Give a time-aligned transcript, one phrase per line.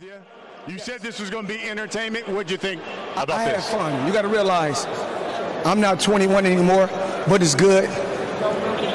[0.00, 0.72] with you.
[0.72, 2.28] You said this was going to be entertainment.
[2.28, 2.80] What'd you think
[3.12, 3.70] about I had this?
[3.70, 4.06] fun.
[4.06, 4.86] You got to realize
[5.64, 6.88] I'm not 21 anymore,
[7.28, 7.88] but it's good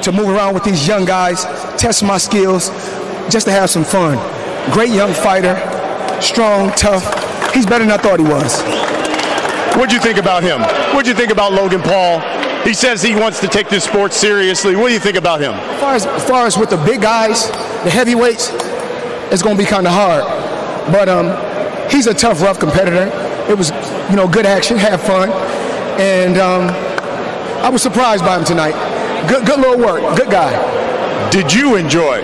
[0.02, 1.44] to move around with these young guys,
[1.76, 2.68] test my skills,
[3.30, 4.16] just to have some fun.
[4.72, 5.56] Great young fighter,
[6.20, 7.02] strong, tough.
[7.52, 8.62] He's better than I thought he was.
[9.76, 10.60] What'd you think about him?
[10.94, 12.20] What'd you think about Logan Paul?
[12.62, 14.76] He says he wants to take this sport seriously.
[14.76, 15.52] What do you think about him?
[15.52, 17.50] As far as, as far as with the big guys,
[17.82, 18.50] the heavyweights,
[19.32, 20.43] it's going to be kind of hard.
[20.92, 21.32] But um,
[21.90, 23.10] he's a tough, rough competitor.
[23.50, 23.70] It was,
[24.10, 25.30] you know, good action, have fun,
[26.00, 26.68] and um,
[27.64, 28.74] I was surprised by him tonight.
[29.28, 30.16] Good, good little work.
[30.16, 30.52] Good guy.
[31.30, 32.20] Did you enjoy?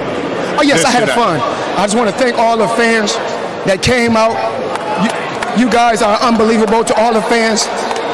[0.58, 1.14] Oh yes, I had tonight?
[1.14, 1.40] fun.
[1.40, 3.14] I just want to thank all the fans
[3.64, 4.36] that came out.
[5.00, 6.84] You, you guys are unbelievable.
[6.84, 7.64] To all the fans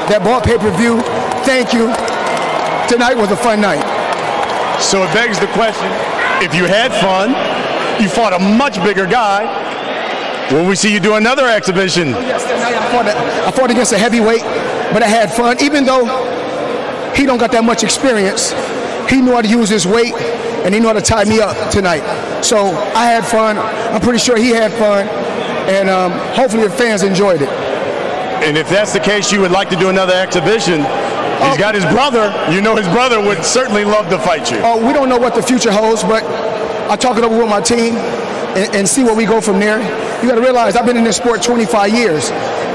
[0.07, 1.03] that bought pay-per-view,
[1.43, 1.91] thank you.
[2.87, 3.83] Tonight was a fun night.
[4.79, 5.91] So it begs the question:
[6.39, 7.35] If you had fun,
[8.01, 9.66] you fought a much bigger guy.
[10.51, 12.11] Will we see you do another exhibition?
[12.11, 14.43] Yes, tonight I fought, I fought against a heavyweight,
[14.93, 15.57] but I had fun.
[15.61, 16.07] Even though
[17.17, 18.53] he don't got that much experience,
[19.11, 20.15] he knew how to use his weight
[20.63, 22.03] and he knew how to tie me up tonight.
[22.43, 22.59] So
[22.95, 23.59] I had fun.
[23.59, 25.09] I'm pretty sure he had fun,
[25.69, 27.49] and um, hopefully the fans enjoyed it.
[28.47, 30.83] And if that's the case, you would like to do another exhibition.
[31.43, 32.33] He's got his brother.
[32.53, 34.59] You know his brother would certainly love to fight you.
[34.63, 36.23] Oh, we don't know what the future holds, but
[36.89, 37.97] I'll talk it over with my team
[38.55, 40.06] and, and see where we go from there.
[40.23, 42.31] You got to realize I've been in this sport 25 years,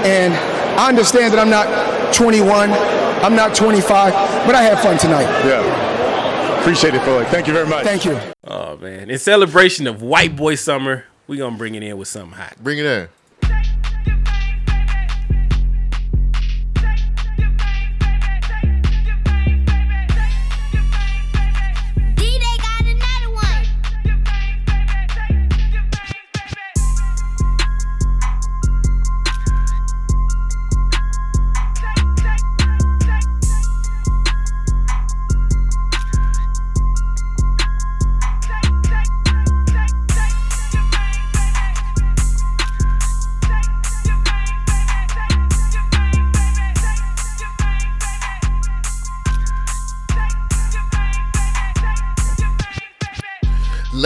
[0.05, 0.33] and
[0.79, 2.71] I understand that I'm not 21,
[3.23, 4.13] I'm not 25,
[4.45, 5.23] but I had fun tonight.
[5.45, 6.59] Yeah.
[6.59, 7.27] Appreciate it, Floyd.
[7.27, 7.83] Thank you very much.
[7.83, 8.19] Thank you.
[8.43, 9.09] Oh man!
[9.09, 12.55] In celebration of White Boy Summer, we gonna bring it in with something hot.
[12.61, 13.07] Bring it in.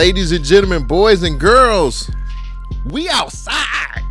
[0.06, 2.08] Ladies and gentlemen, boys and girls,
[2.84, 4.04] we outside.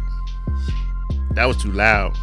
[1.32, 2.18] That was too loud.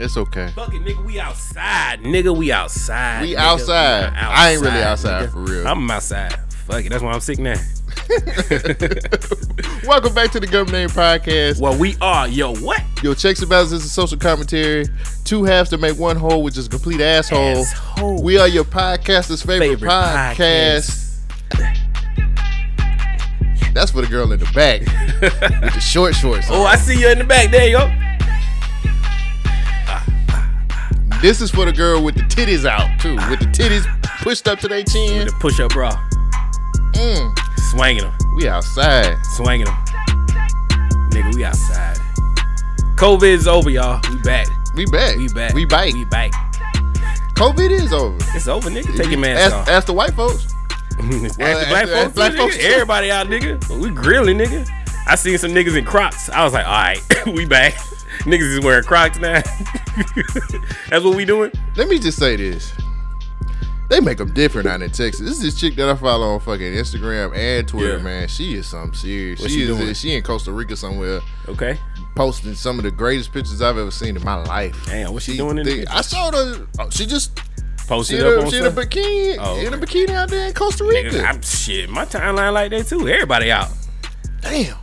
[0.00, 0.48] It's okay.
[0.56, 1.04] Fuck it, nigga.
[1.04, 2.36] We outside, nigga.
[2.36, 3.22] We outside.
[3.22, 3.36] We nigga.
[3.36, 4.10] outside.
[4.10, 5.32] We I ain't really outside nigga.
[5.32, 5.68] for real.
[5.68, 6.32] I'm outside.
[6.66, 6.88] Fuck it.
[6.88, 7.54] That's why I'm sick now.
[9.86, 11.60] Welcome back to the Government Name Podcast.
[11.60, 12.26] Well, we are.
[12.26, 12.82] Yo, what?
[13.00, 14.86] Yo, checks and balances is a social commentary.
[15.22, 17.58] Two halves to make one whole, which is a complete asshole.
[17.58, 18.24] Asshole.
[18.24, 21.02] We are your podcaster's favorite, Favorite podcast.
[23.72, 24.80] That's for the girl in the back
[25.20, 26.46] with the short shorts.
[26.50, 26.64] Oh.
[26.64, 27.50] I see you in the back.
[27.50, 27.88] There you go.
[31.20, 33.86] This is for the girl with the titties out too, with the titties
[34.22, 35.26] pushed up to their chin.
[35.26, 35.90] The push up bra.
[36.94, 37.38] Mm,
[37.70, 38.12] Swinging them.
[38.36, 39.16] we outside.
[39.36, 39.74] Swinging them.
[41.10, 41.96] Nigga, we outside.
[42.96, 44.00] COVID's over, y'all.
[44.10, 44.48] We back.
[44.74, 45.16] We back.
[45.16, 45.54] We back.
[45.54, 45.92] We back.
[45.94, 46.32] We back.
[47.34, 48.16] COVID is over.
[48.34, 48.96] It's over, nigga.
[48.96, 49.68] Take your mask ask, off.
[49.68, 50.52] ask the white folks.
[51.38, 52.56] Well, black ask- folks, black folks.
[52.60, 53.80] Everybody out, nigga.
[53.80, 54.68] We grilling, nigga.
[55.06, 56.28] I seen some niggas in Crocs.
[56.30, 57.74] I was like, all right, we back.
[58.20, 59.42] niggas is wearing Crocs now.
[60.90, 61.50] That's what we doing.
[61.76, 62.72] Let me just say this.
[63.88, 65.20] They make them different out in Texas.
[65.20, 68.02] This is this chick that I follow on fucking Instagram and Twitter, Yeah.
[68.02, 68.28] man.
[68.28, 69.40] She is something serious.
[69.40, 69.94] What she, she is doing?
[69.94, 71.78] she in Costa Rica somewhere Okay.
[72.14, 74.86] posting some of the greatest pictures I've ever seen in my life.
[74.86, 75.96] Damn, what she doing in the think- pictures?
[75.98, 76.66] I saw her.
[76.78, 77.44] oh, She just she
[77.92, 80.48] Posted in, up a, on she in a bikini Oh, in a bikini out there
[80.48, 81.10] in Costa Rica.
[81.10, 81.90] Nigga, I'm shit.
[81.90, 83.06] My timeline like that too.
[83.06, 83.68] Everybody out.
[84.40, 84.78] Damn.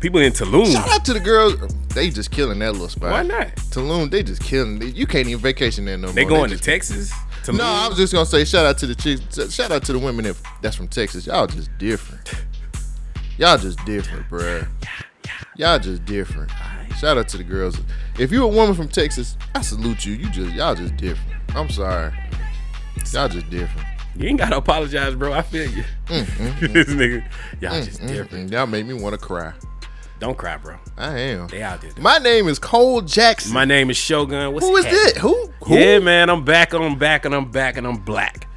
[0.00, 0.70] People in Tulum.
[0.70, 1.54] Shout out to the girls.
[1.94, 3.10] They just killing that little spot.
[3.10, 3.56] Why not?
[3.56, 4.82] Tulum, they just killing.
[4.82, 4.94] it.
[4.94, 6.14] You can't even vacation there no more.
[6.14, 6.40] They more.
[6.40, 7.10] going to Texas.
[7.42, 7.56] Tulum.
[7.56, 9.54] No, I was just gonna say shout out to the chicks.
[9.54, 11.26] Shout out to the women that, that's from Texas.
[11.26, 12.34] Y'all just different.
[13.38, 14.68] Y'all just different, bruh.
[15.56, 16.50] Y'all just different.
[16.98, 17.78] Shout out to the girls.
[18.18, 20.14] If you're a woman from Texas, I salute you.
[20.14, 21.40] You just y'all just different.
[21.56, 22.12] I'm sorry.
[23.12, 23.86] Y'all just different.
[24.16, 25.32] You ain't gotta apologize, bro.
[25.32, 25.82] I feel you.
[26.06, 27.24] this nigga,
[27.60, 28.50] y'all just different.
[28.50, 29.52] Mm, y'all make me want to cry.
[30.20, 30.76] Don't cry, bro.
[30.96, 31.48] I am.
[31.48, 31.90] They out there.
[31.98, 33.52] My name is Cole Jackson.
[33.52, 34.54] My name is Shogun.
[34.54, 35.04] What's Who is happening?
[35.04, 35.16] this?
[35.18, 35.52] Who?
[35.64, 35.74] Who?
[35.74, 36.72] Yeah, man, I'm back.
[36.72, 38.48] I'm back, and I'm back, and I'm black.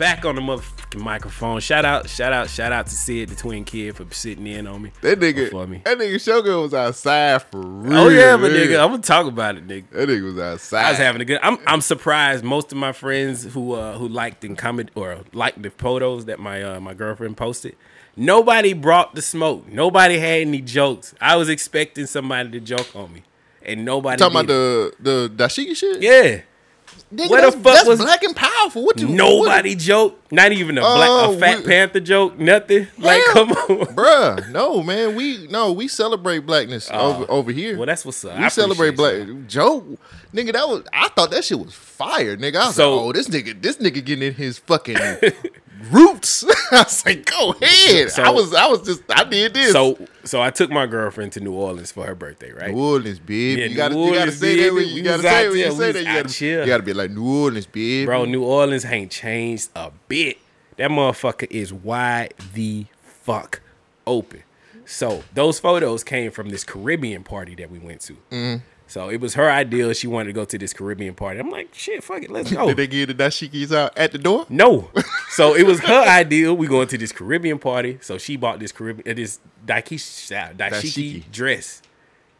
[0.00, 1.60] Back on the motherfucking microphone.
[1.60, 4.80] Shout out, shout out, shout out to Sid, the twin kid, for sitting in on
[4.80, 4.92] me.
[5.02, 5.50] That nigga.
[5.50, 5.82] For me.
[5.84, 7.98] That nigga Shogun was outside for real.
[7.98, 9.90] Oh yeah, but nigga, I'm gonna talk about it, nigga.
[9.90, 10.86] That nigga was outside.
[10.86, 11.38] I was having a good.
[11.42, 12.42] I'm I'm surprised.
[12.42, 16.38] Most of my friends who uh who liked and comment or liked the photos that
[16.38, 17.76] my uh my girlfriend posted,
[18.16, 19.68] Nobody brought the smoke.
[19.68, 21.14] Nobody had any jokes.
[21.20, 23.22] I was expecting somebody to joke on me,
[23.62, 24.18] and nobody.
[24.18, 24.94] Talking about did.
[24.98, 26.00] the the dashiki shit.
[26.00, 26.40] yeah.
[27.12, 28.84] Nigga, Where the fuck that's was- black and powerful?
[28.84, 29.08] What you?
[29.08, 30.16] Nobody joke?
[30.30, 32.38] Not even a black, Oh, a uh, Fat we- Panther joke.
[32.38, 32.86] Nothing.
[32.98, 33.86] Like, come on.
[33.96, 34.48] bruh.
[34.52, 35.16] No, man.
[35.16, 37.76] We no, we celebrate blackness oh, over over here.
[37.76, 38.38] Well, that's what's up.
[38.38, 39.14] we I celebrate black.
[39.14, 39.98] appreciate Joe,
[40.32, 40.84] nigga, that was.
[40.92, 42.56] I thought that shit was fire, nigga.
[42.56, 44.96] I was So- like, oh, this nigga, this nigga getting in his fucking
[45.90, 46.44] roots.
[46.72, 48.10] I was like, go ahead.
[48.10, 49.72] So- I was, I was just, I did this.
[49.72, 52.70] So, so I took my girlfriend to New Orleans for her birthday, right?
[52.74, 53.58] New Orleans, babe.
[53.58, 54.74] Yeah, you gotta, New you gotta Orleans, say that.
[54.74, 55.98] When, you gotta say when you say that.
[56.00, 56.60] You gotta, chill.
[56.60, 58.06] you gotta be like New Orleans, babe.
[58.06, 60.38] Bro, New Orleans ain't changed a bit.
[60.76, 63.60] That motherfucker is wide the fuck
[64.06, 64.42] open.
[64.86, 68.14] So those photos came from this Caribbean party that we went to.
[68.30, 68.64] Mm-hmm.
[68.90, 69.94] So it was her idea.
[69.94, 71.38] She wanted to go to this Caribbean party.
[71.38, 72.66] I'm like, shit, fuck it, let's go.
[72.66, 74.46] Did they give the dashikis out at the door?
[74.48, 74.90] No.
[75.30, 76.52] So it was her idea.
[76.52, 77.98] We going to this Caribbean party.
[78.02, 81.30] So she bought this Caribbean, uh, this uh, daishiki Dashiki.
[81.30, 81.82] dress.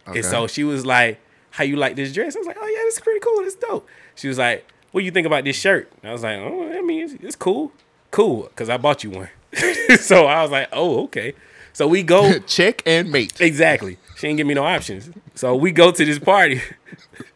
[0.08, 0.19] Okay.
[0.19, 1.20] And so she was like,
[1.52, 3.38] "How you like this dress?" I was like, "Oh yeah, this is pretty cool.
[3.44, 6.25] It's dope." She was like, "What do you think about this shirt?" And I was
[6.25, 7.70] like, "Oh, I mean, it's, it's cool,
[8.11, 9.29] cool, because I bought you one."
[10.00, 11.35] so I was like, "Oh, okay."
[11.73, 13.41] So we go Check and mate.
[13.41, 13.99] exactly.
[14.20, 15.08] She didn't give me no options.
[15.34, 16.61] So we go to this party.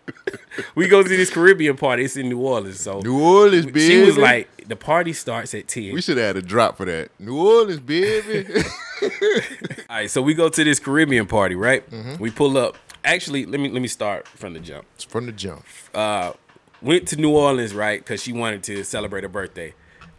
[0.75, 2.04] we go to this Caribbean party.
[2.04, 2.78] It's in New Orleans.
[2.78, 3.81] So New Orleans, baby.
[3.81, 5.94] she was like, the party starts at 10.
[5.94, 7.08] we should have had a drop for that.
[7.19, 8.46] New Orleans, baby.
[9.02, 11.88] All right, so we go to this Caribbean party, right?
[11.90, 12.22] Mm-hmm.
[12.22, 12.76] We pull up.
[13.02, 14.84] Actually, let me let me start from the jump.
[15.08, 15.64] From the jump.
[15.94, 16.32] Uh,
[16.82, 17.98] Went to New Orleans, right?
[17.98, 19.72] Because she wanted to celebrate her birthday.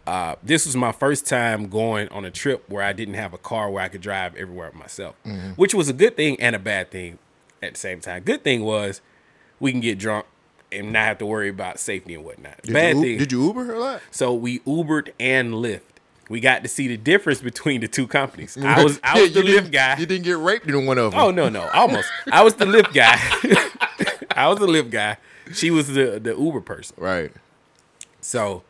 [0.06, 3.38] Uh, this was my first time going on a trip where I didn't have a
[3.38, 5.50] car where I could drive everywhere myself, Mm-hmm.
[5.52, 7.18] which was a good thing and a bad thing
[7.62, 8.22] at the same time.
[8.22, 9.00] Good thing was
[9.58, 10.26] we can get drunk
[10.70, 12.62] and not have to worry about safety and whatnot.
[12.62, 13.18] Did bad you, thing.
[13.18, 14.02] Did you Uber her a lot?
[14.10, 15.80] So we Ubered and Lyft.
[16.28, 18.56] We got to see the difference between the two companies.
[18.62, 19.96] I was I was Yeah, the Lyft guy.
[19.96, 21.20] You didn't get raped in one of them.
[21.20, 22.08] Oh no, no, almost.
[22.32, 23.16] I was the Lyft guy.
[24.36, 25.16] I was the Lyft guy.
[25.52, 26.96] She was the the Uber person.
[26.98, 27.32] Right.
[28.20, 28.62] So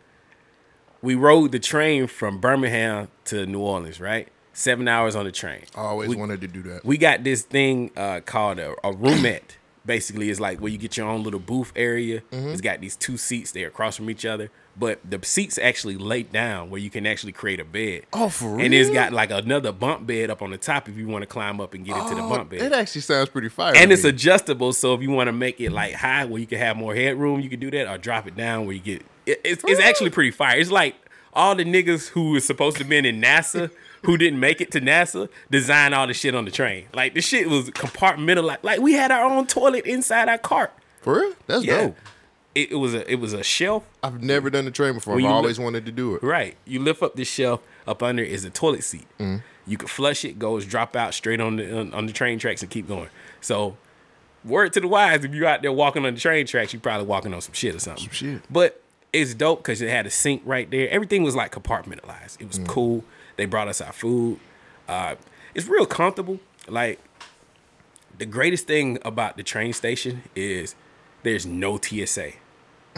[1.07, 4.27] we rode the train from Birmingham to New Orleans, right?
[4.53, 5.63] Seven hours on the train.
[5.75, 6.85] I always We- wanted to do that.
[6.85, 9.57] We got this thing uh, called a, a roomette.
[9.85, 12.23] Basically, it's like where you get your own little booth area.
[12.33, 12.49] Mm-hmm.
[12.49, 13.53] It's got these two seats.
[13.53, 17.33] They're across from each other, but the seats actually laid down where you can actually
[17.33, 18.03] create a bed.
[18.13, 18.65] Oh, for real?
[18.67, 21.27] And it's got like another bunk bed up on the top if you want to
[21.27, 22.61] climb up and get into the Oh, bunk bed.
[22.61, 23.75] It actually sounds pretty fire.
[23.75, 24.11] and it's me.
[24.11, 24.73] adjustable.
[24.75, 27.41] So if you want to make it like high where you can have more headroom,
[27.41, 29.03] you can do that, or drop it down where you get.
[29.25, 29.85] It, it's, it's oh.
[29.85, 30.59] actually pretty fire.
[30.59, 30.95] It's like
[31.33, 33.71] all the niggas who was supposed to been in NASA
[34.05, 36.87] who didn't make it to NASA designed all the shit on the train.
[36.95, 38.59] Like the shit was compartmentalized.
[38.63, 40.73] Like we had our own toilet inside our cart.
[41.01, 41.33] for real.
[41.47, 41.81] That's Yeah.
[41.87, 41.97] dope.
[42.57, 43.85] It, it was a it was a shelf.
[44.03, 45.19] I've never done the train before.
[45.19, 46.23] I've always look- wanted to do it.
[46.23, 46.57] Right.
[46.65, 47.61] You lift up this shelf.
[47.87, 49.07] Up under is a toilet seat.
[49.21, 49.37] Mm-hmm.
[49.69, 52.63] You can flush it, goes drop out straight on the on, on the train tracks
[52.63, 53.09] and keep going.
[53.41, 53.77] So,
[54.45, 57.07] word to the wise, if you're out there walking on the train tracks, you're probably
[57.07, 58.05] walking on some shit or something.
[58.05, 58.43] Some shit.
[58.51, 58.81] But
[59.13, 60.89] it's dope because it had a sink right there.
[60.89, 62.41] Everything was like compartmentalized.
[62.41, 62.67] It was Mm.
[62.69, 63.05] cool.
[63.37, 64.41] They brought us our food.
[64.89, 65.17] Uh,
[65.55, 66.41] it's real comfortable.
[66.69, 66.99] Like
[68.17, 70.75] the greatest thing about the train station is
[71.23, 72.33] there's no TSA.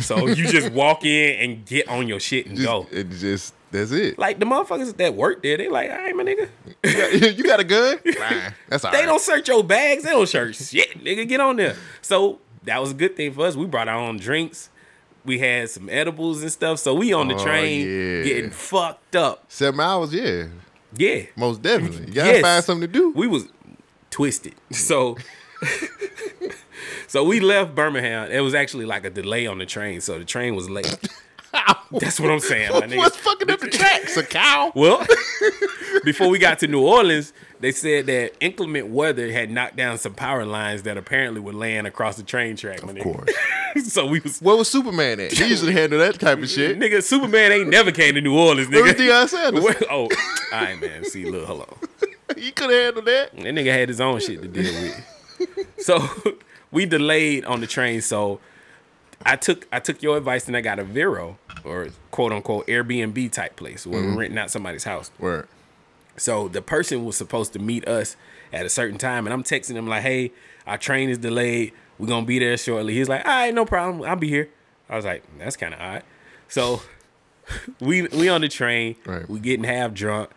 [0.00, 2.86] So you just walk in and get on your shit and Just, go.
[2.90, 4.18] It just that's it.
[4.18, 6.48] Like the motherfuckers that work there, they like, all right, my nigga.
[6.84, 7.98] you, got, you got a gun?
[8.68, 9.06] That's all They right.
[9.06, 10.04] don't search your bags.
[10.04, 11.28] They don't search shit, nigga.
[11.28, 11.76] Get on there.
[12.00, 13.56] So that was a good thing for us.
[13.56, 14.70] We brought our own drinks.
[15.24, 16.78] We had some edibles and stuff.
[16.78, 18.22] So we on the Oh, train yeah.
[18.22, 19.44] getting fucked up.
[19.48, 20.44] Seven hours, yeah,
[20.96, 21.22] Yeah.
[21.36, 22.06] most definitely.
[22.06, 22.40] You gotta Yes.
[22.42, 23.10] find something to do.
[23.10, 23.48] We was
[24.10, 24.54] twisted.
[24.70, 25.18] So
[27.08, 28.30] So we left Birmingham.
[28.30, 30.86] It was actually like a delay on the train, so the train was late.
[31.90, 32.98] That's what I'm saying, my nigga.
[32.98, 34.14] What's fucking up the tracks?
[34.18, 34.70] A cow?
[34.74, 35.06] Well,
[36.04, 40.12] before we got to New Orleans, they said that inclement weather had knocked down some
[40.12, 42.82] power lines that apparently were laying across the train track.
[42.82, 43.30] Of course.
[43.86, 45.32] so we was Where was Superman at?
[45.32, 46.78] He usually handle that type of shit.
[46.78, 47.02] nigga.
[47.02, 48.92] Superman ain't never came to New Orleans, nigga.
[48.92, 49.64] Deion Sanders?
[49.64, 50.08] Where- oh, all
[50.52, 51.04] right, man.
[51.06, 51.78] See, look, hello.
[52.36, 53.32] He could have handled that.
[53.34, 55.78] That nigga had his own shit to deal with.
[55.78, 56.06] So
[56.70, 58.00] we delayed on the train.
[58.00, 58.40] So
[59.24, 63.32] I took I took your advice and I got a Vrbo or quote unquote Airbnb
[63.32, 64.18] type place where we're mm-hmm.
[64.18, 65.10] renting out somebody's house.
[65.18, 65.48] Word.
[66.16, 68.16] So the person was supposed to meet us
[68.52, 70.32] at a certain time, and I'm texting him like, "Hey,
[70.66, 71.72] our train is delayed.
[71.98, 74.02] We're gonna be there shortly." He's like, "All right, no problem.
[74.08, 74.48] I'll be here."
[74.88, 76.02] I was like, "That's kind of odd."
[76.48, 76.82] So
[77.80, 78.96] we we on the train.
[79.04, 79.28] Right.
[79.28, 80.30] We getting half drunk,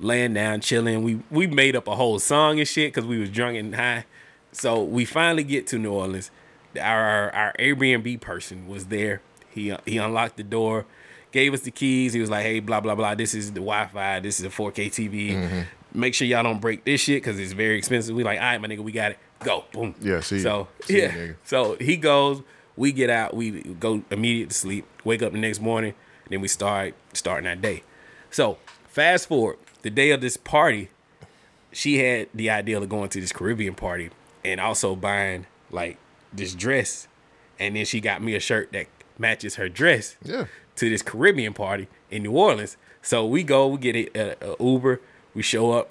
[0.00, 1.02] laying down, chilling.
[1.02, 4.04] We we made up a whole song and shit because we was drunk and high.
[4.52, 6.30] So we finally get to New Orleans.
[6.78, 9.20] Our our Airbnb person was there.
[9.50, 10.86] He he unlocked the door,
[11.32, 12.12] gave us the keys.
[12.12, 13.14] He was like, "Hey, blah blah blah.
[13.14, 14.20] This is the Wi-Fi.
[14.20, 15.30] This is a 4K TV.
[15.32, 15.60] Mm-hmm.
[15.94, 18.60] Make sure y'all don't break this shit because it's very expensive." We like, "All right,
[18.60, 19.18] my nigga, we got it.
[19.40, 20.40] Go, boom." Yeah, see.
[20.40, 21.36] So See yeah, nigga.
[21.44, 22.42] so he goes.
[22.74, 23.34] We get out.
[23.34, 24.86] We go immediate to sleep.
[25.04, 25.94] Wake up the next morning.
[26.30, 27.82] Then we start starting our day.
[28.30, 28.56] So
[28.88, 30.88] fast forward the day of this party
[31.72, 34.10] she had the idea of going to this Caribbean party
[34.44, 35.98] and also buying like
[36.32, 37.08] this dress,
[37.58, 38.86] and then she got me a shirt that
[39.18, 40.46] matches her dress Yeah.
[40.76, 42.76] to this Caribbean party in New Orleans.
[43.02, 45.00] So we go, we get a, a, uh, a Uber,
[45.34, 45.90] we show up.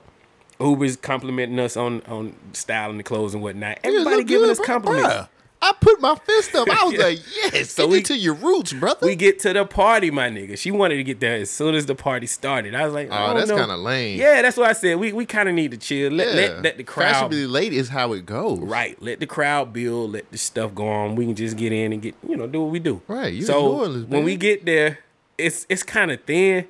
[0.60, 3.80] Uber's complimenting us on on styling the clothes and whatnot.
[3.84, 5.08] Everybody giving good, us compliments.
[5.08, 5.28] Bruh,
[5.64, 6.68] I put my fist up.
[6.70, 7.04] I was Yeah.
[7.04, 7.20] like,
[7.54, 9.06] yes, So so we- to your roots, brother.
[9.06, 10.58] We get to the party, my nigga.
[10.58, 12.74] She wanted to get there as soon as the party started.
[12.74, 14.20] I was like, Oh, that's kinda lame.
[14.20, 14.98] Yeah, that's what I said.
[15.00, 16.12] We we kind of need to chill.
[16.12, 16.34] Let, yeah.
[16.34, 18.60] let let the crowd Fashionably late is how it goes.
[18.60, 19.00] Right.
[19.02, 20.14] Let the crowd build.
[20.14, 21.16] Let the stuff go on.
[21.16, 23.02] We can just get in and get you know do what we do.
[23.08, 25.00] Right, you so when we get there,
[25.38, 26.68] it's it's kind of thin,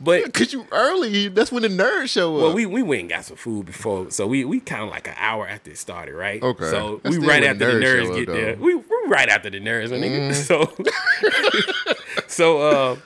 [0.00, 1.28] but Cause you early.
[1.28, 2.42] That's when the nerds show up.
[2.42, 5.08] well we we went and got some food before, so we we kind of like
[5.08, 6.42] an hour after it started, right?
[6.42, 6.70] Okay.
[6.70, 8.56] So That's we right after the nerds nerds show up, get there.
[8.56, 10.30] We we right after the nerds, my nigga.
[10.30, 10.82] Mm-hmm.
[12.26, 12.96] So so uh,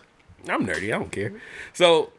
[0.49, 0.87] I'm nerdy.
[0.95, 1.33] I don't care.
[1.73, 2.13] So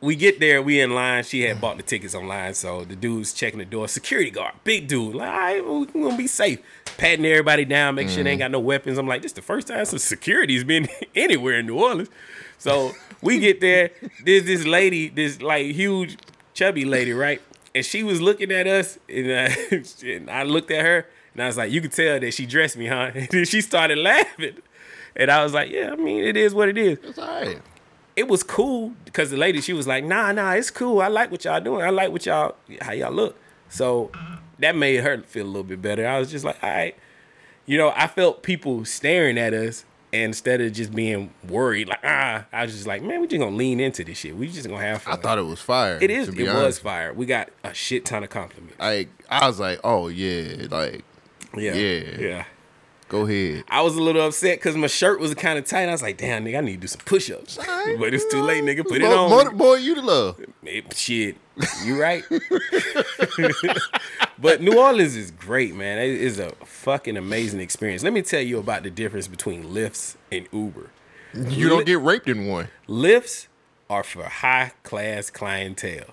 [0.00, 1.24] we get there, we in line.
[1.24, 3.88] She had bought the tickets online, so the dude's checking the door.
[3.88, 5.14] Security guard, big dude.
[5.14, 6.60] Like, all right, well, we gonna be safe.
[6.98, 8.98] Patting everybody down, make sure they ain't got no weapons.
[8.98, 12.08] I'm like, this the first time some security's been anywhere in New Orleans.
[12.58, 13.90] So we get there.
[14.24, 16.18] There's this lady, this like huge
[16.54, 17.40] chubby lady, right?
[17.74, 21.46] And she was looking at us, and, uh, and I looked at her, and I
[21.46, 23.12] was like, you could tell that she dressed me, huh?
[23.14, 24.56] And then she started laughing.
[25.14, 27.60] And I was like, yeah, I mean, it is what it is it's all right.
[28.14, 31.00] it was cool because the lady she was like, nah, nah, it's cool.
[31.00, 31.82] I like what y'all doing.
[31.82, 33.36] I like what y'all how y'all look.
[33.68, 34.10] So
[34.58, 36.06] that made her feel a little bit better.
[36.06, 36.96] I was just like, all right.
[37.66, 42.00] You know, I felt people staring at us and instead of just being worried, like,
[42.04, 44.36] ah, I was just like, man, we just gonna lean into this shit.
[44.36, 45.14] We just gonna have fun.
[45.14, 45.98] I thought it was fire.
[46.00, 47.12] it is it be was fire.
[47.12, 48.78] We got a shit ton of compliments.
[48.78, 51.04] Like I was like, oh yeah, like
[51.56, 51.74] Yeah.
[51.74, 52.18] Yeah.
[52.18, 52.44] Yeah.
[53.08, 53.64] Go ahead.
[53.68, 55.88] I was a little upset because my shirt was kind of tight.
[55.88, 57.56] I was like, damn, nigga, I need to do some push ups.
[57.56, 58.86] But it's too late, nigga.
[58.86, 59.30] Put it on.
[59.30, 60.40] Motor boy, you the love.
[60.66, 61.36] Eh, Shit,
[61.84, 62.22] you right.
[64.38, 65.98] but New Orleans is great, man.
[65.98, 68.02] It is a fucking amazing experience.
[68.02, 70.90] Let me tell you about the difference between Lyfts and Uber.
[71.34, 72.68] You don't get raped in one.
[72.88, 73.48] Lyfts
[73.90, 76.06] are for high class clientele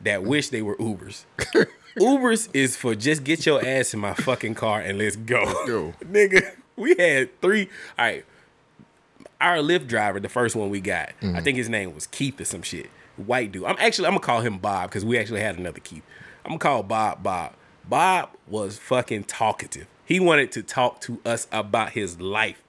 [0.00, 1.24] that wish they were Ubers.
[1.96, 5.44] Ubers is for just get your ass in my fucking car and let's go.
[5.66, 5.94] go.
[6.04, 7.68] Nigga, we had three.
[7.98, 8.24] All right.
[9.40, 11.38] Our Lyft driver, the first one we got, I mm-hmm.
[11.40, 12.88] think his name was Keith or some shit.
[13.16, 13.64] White dude.
[13.64, 16.04] I'm actually I'm gonna call him Bob because we actually had another Keith.
[16.44, 17.54] I'm gonna call Bob Bob.
[17.84, 19.86] Bob was fucking talkative.
[20.04, 22.62] He wanted to talk to us about his life.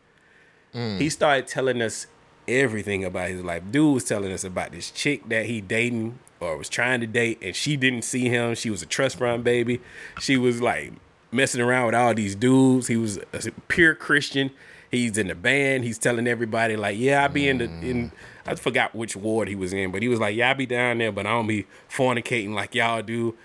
[0.74, 0.98] Mm.
[0.98, 2.08] He started telling us
[2.48, 3.64] everything about his life.
[3.72, 7.40] Dude was telling us about this chick that he dating or was trying to date,
[7.42, 8.56] and she didn't see him.
[8.56, 9.82] She was a trust fund baby.
[10.20, 10.94] She was like
[11.32, 12.88] messing around with all these dudes.
[12.88, 14.52] He was a pure Christian.
[14.92, 15.84] He's in the band.
[15.84, 18.12] He's telling everybody like, "Yeah, I be in the in."
[18.46, 21.00] I forgot which ward he was in, but he was like, "Yeah, I be down
[21.00, 23.36] there, but I don't be fornicating like y'all do."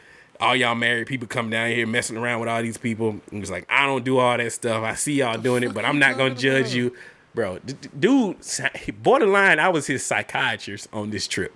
[0.40, 3.20] All y'all married people come down here messing around with all these people.
[3.32, 4.84] He was like, I don't do all that stuff.
[4.84, 6.94] I see y'all doing it, but I'm not gonna judge you,
[7.34, 7.58] bro.
[7.58, 8.36] d- Dude,
[9.02, 11.52] borderline, I was his psychiatrist on this trip.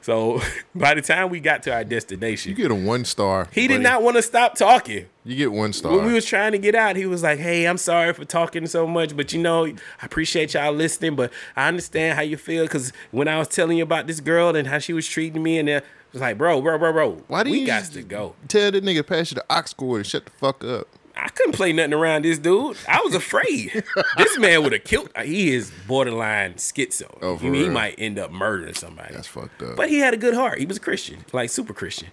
[0.00, 0.40] So
[0.74, 3.48] by the time we got to our destination, You get a one star.
[3.52, 5.06] he did not want to stop talking.
[5.24, 5.94] You get one star.
[5.96, 8.66] When we was trying to get out, he was like, "Hey, I'm sorry for talking
[8.66, 11.16] so much, but you know, I appreciate y'all listening.
[11.16, 14.56] But I understand how you feel because when I was telling you about this girl
[14.56, 17.42] and how she was treating me, and it was like, bro, bro, bro, bro, Why
[17.42, 18.34] do we you got to go.
[18.48, 20.88] Tell that nigga pass you the aux cord and shut the fuck up.
[21.18, 22.76] I couldn't play nothing around this dude.
[22.88, 23.82] I was afraid.
[24.16, 25.10] this man would have killed.
[25.24, 27.18] He is borderline schizo.
[27.20, 29.14] Oh, he, might end up murdering somebody.
[29.14, 29.76] That's fucked up.
[29.76, 30.58] But he had a good heart.
[30.58, 32.08] He was a Christian, like super Christian.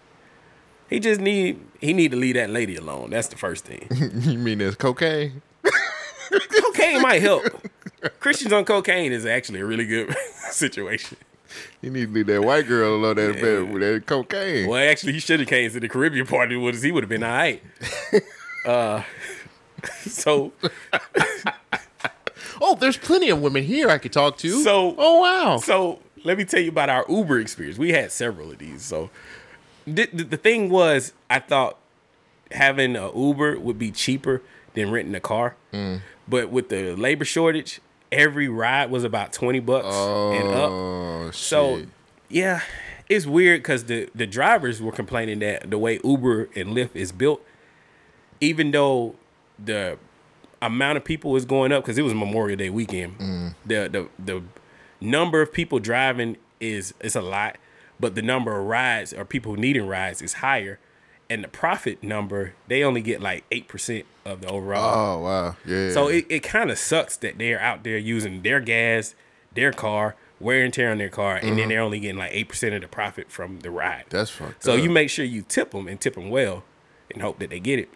[0.90, 3.10] He just need he need to leave that lady alone.
[3.10, 3.88] That's the first thing.
[4.30, 5.42] you mean there's cocaine?
[6.62, 7.44] cocaine might help.
[8.20, 10.16] Christians on cocaine is actually a really good
[10.52, 11.18] situation.
[11.82, 14.68] You need to leave that white girl alone that with that cocaine.
[14.68, 16.82] Well, actually, he should have came to the Caribbean party with us.
[16.82, 17.64] He would have been all right.
[18.66, 19.04] Uh,
[20.08, 20.52] so
[22.62, 24.64] Oh, there's plenty of women here I could talk to.
[24.64, 25.58] So- oh wow.
[25.58, 27.78] So let me tell you about our Uber experience.
[27.78, 28.82] We had several of these.
[28.82, 29.10] So
[29.86, 31.78] the, the, the thing was, I thought
[32.52, 34.42] having a Uber would be cheaper
[34.74, 36.02] than renting a car, Mm.
[36.28, 37.82] but with the labor shortage,
[38.12, 40.70] every ride was about twenty bucks and up.
[40.72, 41.36] Oh shit.
[41.36, 41.82] So
[42.30, 42.62] yeah,
[43.10, 47.12] it's weird because the the drivers were complaining that the way Uber and Lyft is
[47.12, 47.42] built,
[48.42, 49.16] even though
[49.64, 49.98] the
[50.62, 53.56] amount of people is going up because it was Memorial Day weekend, mm.
[53.66, 54.44] The the the
[55.02, 57.58] number of people driving is is a lot,
[58.00, 60.80] but the number of rides or people needing rides is higher,
[61.30, 65.18] and the profit number they only get like eight percent of the overall.
[65.20, 65.92] Oh wow, yeah.
[65.92, 69.14] So it, it kind of sucks that they're out there using their gas,
[69.54, 71.70] their car, wear and tear on their car, and then mm-hmm.
[71.70, 74.06] they're only getting like eight percent of the profit from the ride.
[74.10, 74.82] that's fucked So up.
[74.82, 76.64] you make sure you tip them and tip them well,
[77.12, 77.90] and hope that they get it.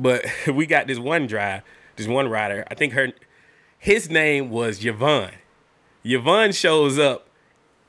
[0.00, 1.62] But we got this one drive,
[1.96, 2.64] this one rider.
[2.70, 3.12] I think her,
[3.78, 5.32] his name was Yvonne.
[6.04, 7.26] Yvonne shows up,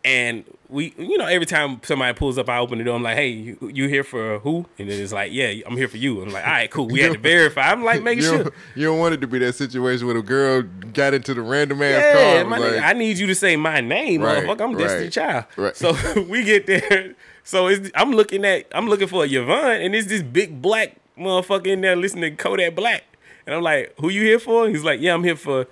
[0.04, 2.96] and we, you know, every time somebody pulls up, I open the door.
[2.96, 5.88] I'm like, "Hey, you, you here for who?" And then it's like, "Yeah, I'm here
[5.88, 7.72] for you." I'm like, "All right, cool." We had to verify.
[7.72, 8.52] I'm like, making you sure.
[8.76, 10.64] you don't want it to be that situation where a girl
[10.94, 12.60] got into the random ass Yeah, car.
[12.60, 14.62] like, I need you to say my name, Right, motherfucker.
[14.62, 15.46] I'm Destiny right, Child.
[15.56, 15.76] right.
[15.76, 15.96] So
[16.30, 17.16] we get there.
[17.44, 21.68] So it's, I'm looking at I'm looking for Yvonne, and it's this big black motherfucker
[21.68, 23.04] in there listening to Kodak Black.
[23.46, 24.68] And I'm like, who you here for?
[24.70, 25.68] He's like, yeah, I'm here for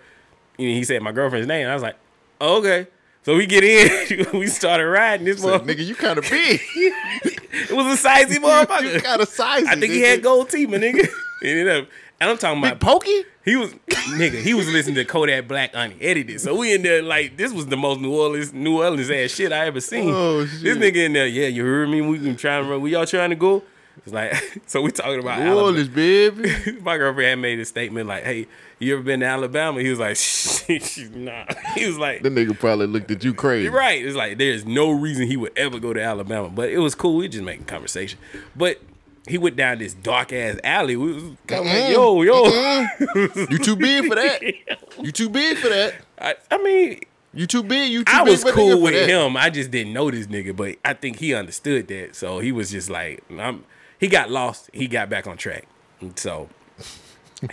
[0.58, 1.68] you know, he said my girlfriend's name.
[1.68, 1.96] I was like,
[2.42, 2.88] oh, okay.
[3.24, 5.68] So we get in, we started riding this motherfucker.
[5.68, 6.62] nigga, you kind of big.
[7.52, 9.04] It was a sizey you motherfucker.
[9.04, 9.66] kind of sizey.
[9.68, 11.08] I think he had gold teeth, my nigga.
[11.44, 11.88] Ended up,
[12.20, 13.24] and I'm talking about Big pokey.
[13.46, 13.74] he was
[14.16, 14.42] nigga.
[14.42, 16.40] He was listening to Kodak Black unedited.
[16.42, 19.52] So we in there like this was the most New Orleans New Orleans ass shit
[19.52, 20.10] I ever seen.
[20.14, 22.02] Oh, This nigga in there, yeah, you heard me.
[22.02, 22.82] We been trying to run.
[22.82, 23.64] We y'all trying to go?
[24.06, 25.84] It's like so we talking about Alabama.
[25.90, 26.80] Baby.
[26.82, 28.48] My girlfriend had made a statement like, "Hey,
[28.80, 32.58] you ever been to Alabama?" He was like, "Shh, "Nah." He was like, The nigga
[32.58, 33.66] probably looked at you crazy.
[33.66, 34.04] you're right.
[34.04, 37.18] It's like there's no reason he would ever go to Alabama, but it was cool.
[37.18, 38.20] We just making conversation.
[38.56, 38.80] But
[39.28, 40.96] he went down this dark ass alley.
[40.96, 42.88] We was like, yo, yo.
[43.50, 44.42] You too big for that.
[45.02, 45.94] You too big for that.
[46.20, 47.02] I, I mean,
[47.34, 47.92] You too big.
[47.92, 49.08] You too I big was cool with that.
[49.08, 49.38] him.
[49.38, 52.16] I just didn't know this nigga, but I think he understood that.
[52.16, 53.66] So he was just like, I'm.
[54.00, 54.70] He got lost.
[54.74, 55.66] He got back on track.
[56.02, 56.50] And so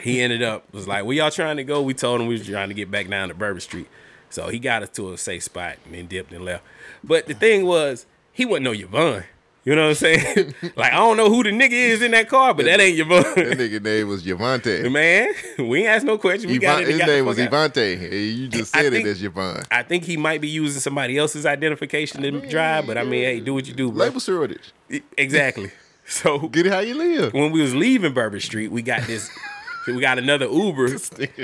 [0.01, 2.47] he ended up was like, "Where y'all trying to go?" We told him we was
[2.47, 3.89] trying to get back down to Bourbon Street.
[4.31, 6.65] So he got us to a safe spot and then dipped and left.
[7.05, 9.25] But the thing was, he wasn't no Yvonne.
[9.65, 10.55] You know what I'm saying?
[10.77, 13.35] like I don't know who the nigga is in that car, but that ain't Yavon.
[13.35, 14.91] That nigga name was Javante.
[14.93, 15.33] Man,
[15.69, 16.53] we ain't asked no questions.
[16.53, 16.89] We got it.
[16.89, 17.73] his got name was fuck out.
[17.75, 17.99] Ivante.
[17.99, 19.65] Hey, You just said think- it as Yvonne.
[19.73, 23.41] I think he might be using somebody else's identification to drive, but I mean, hey,
[23.41, 24.05] do what you do, bro.
[24.07, 24.73] Label shortage.
[25.19, 25.73] Exactly.
[26.09, 27.35] So Get it how you live.
[27.35, 29.29] when we was leaving Bourbon Street, we got this,
[29.89, 30.97] we got another Uber,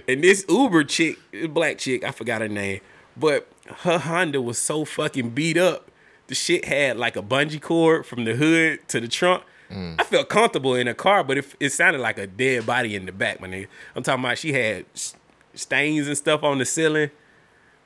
[0.07, 2.81] and this Uber chick, black chick, I forgot her name,
[3.17, 3.49] but
[3.79, 5.91] her Honda was so fucking beat up.
[6.29, 9.43] The shit had like a bungee cord from the hood to the trunk.
[9.71, 10.01] Mm.
[10.01, 13.07] I felt comfortable in the car, but it, it sounded like a dead body in
[13.07, 13.67] the back, my nigga.
[13.97, 14.85] I'm talking about she had
[15.55, 17.11] stains and stuff on the ceiling,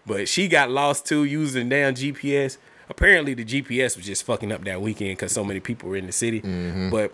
[0.05, 2.59] but she got lost too using damn GPS.
[2.88, 6.07] Apparently, the GPS was just fucking up that weekend because so many people were in
[6.07, 6.40] the city.
[6.90, 7.12] But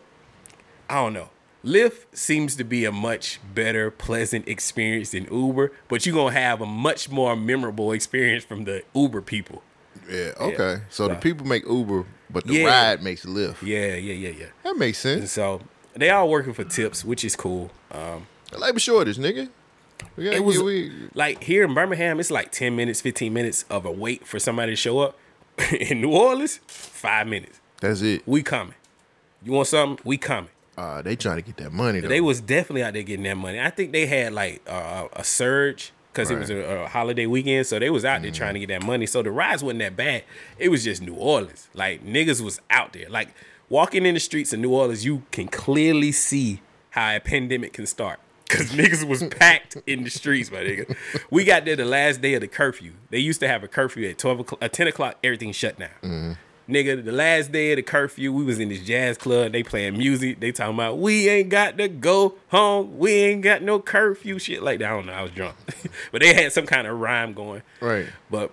[0.89, 1.31] I don't know.
[1.65, 6.61] Lyft seems to be a much better, pleasant experience than Uber, but you're gonna have
[6.61, 9.63] a much more memorable experience from the Uber people.
[10.11, 10.81] Yeah, okay.
[10.91, 12.67] So the people make Uber, but the Yeah.
[12.67, 13.63] ride makes Lyft.
[13.63, 14.47] Yeah, yeah, yeah, yeah.
[14.65, 15.33] That makes And sense.
[15.33, 15.61] so
[15.95, 17.71] they all working for tips, which is cool.
[17.93, 18.27] Um,
[18.59, 19.49] Labor shortage, nigga.
[20.17, 23.93] It was we, like here in Birmingham, it's like 10 minutes, 15 minutes of a
[23.93, 25.17] wait for somebody to show up.
[25.79, 27.61] in New Orleans, five minutes.
[27.81, 28.23] that's it.
[28.27, 28.75] We coming.
[29.45, 30.03] You want something?
[30.05, 30.51] We coming.
[30.77, 32.09] Uh, they trying to get that money though.
[32.09, 33.61] They was definitely out there getting that money.
[33.61, 37.67] I think they had like uh, a surge because it was a, a holiday weekend,
[37.67, 39.07] so they was out there trying to get that money.
[39.07, 40.25] So the rides wasn't that bad.
[40.59, 41.69] It was just New Orleans.
[41.75, 43.09] Like niggas was out there.
[43.11, 43.29] Like
[43.69, 46.61] walking in the streets of New Orleans, you can clearly see
[46.91, 48.19] how a pandemic can start.
[48.53, 50.97] Cause niggas was packed in the streets, my nigga.
[51.31, 52.93] We got there the last day of the curfew.
[53.09, 55.17] They used to have a curfew at twelve o'clock, at ten o'clock.
[55.25, 55.89] Everything shut down.
[56.03, 56.33] Mm-hmm.
[56.73, 59.53] Nigga, the last day of the curfew, we was in this jazz club.
[59.53, 60.41] They playing music.
[60.41, 62.99] They talking about we ain't got to go home.
[62.99, 64.39] We ain't got no curfew.
[64.39, 64.91] Shit like that.
[64.91, 65.13] I don't know.
[65.13, 65.57] I was drunk,
[66.13, 67.63] but they had some kind of rhyme going.
[67.81, 68.07] Right.
[68.31, 68.53] But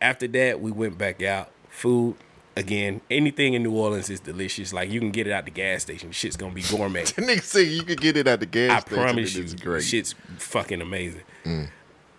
[0.00, 1.50] after that, we went back out.
[1.70, 2.16] Food
[2.56, 3.00] again.
[3.10, 4.72] Anything in New Orleans is delicious.
[4.72, 6.12] Like you can get it at the gas station.
[6.12, 7.04] Shit's gonna be gourmet.
[7.16, 9.02] The nigga say you could get it at the gas I station.
[9.02, 9.84] promise you, It's great.
[9.84, 11.22] shit's fucking amazing.
[11.44, 11.68] Mm.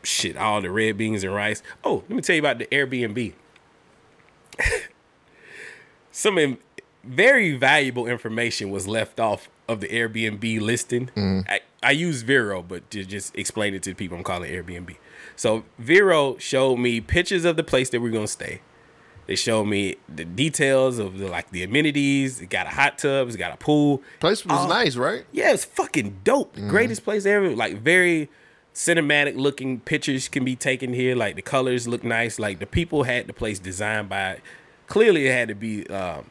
[0.03, 1.63] Shit, all the red beans and rice.
[1.83, 3.33] Oh, let me tell you about the Airbnb.
[6.11, 6.57] Some in,
[7.03, 11.09] very valuable information was left off of the Airbnb listing.
[11.15, 11.45] Mm.
[11.49, 14.65] I, I use Vrbo, but to just explain it to the people, I'm calling it
[14.65, 14.95] Airbnb.
[15.35, 18.61] So Vrbo showed me pictures of the place that we're gonna stay.
[19.25, 22.41] They showed me the details of the like the amenities.
[22.41, 23.27] It got a hot tub.
[23.27, 24.01] It's got a pool.
[24.19, 25.25] Place was nice, right?
[25.31, 26.55] Yeah, it's fucking dope.
[26.55, 27.55] Greatest place ever.
[27.55, 28.29] Like very
[28.73, 31.15] cinematic looking pictures can be taken here.
[31.15, 32.37] Like the colors look nice.
[32.39, 34.39] Like the people had the place designed by.
[34.87, 35.87] Clearly, it had to be.
[35.87, 36.25] Um,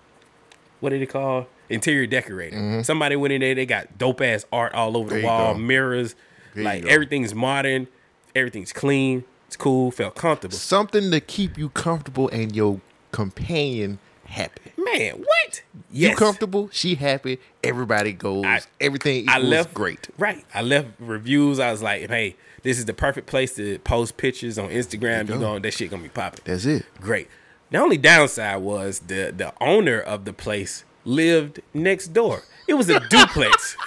[0.81, 1.47] what did it call?
[1.71, 2.85] Interior decorating.
[2.85, 3.55] Somebody went in there.
[3.55, 6.15] They got dope ass art all over There the wall, mirrors.
[6.55, 7.89] There like everything's modern.
[8.35, 9.25] Everything's clean.
[9.53, 9.91] It's cool.
[9.91, 10.57] Felt comfortable.
[10.57, 14.73] Something to keep you comfortable and your companion happy.
[14.79, 15.63] Man, what?
[15.91, 16.13] Yes.
[16.13, 16.71] You comfortable?
[16.73, 17.39] She happy.
[17.63, 18.47] Everybody goes.
[18.47, 20.09] I- everything I left great.
[20.17, 20.43] Right.
[20.55, 21.59] I left reviews.
[21.61, 25.29] I was like, hey, this is the perfect place to post pictures on Instagram.
[25.29, 26.41] You know, that shit gonna be popping.
[26.45, 26.87] That's it.
[27.03, 27.29] Great.
[27.71, 32.45] The only downside was the the owner of the place lived next door.
[32.67, 33.77] It was a duplex.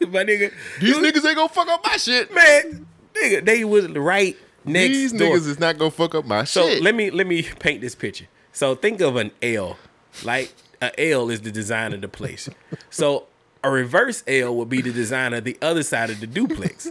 [0.00, 2.34] My nigga, These niggas ain't gonna fuck up my shit.
[2.34, 5.36] man, nigga, they was right next These door.
[5.36, 6.82] niggas is not gonna fuck up my So shit.
[6.82, 8.26] let me let me paint this picture.
[8.52, 9.76] So think of an L.
[10.24, 12.48] Like an L is the design of the place.
[12.90, 13.26] So
[13.62, 16.88] a reverse L would be the design of the other side of the duplex.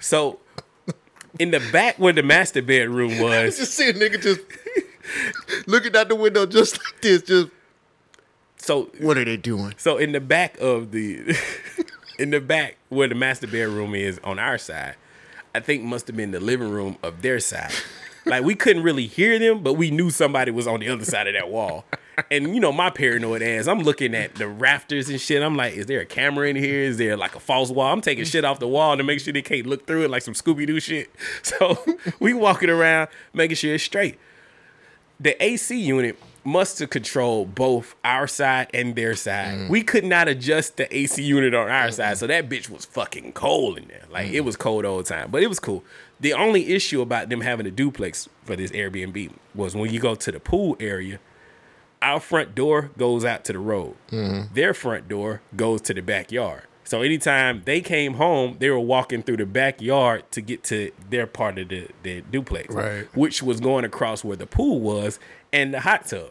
[0.00, 0.38] So
[1.38, 4.40] in the back where the master bedroom was, just see a nigga just
[5.66, 7.22] looking out the window just like this.
[7.22, 7.48] Just
[8.56, 9.74] so what are they doing?
[9.76, 11.36] so in the back of the
[12.18, 14.96] in the back where the master bedroom is on our side,
[15.56, 17.72] I think must have been the living room of their side.
[18.26, 21.28] Like we couldn't really hear them, but we knew somebody was on the other side
[21.28, 21.84] of that wall.
[22.30, 25.42] And you know, my paranoid ass, I'm looking at the rafters and shit.
[25.42, 26.80] I'm like, is there a camera in here?
[26.80, 27.92] Is there like a false wall?
[27.92, 30.22] I'm taking shit off the wall to make sure they can't look through it like
[30.22, 31.10] some Scooby Doo shit.
[31.42, 31.78] So
[32.20, 34.18] we walking around making sure it's straight.
[35.20, 39.54] The AC unit must have controlled both our side and their side.
[39.54, 39.68] Mm-hmm.
[39.68, 41.92] We could not adjust the AC unit on our mm-hmm.
[41.92, 44.04] side, so that bitch was fucking cold in there.
[44.10, 44.46] Like it mm-hmm.
[44.46, 45.84] was cold all the time, but it was cool.
[46.20, 50.14] The only issue about them having a duplex for this Airbnb was when you go
[50.14, 51.18] to the pool area,
[52.00, 53.96] our front door goes out to the road.
[54.54, 56.62] Their front door goes to the backyard.
[56.84, 61.26] So anytime they came home, they were walking through the backyard to get to their
[61.26, 63.06] part of the, the duplex, Right.
[63.16, 65.18] which was going across where the pool was
[65.52, 66.30] and the hot tub.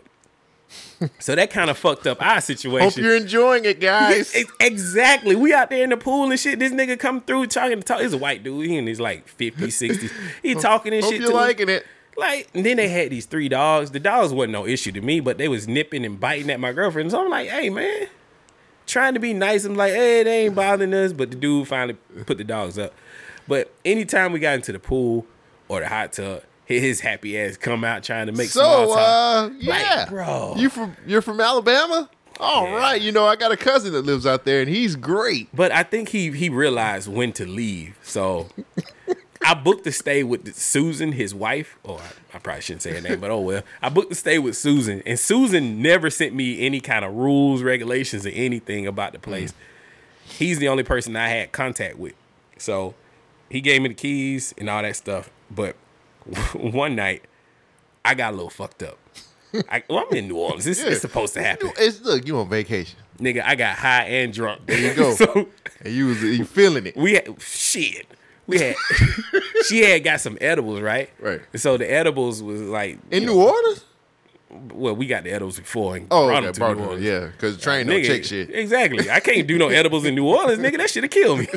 [1.20, 2.90] So that kind of fucked up our situation.
[2.90, 4.36] Hope you're enjoying it, guys.
[4.60, 5.36] Exactly.
[5.36, 6.60] We out there in the pool and shit.
[6.60, 8.02] This nigga come through talking to talk.
[8.02, 8.66] He's a white dude.
[8.66, 10.12] He in his like 50s, 60s.
[10.42, 11.22] He talking and Hope shit.
[11.22, 11.42] you're to us.
[11.48, 11.86] liking it.
[12.18, 13.92] Like, and then they had these three dogs.
[13.92, 16.72] The dogs wasn't no issue to me, but they was nipping and biting at my
[16.72, 17.12] girlfriend.
[17.12, 18.08] So I'm like, hey man,
[18.86, 19.66] trying to be nice.
[19.66, 21.12] I'm like, hey, they ain't bothering us.
[21.12, 22.94] But the dude finally put the dogs up.
[23.48, 25.26] But anytime we got into the pool
[25.68, 30.06] or the hot tub, his happy ass come out trying to make So, uh, yeah,
[30.10, 30.54] bro.
[30.58, 32.10] you from you're from Alabama?
[32.40, 33.06] All right, Yeah.
[33.06, 35.48] you know I got a cousin that lives out there, and he's great.
[35.54, 37.98] But I think he he realized when to leave.
[38.02, 38.50] So
[39.46, 41.78] I booked to stay with Susan, his wife.
[41.84, 43.62] Or I, I probably shouldn't say her name, but oh well.
[43.82, 47.62] I booked to stay with Susan, and Susan never sent me any kind of rules,
[47.64, 49.54] regulations, or anything about the place.
[50.26, 52.16] He's the only person I had contact with.
[52.58, 52.96] So
[53.50, 55.30] he gave me the keys and all that stuff.
[55.52, 55.76] But
[56.54, 57.24] one night,
[58.04, 58.98] I got a little fucked up.
[59.70, 60.68] I, well, I'm in New Orleans.
[60.68, 61.72] It's, it's supposed to happen.
[61.78, 64.66] It's look, you on vacation, Nigga, I got high and drunk.
[64.66, 65.14] There you go.
[65.16, 65.48] so
[65.82, 66.98] and you was you feeling it.
[66.98, 68.06] we had shit.
[68.48, 68.76] We had
[69.66, 71.10] she had got some edibles, right?
[71.20, 71.42] Right.
[71.54, 73.86] And so the edibles was like In New know, Orleans?
[74.74, 75.96] Well, we got the edibles before.
[75.96, 77.04] And Oh, brought okay, them brought Orleans.
[77.04, 78.54] yeah, because train don't Nigga, check shit.
[78.54, 79.10] Exactly.
[79.10, 80.78] I can't do no edibles in New Orleans, nigga.
[80.78, 81.48] That should have killed me.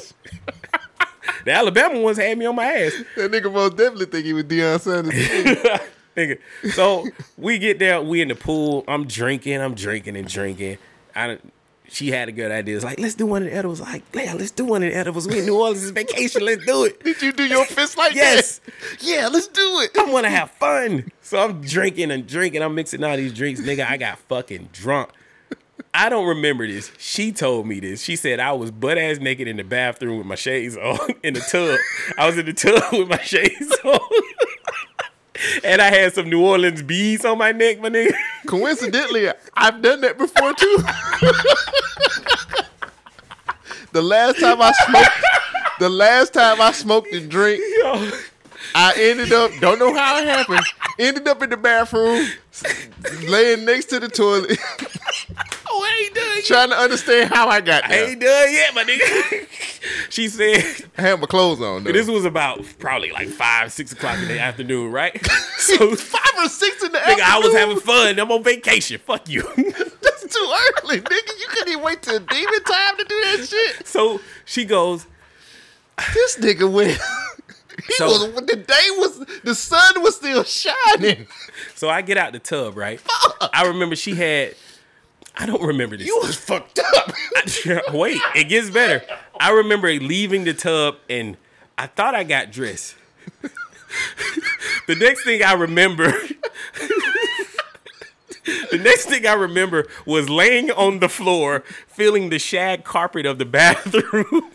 [1.48, 2.92] The Alabama ones had me on my ass.
[3.16, 5.14] That nigga most definitely think he was Deion Sanders.
[6.16, 6.38] nigga.
[6.72, 7.06] So
[7.36, 8.84] we get there, we in the pool.
[8.86, 10.78] I'm drinking, I'm drinking and drinking.
[11.14, 11.52] I don't-
[11.90, 12.76] she had a good idea.
[12.76, 13.80] It's like, let's do one of the edibles.
[13.80, 15.26] Like, yeah, let's do one of the edibles.
[15.26, 16.44] We in New Orleans, it's vacation.
[16.44, 17.02] Let's do it.
[17.02, 18.20] Did you do your fist like this?
[18.20, 18.60] Yes.
[18.90, 19.02] that?
[19.02, 19.96] Yeah, let's do it.
[19.98, 21.10] I want to have fun.
[21.22, 22.62] So I'm drinking and drinking.
[22.62, 23.62] I'm mixing all these drinks.
[23.62, 25.08] Nigga, I got fucking drunk.
[25.94, 26.92] I don't remember this.
[26.98, 28.02] She told me this.
[28.02, 31.34] She said I was butt ass naked in the bathroom with my shades on in
[31.34, 31.78] the tub.
[32.18, 34.00] I was in the tub with my shades on.
[35.64, 38.12] and I had some New Orleans beads on my neck, my nigga.
[38.46, 40.76] Coincidentally, I've done that before too.
[43.92, 45.24] the last time I smoked,
[45.78, 48.10] the last time I smoked and drink, Yo.
[48.74, 50.64] I ended up don't know how it happened.
[50.98, 52.28] Ended up in the bathroom,
[53.28, 54.58] laying next to the toilet,
[55.70, 56.44] Oh, I ain't done yet.
[56.46, 58.08] trying to understand how I got I there.
[58.10, 59.46] ain't done yet, my nigga.
[60.10, 60.64] she said
[60.96, 61.84] I had my clothes on.
[61.84, 61.92] Though.
[61.92, 65.14] this was about probably like five, six o'clock in the afternoon, right?
[65.58, 67.18] So five or six in the afternoon.
[67.20, 68.18] Nigga, I was having fun.
[68.18, 68.98] I'm on vacation.
[69.04, 69.42] Fuck you.
[69.42, 71.40] That's too early, nigga.
[71.40, 73.86] You couldn't even wait till demon time to do that shit.
[73.86, 75.06] so she goes,
[76.14, 76.98] This nigga went.
[77.86, 81.26] He So- was the day was the sun was still shining.
[81.74, 83.00] so I get out the tub, right?
[83.52, 84.54] I remember she had,
[85.38, 86.06] I don't remember this.
[86.06, 87.14] You was fucked up.
[87.94, 89.02] Wait, it gets better.
[89.38, 91.36] I remember leaving the tub and
[91.76, 92.96] I thought I got dressed.
[94.88, 96.10] the next thing I remember,
[98.44, 103.38] the next thing I remember was laying on the floor, feeling the shag carpet of
[103.38, 104.50] the bathroom.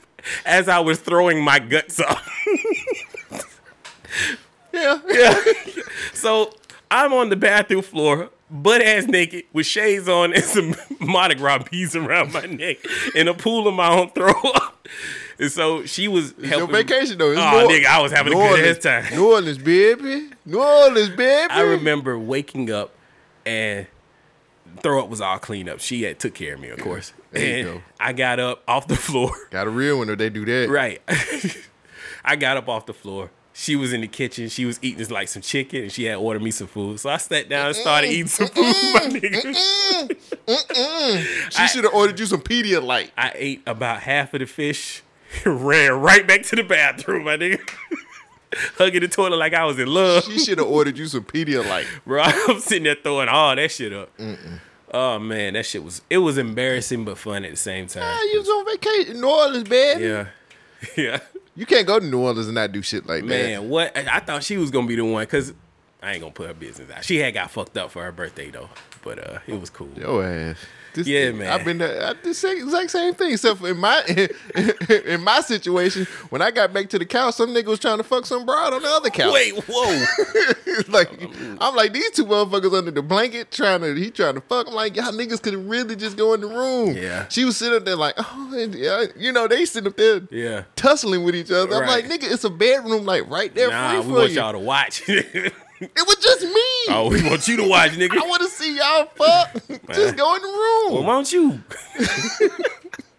[0.45, 2.21] as I was throwing my guts up.
[4.73, 5.43] Yeah.
[6.13, 6.53] So
[6.89, 11.63] I'm on the bathroom floor, butt ass naked, with shades on and some Mardi Gras
[11.69, 12.77] beads around my neck,
[13.15, 14.87] in a pool of my own throw up.
[15.39, 16.75] And so she was Your helping.
[16.75, 17.31] vacation though.
[17.31, 19.05] It's Oh, New- nigga, I was having a good ass time.
[19.17, 20.29] New Orleans, baby.
[20.45, 21.49] New Orleans, baby.
[21.51, 22.93] I remember waking up
[23.43, 23.87] and
[24.83, 25.79] throw up was all cleaned up.
[25.79, 27.13] She had took care of me, of course.
[27.31, 27.81] There and go.
[27.99, 29.31] I got up off the floor.
[29.49, 30.69] Got a real one if they do that.
[30.69, 31.01] Right.
[32.23, 33.31] I got up off the floor.
[33.55, 34.49] She was in the kitchen.
[34.49, 36.99] She was eating like some chicken, and she had ordered me some food.
[36.99, 38.55] So I sat down and started eating some food,
[38.93, 40.17] my nigga.
[41.51, 43.11] She should have ordered you some Pedialyte.
[43.17, 45.03] I ate about half of the fish,
[45.45, 47.59] ran right back to the bathroom, my nigga.
[48.77, 50.23] Hugging the toilet like I was in love.
[50.25, 51.85] She should have ordered you some Pedialyte.
[52.05, 54.11] Bro, I'm sitting there throwing all that shit up.
[54.91, 58.03] Oh man, that shit was it was embarrassing but fun at the same time.
[58.05, 59.21] Ah, you was on vacation.
[59.21, 60.03] New Orleans, baby.
[60.05, 60.27] Yeah.
[60.97, 61.19] Yeah.
[61.55, 63.27] You can't go to New Orleans and not do shit like that.
[63.27, 65.53] Man, what I I thought she was gonna be the one because
[66.01, 67.05] I ain't gonna put her business out.
[67.05, 68.69] She had got fucked up for her birthday though,
[69.03, 69.89] but uh, it was cool.
[69.95, 70.57] Yo ass.
[70.93, 71.51] This, Yeah, man.
[71.51, 72.03] I've been there.
[72.05, 73.31] I the same, exact same thing.
[73.33, 74.01] Except for in my
[75.05, 78.03] in my situation, when I got back to the couch, some nigga was trying to
[78.03, 79.33] fuck some broad on the other couch.
[79.33, 80.05] Wait, whoa!
[80.89, 81.11] Like
[81.61, 84.67] I'm like these two motherfuckers under the blanket trying to he trying to fuck.
[84.67, 86.95] I'm like y'all niggas could really just go in the room.
[86.97, 87.27] Yeah.
[87.29, 90.21] She was sitting up there like oh and, yeah, you know they sitting up there
[90.31, 90.63] Yeah.
[90.75, 91.75] tussling with each other.
[91.75, 94.35] I'm like nigga, it's a bedroom like right there nah, free we for want you.
[94.37, 95.03] y'all to watch.
[95.95, 96.93] It was just me.
[96.95, 98.17] oh, we want you to watch, nigga.
[98.23, 99.53] I want to see y'all fuck.
[99.93, 100.93] just go in the room.
[100.93, 101.61] Well, why don't you?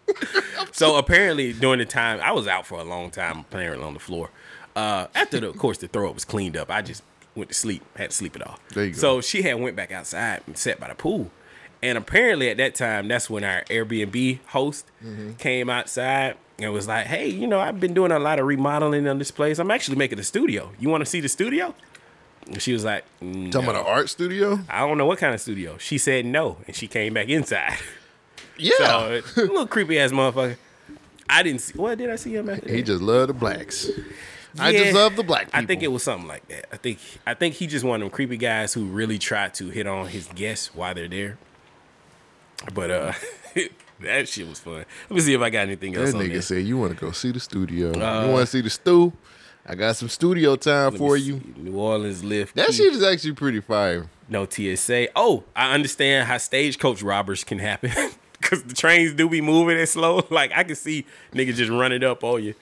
[0.72, 4.00] so apparently, during the time I was out for a long time, apparently on the
[4.00, 4.31] floor.
[4.77, 6.70] Uh, after the, of course, the throw up was cleaned up.
[6.70, 7.03] I just
[7.35, 7.83] went to sleep.
[7.96, 8.61] Had to sleep it off.
[8.70, 8.98] There you go.
[8.98, 11.31] So she had went back outside and sat by the pool,
[11.83, 15.33] and apparently at that time, that's when our Airbnb host Mm-hmm.
[15.35, 19.07] came outside and was like, "Hey, you know, I've been doing a lot of remodeling
[19.07, 19.59] on this place.
[19.59, 20.72] I'm actually making a studio.
[20.81, 21.74] You want to see the studio?"
[22.46, 24.61] And she was like, Talking "No." about an art studio?
[24.68, 25.78] I don't know what kind of studio.
[25.78, 27.78] She said no, and she came back inside.
[28.57, 28.70] Yeah.
[28.78, 30.57] So, a little creepy ass motherfucker.
[31.28, 31.76] I didn't see.
[31.76, 32.64] What did I see him at?
[32.70, 33.90] he just loved the blacks.
[34.61, 35.61] I just love the black people.
[35.61, 36.72] I think it was something like that.
[36.72, 39.70] I think I think he just one of them creepy guys who really try to
[39.70, 41.37] hit on his guests while they're there.
[42.72, 43.12] But uh,
[44.02, 44.85] that shit was fun.
[45.09, 47.11] Let me see if I got anything else That nigga said you want to go
[47.11, 47.88] see the studio.
[47.90, 49.12] Uh, you want to see the stew?
[49.66, 51.24] I got some studio time Let for see.
[51.24, 51.40] you.
[51.57, 52.55] New Orleans lift.
[52.55, 52.72] That key.
[52.74, 54.09] shit is actually pretty fire.
[54.29, 55.09] No TSA.
[55.16, 57.90] Oh, I understand how stagecoach robbers can happen
[58.40, 60.27] because the trains do be moving and slow.
[60.31, 62.55] Like I can see niggas just running up on you.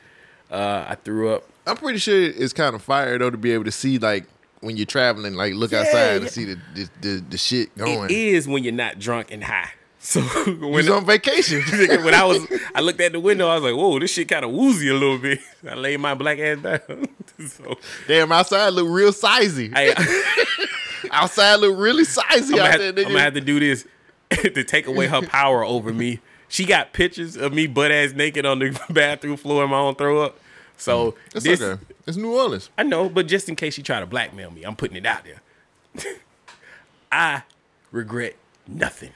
[0.50, 1.44] Uh, I threw up.
[1.66, 4.26] I'm pretty sure it's kind of fire though to be able to see like
[4.60, 6.16] when you're traveling, like look outside yeah.
[6.16, 8.10] and see the the, the, the shit going.
[8.10, 9.70] It is when you're not drunk and high.
[10.02, 11.62] So when He's on vacation.
[12.02, 13.48] When I was, I looked at the window.
[13.48, 15.38] I was like, "Whoa, this shit kind of woozy a little bit."
[15.68, 17.06] I laid my black ass down.
[17.46, 19.72] so, Damn, outside look real sizey.
[19.74, 19.94] I,
[21.12, 23.86] outside look really sizey I'm, gonna out have, there, I'm gonna have to do this
[24.30, 26.18] to take away her power over me.
[26.48, 29.94] She got pictures of me butt ass naked on the bathroom floor in my own
[29.94, 30.36] throw up.
[30.76, 31.80] So mm, it's this, okay.
[32.08, 32.70] It's New Orleans.
[32.76, 35.22] I know, but just in case she try to blackmail me, I'm putting it out
[35.24, 36.16] there.
[37.12, 37.44] I
[37.92, 38.34] regret
[38.66, 39.12] nothing.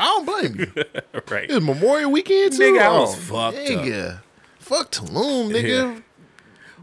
[0.00, 0.84] I don't blame you.
[1.30, 1.48] Right?
[1.50, 2.62] It's Memorial Weekend too.
[2.62, 3.64] Nigga, I was Oh, fucked up.
[3.64, 4.20] nigga.
[4.58, 6.02] Fuck Tulum, nigga.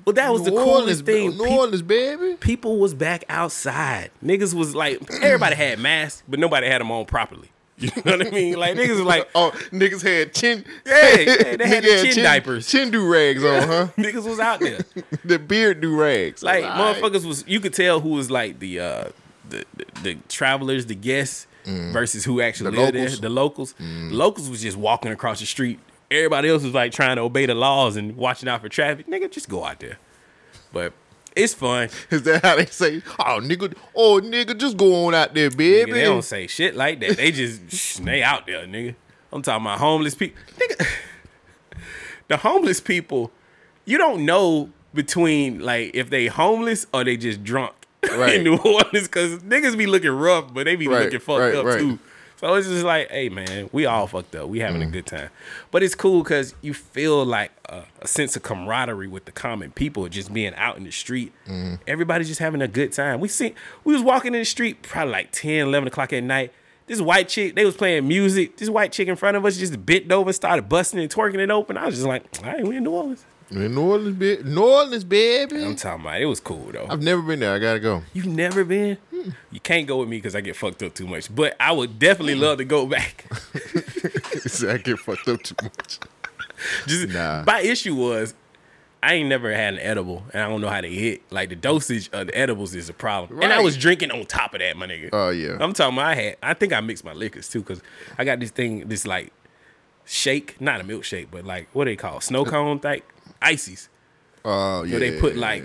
[0.05, 1.37] Well, that was New the Orleans, coolest thing.
[1.37, 2.35] New Orleans, baby.
[2.39, 4.11] people was back outside.
[4.23, 7.49] Niggas was like, everybody had masks, but nobody had them on properly.
[7.79, 8.55] You know what I mean?
[8.57, 10.63] Like niggas was like, Oh, niggas had chin.
[10.85, 12.67] Yeah, yeah, they had nigga the chin diapers.
[12.67, 13.87] Chin do rags on, huh?
[13.97, 14.79] niggas was out there.
[15.25, 16.41] the beard do rags.
[16.41, 16.95] Like Alright.
[17.01, 19.03] motherfuckers was, you could tell who was like the uh
[19.49, 22.75] the the, the travelers, the guests versus who actually Mm.
[22.75, 23.11] The lived locals.
[23.17, 23.21] Mm.
[23.21, 23.29] there.
[23.29, 25.79] The locals, the locals was just walking across the street.
[26.09, 29.07] Everybody else was like trying to obey the laws and watching out for traffic.
[29.07, 29.97] Nigga, just go out there.
[30.71, 30.93] But
[31.35, 31.89] it's fun.
[32.11, 33.01] Is that how they say?
[33.19, 33.73] Oh, nigga.
[33.93, 35.91] Oh, nigga, just go on out there, baby.
[35.91, 37.17] Nigga, they don't say shit like that.
[37.17, 38.95] They just they out there, nigga.
[39.33, 40.41] I'm talking about homeless people.
[40.57, 40.87] Nigga,
[42.29, 43.31] the homeless people,
[43.85, 47.73] you don't know between like if they homeless or they just drunk
[48.17, 48.35] Right.
[48.35, 51.55] in New Orleans because niggas be looking rough, but they be Right, looking fucked right,
[51.55, 51.99] up too.
[52.37, 54.47] So it's just like, hey man, we all fucked up.
[54.47, 54.91] We having a mm.
[54.91, 55.29] good time,
[55.71, 59.71] but it's cool because you feel like a, a sense of camaraderie with the common
[59.71, 61.33] people, just being out in the street.
[61.47, 61.79] Mm.
[61.87, 63.19] Everybody's just having a good time.
[63.19, 66.53] We see, we was walking in the street probably like 10, 11 o'clock at night.
[66.85, 68.57] This white chick, they was playing music.
[68.57, 71.49] This white chick in front of us just bent over, started busting and twerking it
[71.49, 71.75] open.
[71.75, 73.25] I was just like, all right, we in New Orleans.
[73.49, 74.43] In New Orleans, baby.
[74.43, 75.63] New Orleans, baby.
[75.63, 76.87] I'm talking about it was cool though.
[76.89, 77.53] I've never been there.
[77.53, 78.03] I gotta go.
[78.13, 78.97] You've never been?
[79.09, 79.29] Hmm.
[79.51, 81.33] You can't go with me because I get fucked up too much.
[81.33, 82.41] But I would definitely hmm.
[82.41, 83.25] love to go back.
[84.67, 85.99] I get fucked up too much.
[86.87, 87.43] Just Nah.
[87.45, 88.33] my issue was
[89.01, 91.21] I ain't never had an edible, and I don't know how to hit.
[91.31, 94.53] Like the dosage of the edibles is a problem, and I was drinking on top
[94.53, 95.09] of that, my nigga.
[95.13, 95.57] Oh, yeah.
[95.59, 95.97] I'm talking.
[95.97, 96.37] About I had.
[96.43, 97.81] I think I mixed my liquors too, cause
[98.17, 99.31] I got this thing, this like
[100.03, 103.05] shake, not a milkshake, but like what they call snow uh, cone like
[103.41, 103.89] ices.
[104.45, 104.91] Oh yeah.
[104.91, 105.63] Where they put like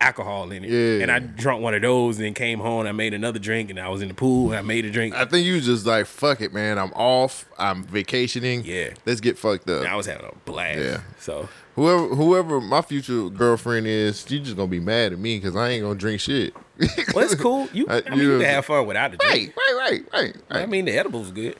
[0.00, 0.70] alcohol in it.
[0.70, 1.02] Yeah.
[1.02, 2.86] And I drunk one of those and then came home.
[2.86, 5.14] I made another drink and I was in the pool and I made a drink.
[5.14, 6.78] I think you was just like fuck it, man.
[6.78, 7.46] I'm off.
[7.58, 8.64] I'm vacationing.
[8.64, 8.90] Yeah.
[9.04, 9.86] Let's get fucked up.
[9.86, 10.78] I was having a blast.
[10.78, 11.00] Yeah.
[11.18, 15.54] So Whoever whoever my future girlfriend is, she just gonna be mad at me because
[15.54, 16.52] I ain't gonna drink shit.
[17.14, 17.68] well, it's cool.
[17.72, 19.22] You, I- I, mean, you you can have fun without drink.
[19.22, 20.36] right, right, right, right.
[20.50, 20.62] right.
[20.62, 21.56] I mean, the edibles good.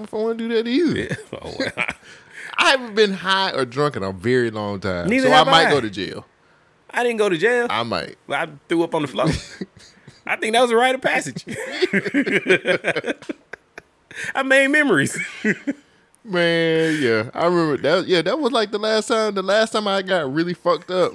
[0.00, 1.16] if I want to do that either.
[1.42, 1.72] Oh, well.
[2.56, 5.08] I haven't been high or drunk in a very long time.
[5.08, 5.70] Neither so I might I.
[5.70, 6.26] go to jail.
[6.90, 7.66] I didn't go to jail.
[7.70, 8.16] I might.
[8.28, 9.28] I threw up on the floor.
[10.26, 11.44] I think that was a rite of passage.
[14.34, 15.18] I made memories.
[16.24, 17.30] Man, yeah.
[17.34, 20.32] I remember that yeah, that was like the last time the last time I got
[20.32, 21.14] really fucked up.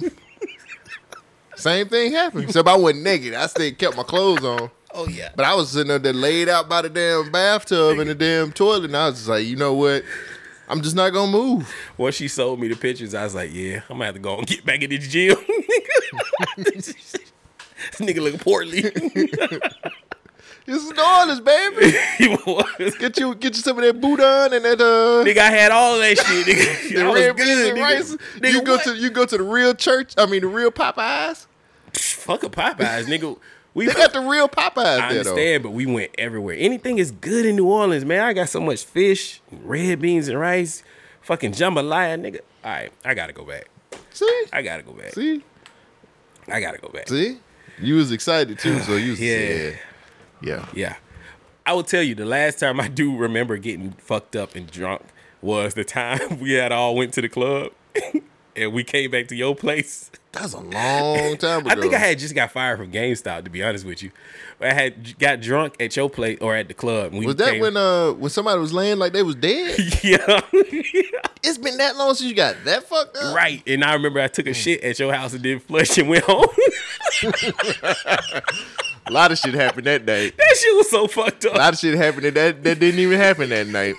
[1.55, 2.45] Same thing happened.
[2.45, 3.33] Except I wasn't naked.
[3.33, 4.69] I still kept my clothes on.
[4.93, 5.29] Oh yeah.
[5.35, 8.85] But I was sitting there laid out by the damn bathtub in the damn toilet,
[8.85, 10.03] and I was just like, you know what?
[10.69, 11.73] I'm just not gonna move.
[11.97, 14.37] Once she sold me the pictures, I was like, yeah, I'm gonna have to go
[14.37, 15.37] and get back in the gym.
[16.57, 16.93] this
[17.93, 18.83] nigga looking portly.
[20.65, 21.91] This is New Orleans, baby.
[22.99, 25.97] Get you get you some of that boudin and that uh Nigga, I had all
[25.97, 26.45] that shit.
[26.45, 27.81] Nigga, the I was red good, nigga.
[27.81, 28.17] rice.
[28.35, 28.83] Nigga, you go what?
[28.83, 30.13] to you go to the real church.
[30.17, 31.47] I mean the real Popeyes.
[31.93, 33.37] fuck a Popeyes, nigga.
[33.77, 35.29] We They got the real Popeyes I there though.
[35.31, 36.55] understand, but we went everywhere.
[36.57, 38.21] Anything is good in New Orleans, man.
[38.23, 40.81] I got so much fish, red beans and rice,
[41.21, 42.39] fucking jambalaya, nigga.
[42.63, 43.67] All right, I gotta go back.
[44.09, 45.13] See, I gotta go back.
[45.13, 45.43] see,
[46.47, 47.07] I gotta go back.
[47.07, 47.37] see.
[47.79, 49.37] You was excited too, so you was Yeah.
[49.37, 49.71] yeah,
[50.41, 50.65] yeah.
[50.73, 50.95] Yeah.
[51.63, 55.03] I will tell you, the last time I do remember getting fucked up and drunk
[55.39, 57.71] was the time we had all went to the club
[58.57, 60.11] and we came back to your place.
[60.33, 61.69] That's a long time ago.
[61.69, 64.11] I think I had just got fired from GameStop, to be honest with you.
[64.61, 67.13] I had got drunk at your place or at the club.
[67.13, 69.79] Was that came- when uh when somebody was laying like they was dead?
[70.03, 70.41] yeah.
[71.43, 73.35] it's been that long since you got that fucked up.
[73.35, 73.63] right.
[73.65, 76.23] And I remember I took a shit at your house and didn't flush and went
[76.25, 76.47] home.
[79.07, 80.29] A lot of shit happened that day.
[80.31, 81.55] that shit was so fucked up.
[81.55, 83.95] A lot of shit happened that, that didn't even happen that night.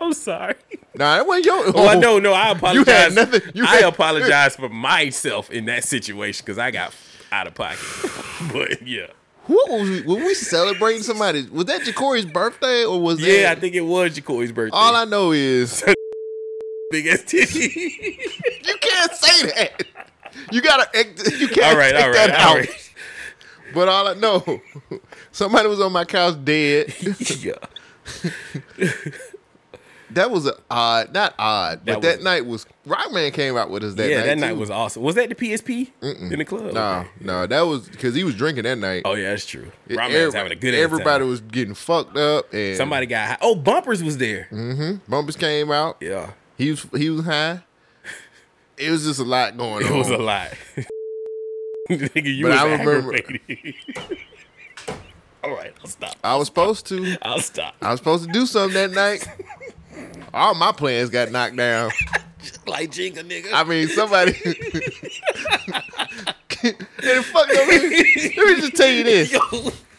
[0.00, 0.54] I'm sorry.
[0.94, 1.72] Nah, that wasn't your.
[1.76, 2.74] Oh, I know, no, I apologize.
[2.86, 3.32] You had apologize.
[3.42, 6.94] nothing- you I had- apologize for myself in that situation because I got
[7.30, 7.78] out of pocket.
[8.52, 9.06] but yeah.
[9.46, 11.46] What was we, were we celebrating somebody?
[11.50, 13.26] Was that Ja'Cory's birthday or was that?
[13.26, 14.76] Yeah, I think it was Jacory's birthday.
[14.76, 15.82] All I know is
[16.90, 17.60] big ass titty.
[18.64, 19.82] you can't say that.
[20.52, 20.88] You gotta.
[20.96, 22.56] act- You can't all right, take all that all out.
[22.58, 22.92] right.
[23.74, 24.60] But all I know,
[25.32, 26.94] somebody was on my couch dead.
[27.40, 27.54] yeah.
[30.14, 33.70] That was a odd, not odd, but That that, was- night was Rockman came out
[33.70, 34.26] with us that yeah, night.
[34.26, 34.58] that night too.
[34.58, 35.02] was awesome.
[35.02, 36.72] Was that the PSP in the club?
[36.72, 37.08] No, Okay.
[37.20, 39.02] no, that was because he was drinking that night.
[39.04, 39.70] Oh yeah, that's true.
[39.88, 40.74] Rob every- was having a good.
[40.74, 43.38] Everybody was getting fucked up, and Somebody got high.
[43.40, 44.48] Oh, bumpers was there.
[44.50, 45.10] Mm-hmm.
[45.10, 45.96] bumpers came out.
[46.00, 47.62] Yeah, He was he was high.
[48.76, 49.94] It was just a lot going it on.
[49.94, 50.50] It was a lot.
[51.90, 53.18] Nigga, you But was I remember-
[55.42, 56.16] All right, I'll stop.
[56.22, 57.16] I was supposed to.
[57.22, 57.74] I'll stop.
[57.80, 59.26] I was supposed to do something that night.
[60.32, 61.90] All my plans got knocked down.
[62.66, 63.50] Like Jenga, nigga.
[63.52, 64.32] I mean, somebody.
[66.62, 67.68] and it fucked up.
[67.68, 69.32] Let me, let me just tell you this.
[69.32, 69.40] Yo,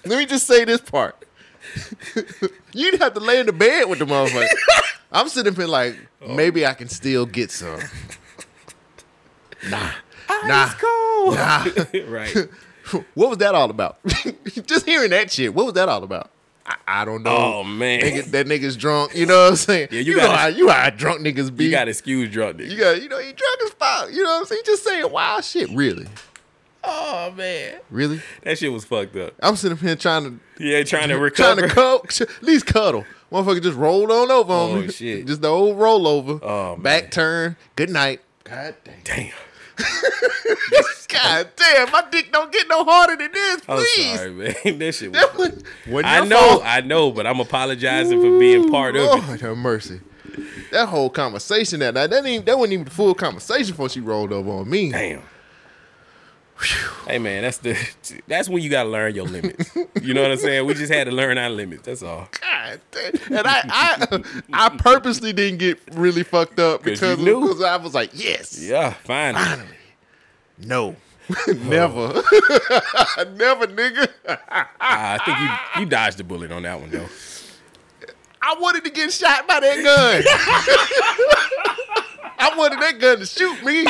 [0.06, 1.16] Let me just say this part.
[2.74, 4.48] You'd have to lay in the bed with the motherfucker.
[5.12, 6.34] I'm sitting here like, oh.
[6.34, 7.80] maybe I can still get some.
[9.70, 9.92] Nah.
[10.46, 10.66] Nah.
[10.66, 11.36] ice cold.
[11.36, 11.66] Nah.
[12.08, 12.36] right.
[13.14, 14.00] What was that all about?
[14.66, 15.54] just hearing that shit.
[15.54, 16.32] What was that all about?
[16.88, 17.36] I, I don't know.
[17.36, 19.16] Oh man, Nigga, that nigga's drunk.
[19.16, 19.90] You know what I'm saying?
[19.92, 21.66] Yeah, you you gotta- how you how drunk niggas be.
[21.66, 22.70] you got excuse drunk nigga.
[22.72, 24.12] You got, you know, he drunk as fuck.
[24.12, 24.62] You know what I'm saying?
[24.66, 25.70] He just saying wild shit.
[25.72, 26.08] Really,
[26.84, 28.22] oh man, really.
[28.44, 29.34] that shit was fucked up.
[29.42, 30.24] I'm sitting here trying
[30.58, 31.62] to Yeah, trying to recover.
[31.68, 33.06] trying to coach, at least cuddle.
[33.32, 34.90] Motherfucker just rolled on over on Oh, me.
[34.90, 35.26] shit.
[35.28, 36.38] Just the old rollover.
[36.44, 36.84] Oh, man.
[36.84, 37.56] Back turn.
[37.78, 38.20] Good night.
[38.44, 38.96] God damn.
[39.06, 39.32] Damn.
[41.10, 41.92] God damn.
[41.92, 43.62] My dick don't get no harder than this.
[43.68, 44.56] I'm sorry, man.
[44.80, 45.22] That shit was.
[45.22, 46.64] That wasn't, wasn't I know, fault.
[46.66, 49.28] I know, but I'm apologizing for being part of it.
[49.28, 50.00] Lord have mercy.
[50.72, 54.00] That whole conversation that night, that ain't that wasn't even the full conversation before she
[54.00, 54.92] rolled over on me.
[54.92, 55.22] Damn.
[57.08, 57.76] Hey man, that's the
[58.28, 59.76] that's when you gotta learn your limits.
[60.02, 60.66] You know what I'm saying?
[60.66, 61.84] We just had to learn our limits.
[61.84, 62.28] That's all.
[62.40, 63.38] God damn.
[63.38, 68.12] And I, I, I purposely didn't get really fucked up because because I was like,
[68.14, 69.34] yes, Yeah, fine.
[69.34, 69.68] finally.
[70.60, 70.96] No,
[71.30, 71.36] oh.
[71.64, 72.08] never,
[73.34, 74.08] never, nigga.
[74.50, 77.08] Ah, I think you you dodged the bullet on that one though.
[78.44, 80.24] I wanted to get shot by that gun.
[82.40, 83.86] I wanted that gun to shoot me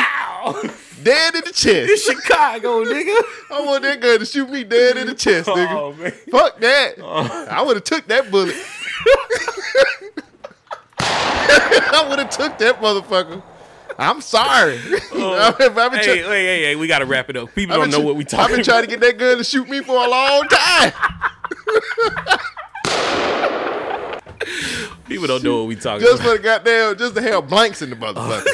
[1.03, 2.05] dead in the chest.
[2.05, 3.15] Chicago, nigga.
[3.51, 5.71] I want that gun to shoot me dead in the chest, oh, nigga.
[5.71, 6.11] Oh man.
[6.29, 6.95] Fuck that.
[6.99, 7.47] Oh.
[7.49, 8.55] I would have took that bullet.
[11.93, 13.43] I would have took that motherfucker.
[13.97, 14.77] I'm sorry.
[14.77, 15.55] I've oh.
[15.57, 17.53] been, I've been Hey, hey, hey, hey, we gotta wrap it up.
[17.53, 18.45] People don't know what we talking.
[18.45, 20.93] I've been trying to get that gun to shoot me for a long time.
[25.05, 26.31] People don't know what we talking Just about.
[26.31, 28.47] for the goddamn, just to have blanks in the motherfucker.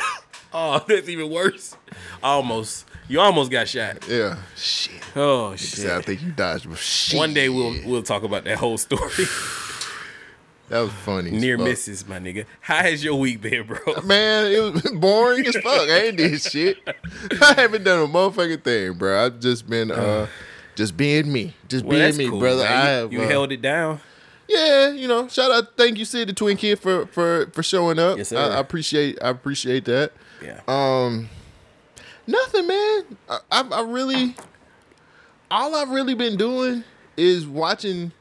[0.54, 1.76] Oh, that's even worse.
[2.24, 2.86] Almost.
[3.10, 4.08] You almost got shot.
[4.10, 4.38] yeah.
[4.56, 5.02] Shit.
[5.16, 6.70] Oh See, I think you dodged.
[6.70, 7.18] but Shit.
[7.18, 9.10] One day we'll we'll talk about that whole story.
[10.70, 11.34] That was funny.
[11.34, 11.66] as Near fuck.
[11.68, 12.46] misses, my nigga.
[12.60, 13.78] How has your week been, bro?
[14.04, 15.90] Man, it was boring as fuck.
[15.90, 16.78] I ain't did shit.
[17.42, 19.26] I haven't done a motherfucking thing, bro.
[19.26, 20.28] I've just been uh
[20.76, 21.54] just being me.
[21.70, 22.64] Just Well, being me, cool, brother.
[22.64, 22.72] man.
[22.74, 24.02] I have you uh, held it down.
[24.50, 27.98] Yeah, you know, shout out thank you Sid the Twin Kid for for for showing
[27.98, 28.18] up.
[28.18, 28.38] Yes, sir.
[28.38, 30.12] I, I appreciate I appreciate that.
[30.44, 30.62] Yeah.
[30.68, 31.30] Um
[32.26, 33.18] nothing, man.
[33.30, 34.36] I, I I really
[35.50, 36.84] all I've really been doing
[37.16, 38.12] is watching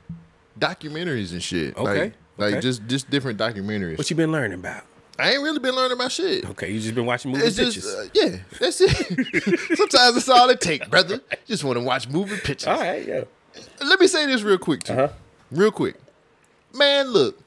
[0.59, 1.77] documentaries and shit.
[1.77, 2.61] Okay, Like, like okay.
[2.61, 3.99] just just different documentaries.
[3.99, 4.85] what you been learning about?
[5.19, 6.45] I ain't really been learning about shit.
[6.51, 7.85] Okay, you just been watching movie It's pictures.
[7.85, 8.91] just uh, yeah, that's it.
[9.77, 11.21] Sometimes that's all it takes, brother.
[11.47, 12.67] Just want to watch movie pictures.
[12.67, 13.25] All right, yeah.
[13.83, 14.93] Let me say this real quick, too.
[14.93, 15.09] Uh-huh.
[15.51, 15.97] Real quick,
[16.75, 17.07] man.
[17.09, 17.39] Look,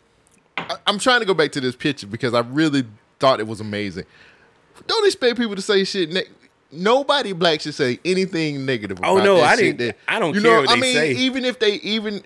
[0.57, 2.85] I, I'm trying to go back to this picture because I really
[3.19, 4.05] thought it was amazing.
[4.87, 6.11] Don't expect people to say shit.
[6.11, 6.23] Ne-
[6.71, 8.99] Nobody black should say anything negative.
[9.03, 11.11] Oh, no, I didn't- that- I don't you care know, what I mean, say.
[11.13, 12.21] even if they even,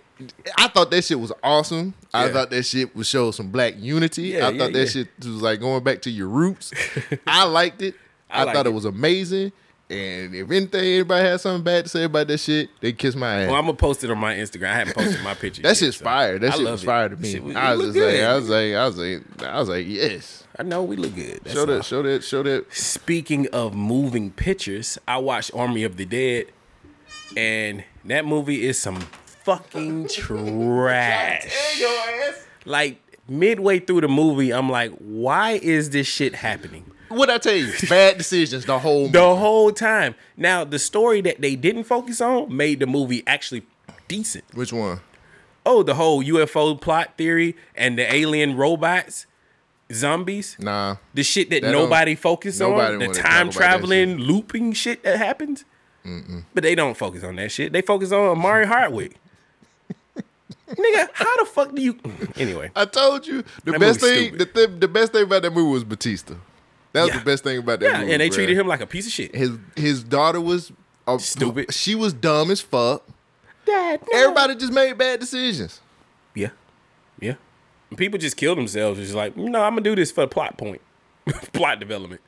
[0.57, 1.93] I thought that shit was awesome.
[2.13, 4.23] I thought that shit would show some black unity.
[4.23, 4.85] Yeah, I yeah, thought that yeah.
[4.85, 6.71] shit was like going back to your roots.
[7.27, 7.95] I liked it.
[8.29, 8.69] I I, like thought it.
[8.69, 9.53] it was amazing.
[9.93, 13.43] And if anything, anybody has something bad to say about that shit, they kiss my
[13.43, 13.47] ass.
[13.49, 14.69] Well, I'm gonna post it on my Instagram.
[14.69, 15.61] I haven't posted my picture.
[15.63, 16.39] that yet, shit's so fire.
[16.39, 16.85] That I shit was it.
[16.85, 17.31] fire to me.
[17.31, 18.19] shit I was just like.
[18.21, 20.43] I was like, I was like, I was like, yes.
[20.57, 21.39] I know we look good.
[21.43, 21.65] That's Show all.
[21.67, 22.71] that, show that, show that.
[22.73, 26.47] Speaking of moving pictures, I watched Army of the Dead,
[27.35, 31.51] and that movie is some fucking trash.
[32.65, 36.85] Like midway through the movie, I'm like, why is this shit happening?
[37.13, 37.71] What I tell you?
[37.89, 39.07] Bad decisions the whole.
[39.07, 40.15] The whole time.
[40.37, 43.63] Now, the story that they didn't focus on made the movie actually
[44.07, 44.43] decent.
[44.53, 44.99] Which one?
[45.65, 49.25] Oh, the whole UFO plot theory and the alien robots,
[49.91, 50.57] zombies.
[50.59, 50.97] Nah.
[51.13, 55.63] the shit that That nobody focused nobody on, the time traveling, looping shit that happens.
[56.53, 57.71] But they don't focus on that shit.
[57.71, 59.15] They focus on Omari Hardwick.
[60.67, 61.97] Nigga, how the fuck do you?
[62.35, 64.37] Anyway, I told you the That best thing.
[64.37, 66.33] The, th- the best thing about that movie was Batista.
[66.93, 67.19] That was Yeah.
[67.19, 68.13] the best thing about that yeah, movie.
[68.13, 68.33] and they bruh.
[68.33, 69.35] treated him like a piece of shit.
[69.35, 70.71] His his daughter was
[71.07, 71.73] a, Stupid.
[71.73, 73.03] She was dumb as fuck.
[73.65, 75.79] Dad, Everybody just made bad decisions.
[76.35, 76.49] yeah,
[77.19, 77.35] yeah.
[77.89, 78.99] And people just kill themselves.
[78.99, 80.81] It's like, no, I'm gonna do this for the plot point,
[81.53, 82.21] plot development.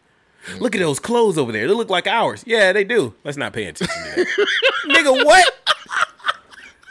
[0.47, 0.59] Mm-hmm.
[0.63, 1.68] Look at those clothes over there.
[1.68, 2.43] They look like ours.
[2.45, 3.13] Yeah, they do.
[3.24, 4.47] Let's not pay attention to that.
[4.89, 5.53] Nigga, what?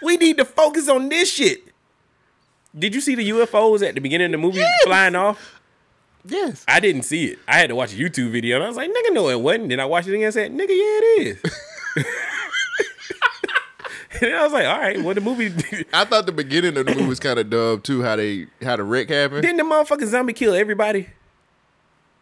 [0.03, 1.63] We need to focus on this shit.
[2.77, 5.61] Did you see the UFOs at the beginning of the movie flying off?
[6.27, 6.65] Yes.
[6.67, 7.39] I didn't see it.
[7.47, 9.69] I had to watch a YouTube video and I was like, nigga, no, it wasn't.
[9.69, 11.55] Then I watched it again and said, nigga, yeah, it is.
[14.13, 15.53] and then I was like, all right, what the movie
[15.93, 18.03] I thought the beginning of the movie was kind of dumb too.
[18.03, 19.43] How they how the wreck happened.
[19.43, 21.09] Didn't the motherfucking zombie kill everybody?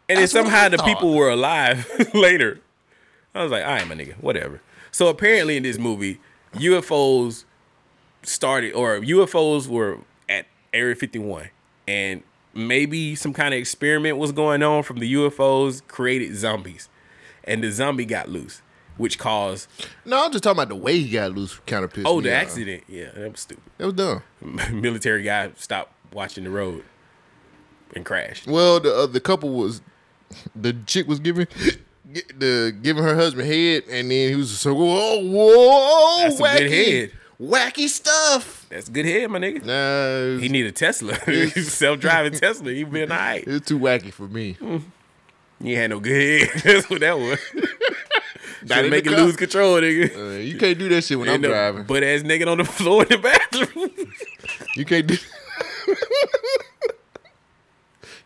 [0.09, 0.86] And That's then somehow the thought.
[0.86, 2.61] people were alive later.
[3.34, 4.61] I was like, all right, my nigga, whatever.
[4.90, 6.20] So apparently in this movie,
[6.55, 7.44] UFOs
[8.22, 9.98] started, or UFOs were
[10.28, 11.48] at Area 51.
[11.88, 12.22] And
[12.55, 16.88] maybe some kind of experiment was going on from the UFOs, created zombies.
[17.44, 18.62] And the zombie got loose,
[18.96, 19.68] which caused,
[20.05, 21.59] No, I'm just talking about the way he got loose.
[21.66, 22.07] Kind of pissed.
[22.07, 22.84] oh, the accident.
[22.88, 23.64] Yeah, that was stupid.
[23.78, 24.22] That was dumb.
[24.80, 26.84] Military guy stopped watching the road
[27.96, 28.46] and crashed.
[28.46, 29.82] Well, the uh, the couple was
[30.55, 31.46] the chick was giving
[32.36, 37.88] the giving her husband head, and then he was like, whoa, whoa, That's wacky, wacky
[37.88, 38.61] stuff.
[38.73, 39.64] That's good head, my nigga.
[39.66, 41.14] Nah, He need a Tesla.
[41.51, 42.70] Self-driving Tesla.
[42.73, 43.45] He been all right.
[43.47, 44.57] it's too wacky for me.
[45.61, 46.62] You had no good head.
[46.64, 47.39] That's what that was.
[48.64, 50.16] Got Trying to make it lose control, nigga.
[50.16, 51.85] Uh, you can't do that shit when I'm End driving.
[51.85, 53.91] Butt ass nigga on the floor in the bathroom.
[54.75, 55.16] You can't do.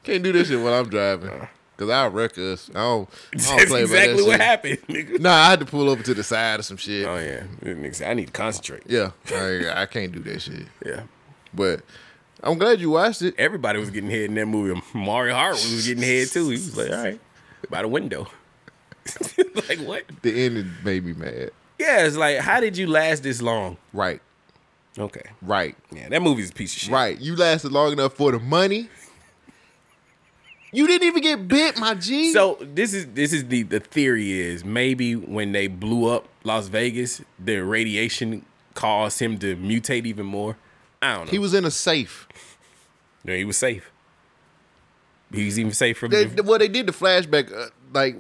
[0.05, 1.49] can't do this shit when I'm driving.
[1.77, 2.70] Cause I'll wreck us.
[2.70, 4.41] I don't, I don't That's play exactly what shit.
[4.41, 5.20] happened, nigga.
[5.20, 7.07] Nah, I had to pull over to the side or some shit.
[7.07, 7.45] Oh yeah,
[8.09, 8.85] I need to concentrate.
[8.87, 10.66] Yeah, I, I can't do that shit.
[10.85, 11.03] Yeah.
[11.53, 11.83] But
[12.43, 13.35] I'm glad you watched it.
[13.37, 14.81] Everybody was getting head in that movie.
[14.95, 16.47] Mario Hart was getting head too.
[16.49, 17.20] He was like, all right,
[17.68, 18.27] by the window.
[19.68, 20.05] like what?
[20.22, 21.51] The ending made me mad.
[21.79, 23.77] Yeah, it's like, how did you last this long?
[23.93, 24.20] Right,
[24.99, 25.22] Okay.
[25.43, 26.93] right, Yeah, that movie's a piece of shit.
[26.93, 27.20] right.
[27.20, 28.89] You lasted long enough for the money.
[30.77, 32.33] You didn't even get bit, my G.
[32.33, 36.68] So this is this is the the theory is maybe when they blew up Las
[36.68, 40.59] Vegas, the radiation caused him to mutate even more.
[41.01, 41.31] I don't know.
[41.31, 42.29] he was in a safe.
[43.24, 43.91] No, he was safe.
[45.33, 48.16] He was even safe from They, the, well, they did the flashback, uh, like,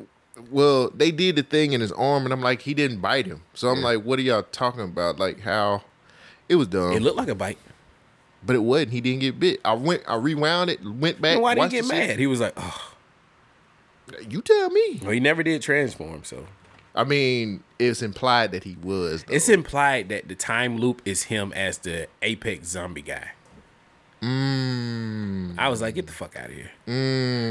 [0.50, 3.42] well, they did the thing in his arm, and I'm like, he didn't bite him.
[3.54, 5.18] So I'm like, what are y'all talking about?
[5.18, 5.82] Like how
[6.48, 7.58] it was dumb, It looked like a bite.
[8.44, 8.92] But it wasn't.
[8.92, 9.60] He didn't get bit.
[9.64, 11.40] I went, I rewound it, went back.
[11.40, 12.08] Why did he get the shit.
[12.10, 12.18] mad?
[12.18, 12.92] He was like, oh.
[14.28, 15.00] You tell me.
[15.02, 16.46] Well, he never did transform, so
[16.94, 19.24] I mean, it's implied that he was.
[19.24, 19.34] though.
[19.34, 23.30] it's implied that the time loop is him as the apex zombie guy.
[24.22, 25.58] Mm.
[25.58, 26.70] I was like, get the fuck out of here,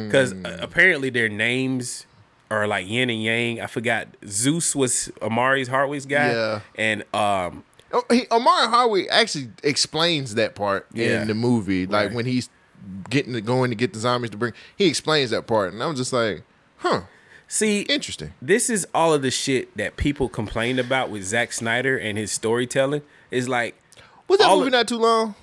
[0.05, 2.05] because apparently their names
[2.49, 3.61] are like yin and yang.
[3.61, 4.07] I forgot.
[4.25, 6.59] Zeus was Omari's Hardwick's guy, Yeah.
[6.75, 7.63] and um,
[7.95, 11.21] Oh, he, Omari Hardwick actually explains that part Yeah.
[11.21, 12.15] in the movie, like Right.
[12.15, 12.49] when he's
[13.09, 14.53] getting to going to get the zombies to bring.
[14.77, 16.43] He explains that part, and I'm just like,
[16.77, 17.01] huh,
[17.47, 18.33] see, interesting.
[18.41, 22.31] this is all of the shit that people complained about with Zack Snyder and his
[22.31, 23.01] storytelling.
[23.31, 23.75] Is like
[24.27, 25.35] Was that movie of- not too long?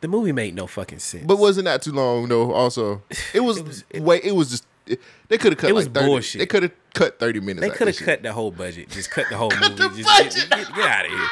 [0.00, 1.24] the movie made no fucking sense.
[1.26, 2.52] But wasn't that too long though?
[2.52, 3.02] Also,
[3.34, 4.24] it was, was- it- wait.
[4.24, 5.70] It was just it- they could have cut.
[5.70, 6.38] It was like 30, bullshit.
[6.40, 7.60] They could have cut thirty minutes.
[7.60, 8.88] They could have cut the whole budget.
[8.90, 9.74] Just cut the whole movie.
[9.74, 10.34] the Just budget.
[10.34, 11.28] Get, get, get out of here.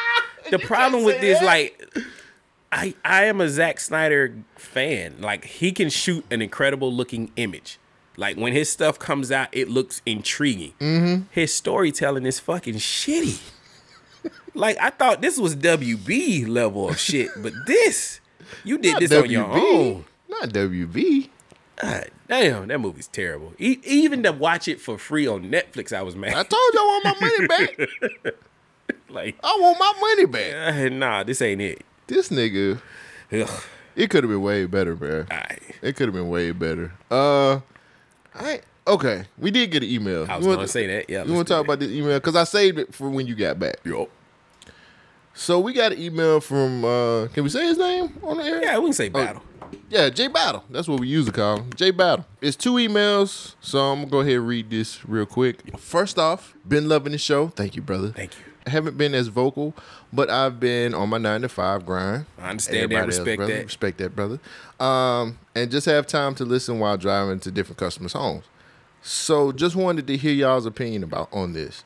[0.51, 1.45] The problem with this, that.
[1.45, 1.89] like,
[2.73, 5.17] I I am a Zack Snyder fan.
[5.21, 7.79] Like, he can shoot an incredible looking image.
[8.17, 10.73] Like when his stuff comes out, it looks intriguing.
[10.81, 11.25] Mm-hmm.
[11.31, 13.41] His storytelling is fucking shitty.
[14.55, 18.21] like I thought this was WB level of shit, but this
[18.65, 20.05] you did Not this on your own.
[20.29, 21.29] Not WB.
[21.81, 23.53] God damn, that movie's terrible.
[23.59, 26.33] E- even to watch it for free on Netflix, I was mad.
[26.33, 28.35] I told you I want my money back.
[29.11, 30.75] like, I want my money back.
[30.75, 31.83] uh, nah, this ain't it.
[32.07, 32.81] This nigga,
[33.33, 33.49] Ugh.
[33.97, 35.27] it could have been way better, man.
[35.83, 36.93] It could have been way better.
[37.11, 37.61] Uh,
[38.35, 39.25] I okay.
[39.39, 40.27] We did get an email.
[40.29, 41.11] I was You wanna- gonna say that.
[41.11, 41.25] Yeah.
[41.25, 42.19] You want to talk about this email?
[42.19, 43.77] Because I saved it for when you got back.
[43.85, 44.09] Yo.
[45.35, 46.85] So we got an email from.
[46.85, 48.63] uh Can we say his name on the air?
[48.63, 49.43] Yeah, we can say battle.
[49.89, 50.65] Yeah, J Battle.
[50.71, 51.71] That's what we use to call him.
[51.75, 52.25] J Battle.
[52.41, 55.77] It's two emails, so I'm gonna go ahead and read this real quick.
[55.79, 57.49] First off, been loving the show.
[57.49, 58.11] Thank you, brother.
[58.13, 58.45] Thank you.
[58.67, 59.75] Haven't been as vocal,
[60.13, 62.27] but I've been on my nine to five grind.
[62.39, 63.65] I understand that, Everybody else, respect that.
[63.65, 64.41] Respect that, brother.
[64.81, 68.45] Um, and just have time to listen while driving to different customers' homes.
[69.03, 71.85] So just wanted to hear y'all's opinion about on this.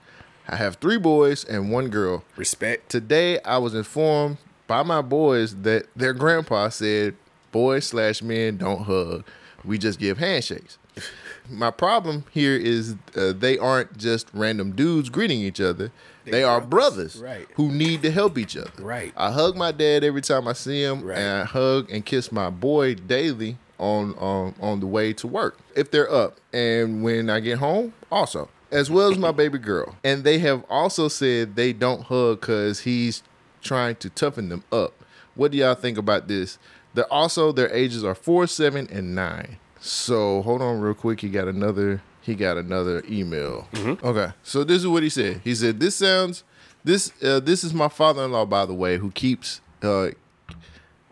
[0.48, 2.24] I have three boys and one girl.
[2.36, 2.88] Respect.
[2.88, 7.14] Today, I was informed by my boys that their grandpa said,
[7.52, 9.24] "Boys slash men don't hug.
[9.64, 10.78] We just give handshakes."
[11.48, 15.90] My problem here is uh, they aren't just random dudes greeting each other.
[16.30, 17.46] They, are brothers, Right.
[17.54, 18.70] who need to help each other.
[18.78, 19.12] Right.
[19.16, 21.18] I hug my dad every time I see him, Right.
[21.18, 25.58] and I hug and kiss my boy daily on on on the way to work
[25.74, 29.96] if they're up, and when I get home, also as well as my baby girl.
[30.04, 33.22] And they have also said they don't hug because he's
[33.62, 34.92] trying to toughen them up.
[35.34, 36.56] What do y'all think about this?
[36.94, 39.56] They're also their ages are four, seven, and nine.
[39.80, 41.22] So hold on real quick.
[41.22, 42.02] You got another.
[42.22, 43.66] He got another email.
[43.76, 45.40] Okay, so this is what he said.
[45.44, 46.44] He said, "This sounds.
[46.84, 49.60] This uh, this is my father-in-law, by the way, who keeps.
[49.82, 50.10] Uh,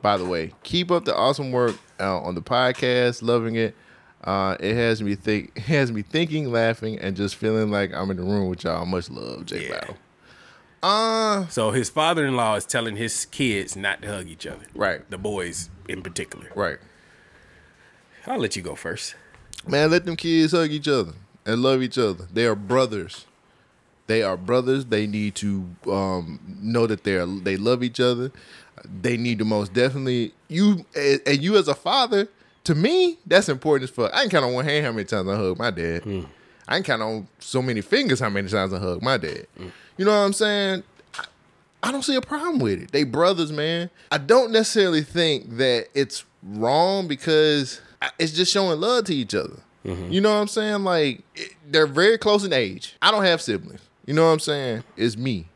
[0.02, 3.22] by the way, keep up the awesome work uh, on the podcast.
[3.22, 3.74] Loving it.
[4.24, 5.52] Uh, it has me think.
[5.56, 8.84] It has me thinking, laughing, and just feeling like I'm in the room with y'all.
[8.86, 9.72] Much love, Jay Yeah.
[9.80, 9.96] Battle.
[10.82, 14.66] Uh, So his father-in-law is telling his kids not to hug each other.
[14.74, 15.08] Right.
[15.10, 16.50] The boys in particular.
[16.54, 16.78] right.
[18.26, 19.14] I'll let you go first.
[19.66, 21.12] Man, let them kids hug each other
[21.44, 22.26] and love each other.
[22.32, 23.26] They are brothers.
[24.06, 24.86] They are brothers.
[24.86, 28.32] They need to um, know that they are they love each other.
[29.02, 32.28] They need to most definitely you and you as a father.
[32.64, 34.12] To me, that's important as fuck.
[34.14, 36.02] I can count on one hand how many times I hug my dad.
[36.66, 39.46] I can count on so many fingers how many times I hug my dad.
[39.96, 40.82] You know what I'm saying?
[41.14, 41.24] I,
[41.82, 42.92] I don't see a problem with it.
[42.92, 43.90] They brothers, man.
[44.12, 47.80] I don't necessarily think that it's wrong because
[48.18, 49.60] it's just showing love to each other.
[49.84, 50.12] Mm-hmm.
[50.12, 50.84] You know what I'm saying?
[50.84, 52.96] Like it, they're very close in age.
[53.00, 53.80] I don't have siblings.
[54.06, 54.84] You know what I'm saying?
[54.96, 55.46] It's me.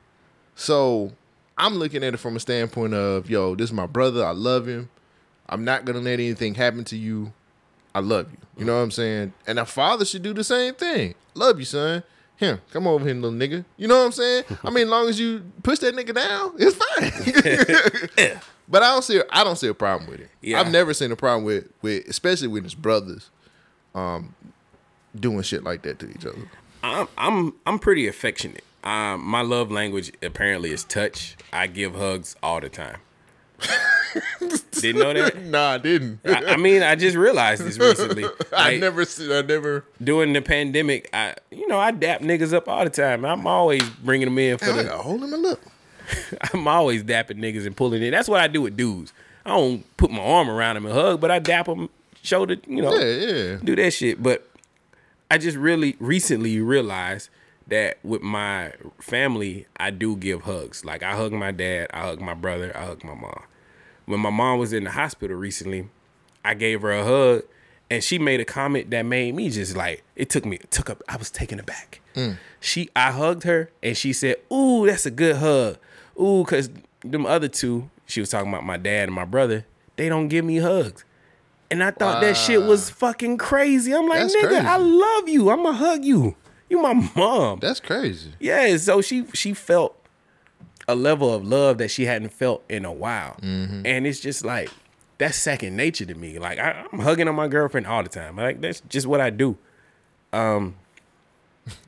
[0.54, 1.12] So
[1.56, 4.24] I'm looking at it from a standpoint of, yo, this is my brother.
[4.24, 4.90] I love him.
[5.48, 7.32] I'm not gonna let anything happen to you.
[7.94, 8.38] I love you.
[8.38, 8.66] You mm-hmm.
[8.66, 9.32] know what I'm saying?
[9.46, 11.14] And a father should do the same thing.
[11.34, 12.02] Love you, son.
[12.42, 13.64] Here, come over here, little nigga.
[13.76, 14.42] You know what I'm saying?
[14.64, 18.40] I mean, as long as you push that nigga down, it's fine.
[18.68, 20.28] but I don't see I don't see a problem with it.
[20.40, 20.58] Yeah.
[20.58, 23.30] I've never seen a problem with with especially with his brothers
[23.94, 24.34] um
[25.14, 26.50] doing shit like that to each other.
[26.82, 28.64] I'm I'm I'm pretty affectionate.
[28.82, 31.36] Um, my love language apparently is touch.
[31.52, 32.96] I give hugs all the time.
[34.72, 35.42] Didn't know that.
[35.44, 36.20] nah, I didn't.
[36.24, 38.24] I, I mean, I just realized this recently.
[38.56, 39.84] I never, I never.
[40.02, 41.08] during the pandemic.
[41.12, 43.24] I, you know, I dap niggas up all the time.
[43.24, 44.84] I'm always bringing them in for I the.
[44.84, 45.60] gotta hold him and look.
[46.52, 48.10] I'm always dapping niggas and pulling in.
[48.10, 49.12] That's what I do with dudes.
[49.46, 51.88] I don't put my arm around them and hug, but I dap them,
[52.22, 53.56] shoulder, you know, Yeah, yeah.
[53.62, 54.22] do that shit.
[54.22, 54.48] But
[55.30, 57.28] I just really recently realized
[57.68, 60.84] that with my family, I do give hugs.
[60.84, 63.42] Like I hug my dad, I hug my brother, I hug my mom.
[64.06, 65.88] When my mom was in the hospital recently,
[66.44, 67.42] I gave her a hug,
[67.90, 71.02] and she made a comment that made me just like it took me took up.
[71.08, 72.00] I was taken aback.
[72.14, 72.36] Mm.
[72.60, 75.78] She, I hugged her, and she said, "Ooh, that's a good hug."
[76.20, 76.70] Ooh, cause
[77.04, 79.66] them other two, she was talking about my dad and my brother.
[79.96, 81.04] They don't give me hugs.
[81.70, 83.94] And I thought that shit was fucking crazy.
[83.94, 84.66] I'm like, That's nigga, crazy.
[84.66, 85.48] I love you.
[85.48, 86.36] I'ma hug you.
[86.68, 87.60] You my mom.
[87.60, 88.32] That's crazy.
[88.38, 89.96] Yeah, so she she felt
[90.88, 93.86] a level of love that she hadn't felt in a while, Mm-hmm.
[93.86, 94.70] and it's just like
[95.18, 96.38] that's second nature to me.
[96.38, 98.36] Like I, I'm hugging on my girlfriend all the time.
[98.36, 99.56] Like that's just what I do.
[100.32, 100.74] Um,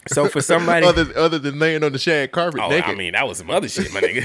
[0.06, 2.90] so for somebody, Other other than laying on the shag carpet oh, naked.
[2.90, 4.24] I mean that was some other shit, my nigga.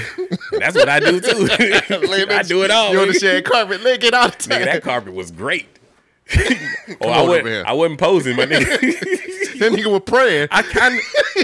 [0.60, 1.48] that's what I do too.
[2.30, 2.92] I do it all.
[2.92, 4.60] You on the shag carpet naked all the time.
[4.60, 5.66] Nigga, that carpet was great.
[7.00, 7.66] oh, I wasn't.
[7.66, 8.80] I wasn't posing, my nigga.
[9.58, 10.46] that nigga was praying.
[10.52, 11.00] I kind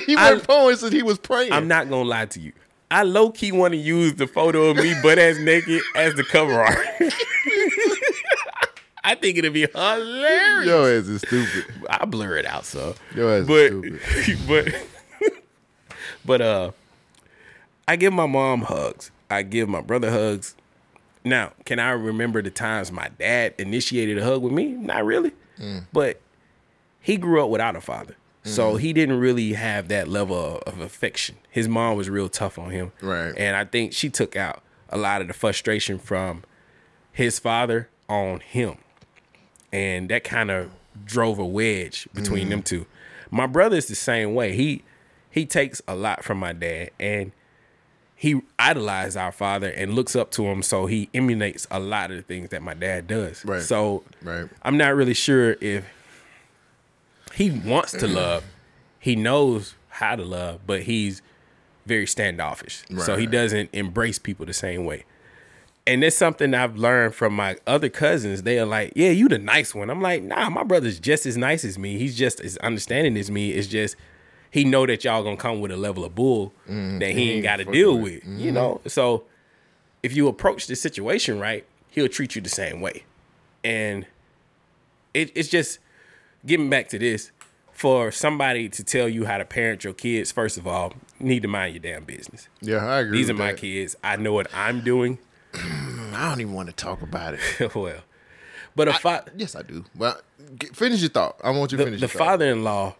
[0.06, 1.52] he wasn't posing, he was praying.
[1.52, 2.52] I'm not gonna lie to you.
[2.90, 6.24] I low key want to use the photo of me butt ass naked as the
[6.24, 6.78] cover art.
[9.04, 10.66] I think it'd be hilarious.
[10.66, 11.64] Yo ass is stupid.
[11.88, 12.94] I blur it out, so.
[13.14, 13.68] Your ass is but,
[14.22, 14.74] stupid.
[15.20, 15.32] but,
[16.24, 16.70] but uh,
[17.88, 19.10] I give my mom hugs.
[19.30, 20.54] I give my brother hugs.
[21.24, 24.66] Now, can I remember the times my dad initiated a hug with me?
[24.66, 25.32] Not really.
[25.58, 25.86] Mm.
[25.92, 26.20] But
[27.00, 28.14] he grew up without a father.
[28.46, 28.78] So mm-hmm.
[28.78, 31.36] he didn't really have that level of, of affection.
[31.50, 32.92] His mom was real tough on him.
[33.02, 33.34] Right.
[33.36, 36.44] And I think she took out a lot of the frustration from
[37.12, 38.78] his father on him.
[39.72, 40.70] And that kind of
[41.04, 42.50] drove a wedge between mm-hmm.
[42.50, 42.86] them two.
[43.30, 44.54] My brother is the same way.
[44.54, 44.82] He
[45.30, 47.32] he takes a lot from my dad and
[48.14, 52.16] he idolized our father and looks up to him so he emulates a lot of
[52.16, 53.44] the things that my dad does.
[53.44, 53.60] Right.
[53.60, 54.48] So Right.
[54.62, 55.84] I'm not really sure if
[57.36, 58.44] he wants to love.
[58.98, 61.22] He knows how to love, but he's
[61.84, 62.82] very standoffish.
[63.04, 65.04] So he doesn't embrace people the same way.
[65.86, 68.42] And it's something I've learned from my other cousins.
[68.42, 71.36] They are like, "Yeah, you the nice one." I'm like, "Nah, my brother's just as
[71.36, 71.96] nice as me.
[71.96, 73.52] He's just as understanding as me.
[73.52, 73.94] It's just
[74.50, 77.56] he know that y'all gonna come with a level of bull that he ain't got
[77.58, 78.24] to deal with.
[78.24, 78.40] with.
[78.40, 79.24] You know, so
[80.02, 83.04] if you approach the situation right, he'll treat you the same way.
[83.62, 84.06] And
[85.14, 85.78] it, it's just
[86.46, 87.32] getting back to this
[87.72, 90.32] for somebody to tell you how to parent your kids.
[90.32, 92.48] First of all, you need to mind your damn business.
[92.62, 93.18] Yeah, I agree.
[93.18, 93.60] These are my that.
[93.60, 93.96] kids.
[94.02, 95.18] I know what I'm doing.
[95.54, 97.74] I don't even want to talk about it.
[97.74, 98.00] well,
[98.74, 99.84] but a fa- yes, I do.
[99.96, 100.18] Well,
[100.72, 101.38] finish your thought.
[101.44, 102.94] I want you to the, finish the father-in-law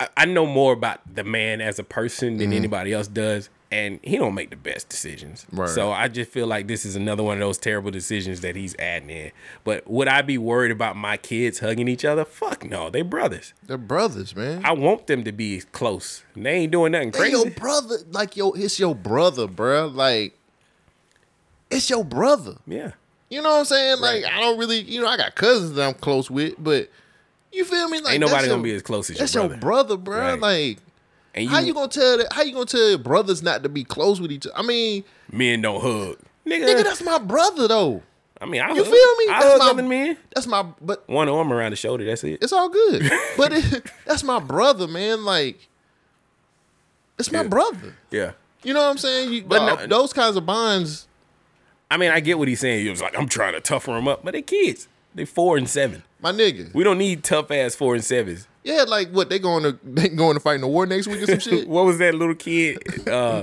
[0.00, 2.38] I, I know more about the man as a person Mm-hmm.
[2.38, 5.68] than anybody else does and he don't make the best decisions Right.
[5.68, 8.74] so i just feel like this is another one of those terrible decisions that he's
[8.78, 9.30] adding in
[9.62, 13.52] but would i be worried about my kids hugging each other fuck no they brothers
[13.66, 14.62] They're brothers, man.
[14.64, 18.36] i want them to be close they ain't doing nothing They crazy your brother, like
[18.38, 19.94] yo, it's your brother, bruh.
[19.94, 20.34] Like,
[21.70, 22.56] it's your brother.
[22.66, 22.92] yeah
[23.28, 24.00] You know what I'm saying?
[24.00, 26.88] Like, I don't really, you know, I got cousins that I'm close with, but
[27.52, 28.00] you feel me?
[28.00, 29.48] Like, Ain't nobody gonna your- be as close as your that's brother.
[29.54, 30.20] your brother, bruh.
[30.32, 30.40] Right.
[30.40, 30.78] Like,
[31.34, 32.32] and you, how you gonna tell that?
[32.32, 34.56] How you gonna tell your brothers not to be close with each other?
[34.56, 38.02] I mean, men don't hug nigga, nigga, that's my brother though.
[38.40, 39.24] i mean i You hug, feel me?
[39.32, 42.24] i That's hug my- other men That's my, but one arm around the shoulder that's
[42.24, 43.02] it it's all good.
[43.36, 45.24] but it, that's my brother, man.
[45.24, 45.58] Like,
[47.18, 47.48] it's my Yeah.
[47.48, 47.94] brother.
[48.10, 48.32] yeah
[48.62, 49.32] You know what I'm saying?
[49.32, 51.06] You, But but no- those kinds of bonds.
[51.90, 52.82] I mean, I get what he's saying.
[52.84, 54.88] He was like, I'm trying to toughen them up, but they kids.
[55.18, 56.04] They four and seven.
[56.20, 56.72] My nigga.
[56.72, 58.46] We don't need tough ass four and sevens.
[58.62, 61.22] Yeah, like what they going to they going to fight in the war next week
[61.22, 61.68] or some shit.
[61.68, 62.78] what was that little kid?
[63.08, 63.42] Uh,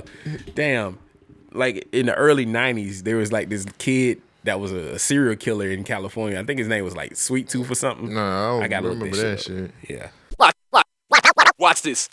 [0.54, 0.98] damn,
[1.52, 5.68] like in the early '90s, there was like this kid that was a, serial killer
[5.70, 6.40] in California.
[6.40, 8.14] I think his name was like Sweet Tooth or something.
[8.14, 9.70] No, I don't gotta look remember this that up.
[9.84, 9.90] shit.
[9.90, 10.08] Yeah.
[10.38, 12.08] Watch, watch, watch, watch this.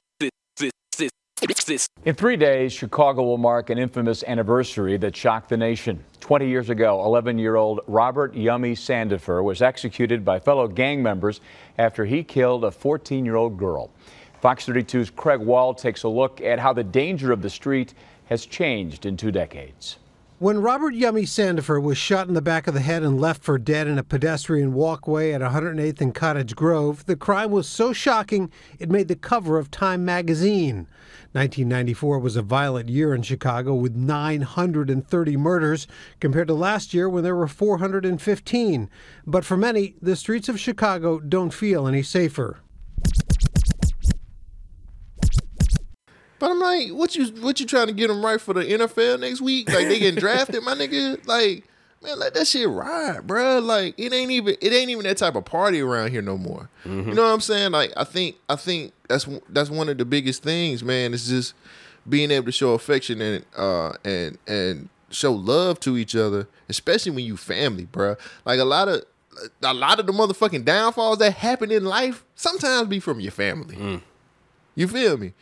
[2.06, 6.02] In three days, Chicago will mark an infamous anniversary that shocked the nation.
[6.22, 11.42] 20 years ago, 11 year old Robert Yummy Sandifer was executed by fellow gang members
[11.78, 13.92] after he killed a 14 year old girl.
[14.40, 17.94] Fox 32's Craig Wall takes a look at how the danger of the street
[18.26, 19.98] has changed in two decades.
[20.40, 23.58] When Robert Yummy Sandifer was shot in the back of the head and left for
[23.58, 28.52] dead in a pedestrian walkway at 108th and Cottage Grove, the crime was so shocking
[28.78, 30.88] it made the cover of Time magazine.
[31.34, 35.88] 1994 was a violent year in Chicago with 930 murders
[36.20, 38.90] compared to last year when there were 415.
[39.26, 42.60] But for many, the streets of Chicago don't feel any safer.
[46.38, 49.22] But I'm like, what you what you trying to get them right for the NFL
[49.22, 49.70] next week?
[49.70, 51.26] Like they getting drafted, my nigga.
[51.26, 51.64] Like,
[52.04, 53.64] man, let that shit ride, bruh.
[53.64, 56.70] Like it ain't even it ain't even that type of party around here no more.
[56.86, 57.10] Mm-hmm.
[57.10, 57.72] You know what I'm saying?
[57.72, 61.14] Like I think I think that's that's one of the biggest things, man.
[61.14, 61.54] It's just
[62.08, 67.12] being able to show affection and uh and and show love to each other, especially
[67.12, 68.18] when you family, bruh.
[68.45, 69.04] Like a lot of
[69.64, 73.76] a lot of the motherfucking downfalls that happen in life sometimes be from your family.
[73.76, 74.01] Mm.
[74.76, 75.34] You feel me?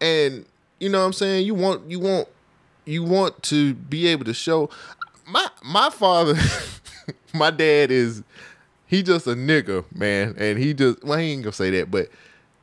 [0.00, 0.46] and
[0.78, 2.28] you know what I'm saying you want you want
[2.84, 4.70] you want to be able to show
[5.26, 6.34] my my father
[7.34, 8.22] my dad is
[8.86, 10.34] he just a nigga man.
[10.38, 12.08] And he just well he ain't gonna say that but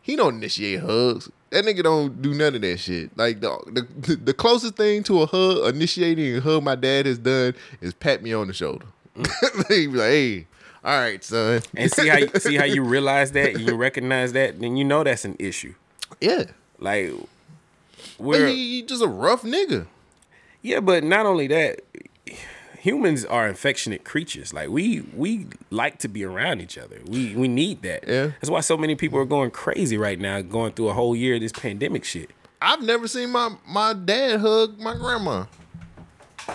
[0.02, 1.30] he don't initiate hugs.
[1.50, 3.18] That nigga don't do none of that shit.
[3.18, 7.18] Like the the, the closest thing to a hug initiating a hug my dad has
[7.18, 8.86] done is pat me on the shoulder.
[9.70, 10.48] He be like hey
[10.84, 11.62] all right son.
[11.76, 14.86] And see how you, see how you realize that and you recognize that, then you
[14.86, 15.74] know that's an issue.
[16.22, 16.46] yeah.
[16.80, 17.12] Like
[18.20, 19.88] but he, he just a rough nigga.
[20.62, 21.82] Yeah, but not only that,
[22.88, 24.54] humans are affectionate creatures.
[24.54, 27.02] Like we we like to be around each other.
[27.06, 28.08] We we need that.
[28.08, 28.28] Yeah.
[28.40, 31.36] That's why so many people are going crazy right now, going through a whole year
[31.36, 32.30] of this pandemic shit.
[32.62, 35.46] I've never seen my my dad hug my grandma.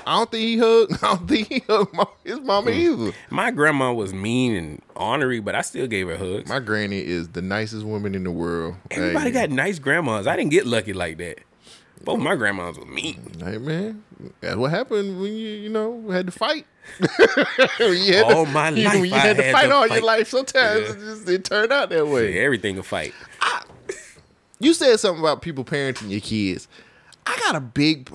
[0.07, 0.93] I don't think he hugged.
[1.05, 2.77] I don't think he hugged my, his mama mm.
[2.77, 3.17] either.
[3.29, 6.49] My grandma was mean and ornery, but I still gave her hugs.
[6.49, 8.77] My granny is the nicest woman in the world.
[8.91, 10.27] Everybody hey, got nice grandmas.
[10.27, 11.41] I didn't get lucky like that.
[12.05, 13.21] Both my grandmas were mean.
[13.39, 14.03] Hey man,
[14.41, 16.67] that's what happened when you you know had to fight.
[17.79, 19.89] You had All to, my you- life when you I had to fight to all
[19.89, 19.95] fight.
[19.97, 20.29] your life.
[20.29, 20.93] Sometimes Yeah.
[20.95, 22.39] it just it turned out that way.
[22.39, 23.15] Everything a fight.
[24.59, 26.69] You said something about people parenting your kids.
[27.27, 28.11] I got a big,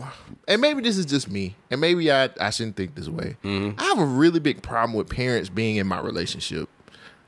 [0.48, 3.36] and maybe this is just me, and maybe I, I shouldn't think this way.
[3.44, 3.80] Mm-hmm.
[3.80, 6.70] I have a really big problem with parents being in my relationship.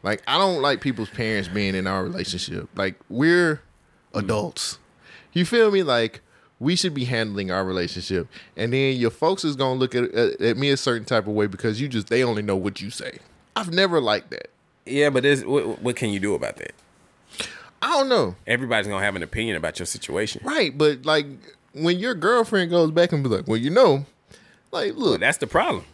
[0.04, 2.70] Like, I don't like people's parents being in our relationship.
[2.76, 4.20] Like, we're mm-hmm.
[4.20, 4.80] adults.
[5.34, 5.84] You feel me?
[5.84, 6.22] Like,
[6.60, 10.42] we should be handling our relationship, and then your folks is gonna look at, at,
[10.42, 12.90] at me a certain type of way because you just they only know what you
[12.90, 13.20] say.
[13.56, 14.50] I've never liked that.
[14.86, 16.72] Yeah, but there's, what, what can you do about that?
[17.82, 18.36] I don't know.
[18.46, 20.42] Everybody's gonna have an opinion about your situation.
[20.44, 21.26] Right, but like
[21.74, 24.06] when your girlfriend goes back and be like, "Well, you know,"
[24.72, 25.86] like, Well, look, that's the problem.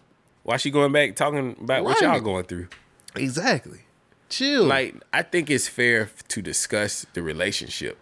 [0.43, 2.67] Why she going back talking about what y'all going through?
[3.15, 3.79] exactly.
[4.29, 4.65] Chill.
[4.65, 7.97] Like, I think it's fair to discuss the relationship.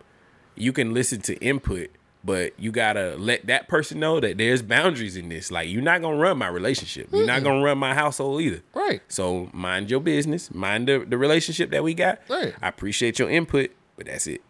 [0.55, 1.89] You can listen to input,
[2.23, 5.51] but you gotta let that person know that there's boundaries in this.
[5.51, 7.09] Like, you're not gonna run my relationship.
[7.11, 8.61] You're not gonna run my household either.
[8.73, 9.01] Right.
[9.07, 10.53] So mind your business.
[10.53, 12.19] Mind the, the relationship that we got.
[12.29, 12.53] Right.
[12.61, 14.41] I appreciate your input, but that's it.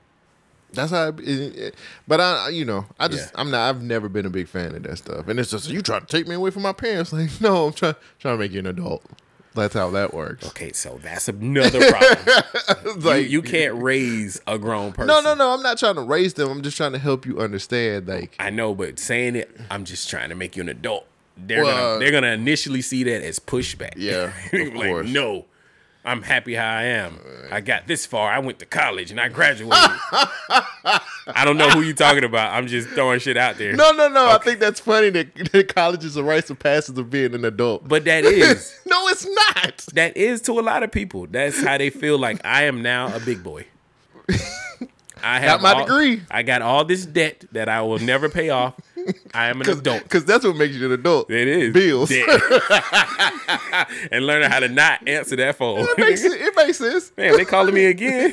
[0.71, 1.07] that's how.
[1.09, 1.75] It, it- it-
[2.07, 3.39] but I, you know, I just, Yeah.
[3.41, 3.69] I'm not.
[3.69, 5.27] I've never been a big fan of that stuff.
[5.27, 7.13] And it's just you try to take me away from my parents.
[7.13, 9.03] Like, no, I'm trying, trying to make you an adult.
[9.55, 10.47] That's how that works.
[10.47, 12.43] Okay, so that's another problem.
[13.03, 15.07] Like you, you can't raise a grown person.
[15.13, 15.53] No, no, no.
[15.53, 16.49] I'm not trying to raise them.
[16.49, 18.07] I'm just trying to help you understand.
[18.07, 21.05] Like, I know, but saying it, I'm just trying to make you an adult.
[21.37, 23.93] They're Well, gonna they're gonna initially see that as pushback.
[23.97, 25.09] Yeah, of like, course.
[25.09, 25.45] no,
[26.05, 27.17] I'm happy how I am.
[27.49, 28.29] I got this far.
[28.29, 29.71] I went to college and I graduated.
[30.11, 32.51] I don't know who you're talking about.
[32.53, 33.73] I'm just throwing shit out there.
[33.73, 34.27] no, no, no.
[34.27, 37.45] I think that's funny that, that college is a rites of passage of being an
[37.45, 37.87] adult.
[37.87, 39.77] But that is no, it's not.
[39.93, 41.25] that is to a lot of people.
[41.27, 43.65] That's how they feel like I am now a big boy.
[45.23, 46.21] I have Got my all- degree.
[46.29, 48.73] I got all this debt that I will never pay off.
[49.33, 50.03] I am an adult.
[50.03, 51.29] Because that's what makes you an adult.
[51.31, 52.11] It is Bills.
[54.11, 55.79] And learning how to not answer that phone.
[55.79, 57.11] It makes, it, it makes sense.
[57.17, 58.31] Man, they calling me again.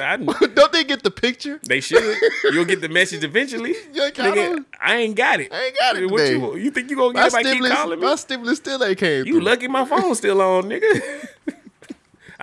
[0.00, 1.60] I- Don't they get the picture?
[1.66, 2.16] they should.
[2.44, 3.74] You'll get the message eventually.
[3.92, 4.64] Yeah, Nigga.
[4.80, 5.52] I ain't got it.
[5.52, 6.32] I ain't got it What today.
[6.38, 8.06] you, you think you gonna My get if I keep calling me?
[8.06, 9.42] my stimulus still ain't came You through.
[9.42, 11.28] lucky my phone's still on, nigga.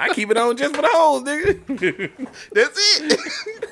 [0.02, 2.12] I keep it on just for the hoes, nigga.
[2.52, 3.20] That's it.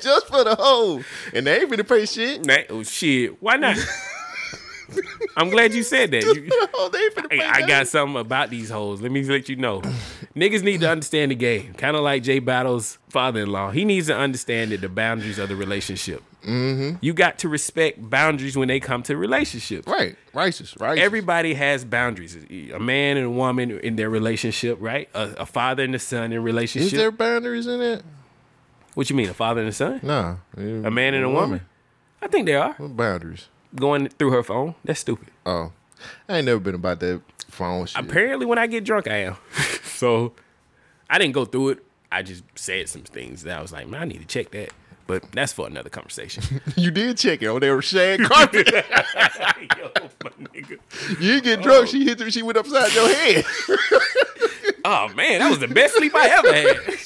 [0.00, 1.02] Just for the hoe.
[1.34, 2.44] And they ain't finna pay shit.
[2.46, 3.76] Nah, oh shit, why not?
[5.36, 6.22] I'm glad you said that.
[6.22, 6.88] Just You- for the hoe.
[6.88, 9.00] They ain't finna pay Hey, I got something about these hoes.
[9.02, 9.82] Let me let you know.
[10.34, 11.74] Niggas need to understand the game.
[11.74, 13.72] Kind of like Jay Battle's father-in-law.
[13.72, 16.22] He needs to understand that the boundaries of the relationship.
[16.42, 16.96] Mm-hmm.
[17.00, 19.86] You got to respect boundaries when they come to relationships.
[19.86, 20.16] Right.
[20.32, 20.76] Righteous.
[20.78, 21.04] Righteous.
[21.04, 22.36] Everybody has boundaries.
[22.72, 25.08] A man and a woman in their relationship, right?
[25.14, 26.92] A, a father and a son in relationship.
[26.92, 28.02] Is there boundaries in it?
[28.94, 30.00] what you mean, a father and a son?
[30.02, 30.36] Nah.
[30.56, 31.60] A man and a woman?
[32.20, 32.74] I think there are.
[32.74, 33.48] What boundaries?
[33.74, 34.74] Going through her phone.
[34.84, 35.28] That's stupid.
[35.46, 35.72] Oh.
[36.28, 38.02] I ain't never been about that phone shit.
[38.02, 39.36] Apparently, when I get drunk, I am.
[39.84, 40.32] so
[41.08, 41.86] I didn't go through it.
[42.12, 44.70] I just said some things that I was like, man, I need to check that.
[45.10, 46.60] But that's for another conversation.
[46.76, 48.68] you did check it on there shag carpet.
[48.72, 48.82] Yo,
[50.22, 50.78] my nigga.
[51.20, 51.82] you didn't get drunk.
[51.82, 51.84] Oh.
[51.86, 52.32] She hit.
[52.32, 53.44] She went upside your head.
[54.82, 56.96] Oh man, that was the best sleep I ever had.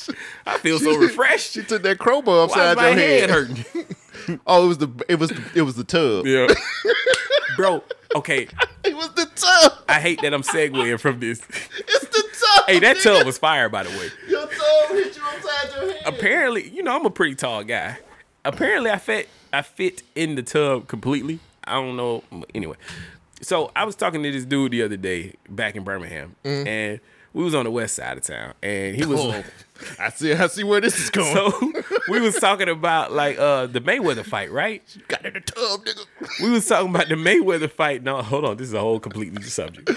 [0.47, 1.55] I feel so refreshed.
[1.55, 3.31] She took that crowbar Why upside is my your head head.
[3.31, 3.97] hurting?
[4.47, 6.27] Oh, it was the it was the, it was the tub.
[6.27, 6.47] Yeah,
[7.57, 7.83] bro.
[8.15, 8.47] Okay,
[8.85, 9.73] It was the tub.
[9.89, 11.41] I hate that I'm segueing from this.
[11.41, 12.65] It's the tub.
[12.67, 13.03] Hey, that nigga.
[13.03, 14.11] tub was fire, by the way.
[14.29, 16.03] Your tub hit you upside your head.
[16.05, 17.99] Apparently, you know I'm a pretty tall guy.
[18.45, 21.41] Apparently, I fit I fit in the tub completely.
[21.65, 22.23] I don't know.
[22.55, 22.77] Anyway,
[23.41, 26.67] so I was talking to this dude the other day back in Birmingham, mm.
[26.67, 27.01] and
[27.33, 29.21] we was on the west side of town, and he was.
[29.21, 29.43] Oh,
[29.99, 30.33] I see.
[30.33, 31.35] I see where this is going.
[31.35, 31.73] So
[32.09, 34.83] we was talking about like uh the Mayweather fight, right?
[35.09, 36.07] got in the tub, nigga.
[36.43, 38.03] We was talking about the Mayweather fight.
[38.03, 39.91] No, hold on, this is a whole completely new subject.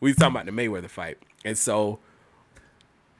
[0.00, 1.98] We was talking about the Mayweather fight, and so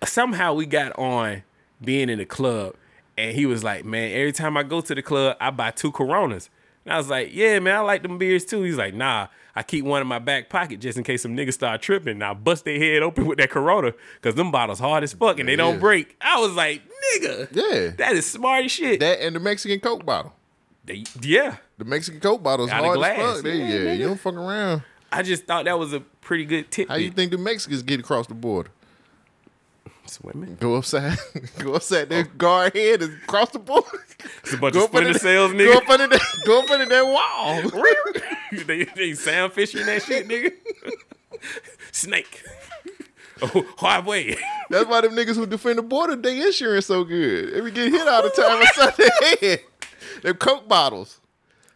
[0.04, 1.42] somehow we got on
[1.82, 2.74] being in the club,
[3.18, 5.90] and he was like, "Man, every time I go to the club, I buy two
[5.90, 6.48] Coronas."
[6.84, 9.62] And I was like, "Yeah, man, I like them beers too." He's like, "Nah, I
[9.62, 12.12] keep one in my back pocket just in case some niggas start tripping.
[12.14, 15.38] And I bust their head open with that Corona because them bottles hard as fuck
[15.38, 16.82] and they don't break." I was like,
[17.16, 17.90] "Nigga, Yeah.
[17.96, 20.34] that is smart as shit." That and the Mexican Coke bottle.
[20.84, 23.18] They- yeah, The Mexican Coke bottle is Out hard glass.
[23.18, 23.44] as fuck.
[23.46, 24.82] Yeah, yeah, you don't fuck around.
[25.10, 26.88] I just thought that was a pretty good tip.
[26.88, 28.70] How you think the Mexicans get across the border?
[30.06, 30.56] Swimming.
[30.60, 31.18] Go upside,
[31.58, 33.84] go upside their guard head and cross the board.
[34.42, 35.76] It's a bunch Go of splinter cells, Go nigga.
[35.76, 38.62] up under that, go up under that wall.
[38.66, 40.52] they, they sound fishing that shit, nigga.
[41.90, 42.42] Snake.
[43.42, 43.48] Oh,
[43.78, 44.38] Huawei.
[44.70, 47.54] That's why them niggas who defend the border, they insurance so good.
[47.54, 49.60] They we get hit all the time upside their head.
[50.22, 51.20] Them Coke bottles.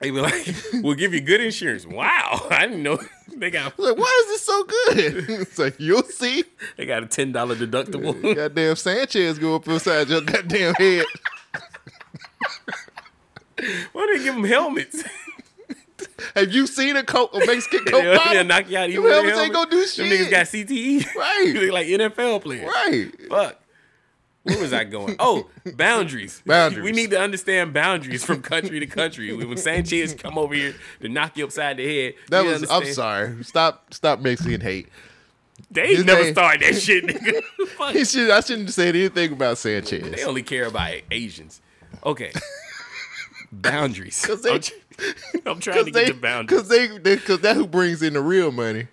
[0.01, 1.85] They be like, we'll give you good insurance.
[1.85, 2.47] Wow.
[2.51, 2.99] I didn't know
[3.41, 4.97] they got Like, why is this so good?
[5.41, 6.45] It's like you'll see.
[6.77, 8.35] they got a ten dollar deductible.
[8.35, 11.05] Goddamn Sanchez go up inside your goddamn head.
[13.93, 15.03] Why do they give them helmets?
[16.35, 18.33] Have you seen a Coke, a Mexican Coke They'll, bottle?
[18.35, 20.09] they'll knock you out even helmets ain't gonna do shit.
[20.09, 21.15] Them niggas got CTE.
[21.15, 21.73] Right.
[21.73, 22.67] like NFL players.
[22.69, 23.11] Right.
[23.29, 23.61] Fuck.
[24.49, 25.17] Where was I going?
[25.19, 26.43] Oh, boundaries.
[26.47, 26.85] Boundaries.
[26.85, 29.33] We need to understand boundaries from country to country.
[29.33, 32.69] When Sanchez come over here to knock you upside the head, That was.
[32.71, 33.45] I'm sorry.
[33.45, 33.93] Stop.
[33.95, 34.89] Stop mixing hate.
[35.71, 37.43] They His never name- started that shit, nigga.
[37.93, 40.09] He should, I shouldn't have said anything about Sanchez.
[40.11, 41.61] They only care about Asians.
[42.05, 42.33] Okay.
[43.53, 44.25] boundaries.
[44.25, 44.63] 'Cause they- I'm,
[45.47, 46.61] I'm trying to they, get the boundaries.
[46.61, 48.89] Cause they, they, cause that who brings in the real money.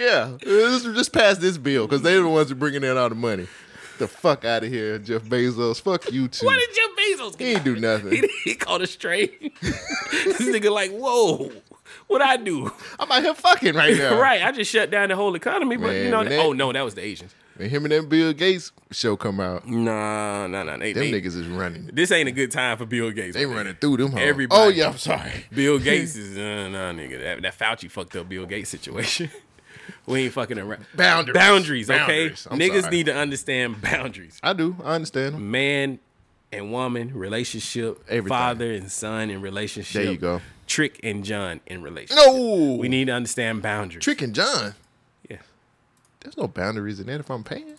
[0.00, 3.14] Yeah, let's just pass this bill because they're the ones who bringing in all the
[3.14, 3.46] money.
[3.98, 5.80] The fuck out of here, Jeff Bezos.
[5.82, 6.46] Fuck you too.
[6.46, 8.12] What did Jeff Bezos he ain't do nothing.
[8.12, 9.38] He, he called us straight.
[9.60, 11.52] this nigga like, whoa,
[12.06, 12.72] what I do?
[12.98, 14.18] I'm out here fucking right now.
[14.22, 16.52] right, I just shut down the whole economy, but you Man, know, that, that- oh
[16.54, 17.34] no, that was the Asians.
[17.58, 20.78] And him and that Bill Gates show come out, Nah, nah, nah.
[20.78, 21.90] They, them they- niggas is running.
[21.92, 23.36] This ain't a good time for Bill Gates.
[23.36, 23.54] They man.
[23.54, 24.12] running through them.
[24.12, 24.20] hoes.
[24.22, 24.62] Everybody.
[24.62, 25.44] Oh yeah, I'm sorry.
[25.52, 27.20] Bill Gates is uh, nah, nigga.
[27.20, 29.30] That, that Fauci fucked up Bill Gates situation.
[30.10, 30.84] We ain't fucking around.
[30.94, 31.34] Boundaries.
[31.34, 32.26] Boundaries, okay?
[32.26, 32.96] I'm Niggas sorry.
[32.96, 34.38] need to understand boundaries.
[34.42, 34.76] I do.
[34.84, 35.34] I understand.
[35.36, 35.50] them.
[35.50, 35.98] Man
[36.52, 38.28] and woman relationship, Everything.
[38.28, 40.02] father and son in relationship.
[40.02, 40.40] There you go.
[40.66, 42.24] Trick and John in relationship.
[42.26, 44.02] No, We need to understand boundaries.
[44.04, 44.74] Trick and John.
[45.28, 45.38] Yeah.
[46.20, 47.74] There's no boundaries in that if I'm paying.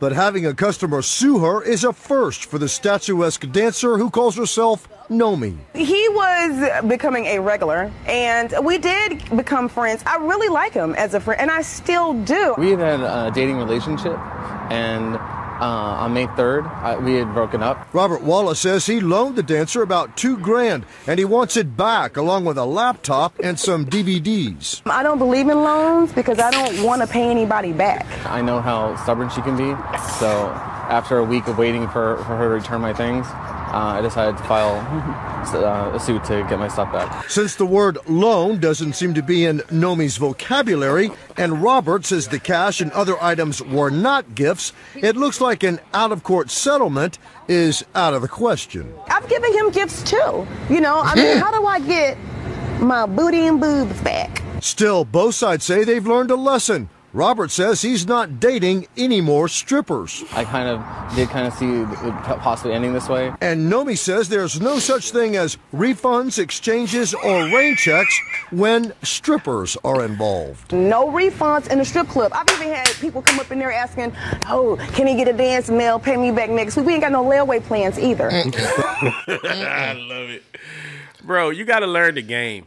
[0.00, 4.36] But having a customer sue her is a first for the statuesque dancer who calls
[4.36, 5.56] herself Nomi.
[5.74, 10.02] He was becoming a regular, and we did become friends.
[10.06, 12.54] I really like him as a friend, and I still do.
[12.58, 14.18] We had had a dating relationship,
[14.70, 15.18] and
[15.60, 17.92] uh, on May 3rd, uh, we had broken up.
[17.92, 22.16] Robert Wallace says he loaned the dancer about two grand and he wants it back
[22.16, 24.82] along with a laptop and some DVDs.
[24.86, 28.06] I don't believe in loans because I don't want to pay anybody back.
[28.26, 29.70] I know how stubborn she can be,
[30.18, 30.48] so
[30.88, 33.26] after a week of waiting for, for her to return my things,
[33.72, 34.76] uh, I decided to file
[35.54, 37.28] uh, a suit to get my stuff back.
[37.28, 42.40] Since the word loan doesn't seem to be in Nomi's vocabulary, and Robert says the
[42.40, 47.18] cash and other items were not gifts, it looks like an out of court settlement
[47.46, 48.92] is out of the question.
[49.08, 50.46] I've given him gifts too.
[50.70, 52.16] You know, I mean, how do I get
[52.80, 54.42] my booty and boobs back?
[54.60, 56.88] Still, both sides say they've learned a lesson.
[57.14, 60.24] Robert says he's not dating any more strippers.
[60.32, 61.88] I kind of did kind of see it
[62.40, 63.32] possibly ending this way.
[63.40, 69.76] And Nomi says there's no such thing as refunds, exchanges, or rain checks when strippers
[69.84, 70.72] are involved.
[70.72, 72.30] No refunds in the strip club.
[72.34, 74.12] I've even had people come up in there asking,
[74.46, 75.98] "Oh, can he get a dance mail?
[75.98, 78.30] Pay me back next week." We ain't got no layaway plans either.
[78.32, 80.42] I love it.
[81.22, 82.66] Bro, you got to learn the game.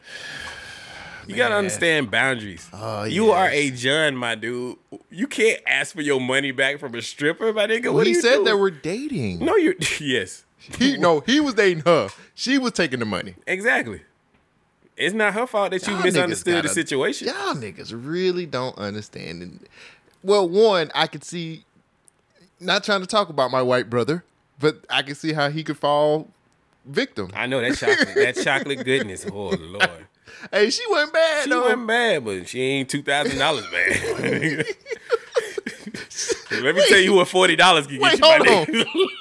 [1.28, 2.68] You got to understand boundaries.
[2.74, 4.78] Oh, you are a John, my dude.
[5.10, 7.86] You can't ask for your money back from a stripper, my nigga.
[7.86, 8.46] Well, What he said doing?
[8.46, 9.40] they were dating.
[9.40, 9.76] No, you're.
[10.00, 10.46] Yes.
[10.78, 12.10] He no, he was dating her.
[12.36, 13.36] She was taking the money.
[13.48, 14.02] Exactly.
[14.98, 17.28] It's not her fault that you Y'all misunderstood the gotta- situation.
[17.30, 19.42] Y'all niggas really don't understand.
[19.42, 19.60] And,
[20.24, 21.66] well, one, I could see.
[22.60, 24.24] Not trying to talk about my white brother,
[24.60, 26.28] but I can see how he could fall
[26.86, 27.32] victim.
[27.34, 29.26] I know that chocolate, that chocolate goodness.
[29.32, 30.06] Oh Lord.
[30.52, 31.62] Hey, she wasn't bad She though.
[31.62, 34.66] wasn't bad, but she ain't two thousand dollars bad.
[36.62, 38.20] Let me tell you what forty dollars can get Wait, you.
[38.20, 39.08] my hold on.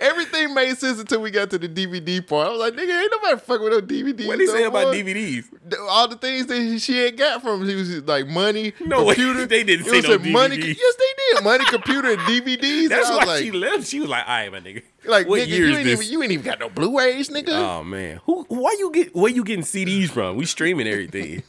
[0.00, 2.48] Everything made sense until we got to the DVD part.
[2.48, 4.26] I was like, nigga, ain't nobody fucking with no DVDs.
[4.26, 4.92] What he say about.
[4.92, 5.44] DVDs?
[5.88, 9.46] All the things that she had got from he was like money, No computer.
[9.52, 10.56] They didn't It say no money.
[10.56, 11.44] Yes, they did.
[11.44, 12.88] Money, computer, and DVDs.
[12.88, 13.86] That's why like, she left.
[13.86, 14.82] She was like, "All right, my nigga.
[15.04, 17.50] Like, what nigga, year you ain't this?" even you ain't even got no Blu-rays, nigga.
[17.50, 18.44] Oh man, who?
[18.48, 19.14] Why you get?
[19.14, 20.36] Where you getting CDs from?
[20.36, 21.42] We streaming everything.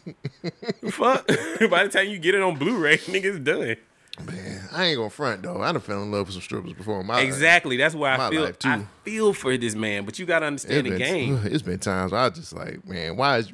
[0.89, 1.27] Fuck.
[1.69, 3.75] By the time you get it on Blu-ray, nigga, it's done.
[4.23, 5.61] Man, I ain't gonna front though.
[5.61, 7.23] I done fell in love with some strippers before in my life.
[7.23, 7.77] Exactly.
[7.77, 8.43] That's why I feel.
[8.43, 8.69] life, too.
[8.69, 11.41] I feel for this man, but you gotta understand the game.
[11.45, 13.51] It's been times where I just like, man, why is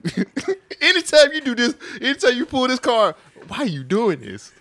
[0.82, 3.16] anytime you do this, anytime you pull this car,
[3.48, 4.52] why are you doing this?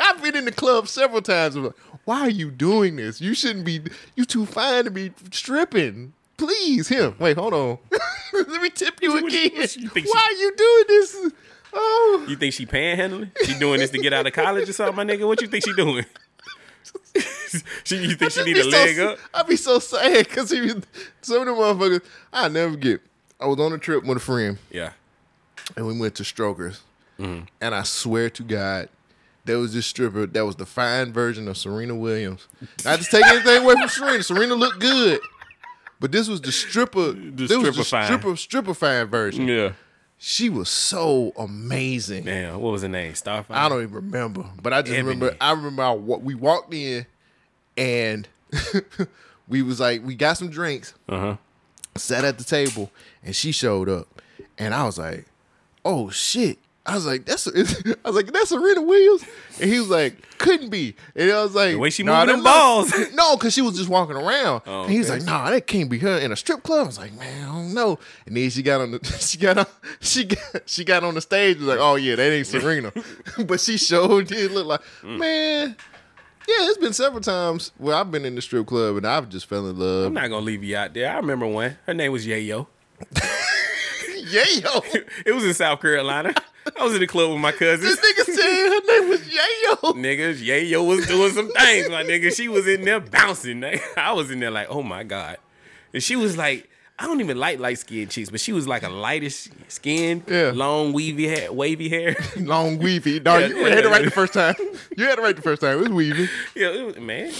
[0.00, 1.54] I've been in the club several times.
[1.56, 1.74] I'm like,
[2.06, 3.20] why are you doing this?
[3.20, 3.82] You shouldn't be.
[4.14, 6.14] You too fine to be stripping.
[6.38, 7.14] Please, him.
[7.18, 7.78] Wait, hold on.
[8.32, 9.58] Let me tip you What you- again.
[9.60, 11.32] what you think why are you doing this?
[11.78, 13.30] Oh, You think she panhandling?
[13.44, 15.26] She doing this to get out of college or something, my nigga?
[15.26, 16.04] What you think she doing?
[17.84, 19.18] she, you think she need a be leg up?
[19.34, 20.76] I'd be so sad because he was
[21.22, 22.02] some of the motherfuckers
[22.32, 23.00] I never get.
[23.40, 24.58] I was on a trip with a friend.
[24.70, 24.92] Yeah.
[25.76, 26.80] and we went to Strokers.
[27.18, 27.44] Mm-hmm.
[27.60, 28.88] And I swear to God,
[29.46, 32.46] there was this stripper that was the fine version of Serena Williams.
[32.84, 34.22] Not to take anything away from Serena.
[34.22, 35.20] Serena looked good.
[35.98, 38.04] But this was the stripper, this was the fine.
[38.04, 39.48] stripper, stripper fine version.
[39.48, 39.72] Yeah.
[40.18, 42.24] She was so amazing.
[42.24, 43.12] Damn, what was her name?
[43.14, 43.46] Starfire?
[43.50, 45.14] I don't even remember, but I just Ebony.
[45.14, 45.36] remember.
[45.40, 47.06] I remember I, we walked in,
[47.76, 48.26] and
[49.48, 51.36] we was like, we got some drinks, Uh-huh.
[51.96, 52.90] sat at the table,
[53.22, 54.22] and she showed up,
[54.58, 55.26] and I was like,
[55.84, 56.58] oh shit.
[56.86, 57.50] I was like, that's I
[58.04, 59.24] was like, that's Serena Williams,
[59.60, 62.36] and he was like, couldn't be, and I was like, The way she nah, moving
[62.36, 62.92] them balls.
[63.14, 65.18] no, because she was just walking around, Oh, and he was okay.
[65.18, 66.84] like, nah, that can't be her in a strip club.
[66.84, 69.58] I was like, man, I don't know, and then she got on the, she got
[69.58, 69.66] on,
[70.00, 72.92] she got, she got on the stage, was like, oh yeah, that ain't Serena,
[73.46, 75.18] but she showed it look like, Mm.
[75.18, 75.76] man.
[76.48, 79.46] Yeah, it's been several times where I've been in the strip club and I've just
[79.46, 80.06] fell in love.
[80.06, 81.10] I'm not gonna leave you out there.
[81.12, 81.76] I remember one.
[81.88, 82.68] Her name was Yayo.
[84.30, 85.04] Yayo.
[85.24, 86.32] It was in South Carolina.
[86.78, 87.82] I was in the club with my cousins.
[87.82, 89.94] This nigga said her name was Yayo.
[89.94, 92.34] Niggas, Yayo was doing some things, my nigga.
[92.34, 93.62] She was in there bouncing.
[93.96, 95.36] I was in there like, oh my God.
[95.94, 98.82] And she was like, I don't even like light skinned chicks, but she was like
[98.82, 100.52] a lightish skin, Yeah.
[100.54, 102.16] long weavy hair, wavy hair.
[102.36, 103.20] Long weavy.
[103.22, 104.54] No, Yeah, you yeah, had it right the first time.
[104.96, 105.78] You had it right the first time.
[105.78, 106.28] It was weavy.
[106.54, 107.32] yeah, it was, man.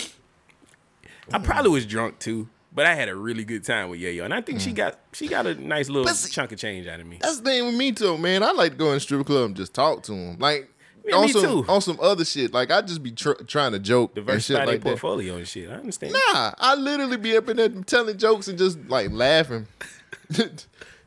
[1.33, 4.33] I probably was drunk too, but I had a really good time with Yayo, and
[4.33, 6.15] I think she got she got a nice little Mm.
[6.15, 7.19] See- chunk of change out of me.
[7.21, 8.45] That's the thing with me too, man.
[8.45, 10.37] I like to go in strip club and just talk to them.
[10.39, 10.71] Like
[11.05, 11.65] Yeah, on me some too.
[11.69, 12.53] on some other shit.
[12.53, 14.89] Like I just be tr- trying to joke and Diversify shit like that.
[14.89, 15.69] portfolio and shit.
[15.71, 16.13] I understand.
[16.13, 19.67] Nah, I literally be up in there telling jokes and just like laughing.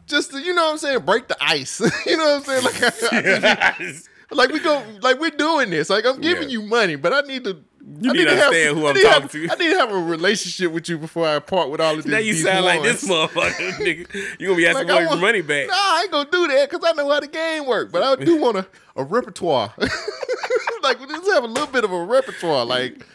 [0.08, 1.80] just to, you know what I'm saying, break the ice.
[2.06, 2.64] you know what I'm saying?
[2.64, 4.00] Like, I be-
[4.32, 5.90] like we go, like we're doing this.
[5.90, 6.60] Like I'm giving Yeah.
[6.60, 7.64] you money, but I need to.
[8.02, 9.44] You I need to have- understand who I I'm talking have- to.
[9.50, 12.06] I need to have a relationship with you before I part with all of this.
[12.06, 14.40] Now you sound like this motherfucker, nigga.
[14.40, 15.68] You gonna be asking Like, for your money back.
[15.68, 17.92] Nah, I ain't gonna do that because I know how the game work.
[17.92, 19.74] But I do want a, a repertoire.
[20.84, 22.64] like we just have a little bit of a repertoire.
[22.66, 23.06] Like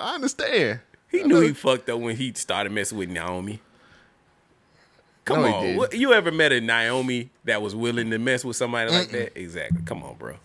[0.00, 0.80] I understand.
[1.08, 3.60] He knew he uh, fucked up when he started messing with Naomi.
[5.24, 5.76] Come No, on.
[5.76, 9.38] What- you ever met a Naomi that was willing to mess with somebody like that?
[9.38, 9.82] Exactly.
[9.84, 10.36] Come on, bro.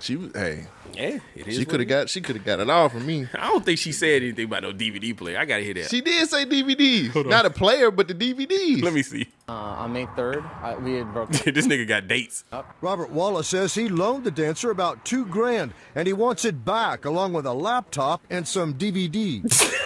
[0.00, 0.66] She was hey.
[0.94, 1.56] Yeah, it is.
[1.56, 3.26] She could have got she could have got it all from me.
[3.34, 5.38] I don't think she said anything about no DVD player.
[5.38, 5.90] I gotta hear that.
[5.90, 7.30] She did say DVD, Hold on.
[7.30, 8.82] not a player, but the DVD.
[8.82, 9.28] Let me see.
[9.48, 11.30] Uh, on May 3rd, we had broke.
[11.30, 12.44] this nigga got dates.
[12.80, 17.04] Robert Wallace says he loaned the dancer about two grand and he wants it back
[17.04, 19.42] along with a laptop and some DVDs.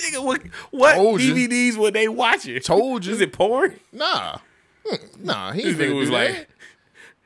[0.00, 2.58] Nigga, what what DVDs were they watching?
[2.60, 3.12] Told you.
[3.14, 3.78] Is it porn?
[3.92, 4.38] Nah,
[4.86, 4.96] Hmm,
[5.26, 5.52] nah.
[5.52, 6.46] He This nigga was like, that.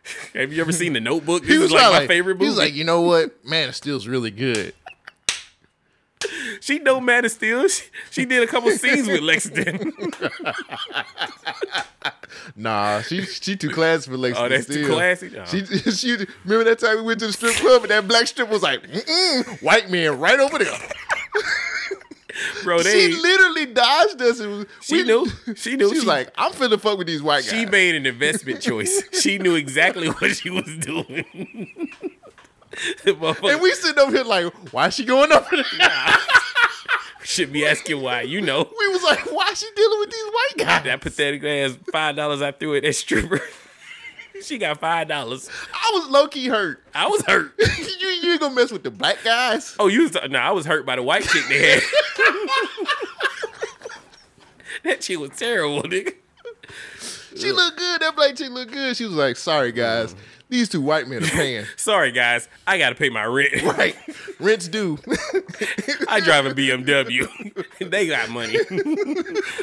[0.35, 1.43] Have you ever seen The Notebook?
[1.43, 2.45] This he was is like like, my favorite movie.
[2.45, 4.75] He was like, you know what, Man of Steel's really good.
[6.61, 7.69] she know Man of Steel.
[7.69, 9.93] She, she did a couple scenes with Lexington.
[12.57, 14.95] Nah, she she too classy for Lexington Oh, that's too Steel.
[14.95, 15.33] classy?
[15.39, 15.45] Oh.
[15.47, 18.51] She she remember that time we went to the strip club and that black strip
[18.51, 20.79] was like, Mm-mm, white man right over there.
[22.63, 24.41] Bro, she literally dodged us.
[24.41, 25.27] And was, She knew.
[25.55, 25.89] She knew.
[25.91, 27.51] She was like, I'm finna fuck with these white guys.
[27.51, 29.03] She made an investment choice.
[29.25, 31.25] She knew exactly what she was doing.
[33.07, 35.65] And we sitting over here like, why is she going up there?
[37.23, 38.23] should be asking why.
[38.23, 40.85] You know We was like, why is she dealing with these white guys?
[40.85, 43.41] that pathetic ass five dollars I threw at that stripper.
[44.43, 45.49] she got five dollars.
[45.73, 46.83] I was low key hurt.
[46.95, 47.53] I was hurt.
[47.59, 49.77] you, you ain't gonna mess with the black guys.
[49.79, 51.83] Oh, you was no, I was hurt by the white chick they had.
[54.85, 56.15] that chick was terrible, nigga.
[57.37, 58.01] She looked good.
[58.01, 58.97] That black chick looked good.
[58.97, 60.15] She was like, sorry guys,
[60.55, 61.67] these two white men are paying.
[61.77, 63.61] Sorry guys, I gotta pay my rent.
[63.63, 63.97] right,
[64.39, 64.99] rent's due.
[66.09, 67.91] I drive a BMW.
[67.91, 68.57] they got money.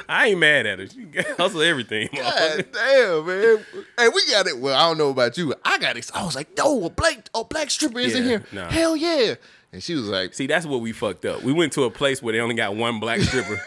[0.10, 0.88] I ain't mad at her.
[0.88, 2.10] She hustle everything.
[2.14, 3.66] God damn, man.
[3.98, 4.60] Hey, we got it.
[4.60, 5.54] Well, I don't know about you.
[5.64, 6.12] I got it.
[6.14, 8.44] I was like, no, a black, a black stripper is in here.
[8.52, 8.70] nah.
[8.70, 9.36] Hell yeah.
[9.72, 11.42] And she was like, See, that's what we fucked up.
[11.44, 13.62] We went to a place where they only got one black stripper.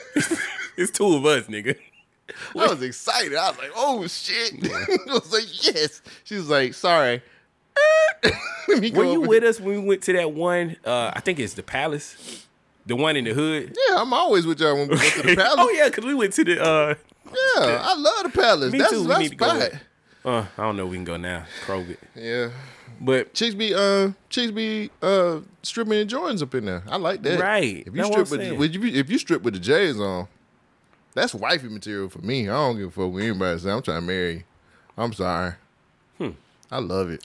[0.76, 1.78] it's two of us, nigga.
[2.58, 3.34] I was excited.
[3.36, 4.54] I was like, oh shit.
[4.64, 6.02] I was like, yes.
[6.24, 7.22] She was like, sorry.
[8.68, 10.76] Let me go Were you with us when we went to that one?
[10.84, 12.46] Uh, I think it's the Palace,
[12.86, 13.76] the one in the hood.
[13.88, 15.54] Yeah, I'm always with y'all when we go to the palace.
[15.58, 16.62] oh yeah, because we went to the.
[16.64, 16.94] uh
[17.26, 18.72] Yeah, I love the palace.
[18.72, 19.02] Me that's too.
[19.02, 19.46] We that's need to go.
[19.60, 19.70] spot.
[20.24, 20.84] Uh, I don't know.
[20.86, 21.44] if We can go now.
[21.66, 21.96] COVID.
[22.14, 22.50] Yeah.
[23.00, 26.82] But Chicks be uh chicks be uh stripping in Jordans up in there.
[26.88, 27.40] I like that.
[27.40, 27.82] Right.
[27.86, 28.58] If you That's strip I'm with saying.
[28.58, 30.28] with you if you strip with the J's on,
[31.14, 32.48] that's wifey material for me.
[32.48, 33.70] I don't give a fuck what anybody say.
[33.70, 34.44] I'm trying to marry.
[34.96, 35.52] I'm sorry.
[36.18, 36.30] Hmm.
[36.70, 37.24] I love it.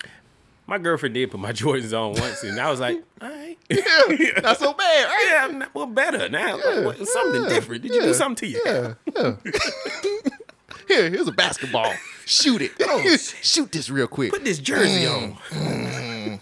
[0.67, 3.57] my girlfriend did put my Jordans on once, and I was like, all right.
[3.69, 5.25] Yeah, not so bad, right?
[5.51, 6.57] Yeah, well, better now.
[6.85, 7.83] What- something yeah, different.
[7.83, 8.61] Did you yeah, do something to you?
[8.65, 9.35] Yeah, yeah.
[10.87, 11.93] Here, here's a basketball.
[12.25, 12.71] Shoot it.
[12.81, 14.31] Oh, Shoot this real quick.
[14.31, 15.33] Put this jersey on.
[15.51, 16.39] Mm,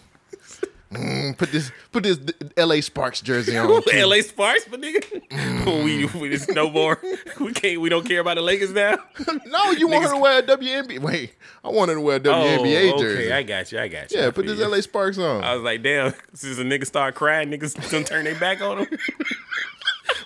[0.92, 2.18] Mm, put this put this
[2.56, 2.80] L.A.
[2.80, 3.68] Sparks jersey on.
[3.94, 7.02] LA Sparks, but nigga, we we just no more.
[7.40, 7.82] We can't.
[7.82, 8.98] We don't care about the Lakers now.
[9.46, 11.00] No, you want her to wear a WNBA.
[11.00, 13.32] Wait, I want her to wear a WNBA oh, okay, jersey.
[13.32, 13.80] I got you.
[13.80, 14.20] I got you.
[14.20, 14.68] yeah, I put this you.
[14.68, 15.44] LA Sparks on.
[15.44, 18.80] I was like, damn, since a nigga start crying, niggas gonna turn their back on
[18.80, 18.88] him.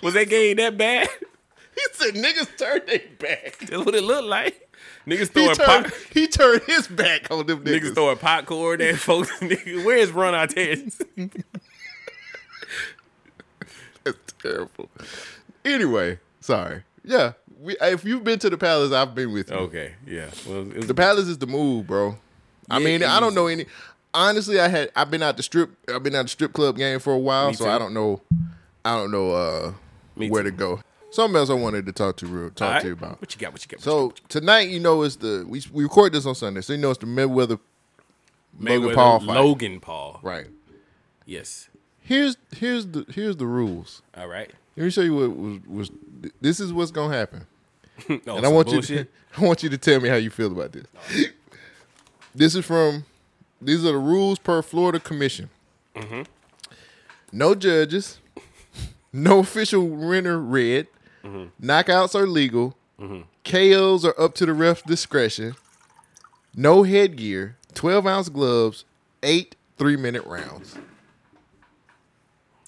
[0.02, 1.08] Was that game that bad?
[1.74, 3.58] he said niggas turn their back.
[3.58, 4.71] That's what it looked like.
[5.06, 7.80] Niggas He throwing turned, pop, he turned his back on them niggas.
[7.80, 9.30] niggas throwing popcorn at folks.
[9.40, 11.02] Nigga, where's Ron Artest?
[14.04, 14.88] That's terrible.
[15.64, 16.82] Anyway, sorry.
[17.04, 19.56] Yeah, we, if you've been to the palace, I've been with you.
[19.56, 20.30] Okay, yeah.
[20.48, 22.16] Well, it was, The palace is the move, bro.
[22.70, 23.66] I mean, I don't know any.
[24.14, 25.70] Honestly, I had I've been out the strip.
[25.88, 27.68] I've been out the strip club game for a while, so.
[27.68, 28.20] I don't know.
[28.84, 29.72] I don't know uh,
[30.16, 30.50] where too.
[30.50, 30.80] to go.
[31.12, 32.80] Something else I wanted to talk to real talk right.
[32.80, 33.20] to you about.
[33.20, 33.52] What you got?
[33.52, 33.76] What you got?
[33.76, 36.78] What So tonight, you know, it's the we we record this on Sunday, so you
[36.78, 37.60] know it's the Mayweather
[38.58, 38.80] you?
[38.80, 39.34] Logan Paul fight.
[39.34, 40.20] Logan Paul.
[40.22, 40.46] Right.
[41.26, 41.68] Yes.
[42.00, 44.00] Here's here's the here's the rules.
[44.16, 44.50] All right.
[44.76, 45.90] Let me show you what was was.
[46.40, 47.46] This is what's gonna happen,
[48.08, 48.80] Oh, and I want you.
[48.80, 49.06] To,
[49.36, 50.86] I want you to tell me how you feel about this.
[52.34, 53.04] This is from.
[53.60, 55.50] These are the rules per Florida Commission.
[55.94, 56.22] Mm-hmm.
[57.30, 58.18] No judges.
[59.12, 60.86] No official winner read.
[61.24, 61.64] Mm-hmm.
[61.66, 62.76] Knockouts are legal.
[63.44, 65.54] KOs are up to the ref's discretion.
[66.54, 67.56] No headgear.
[67.74, 68.84] Twelve ounce gloves.
[69.22, 70.76] Eight three minute rounds.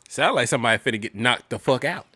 [0.08, 2.06] Sound like somebody finna get knocked the fuck out.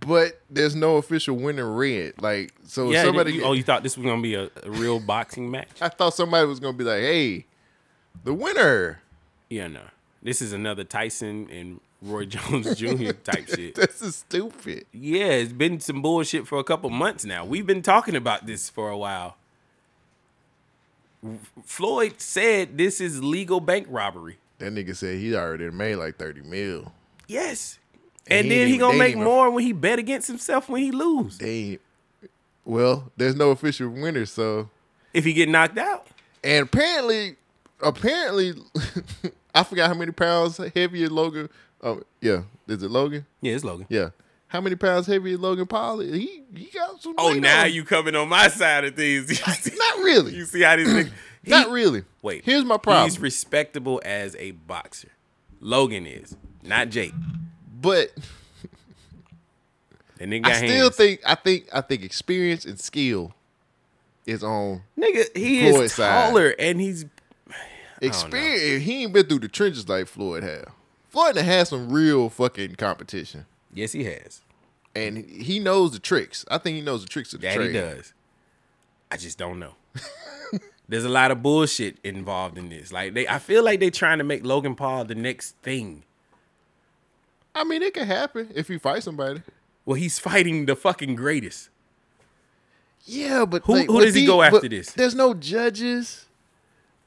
[0.00, 2.20] But there's no official winner read.
[2.20, 3.04] Like so, yeah.
[3.04, 3.34] somebody.
[3.34, 5.68] you- oh, you thought this was gonna be a, a real boxing match?
[5.80, 7.46] I thought somebody was gonna be like, "Hey,
[8.24, 9.00] the winner."
[9.48, 9.82] Yeah, no.
[10.22, 13.12] This is another Tyson and Roy Jones Jr.
[13.12, 13.76] type shit.
[13.76, 14.86] This is stupid.
[14.92, 17.44] Yeah, it's been some bullshit for a couple months now.
[17.44, 19.36] We've been talking about this for a while.
[21.64, 24.38] Floyd said this is legal bank robbery.
[24.58, 26.92] That nigga said he already made like thirty mil.
[27.28, 27.78] Yes.
[28.26, 30.68] And And, he then he even- gonna make even- more when he bet against himself
[30.68, 31.38] when he lose.
[31.38, 31.78] They,
[32.64, 34.68] well, there's no official winner, so
[35.14, 36.06] If he get knocked out.
[36.44, 37.36] and apparently,
[37.80, 38.54] apparently,
[39.54, 41.48] I forgot how many pounds heavier Logan.
[41.82, 43.26] Oh, yeah, is it Logan?
[43.40, 43.86] Yeah, it's Logan.
[43.88, 44.10] Yeah,
[44.48, 45.98] how many pounds heavier is Logan Paul?
[46.00, 47.14] He he got some.
[47.18, 49.36] Oh, now on you coming on my side of things.
[49.58, 50.34] See, not really.
[50.36, 51.10] you see how this nigga
[51.46, 52.04] Not really.
[52.22, 52.44] Wait.
[52.44, 53.04] here's my problem.
[53.04, 55.08] He's respectable as a boxer.
[55.60, 57.14] Logan is, not Jake.
[57.80, 58.12] but
[60.20, 60.96] nigga got I still hands.
[60.96, 63.32] think I think I think experience and skill
[64.24, 66.26] is on Nigga, he Floyd's is side.
[66.28, 67.06] taller and he's
[68.00, 68.84] experience.
[68.84, 70.72] He ain't been through the trenches like Floyd have.
[71.12, 74.40] Floyd has some real fucking competition, yes, he has.
[74.94, 76.44] and he knows the tricks.
[76.50, 77.66] I think he knows the tricks of the That trade.
[77.68, 78.14] he does.
[79.10, 79.74] I just don't know.
[80.88, 82.92] There's a lot of bullshit involved in this.
[82.92, 86.02] Like they, I feel like they're trying to make Logan Paul the next thing.
[87.54, 89.42] I mean, it can happen if you fight somebody.
[89.84, 91.68] Well, he's fighting the fucking greatest.
[93.04, 94.92] Yeah, but Who- like, who does he the- go after this?
[94.92, 96.26] There's no judges.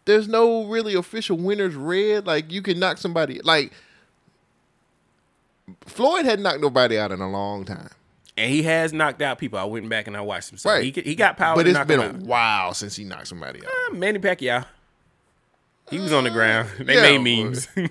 [0.06, 3.40] There's no really official winners Red Like you can knock somebody.
[3.44, 3.72] Like
[5.86, 7.90] Floyd had knocked nobody out in a long time.
[8.38, 9.58] And he has knocked out people.
[9.58, 10.58] I went back and I watched him.
[10.58, 10.94] So Right.
[10.94, 13.72] he, he got power but it's been a while since he knocked somebody out.
[13.92, 14.66] Uh, Manny Pacquiao.
[15.90, 16.70] He was on the ground.
[16.80, 17.68] They yeah, made memes.
[17.76, 17.90] and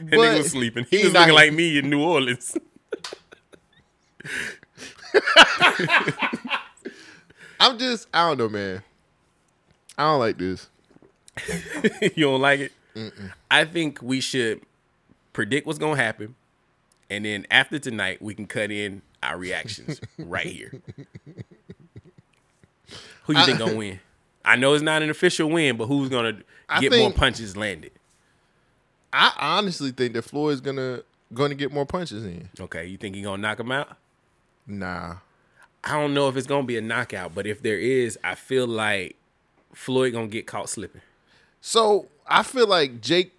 [0.00, 0.86] But nigga was sleeping.
[0.88, 2.56] He, he was looking like me in New Orleans.
[7.58, 8.82] I'm just, I don't know, man.
[9.98, 10.68] I don't like this.
[12.16, 12.72] you don't like it?
[13.50, 14.62] I think we should
[15.32, 16.34] predict what's gonna happen,
[17.08, 20.72] and then after tonight, we can cut in our reactions right here.
[23.24, 24.00] Who you think gonna win?
[24.44, 26.38] I know it's not an official win, but who's gonna
[26.68, 27.92] I get more punches landed?
[29.12, 31.02] I honestly think that Floyd's gonna
[31.34, 32.48] gonna get more punches in.
[32.58, 33.96] Okay, you think he gonna knock him out?
[34.66, 35.16] Nah.
[35.82, 38.66] I don't know if it's gonna be a knockout, but if there is, I feel
[38.66, 39.16] like
[39.74, 41.02] Floyd gonna get caught slipping.
[41.60, 43.32] So I feel like Jake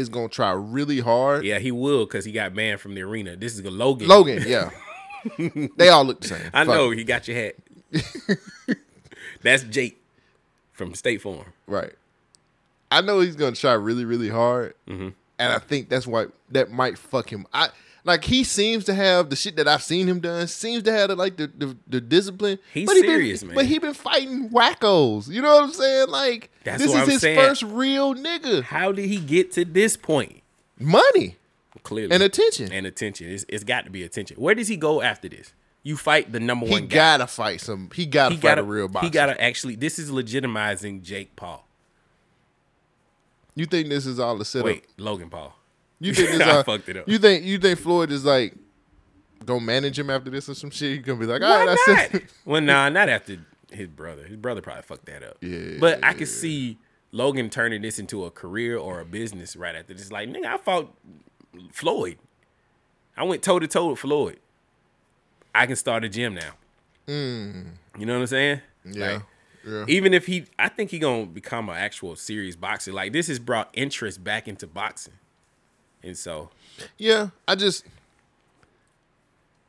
[0.00, 1.44] is gonna try really hard.
[1.44, 3.36] Yeah, he will because he got banned from the arena.
[3.36, 4.08] This is a Logan.
[4.08, 4.70] Logan, yeah.
[5.76, 6.50] they all look the same.
[6.52, 7.54] I Fuck know he got your hat.
[9.42, 10.00] That's Jake
[10.72, 11.52] from State Farm.
[11.66, 11.92] Right.
[12.90, 15.08] I know he's gonna try really, really hard, Mm-hmm.
[15.38, 17.46] and I think that's why that might fuck him.
[17.52, 17.68] I
[18.04, 20.46] like he seems to have the shit that I've seen him done.
[20.46, 22.58] Seems to have the, like the the, the discipline.
[22.72, 23.54] He's but he serious, been, man.
[23.56, 25.28] But he been fighting wackos.
[25.28, 26.08] You know what I'm saying?
[26.08, 27.38] Like That's this is I'm his saying.
[27.38, 28.62] first real nigga.
[28.62, 30.42] How did he get to this point?
[30.78, 31.36] Money
[31.82, 32.70] Clearly, and attention.
[32.72, 33.28] and attention.
[33.30, 34.36] It's, it's got to be attention.
[34.38, 35.52] Where does he go after this?
[35.82, 36.94] You fight the number He one guy.
[36.96, 37.88] gotta fight some.
[37.94, 39.06] He gotta he fight gotta a real boxer.
[39.06, 39.76] He gotta actually.
[39.76, 41.66] This is legitimizing Jake Paul.
[43.54, 44.66] You think this is all a setup?
[44.66, 45.54] Wait, Logan Paul.
[46.00, 47.08] You think this I all, fucked it up.
[47.08, 48.54] You think you think Floyd is like
[49.44, 50.96] gonna manage him after this or some shit?
[50.96, 52.24] He's gonna be like, all Why right, that's it.
[52.44, 53.38] well, nah, not after
[53.70, 54.24] his brother.
[54.24, 55.38] His brother probably fucked that up.
[55.40, 55.78] Yeah.
[55.78, 56.78] But I could see
[57.12, 60.10] Logan turning this into a career or a business right after this.
[60.10, 60.92] Like, nigga, I fought
[61.72, 62.18] Floyd.
[63.16, 64.38] I went toe to toe with Floyd.
[65.54, 66.52] I can start a gym now.
[67.98, 68.60] You know what I'm saying?
[68.86, 68.96] Mm.
[68.96, 69.12] Yeah.
[69.12, 69.22] Like,
[69.66, 69.84] yeah.
[69.88, 72.92] even if he, I think he gonna become an actual serious boxer.
[72.92, 75.14] Like this has brought interest back into boxing,
[76.02, 76.50] and so
[76.98, 77.84] Yeah, I just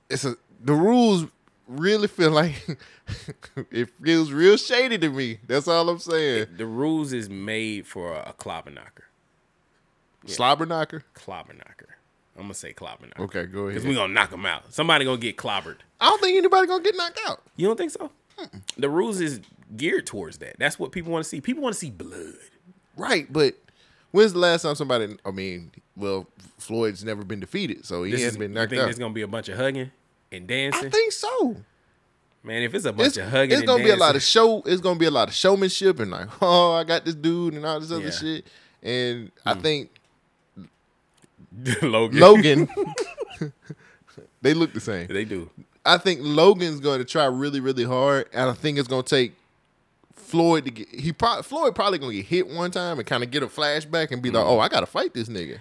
[0.10, 1.26] it's a the rules
[1.68, 2.78] really feel like
[3.72, 5.40] it feels real shady to me.
[5.48, 6.48] That's all I'm saying.
[6.58, 9.06] the rules is made for a clobber knocker.
[10.26, 11.03] Slobber knocker.
[11.14, 11.90] Clobber knocker.
[12.36, 13.24] I'm gonna say clobber knocker.
[13.24, 13.74] Okay, go ahead.
[13.76, 14.74] Because we gonna knock them out.
[14.74, 15.78] Somebody gonna get clobbered.
[15.99, 17.41] I don't think anybody gonna get knocked out.
[17.56, 18.12] You don't think so?
[18.78, 19.40] The rules is
[19.78, 20.56] geared towards that.
[20.58, 21.41] That's what people want to see.
[21.41, 22.34] People want to see blood.
[22.98, 23.56] Right, but
[24.12, 25.16] when's the last time somebody?
[25.26, 25.72] I mean,
[26.02, 28.86] well, Floyd's never been defeated, so he This hasn't is, been you knocked think out.
[28.86, 29.91] there's gonna be a bunch of hugging
[30.32, 30.88] and dancing?
[30.88, 31.56] I think so.
[32.44, 34.61] Man, if it's a bunch It's, of hugging, it's gonna be a lot of show.
[34.65, 37.65] It's gonna be a lot of showmanship and like, oh, I got this dude and
[37.65, 38.10] all this other Yeah.
[38.11, 38.45] shit.
[38.84, 39.61] And I Hmm.
[39.61, 39.90] think
[41.82, 42.19] Logan.
[42.19, 42.69] Logan,
[44.41, 45.07] they look the same.
[45.07, 45.49] They do.
[45.86, 49.10] I think Logan's going to try really, really hard, and I think it's going to
[49.10, 49.34] take
[50.15, 50.88] Floyd to get.
[50.90, 53.48] He probably Floyd probably going to get hit one time and kind of get a
[53.48, 54.36] flashback and be Hmm.
[54.38, 55.60] like, "Oh, I got to fight this nigga."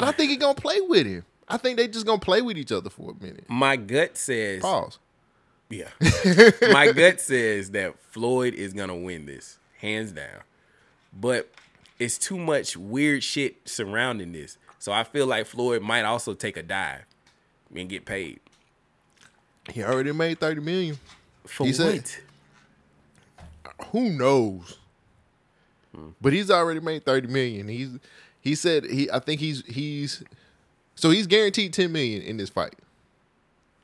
[0.00, 1.24] But I think he gonna play with him.
[1.48, 3.44] I think they just gonna play with each other for a minute.
[3.48, 4.62] My gut says.
[4.62, 4.98] Pause.
[5.70, 5.88] Yeah.
[6.72, 10.42] My gut says that Floyd is gonna win this, hands down.
[11.12, 11.50] But
[11.98, 14.56] it's too much weird shit surrounding this.
[14.78, 17.04] So I feel like Floyd might also take a dive
[17.74, 18.40] and get paid.
[19.70, 20.98] He already made thirty million.
[21.44, 22.20] For He said- what?
[23.92, 24.78] Who knows?
[25.94, 26.08] Hmm.
[26.20, 27.68] But he's already made thirty million.
[27.68, 27.90] He's
[28.40, 29.10] he said he.
[29.10, 30.22] I think he's he's.
[30.94, 32.74] So he's guaranteed ten million in this fight.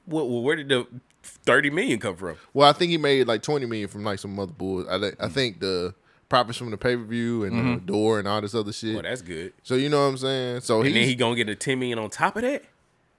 [0.06, 0.86] Well, well, where did the
[1.22, 2.36] thirty million come from?
[2.52, 4.86] Well, I think he made like twenty million from like some other bulls.
[4.88, 5.94] I, I think the
[6.28, 7.86] profits from the pay per view and the mm-hmm.
[7.86, 8.94] door and all this other shit.
[8.94, 9.52] Well, that's good.
[9.62, 10.60] so you know what I'm saying.
[10.60, 12.64] So And he's then he gonna get a ten million on top of that.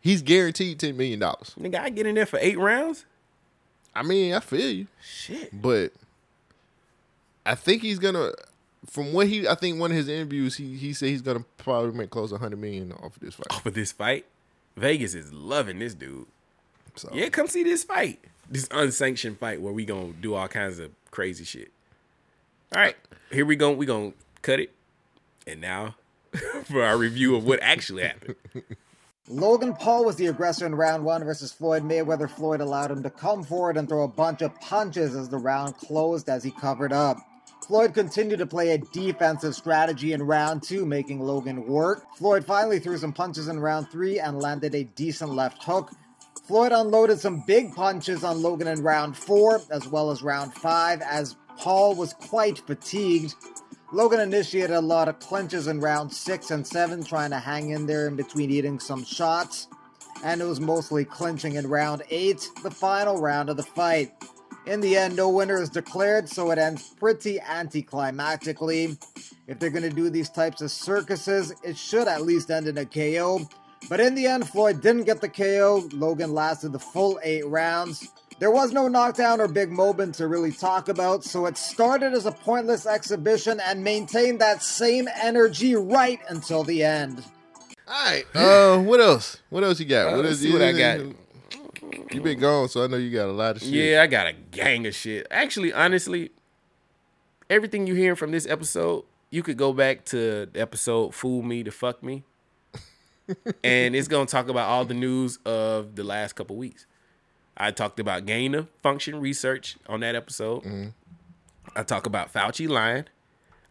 [0.01, 1.55] he's guaranteed ten million dollars.
[1.59, 3.05] Nigga, I get in there for eight rounds.
[3.95, 5.49] I mean, I feel you, Shit.
[5.61, 5.93] but
[7.45, 8.31] I think he's gonna.
[8.87, 11.97] From what he, I think one of his interviews, he he said he's gonna probably
[11.97, 13.61] make close to hundred million off of this fight.
[13.61, 14.25] For this fight,
[14.75, 16.27] Vegas is loving this dude.
[16.95, 18.19] So Yeah, come see this fight.
[18.49, 21.71] This unsanctioned fight where we gonna do all kinds of crazy shit.
[22.75, 22.95] All right,
[23.31, 23.71] here we go.
[23.71, 24.71] We gonna cut it,
[25.47, 25.95] and now
[26.65, 28.35] for our review of what actually happened.
[29.27, 32.29] Logan Paul was the aggressor in round one versus Floyd Mayweather.
[32.29, 35.75] Floyd allowed him to come forward and throw a bunch of punches as the round
[35.77, 37.17] closed as he covered up.
[37.67, 42.05] Floyd continued to play a defensive strategy in round two, making Logan work.
[42.15, 45.91] Floyd finally threw some punches in round three and landed a decent left hook.
[46.47, 51.01] Floyd unloaded some big punches on Logan in round four, as well as round five,
[51.01, 53.33] as Paul was quite fatigued.
[53.91, 57.87] Logan initiated a lot of clinches in round six and seven, trying to hang in
[57.87, 59.67] there in between eating some shots.
[60.23, 64.11] And it was mostly clinching in round eight, the final round of the fight.
[64.65, 68.97] In the end, no winner is declared, so it ends pretty anticlimactically.
[69.47, 72.77] If they're going to do these types of circuses, it should at least end in
[72.79, 73.47] a KO.
[73.89, 75.87] But in the end, Floyd didn't get the KO.
[75.93, 78.07] Logan lasted the full eight rounds.
[78.39, 82.25] There was no knockdown or big moment to really talk about, so it started as
[82.25, 87.23] a pointless exhibition and maintained that same energy right until the end.
[87.87, 88.25] All right.
[88.33, 89.37] Uh, what else?
[89.49, 90.07] What else you got?
[90.07, 91.15] Uh, what let's is see what I got.
[92.11, 93.71] You been gone, so I know you got a lot of shit.
[93.71, 95.27] Yeah, I got a gang of shit.
[95.29, 96.31] Actually, honestly,
[97.49, 101.63] everything you hearing from this episode, you could go back to the episode "Fool Me
[101.63, 102.23] to Fuck Me,"
[103.63, 106.85] and it's gonna talk about all the news of the last couple weeks.
[107.57, 110.63] I talked about gain of function research on that episode.
[110.63, 110.87] Mm-hmm.
[111.75, 113.05] I talked about Fauci lying.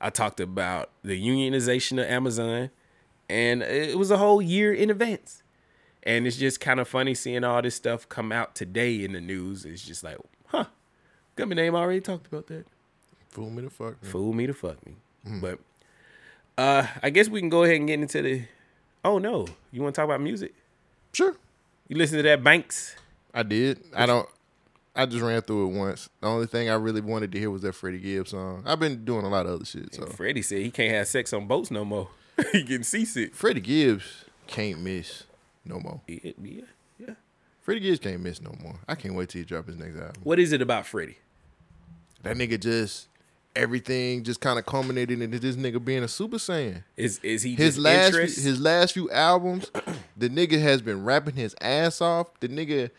[0.00, 2.70] I talked about the unionization of Amazon,
[3.28, 5.43] and it was a whole year in advance.
[6.04, 9.20] And it's just kind of funny seeing all this stuff come out today in the
[9.20, 9.64] news.
[9.64, 10.66] It's just like, huh,
[11.34, 12.66] Gummy name already talked about that.
[13.30, 14.08] Fool me to fuck me.
[14.08, 14.94] Fool me to fuck me.
[15.26, 15.40] Mm.
[15.40, 15.58] But
[16.56, 18.42] uh I guess we can go ahead and get into the.
[19.04, 20.54] Oh no, you want to talk about music?
[21.12, 21.34] Sure.
[21.88, 22.96] You listen to that Banks?
[23.32, 23.82] I did.
[23.94, 24.28] I don't.
[24.94, 26.08] I just ran through it once.
[26.20, 28.62] The only thing I really wanted to hear was that Freddie Gibbs song.
[28.64, 29.92] I've been doing a lot of other shit.
[29.92, 32.08] So Freddie said he can't have sex on boats no more.
[32.52, 33.34] he getting seasick.
[33.34, 35.24] Freddie Gibbs can't miss
[35.64, 36.00] no more.
[36.06, 36.60] Yeah, yeah,
[36.98, 37.14] yeah.
[37.62, 38.76] Freddie Gibbs can't miss no more.
[38.88, 40.20] I can't wait till he drop his next album.
[40.22, 41.16] What is it about Freddie?
[42.22, 43.08] That nigga just
[43.56, 46.82] everything just kind of culminated into this nigga being a super saiyan.
[46.96, 49.70] Is is he his last few, his last few albums?
[50.16, 52.28] the nigga has been rapping his ass off.
[52.40, 52.90] The nigga,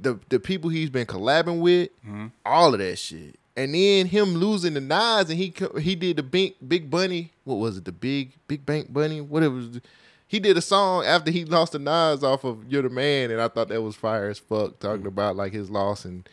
[0.00, 2.26] the the people he's been collabing with, Mm-hmm.
[2.44, 3.36] all of that shit.
[3.56, 7.32] And then him losing the knives, and he he did the big big bunny.
[7.44, 7.84] What was it?
[7.84, 9.20] The big big bank bunny.
[9.20, 9.62] Whatever.
[10.34, 13.40] He did a song after he lost the knives off of "You're the Man," and
[13.40, 15.06] I thought that was fire as fuck, talking Mm-hmm.
[15.06, 16.28] about like his loss and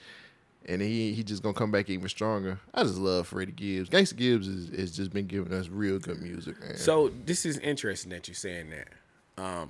[0.66, 2.60] and he he just gonna come back even stronger.
[2.74, 3.90] I just love Freddie Gibbs.
[3.92, 6.78] Gangsta Gibbs is, has just been giving us real good music, man.
[6.78, 8.88] So this is interesting that you're saying that.
[9.44, 9.70] Um,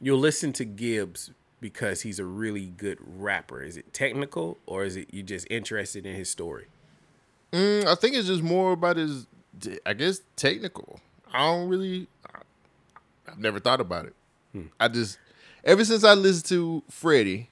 [0.00, 3.62] you'll listen to Gibbs because he's a really good rapper.
[3.62, 6.66] Is it technical or is it you just interested in his story?
[7.52, 9.26] Mm, I think it's just more about his,
[9.84, 11.00] I guess, technical.
[11.32, 12.08] I don't really,
[13.30, 14.14] I've never thought about it.
[14.52, 14.62] Hmm.
[14.78, 15.18] I just,
[15.64, 17.48] ever since I listened to Freddie,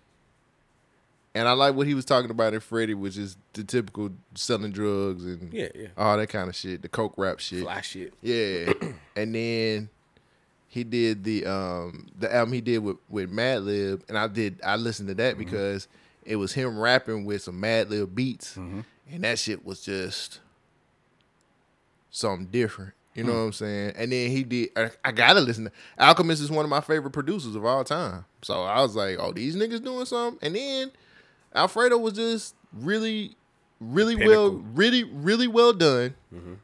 [1.35, 4.73] and I like what he was talking about in Freddie, which is the typical selling
[4.73, 5.89] drugs and Yeah, yeah.
[5.97, 8.15] all that kind of shit, the coke rap shit, Fly shit.
[8.23, 8.73] Yeah,
[9.17, 9.89] and then
[10.67, 14.77] he did the um the album he did with with Madlib, and I did I
[14.77, 15.45] listened to that Mm-hmm.
[15.45, 15.87] because
[16.25, 18.81] it was him rapping with some Madlib beats, Mm-hmm.
[19.13, 20.41] and that shit was just
[22.11, 22.95] something different.
[23.19, 23.39] You know Hmm.
[23.39, 23.93] what I'm saying?
[23.97, 24.71] And then he did.
[24.77, 25.65] I, I gotta listen.
[25.65, 28.25] to Alchemist is one of my favorite producers of all time.
[28.43, 30.39] So I was like, oh, these niggas doing something.
[30.41, 30.93] And then
[31.55, 33.35] Alfredo was just really,
[33.81, 36.15] really well, really, really well done.
[36.33, 36.55] Mm-hmm.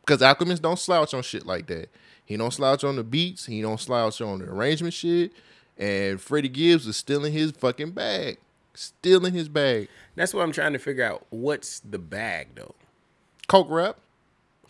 [0.00, 1.90] Because Alchemist don't slouch on shit like that.
[2.24, 3.44] He don't slouch on the beats.
[3.46, 5.32] He don't slouch on the arrangement shit.
[5.76, 8.38] And Freddie Gibbs is still in his fucking bag.
[8.74, 9.88] Still in his bag.
[10.14, 11.26] That's what I'm trying to figure out.
[11.30, 12.74] What's the bag though?
[13.46, 13.98] Coke rap.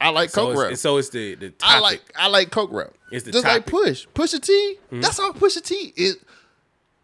[0.00, 0.76] I like so Coke it's, rap.
[0.76, 1.62] So it's the the topic.
[1.76, 2.90] I like I like Coke rap.
[3.10, 3.74] It's the Just like topic.
[3.74, 4.12] Mm-hmm.
[4.14, 4.34] Push.
[4.34, 4.76] Pusha T.
[4.92, 6.18] That's all Pusha T is.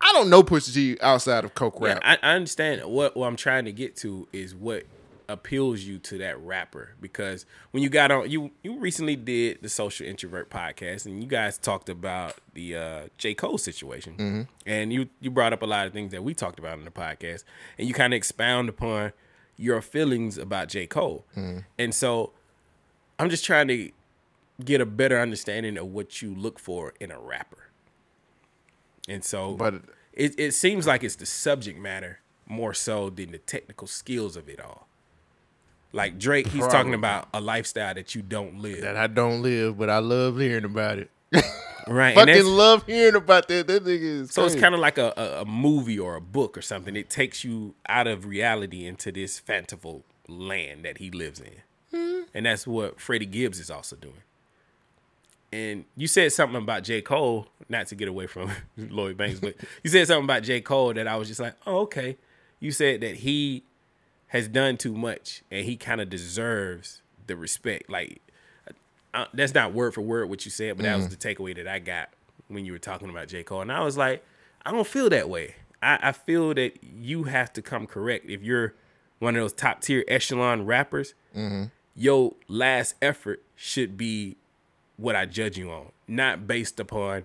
[0.01, 2.01] I don't know Pusha T outside of Coke Yeah, rap.
[2.05, 2.85] I, I understand.
[2.85, 4.85] What what I'm trying to get to is what
[5.27, 9.71] appeals you to that rapper because when you got on you you recently did the
[9.71, 13.33] social introvert podcast and you guys talked about the uh J.
[13.33, 14.49] Cole situation Mhm.
[14.67, 16.91] and you you brought up a lot of things that we talked about in the
[16.91, 17.45] podcast
[17.79, 19.15] and you kind of expound upon
[19.57, 20.87] your feelings about J.
[20.87, 21.65] Cole Mhm.
[21.79, 22.33] and so
[23.19, 23.91] I'm just trying to
[24.65, 27.65] get a better understanding of what you look for in a rapper
[29.09, 29.83] and so But-
[30.13, 34.49] it, it seems like it's the subject matter more so than the technical skills of
[34.49, 34.87] it all.
[35.93, 38.81] Like Drake, he's talking about a lifestyle that you don't live.
[38.81, 41.11] That I don't live, but I love hearing about it.
[41.89, 42.15] right.
[42.15, 43.69] Fucking love hearing about that.
[43.69, 46.59] That nigga is so it's kind of like a, a, a movie or a book
[46.59, 46.97] or something.
[46.97, 51.63] It takes you out of reality into this fanciful land that he lives in.
[52.35, 54.23] And that's what Freddie Gibbs is also doing.
[55.53, 57.01] And you said something about J.
[57.01, 59.55] Cole, not to get away from Lloyd Banks, but
[59.85, 60.61] you said something about J.
[60.61, 62.17] Cole that I was just like, oh, okay.
[62.59, 63.63] You said that he
[64.29, 67.89] has done too much, and he kind of deserves the respect.
[67.89, 68.21] Like
[69.13, 71.11] uh, that's not word for word what you said, but that was Mhm.
[71.11, 72.09] the takeaway that I got
[72.49, 74.25] when you were talking about J Cole, and I was like,
[74.67, 75.55] I don't feel that way.
[75.81, 78.75] I, I feel that you have to come correct if you're
[79.21, 81.15] one of those top tier echelon rappers.
[81.37, 81.71] Mhm.
[81.97, 84.37] Your last effort should be
[84.97, 87.25] what I judge you on, not based upon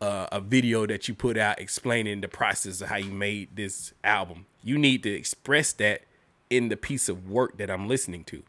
[0.00, 3.92] uh, a video that you put out explaining the process of how you made this
[4.02, 4.46] album.
[4.62, 6.02] You need to express that
[6.50, 8.42] in the piece of work that I'm listening to.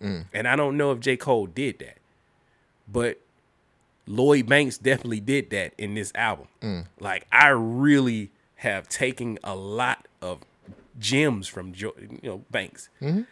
[0.00, 0.24] Mm.
[0.32, 1.16] And I don't know if J.
[1.16, 1.98] Cole did that,
[2.88, 3.20] but
[4.06, 6.48] Lloyd Banks definitely did that in this album.
[6.60, 6.86] Mm.
[6.98, 10.40] Like I really have taken a lot of
[10.98, 12.88] gems from jo- you know Banks.
[13.00, 13.26] Mhm.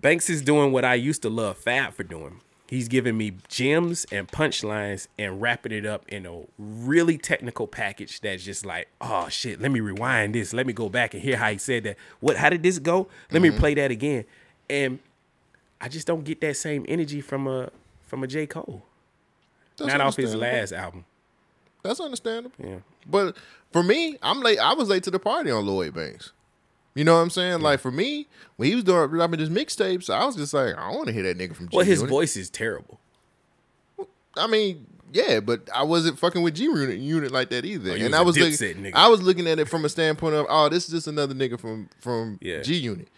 [0.00, 2.40] Banks is doing what I used to love Fab for doing.
[2.68, 8.20] He's giving me gems and punchlines and wrapping it up in a really technical package
[8.20, 10.52] that's just like, oh shit, let me rewind this.
[10.52, 11.96] Let me go back and hear how he said that.
[12.18, 13.06] What how did this go?
[13.30, 13.58] Let me Mhm.
[13.58, 14.24] play that again.
[14.68, 14.98] And
[15.80, 17.70] I just don't get that same energy from a
[18.04, 18.46] from a J.
[18.46, 18.82] Cole.
[19.76, 21.04] That's Not off his last album.
[21.82, 22.54] That's understandable.
[22.58, 22.78] Yeah.
[23.08, 23.36] But
[23.72, 24.58] for me, I'm late.
[24.58, 26.32] I was late to the party on Lloyd Banks.
[26.96, 27.60] You know what I'm saying?
[27.60, 30.90] Like for me, when he was doing dropping his mixtapes, I was just like, I
[30.90, 31.68] want to hear that nigga from.
[31.68, 32.98] G Well, his voice is terrible.
[34.34, 37.90] I mean, yeah, but I wasn't fucking with G Unit unit like that either.
[37.90, 38.92] Oh, and was I was looking, nigga.
[38.94, 41.60] I was looking at it from a standpoint of, oh, this is just another nigga
[41.60, 42.62] from from Yeah.
[42.62, 43.08] G Unit.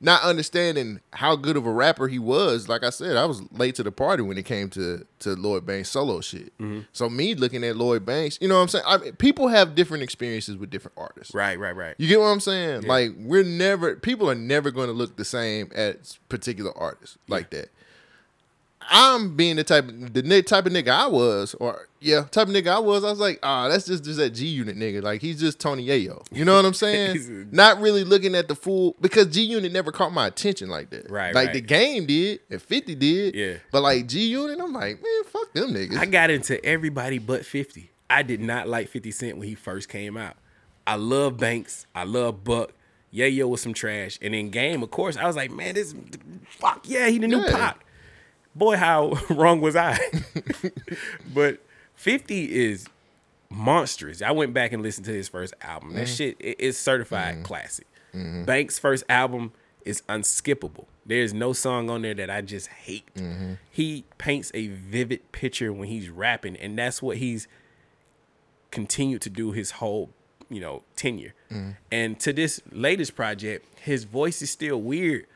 [0.00, 2.68] Not understanding how good of a rapper he was.
[2.68, 5.66] Like I said, I was late to the party when it came to to Lloyd
[5.66, 6.56] Banks solo shit.
[6.58, 6.80] Mm-hmm.
[6.92, 8.84] So me looking at Lloyd Banks, you know what I'm saying?
[8.86, 11.34] I mean, people have different experiences with different artists.
[11.34, 11.96] Right, right, right.
[11.98, 12.82] You get what I'm saying?
[12.82, 12.88] Yeah.
[12.88, 17.50] Like we're never people are never going to look the same at particular artists like
[17.50, 17.70] that.
[18.90, 22.54] I'm being the type of the type of nigga I was, or yeah, type of
[22.54, 23.04] nigga I was.
[23.04, 25.02] I was like, ah, that's just just that G Unit nigga.
[25.02, 26.24] Like he's just Tony Yayo.
[26.32, 27.48] You know what I'm saying?
[27.52, 31.10] Not really looking at the full because G Unit never caught my attention like that.
[31.10, 31.52] Right, Like right.
[31.54, 33.34] the game did, and 50 did.
[33.34, 33.54] Yeah.
[33.70, 35.96] But like G Unit, I'm like, man, fuck them niggas.
[35.98, 37.90] I got into everybody but 50.
[38.10, 40.36] I did not like 50 Cent when he first came out.
[40.86, 41.86] I love Banks.
[41.94, 42.72] I love Buck.
[43.10, 44.18] Yeah, yo was some trash.
[44.22, 45.94] And in game, of course, I was like, man, this
[46.48, 47.50] fuck yeah, he the new Yeah.
[47.50, 47.84] pop.
[48.58, 49.98] Boy, how wrong was I?
[51.34, 51.60] but
[51.94, 52.86] 50 is
[53.50, 54.20] monstrous.
[54.20, 55.94] I went back and listened to his first album.
[55.94, 56.16] That Mhm.
[56.16, 57.44] shit it- it's certified mm-hmm.
[57.44, 57.86] classic.
[58.14, 58.44] Mm-hmm.
[58.44, 59.52] Banks' first album
[59.84, 60.86] is unskippable.
[61.06, 63.06] There's no song on there that I just hate.
[63.14, 63.54] Mm-hmm.
[63.70, 67.48] He paints a vivid picture when he's rapping, and that's what he's
[68.70, 70.10] continued to do his whole,
[70.50, 71.32] you know, tenure.
[71.90, 75.26] And to this latest project, his voice is still weird,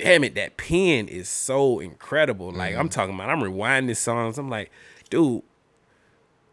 [0.00, 2.50] damn it, that pen is so incredible.
[2.50, 4.38] Like I'm talking about, I'm rewinding songs.
[4.38, 4.70] I'm like,
[5.08, 5.42] dude,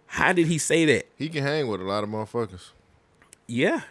[0.07, 1.07] how did he say that?
[1.15, 2.72] He can hang with a lot of motherfuckers.
[3.48, 3.82] Yeah.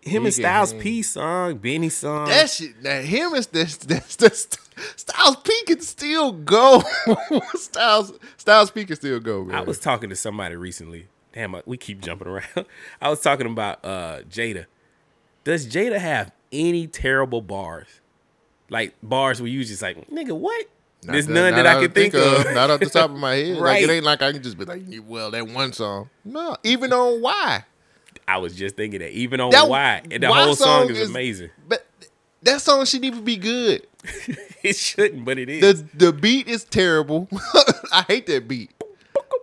[0.00, 0.80] Him He and Styles hang.
[0.80, 2.28] P song, Benny song.
[2.28, 4.48] That shit, that him is this, this, this,
[4.96, 6.82] Styles P can still go.
[7.54, 9.56] Styles, Styles P can still go, man.
[9.56, 11.08] I was talking to somebody recently.
[11.32, 12.46] Damn, we keep jumping around.
[13.00, 14.66] I was talking about uh Jada.
[15.44, 18.00] Does Jada have any terrible bars?
[18.70, 20.66] Like bars where you just like, nigga, what?
[21.04, 22.52] Not There's that- none that I can think, of.
[22.54, 23.56] Not off the top of my head.
[23.56, 23.82] Like right.
[23.82, 26.10] it ain't like I can just be like, well, that one song.
[26.24, 27.64] No, even on why.
[28.26, 30.98] I was just thinking that even on That why, and the Why whole song, is,
[30.98, 31.50] is- amazing.
[31.66, 31.86] But
[32.42, 33.86] that song shouldn't even be good.
[34.62, 35.82] it shouldn't, but it is.
[35.84, 37.28] The the beat is terrible.
[37.92, 38.70] I hate that beat.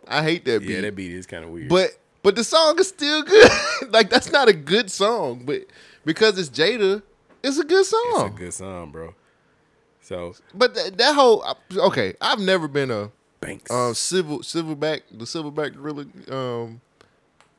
[0.07, 0.69] I hate that beat.
[0.69, 1.68] yeah, that beat is kind of weird.
[1.69, 3.52] But but the song is still good.
[3.89, 5.65] like that's not a good song, but
[6.06, 7.02] because it's Jada,
[7.48, 8.02] it's a good song.
[8.28, 9.14] it's a good song, bro.
[10.02, 11.44] So But that, that whole
[11.76, 13.12] okay, I've never been a
[13.42, 13.70] Banks.
[13.72, 16.82] uh, civil silverback the silverback gorilla um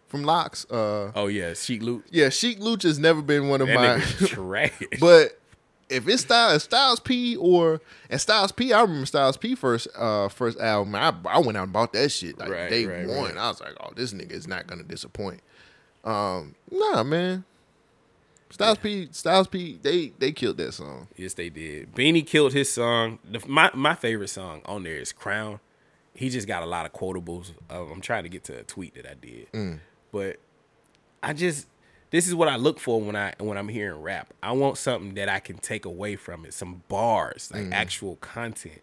[0.09, 0.65] from LOX.
[0.71, 2.03] Uh, oh yeah, Sheek Louch.
[2.11, 4.27] yeah, Sheek Louch has never been one of That my.
[4.29, 4.73] trash.
[5.01, 5.41] but
[5.89, 7.81] if it's Styles, Styles P or
[8.11, 10.95] and Styles P, I remember Styles P first uh first album.
[10.95, 13.25] I I went out and bought that shit like Right, day right, one.
[13.35, 13.37] right.
[13.37, 15.41] I was like, oh, this nigga is not gonna disappoint.
[16.05, 17.45] Um, nah, man.
[18.51, 21.09] Styles P, Styles P, they they killed that song.
[21.16, 21.94] Yes, they did.
[21.94, 23.18] Beanie killed his song.
[23.28, 25.60] The, my my favorite song on there is Crown.
[26.14, 27.52] He just got a lot of quotables.
[27.70, 29.81] Uh, I'm trying to get to a tweet that I did, Mm.
[30.12, 30.36] but
[31.23, 31.66] I just
[32.10, 34.32] this is what I look for when I when I'm hearing rap.
[34.43, 37.73] I want something that I can take away from it, some bars, like Mm.
[37.74, 38.81] actual content.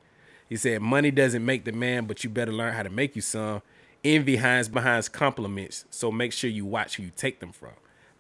[0.49, 3.22] He said, "Money doesn't make the man, but you better learn how to make you
[3.22, 3.61] some.
[4.03, 7.72] Envy hides behind compliments, so make sure you watch who you take them from."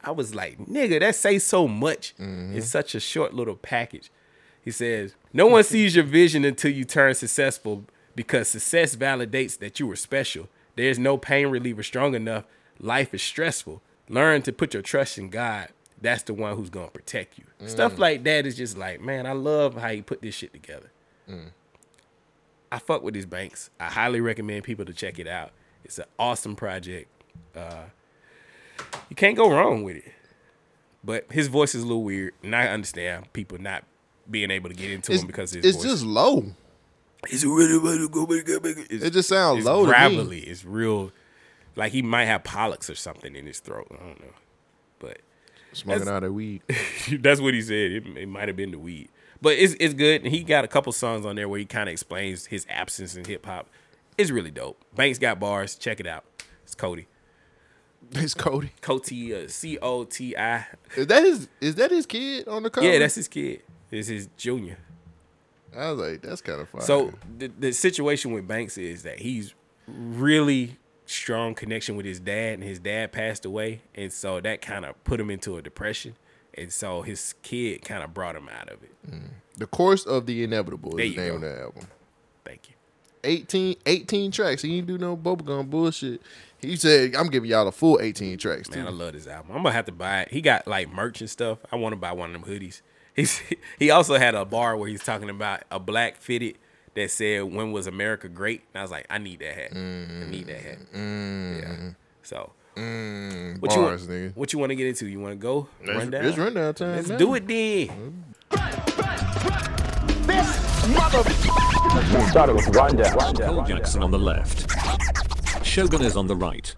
[0.03, 4.11] I was like, "Nigga, that say so much in such a short little package."
[4.61, 7.83] He says, No one sees your vision until you turn successful
[8.15, 10.47] because success validates that you were special.
[10.77, 12.45] There's no pain reliever strong enough.
[12.79, 13.81] Life is stressful.
[14.07, 15.69] Learn to put your trust in God.
[16.01, 17.45] that's the one who's gonna protect you.
[17.65, 17.99] Stuff Mm.
[17.99, 20.91] like that is just like, man, I love how you put this shit together.
[21.29, 21.51] Mm.
[22.71, 23.69] I fuck with these banks.
[23.79, 25.51] I highly recommend people to check it out.
[25.85, 27.07] It's an awesome project.
[27.55, 27.83] Uh,
[29.09, 30.11] you can't go wrong with it.
[31.03, 33.83] But his voice is a little weird, and I understand people not
[34.29, 35.73] being able to get into It's, him because his voice.
[35.75, 35.91] it's voice.
[35.93, 36.45] just low.
[37.29, 38.85] It's really, really good, really good, really good.
[38.91, 40.39] It's- It just sounds it's low gravelly.
[40.41, 41.11] It's real,
[41.75, 43.87] like he might have polyps or something in his throat.
[43.91, 44.33] I don't know,
[44.99, 45.19] but
[45.73, 46.61] Smoking out of weed.
[47.19, 47.91] that's what he said.
[47.91, 49.09] It, it might have been the weed,
[49.41, 50.23] but it's it's good.
[50.23, 53.15] And he got a couple songs on there where he kind of explains his absence
[53.15, 53.67] in hip hop.
[54.17, 54.79] It's really dope.
[54.95, 55.75] Banks got bars.
[55.75, 56.23] Check it out.
[56.63, 57.07] It's Cody.
[58.23, 58.71] It's Cody.
[58.81, 60.65] Coti, uh, C O T I.
[60.95, 61.47] Is that his?
[61.61, 62.85] Is that his kid on the cover?
[62.87, 63.61] Yeah, that's his kid.
[63.91, 64.77] It's his junior.
[65.75, 66.81] I was like, that's kind of fun.
[66.81, 69.53] So the, the situation with Banks is that he's
[69.87, 74.85] really strong connection with his dad, and his dad passed away, and so that kind
[74.85, 76.15] of put him into a depression,
[76.55, 78.91] and so his kid kind of brought him out of it.
[79.57, 81.47] the course of the inevitable There is the you name go.
[81.47, 81.87] of the album.
[82.45, 82.75] Thank you.
[83.25, 84.61] 18, 18 tracks.
[84.61, 86.21] He didn't do no bubblegum bullshit.
[86.63, 88.67] He said, I'm giving y'all a full 18 tracks.
[88.69, 88.79] Too.
[88.79, 89.51] Man, I love this album.
[89.55, 90.29] I'm gonna have to buy it.
[90.31, 91.59] He got like merch and stuff.
[91.71, 92.81] I want to buy one of them hoodies.
[93.15, 93.41] He's
[93.77, 96.57] he also had a bar where he's talking about a black fitted
[96.95, 99.69] that said "When was America great?" And I was like, I need that hat.
[99.73, 100.77] I need that hat.
[100.93, 101.89] Yeah.
[102.23, 102.53] So.
[102.75, 104.21] Mm, What bars, you nigga.
[104.23, 105.05] want, what you want to get into?
[105.07, 106.25] You want to go It's- rundown?
[106.25, 107.17] it's rundown time Let's now.
[107.17, 108.23] do it then.
[112.31, 113.15] Started with rundown.
[113.35, 114.65] Cole Jackson on the left.
[115.73, 116.71] Shogun is on the right.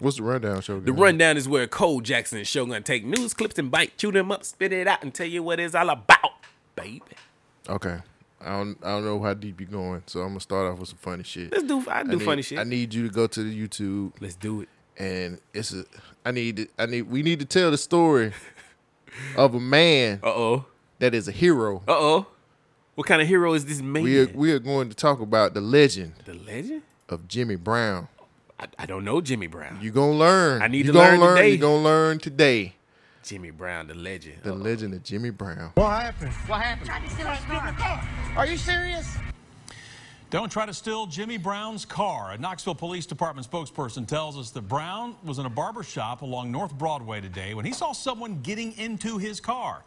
[0.00, 0.80] What's the rundown show?
[0.80, 4.32] The rundown is where Cole Jackson and Shogun take news clips and bite, chew them
[4.32, 6.32] up, spit it out, and tell you what it's all about,
[6.74, 7.02] baby.
[7.68, 7.98] Okay.
[8.40, 10.88] I don't I don't know how deep you're going, so I'm gonna start off with
[10.88, 11.52] some funny shit.
[11.52, 12.58] Let's do- I do need- funny shit.
[12.58, 14.12] I need you to go to the YouTube.
[14.20, 14.68] Let's do it.
[14.98, 15.84] And it's a
[16.24, 18.32] I need to- I need we need to tell the story
[19.36, 20.64] of a man Uh oh.
[20.98, 21.76] that is a hero.
[21.86, 22.26] Uh oh.
[22.96, 24.02] What kind of hero is this man?
[24.02, 26.80] We are we are going to talk about the legend the legend?
[27.10, 28.08] of Jimmy Brown.
[28.58, 29.78] I, I don't know Jimmy Brown.
[29.82, 30.62] You gonna learn.
[30.62, 31.50] I need you to gonna learn today.
[31.50, 32.74] You gonna learn today.
[33.22, 34.38] Jimmy Brown, the legend.
[34.42, 35.72] The legend of Jimmy Brown.
[35.74, 36.32] What happened?
[36.46, 36.90] What happened?
[38.34, 39.14] Are you serious?
[40.30, 42.32] Don't try to steal Jimmy Brown's car.
[42.32, 46.50] A Knoxville Police Department spokesperson tells us that Brown was in a barber shop along
[46.50, 49.84] North Broadway today when he saw someone getting into his car.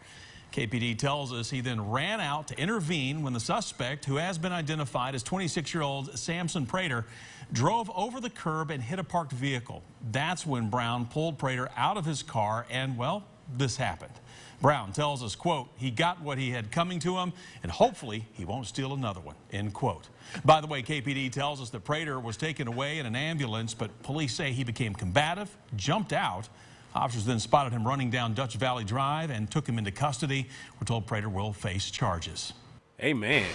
[0.52, 4.52] KPD tells us he then ran out to intervene when the suspect, who has been
[4.52, 7.06] identified as 26 year old Samson Prater,
[7.54, 9.84] drove over the curb and hit a parked vehicle.
[10.12, 13.24] That's when Brown pulled Prater out of his car and, well,
[13.58, 14.14] this happened.
[14.62, 17.32] Brown tells us, quote, he got what he had coming to him,
[17.64, 20.10] and hopefully he won't steal another one, end quote.
[20.44, 24.04] By the way, KPD tells us that Prater was taken away in an ambulance, but
[24.04, 26.50] police say he became combative, jumped out.
[26.96, 30.48] Officers then spotted him running down Dutch Valley Drive and took him into custody.
[30.80, 32.54] We're told Prater will face charges.
[32.98, 33.46] Hey man,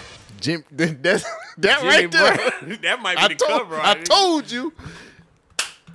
[0.41, 1.23] Jim, that's
[1.57, 2.35] that Jimmy right there.
[2.35, 2.79] Brown.
[2.81, 3.75] that might be I the told, cover.
[3.75, 4.03] I already.
[4.03, 4.73] told you.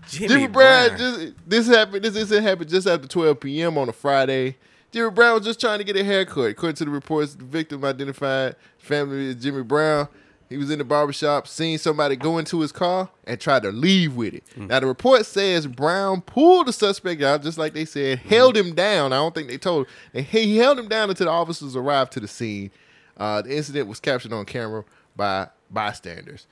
[0.08, 0.98] Jimmy, Jimmy, Brown, Brown.
[0.98, 2.04] just this happened.
[2.04, 3.78] This incident happened just after 12 p.m.
[3.78, 4.56] on a Friday.
[4.92, 6.50] Jimmy Brown was just trying to get a haircut.
[6.50, 10.08] According to the reports, the victim identified family as Jimmy Brown.
[10.51, 14.16] He was in the barbershop, seen somebody go into his car and tried to leave
[14.16, 14.43] with it.
[14.56, 18.74] Now the report says Brown pulled the suspect out, just like they said, held him
[18.74, 19.12] down.
[19.12, 19.86] I don't think they told.
[20.12, 22.72] And he held him down until the officers arrived to the scene.
[23.16, 26.48] Uh, the incident was captured on camera by bystanders.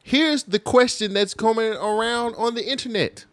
[0.00, 3.24] Here's the question that's coming around on the internet.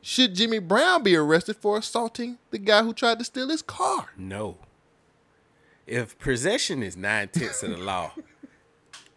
[0.00, 4.10] Should Jimmy Brown be arrested for assaulting the guy who tried to steal his car?
[4.16, 4.58] No.
[5.86, 8.12] If possession is nine tenths of the law,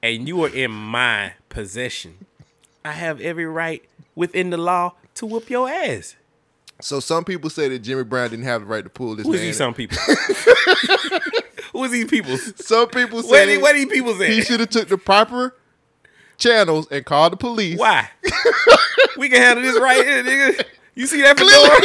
[0.05, 2.25] and you are in my possession,
[2.83, 3.83] I have every right
[4.13, 6.15] within the law to whoop your ass.
[6.81, 9.33] So some people say that Jimmy Brown didn't have the right to pull this Who
[9.33, 9.47] is man.
[9.47, 9.97] these some people?
[11.71, 12.37] Who is these people?
[12.37, 14.29] Some people say Where the- where these people at?
[14.29, 15.55] He should have took the proper
[16.37, 17.79] channels and called the police.
[17.79, 18.09] Why?
[19.17, 20.63] we can handle this right here, nigga.
[20.93, 21.81] You see that fedora?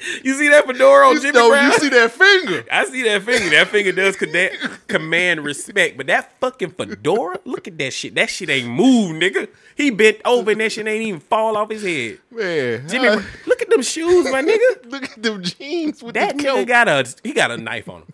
[0.24, 2.64] you see that fedora on You Jimmy know, you see that finger.
[2.72, 3.50] I see that finger.
[3.50, 4.16] That finger does
[4.88, 8.14] command, respect, but that fucking fedora, look at that shit.
[8.14, 9.48] That shit ain't move, nigga.
[9.76, 12.18] He bent over and that shit ain't even fall off his head.
[12.30, 14.90] Man, Jimmy, I- look at them shoes, my nigga.
[14.90, 16.66] look at them jeans with That the nigga coat.
[16.68, 18.12] got a he got a knife on him.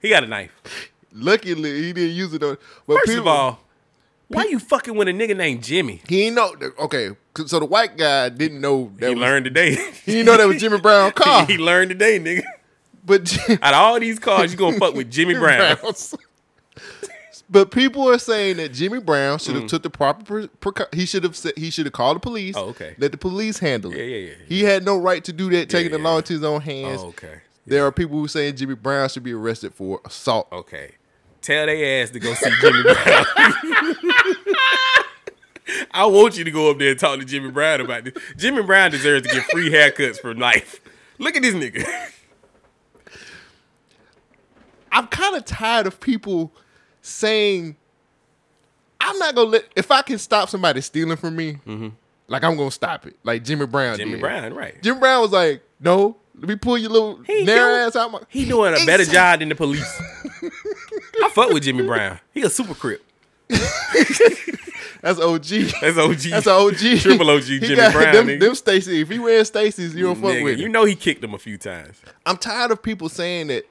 [0.00, 0.50] He got a knife.
[1.12, 2.56] Luckily, he didn't use it on.
[2.86, 3.60] But First of people- all,
[4.28, 6.02] why you fucking with a nigga named Jimmy?
[6.08, 6.54] he ain't know.
[6.78, 7.10] Okay,
[7.46, 9.74] so the white guy didn't know that He was, learned today.
[10.04, 11.46] He didn't know that was Jimmy Brown car.
[11.46, 12.44] he learned today, nigga.
[13.04, 15.76] but Out of all these cars, you gonna fuck with Jimmy Brown.
[17.50, 19.68] But people are saying that Jimmy Brown should have mm.
[19.68, 22.56] took the proper pre- he should have said he should have called the police.
[22.56, 22.94] Oh, okay.
[22.98, 23.98] Let the police handle it.
[23.98, 26.42] Yeah, yeah, yeah, He had no right to do that, taking the law into his
[26.42, 27.02] own hands.
[27.02, 27.42] Oh, okay.
[27.66, 30.48] There are people who saying Jimmy Brown should be arrested for assault.
[30.52, 30.92] Okay.
[31.42, 33.24] Tell they ass to go see Jimmy Brown.
[35.90, 38.14] I want you to go up there and talk to Jimmy Brown about this.
[38.36, 40.80] Jimmy Brown deserves to get free haircuts for life.
[41.18, 41.86] Look at this nigga.
[44.92, 46.52] I'm kind of tired of people
[47.02, 47.76] saying,
[49.00, 51.58] I'm not gonna let if I can stop somebody stealing from me,
[52.28, 53.16] like I'm gonna stop it.
[53.24, 53.94] Like Jimmy Brown.
[53.94, 53.98] Mm-hmm.
[53.98, 54.20] Jimmy did.
[54.20, 54.80] Brown, right.
[54.82, 58.20] Jimmy Brown was like, no, let me pull your little He narrow ass out my
[58.28, 60.00] He doing a better job than the police.
[61.22, 62.20] I fuck with Jimmy Brown.
[62.32, 63.04] He a super crip.
[65.04, 65.44] That's OG.
[65.82, 66.18] That's OG.
[66.30, 66.98] That's an OG.
[67.00, 68.14] Triple OG He Jimmy got Brown.
[68.14, 68.40] Them, nigga.
[68.40, 69.02] them Stacy.
[69.02, 71.38] If he wears Stacy's, you don't fuck Nigga, with You know he kicked him a
[71.38, 72.00] few times.
[72.24, 73.64] I'm tired of people saying that.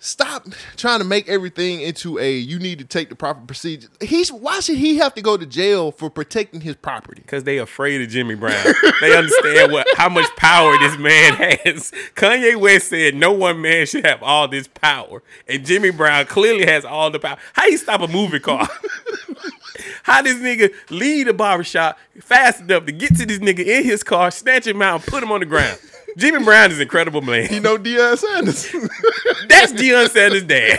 [0.00, 0.46] Stop
[0.76, 3.88] trying to make everything into a you need to take the proper procedure.
[4.00, 7.20] He's why should he have to go to jail for protecting his property?
[7.20, 8.64] Because they afraid of Jimmy Brown.
[9.00, 11.34] they understand what how much power this man
[11.64, 11.90] has.
[12.14, 15.20] Kanye West said no one man should have all this power.
[15.48, 17.38] And Jimmy Brown clearly has all the power.
[17.54, 18.68] How you stop a moving car?
[20.04, 24.02] How this nigga leave the barbershop fast enough to get to this nigga in his
[24.02, 25.78] car, snatch him out, and put him on the ground.
[26.16, 27.48] Jimmy Brown is an incredible man.
[27.52, 28.72] You know Deion Sanders.
[29.48, 30.78] That's Deion Sanders' dad.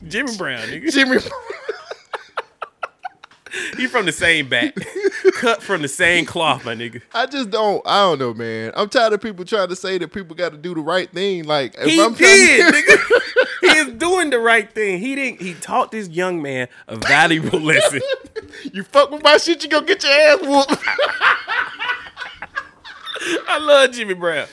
[0.08, 0.92] Jimmy Brown, nigga.
[0.92, 1.18] Jimmy
[3.76, 4.74] He from the same back.
[5.34, 7.02] Cut from the same cloth, my nigga.
[7.14, 7.82] I just don't.
[7.86, 8.72] I don't know, man.
[8.74, 11.44] I'm tired of people trying to say that people got to do the right thing.
[11.44, 13.20] Like if He I'm did, trying nigga.
[13.60, 15.00] He is doing the right thing.
[15.00, 15.40] He didn't.
[15.40, 18.00] He taught this young man a valuable lesson.
[18.72, 20.84] you fuck with my shit, you gonna get your ass whooped.
[23.48, 24.46] I love Jimmy Brown.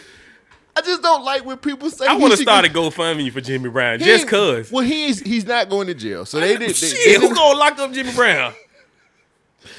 [0.77, 2.05] I just don't like when people say.
[2.05, 4.71] I want to start a GoFundMe for Jimmy Brown just cause.
[4.71, 6.69] Well, he's he's not going to jail, so they did.
[6.69, 8.53] They, Shit, they who gonna lock up Jimmy Brown?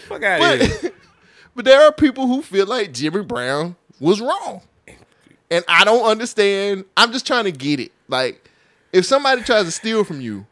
[0.09, 0.79] Fuck out of here.
[0.83, 0.95] But,
[1.55, 4.63] but there are people who feel like Jimmy Brown was wrong.
[5.51, 6.87] And I don't understand.
[6.97, 7.93] I'm just trying to get it.
[8.09, 8.51] Like,
[8.93, 10.47] if somebody tries to steal from you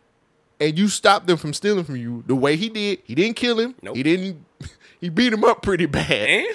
[0.61, 3.59] and you stop them from stealing from you the way he did, he didn't kill
[3.59, 3.75] him.
[3.93, 4.45] He didn't
[5.01, 6.47] he beat him up pretty bad.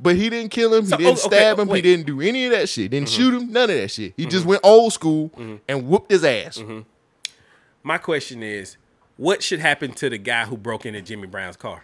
[0.00, 0.84] But he didn't kill him.
[0.84, 1.68] He So, didn't oh, okay, stab him.
[1.68, 1.84] wait.
[1.84, 2.90] He didn't do any of that shit.
[2.92, 3.16] Didn't Mhm.
[3.16, 3.52] shoot him.
[3.52, 4.14] None of that shit.
[4.16, 4.48] He just Mhm.
[4.48, 5.60] went old school Mhm.
[5.68, 6.62] and whooped his ass.
[7.82, 8.76] My question is,
[9.16, 11.82] what should happen to the guy who broke into Jimmy Brown's car?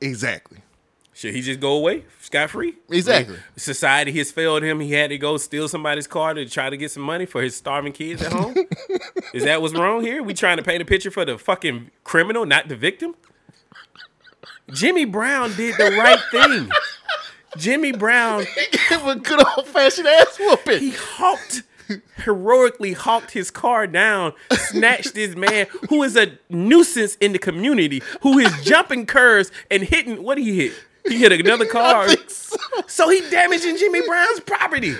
[0.00, 0.58] Exactly.
[1.12, 2.76] Should he just go away scot free?
[2.88, 3.36] Exactly.
[3.56, 4.80] Society has failed him.
[4.80, 7.54] He had to go steal somebody's car to try to get some money for his
[7.54, 8.54] starving kids at home.
[9.34, 10.22] Is that what's wrong here?
[10.22, 13.16] We trying to paint a picture for the fucking criminal, not the victim?
[14.72, 16.70] Jimmy Brown did the right thing.
[17.56, 18.44] Jimmy Brown
[18.88, 20.78] gave a good old fashioned ass whooping.
[20.80, 21.62] He hawked
[22.24, 28.00] heroically hawked his car down, snatched this man who is a nuisance in the community,
[28.20, 30.72] who is jumping curves and hitting what did he hit?
[31.08, 32.06] He hit another car.
[32.86, 33.08] so.
[33.08, 34.94] he damaging Jimmy Brown's property.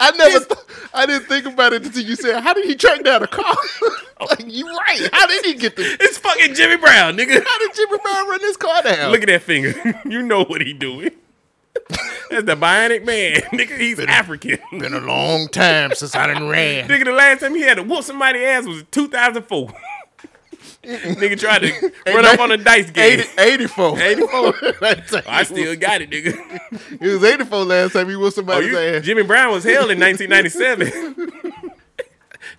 [0.00, 0.60] I never, th-
[0.92, 3.56] I didn't think about it until you said, "How did he track down a car?"
[4.28, 5.08] like you right.
[5.12, 5.82] How did he get the?
[6.00, 7.42] It's fucking Jimmy Brown, nigga.
[7.42, 9.10] How did Jimmy Brown run this car down?
[9.12, 9.72] Look at that finger.
[10.04, 11.10] you know what he doing.
[12.30, 13.34] That's the bionic man.
[13.52, 14.58] Nigga, he's African.
[14.72, 16.88] Been a long time since I done ran.
[16.88, 19.68] Nigga, the last time he had to whoop somebody's ass was 2004.
[20.88, 23.20] nigga tried to run up on a dice game.
[23.20, 24.00] 80, 84.
[24.00, 24.54] 84.
[25.26, 26.60] I still got it, nigga.
[27.00, 29.04] It was 84 last time he whooped Oh, somebody's you, ass.
[29.04, 31.42] Jimmy Brown was held in 1997.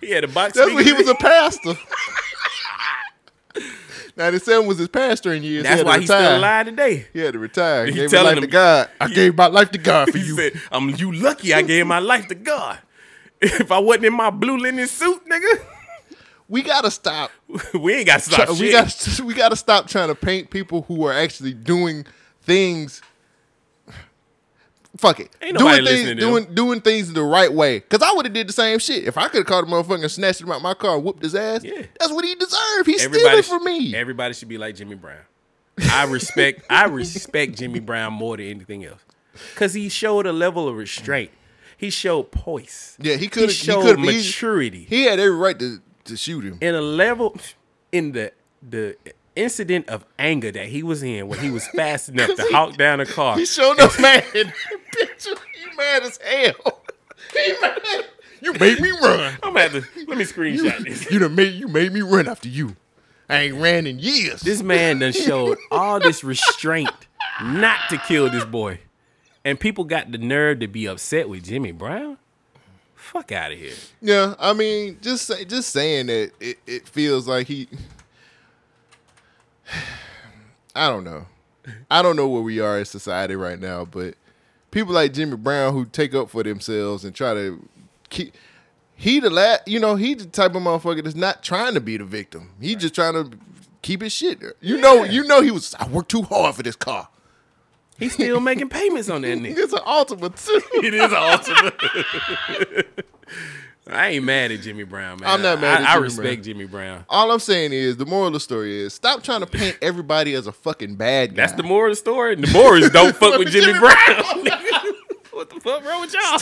[0.00, 0.54] he had a box.
[0.54, 1.74] That's when he was a pastor.
[4.20, 5.64] 97 was his pastoring years.
[5.64, 7.06] That's he why he's still alive today.
[7.12, 7.86] He had to retire.
[7.86, 8.88] He He gave his telling life them- to God.
[9.00, 10.36] I gave my life to God for He you.
[10.36, 11.52] said, "I'm you lucky.
[11.54, 12.78] I gave my life to God.
[13.42, 15.64] If I wasn't in my blue linen suit, nigga,
[16.48, 17.30] we gotta stop.
[17.74, 18.60] we ain't got to stop Try- shit.
[18.66, 22.04] we got we got to stop trying to paint people who are actually doing
[22.42, 23.00] things.
[25.00, 27.80] Fuck it, Ain't doing things, listening to doing doing things the right way.
[27.80, 30.02] Cause I would have did the same shit if I could have caught a motherfucker
[30.02, 31.64] and snatched him out my car, and whooped his ass.
[31.64, 32.86] Yeah, that's what he deserved.
[32.86, 33.94] He's stealing from me.
[33.96, 35.22] Everybody should be like Jimmy Brown.
[35.90, 39.00] I respect I respect Jimmy Brown more than anything else.
[39.56, 41.30] Cause he showed a level of restraint.
[41.78, 42.98] He showed poise.
[43.00, 43.48] Yeah, he could.
[43.48, 44.84] He He showed could maturity.
[44.84, 46.58] He had every right to to shoot him.
[46.60, 47.38] in a level
[47.90, 48.96] in the the
[49.40, 52.76] incident of anger that he was in when he was fast enough to he- hawk
[52.76, 53.36] down a car.
[53.36, 54.24] He showed up mad.
[54.32, 56.82] Picture, he mad as hell.
[57.32, 57.80] He mad.
[58.42, 59.34] You made me run.
[59.42, 61.10] I'm at the let me screenshot this.
[61.10, 62.76] You done made you made me run after you.
[63.28, 64.40] I ain't ran in years.
[64.40, 66.90] This man done showed all this restraint
[67.42, 68.80] not to kill this boy.
[69.44, 72.18] And people got the nerve to be upset with Jimmy Brown?
[72.94, 73.74] Fuck out of here.
[74.02, 77.68] Yeah, I mean, just say, just saying that it, it feels like he.
[80.74, 81.26] I don't know.
[81.90, 84.14] I don't know where we are in society right now, but
[84.70, 87.68] people like Jimmy Brown who take up for themselves and try to
[88.08, 88.34] keep.
[88.94, 91.96] He the la you know, he the type of motherfucker that's not trying to be
[91.96, 92.50] the victim.
[92.60, 93.36] He just trying to
[93.82, 94.40] keep his shit.
[94.60, 95.74] You know, you know, he was.
[95.74, 97.08] I worked too hard for this car.
[97.98, 99.58] He's still making payments on that nigga.
[99.58, 100.62] It's an Altima too.
[100.86, 102.86] It is an Altima.
[103.86, 105.30] I ain't mad at Jimmy Brown, man.
[105.30, 106.42] I'm not mad I, at I Jimmy respect Brown.
[106.42, 107.04] Jimmy Brown.
[107.08, 110.34] All I'm saying is the moral of the story is stop trying to paint everybody
[110.34, 111.36] as a fucking bad guy.
[111.36, 112.34] That's the moral of the story.
[112.36, 113.94] The moral is don't fuck with Jimmy, Brown.
[115.32, 116.38] what the fuck wrong with y'all?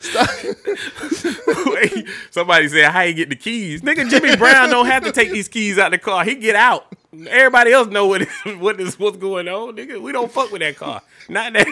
[1.74, 5.30] Wait, somebody said, "How you get the keys?" Nigga, Jimmy Brown don't have to take
[5.30, 6.24] these keys out the car.
[6.24, 6.86] He get out.
[7.28, 8.28] Everybody else know what is,
[8.58, 9.76] what is what's going on.
[9.76, 11.02] Nigga, we don't fuck with that car.
[11.28, 11.66] Not that,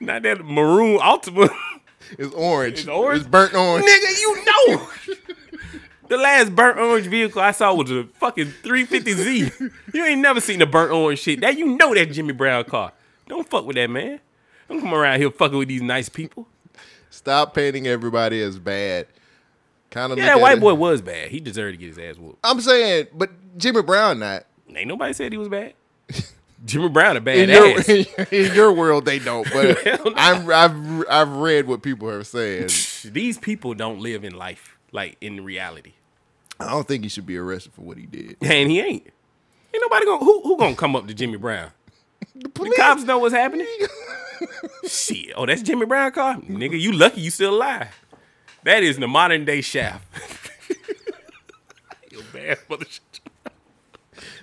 [0.00, 1.50] not that maroon Altima.
[2.18, 2.80] It's orange.
[2.80, 3.20] It's orange.
[3.20, 3.86] It's burnt orange.
[3.86, 4.88] Nigga, you know.
[6.08, 9.72] The last burnt orange vehicle I saw was a fucking 350Z.
[9.94, 11.40] You ain't never seen a burnt orange shit.
[11.40, 12.92] That you know that Jimmy Brown car.
[13.28, 14.20] Don't fuck with that man.
[14.68, 16.46] Don't come around here fucking with these nice people.
[17.08, 19.06] Stop painting everybody as bad.
[19.88, 21.30] Kind of Yeah, that white boy was bad.
[21.30, 22.40] He deserved to get his ass whooped.
[22.44, 24.44] I'm saying, but Jimmy Brown not.
[24.74, 25.72] Ain't nobody said he was bad.
[26.64, 27.88] Jimmy Brown a bad In your, ass.
[28.32, 29.50] in your world, they don't.
[29.52, 29.78] But
[30.16, 32.68] I'm, I've I've read what people are saying.
[33.04, 35.94] These people don't live in life like in reality.
[36.60, 38.36] I don't think he should be arrested for what he did.
[38.42, 39.10] And he ain't.
[39.74, 41.70] Ain't nobody gonna who who gonna come up to Jimmy Brown?
[42.34, 43.66] The, cops know what's happening.
[44.86, 45.32] Shit.
[45.36, 46.36] Oh, that's Jimmy Brown car?
[46.36, 47.88] Nigga, you lucky you still alive.
[48.64, 50.06] That is the modern day shaft.
[52.10, 52.86] you bad mother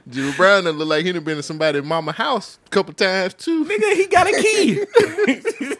[0.09, 3.33] Jimmy Brown done look like he done been to somebody's mama house a couple times
[3.35, 3.63] too.
[3.65, 4.75] Nigga, he got a key.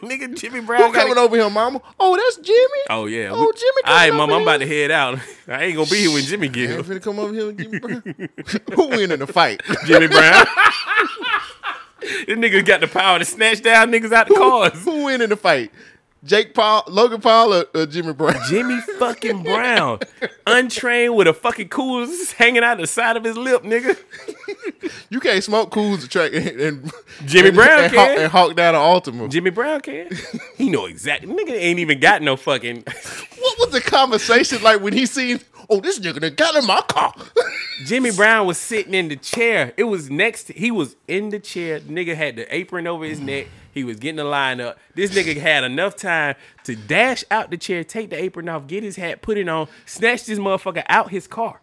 [0.02, 1.80] Nigga, Jimmy Brown Who coming a- over here, mama?
[1.98, 2.80] Oh, that's Jimmy.
[2.90, 3.30] Oh yeah.
[3.32, 5.18] Oh, Jimmy All right, mom, I'm about to head out.
[5.48, 6.82] I ain't gonna be here when Jimmy I get here.
[6.82, 8.02] finna come over here with Jimmy Brown.
[8.74, 9.62] Who win in the fight?
[9.86, 10.46] Jimmy Brown.
[12.00, 14.84] this nigga got the power to snatch down niggas out the cars.
[14.84, 15.72] Who win in the fight?
[16.22, 18.40] Jake Paul, Logan Paul, or, or Jimmy Brown?
[18.48, 20.00] Jimmy fucking Brown.
[20.46, 22.06] Untrained with a fucking cool
[22.36, 23.98] hanging out the side of his lip, nigga.
[25.10, 26.92] You can't smoke cools track and, and
[27.26, 28.18] Jimmy and, Brown and, can.
[28.18, 29.28] and hawk down an Altima.
[29.28, 30.08] Jimmy Brown can.
[30.56, 31.32] He know exactly.
[31.32, 32.84] Nigga ain't even got no fucking.
[33.38, 35.40] What was the conversation like when he seen?
[35.68, 37.12] Oh, this nigga done got in my car.
[37.84, 39.72] Jimmy Brown was sitting in the chair.
[39.76, 40.48] It was next.
[40.48, 41.80] He was in the chair.
[41.80, 43.46] Nigga had the apron over his neck.
[43.72, 44.78] He was getting the line up.
[44.94, 46.34] This nigga had enough time
[46.64, 49.68] to dash out the chair, take the apron off, get his hat, put it on,
[49.86, 51.60] snatch this motherfucker out his car,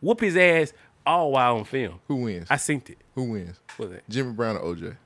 [0.00, 0.72] whoop his ass,
[1.06, 2.00] all while on film.
[2.08, 2.48] Who wins?
[2.50, 2.98] I synced it.
[3.14, 3.60] Who wins?
[3.76, 4.08] What's that?
[4.08, 4.96] Jimmy Brown or OJ?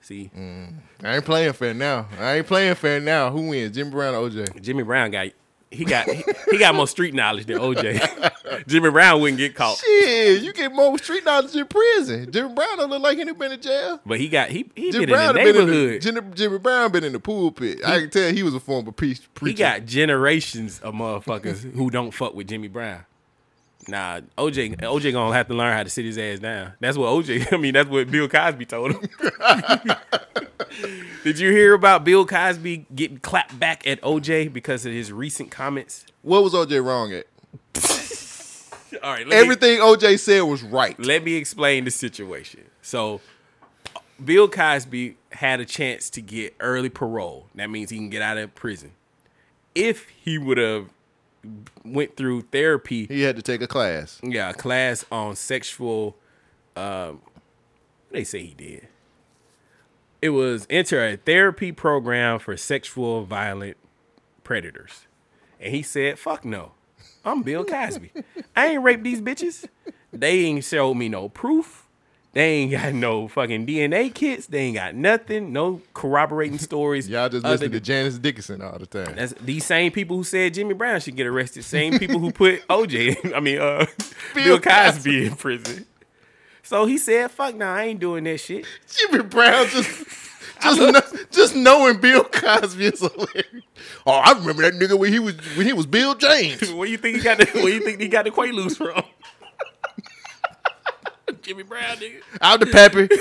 [0.00, 0.72] See, mm.
[1.02, 2.06] I ain't playing fair now.
[2.18, 3.30] I ain't playing fair now.
[3.30, 3.74] Who wins?
[3.74, 4.62] Jimmy Brown or OJ?
[4.62, 5.26] Jimmy Brown got
[5.70, 8.66] he got he, he got more street knowledge than OJ.
[8.66, 12.30] Jimmy Brown wouldn't get caught, Shit, you get more street knowledge in prison.
[12.32, 14.00] Jimmy Brown don't look like he been in jail.
[14.06, 16.02] but he got he he Jimmy been in Brown the done been in the, neighborhood.
[16.02, 17.84] Jimmy, Jimmy Brown been in the pulpit.
[17.84, 19.32] I can tell he was a former priest.
[19.34, 19.50] Preacher.
[19.50, 23.04] He got generations of motherfuckers who don't fuck with Jimmy Brown.
[23.88, 26.74] Nah, OJ OJ gonna have to learn how to sit his ass down.
[26.78, 27.50] That's what OJ.
[27.52, 29.00] I mean, that's what Bill Cosby told him.
[31.24, 35.50] Did you hear about Bill Cosby getting clapped back at OJ because of his recent
[35.50, 36.04] comments?
[36.22, 37.26] What was OJ wrong at?
[39.02, 40.98] All right, let me- Everything OJ said was right.
[41.00, 42.64] Let me explain the situation.
[42.82, 43.20] So,
[44.22, 47.46] Bill Cosby had a chance to get early parole.
[47.54, 48.92] That means he can get out of prison.
[49.74, 50.88] If he would have
[51.84, 54.20] went through therapy, He had to take a class.
[54.22, 56.16] yeah, a class on sexual.
[56.76, 57.20] Um,
[58.10, 58.88] they say he did.
[60.20, 63.76] It was enter a therapy program for sexual violent
[64.44, 65.06] predators,
[65.60, 66.72] and he said, "Fuck no,
[67.24, 68.12] I'm Bill Cosby.
[68.56, 69.66] I ain't raped these bitches.
[70.12, 71.87] They ain't showed me no proof.
[72.32, 74.46] They ain't got no fucking DNA kits.
[74.46, 75.52] They ain't got nothing.
[75.52, 77.08] No corroborating stories.
[77.10, 79.14] Y'all just listen to Janice Dickinson all the time.
[79.16, 81.64] that's these same people who said Jimmy Brown should get arrested.
[81.64, 83.86] Same people who put OJ, I mean, uh,
[84.34, 85.86] Bill Cosby in prison.
[86.62, 90.06] So he said, "Fuck, nah, I ain't doing that shit." Jimmy Brown just
[90.60, 93.64] just, know, just knowing Bill Cosby is hilarious.
[94.06, 96.72] Oh, I remember that nigga when he was when he was Bill James.
[96.72, 99.02] Where you think he got the Where you think he got the Quaaludes from?
[101.48, 102.20] Jimmy Brown, nigga.
[102.42, 103.08] Out the pappy.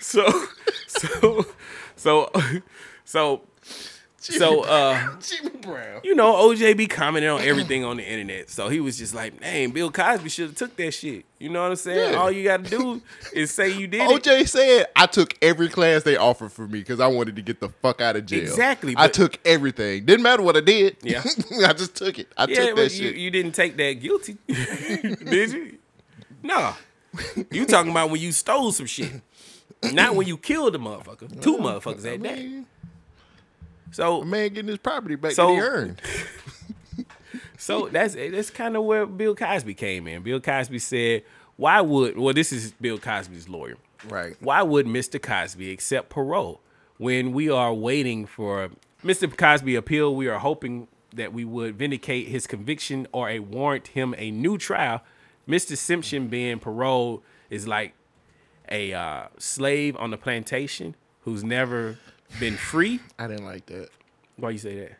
[0.00, 0.26] So,
[0.88, 1.46] so,
[1.96, 2.30] so,
[3.04, 3.40] so,
[4.18, 6.00] So uh Jimmy Brown.
[6.04, 8.50] you know, OJ be commenting on everything on the internet.
[8.50, 11.62] So he was just like, "Dang, Bill Cosby should have took that shit." You know
[11.62, 12.12] what I'm saying?
[12.12, 12.18] Yeah.
[12.18, 14.22] All you got to do is say you did it.
[14.22, 17.60] OJ said, "I took every class they offered for me because I wanted to get
[17.60, 20.04] the fuck out of jail." Exactly, I took everything.
[20.04, 20.98] Didn't matter what I did.
[21.02, 21.22] Yeah.
[21.66, 22.28] I just took it.
[22.36, 23.16] I yeah, took that you, shit.
[23.16, 25.78] you didn't take that guilty, did you?
[26.42, 26.74] No.
[27.50, 29.12] You talking about when you stole some shit,
[29.92, 31.40] not when you killed a motherfucker.
[31.42, 32.64] Two motherfuckers at that.
[33.90, 36.00] So a man getting his property back So- that he earned.
[37.58, 40.22] So that's that's kind of where Bill Cosby came in.
[40.22, 41.22] Bill Cosby said,
[41.56, 43.76] "Why would well this is Bill Cosby's lawyer.
[44.08, 44.34] Right.
[44.40, 45.22] Why would Mr.
[45.22, 46.60] Cosby accept parole
[46.98, 48.70] when we are waiting for
[49.04, 49.34] Mr.
[49.36, 50.16] Cosby appeal?
[50.16, 54.58] We are hoping that we would vindicate his conviction or a warrant him a new
[54.58, 55.02] trial.
[55.48, 55.76] Mr.
[55.76, 57.94] Simpson being paroled is like
[58.70, 61.98] a uh, slave on the plantation who's never
[62.40, 63.00] been free.
[63.18, 63.88] I didn't like that.
[64.36, 64.92] Why you say that?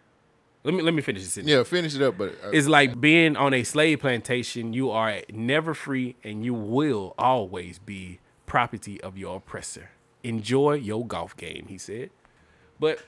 [0.65, 1.33] Let me let me finish this.
[1.33, 1.51] sentence.
[1.51, 2.17] Yeah, finish it up.
[2.17, 4.73] But uh, It's like being on a slave plantation.
[4.73, 9.91] You are never free, and you will always be property of your oppressor.
[10.23, 12.11] Enjoy your golf game, he said.
[12.79, 13.01] But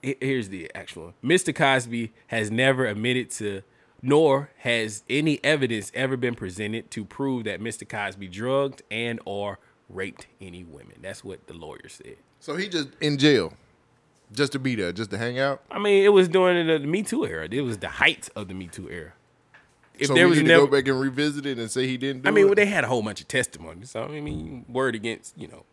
[0.00, 1.54] he- here's the actual Mr.
[1.54, 3.60] Cosby has never admitted to,
[4.02, 7.88] nor has any evidence ever been presented to prove that Mr.
[7.88, 9.58] Cosby drugged and or
[9.88, 10.94] raped any women.
[11.02, 12.16] That's what the lawyer said.
[12.38, 13.52] so he just in jail,
[14.32, 15.62] just to be there, just to hang out.
[15.70, 17.48] I mean, it was during the Me Too era.
[17.50, 19.12] It was the height of the Me Too era.
[19.98, 22.22] If so there was never, to go back and revisit it and say he didn't
[22.22, 22.46] do I mean, it.
[22.46, 23.84] well, they had a whole bunch of testimony.
[23.84, 25.64] So I mean, word against, you know.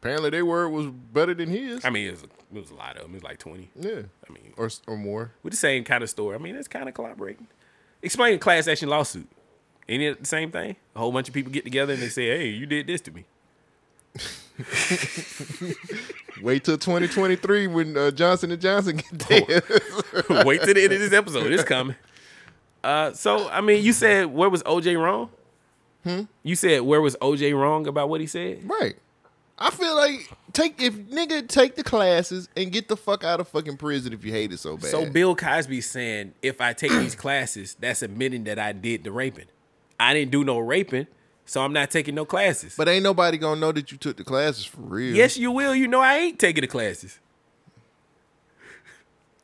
[0.00, 1.84] Apparently, their word was better than his.
[1.84, 3.10] I mean, it was, it was a lot of them.
[3.12, 3.70] It was like twenty.
[3.74, 4.02] Yeah.
[4.28, 5.32] I mean, or or more.
[5.42, 6.34] with the same kind of story.
[6.34, 7.46] I mean, it's kind of collaborating.
[8.02, 9.28] Explain a class action lawsuit.
[9.88, 10.76] Ain't it the same thing?
[10.96, 13.10] A whole bunch of people get together and they say, "Hey, you did this to
[13.10, 13.24] me."
[16.42, 19.46] Wait till 2023 when uh, Johnson and Johnson get dead.
[20.46, 21.52] Wait till the end of this episode.
[21.52, 21.96] It's coming.
[22.82, 25.28] Uh, so I mean, you said where was OJ wrong?
[26.04, 26.22] Hmm?
[26.42, 28.62] You said where was OJ wrong about what he said?
[28.68, 28.96] Right.
[29.60, 33.48] I feel like take if nigga take the classes and get the fuck out of
[33.48, 34.90] fucking prison if you hate it so bad.
[34.90, 39.12] So Bill Cosby's saying if I take these classes, that's admitting that I did the
[39.12, 39.46] raping.
[39.98, 41.08] I didn't do no raping,
[41.44, 42.74] so I'm not taking no classes.
[42.74, 45.14] but ain't nobody gonna know that you took the classes for real.
[45.14, 45.74] yes, you will.
[45.74, 47.18] You know I ain't taking the classes.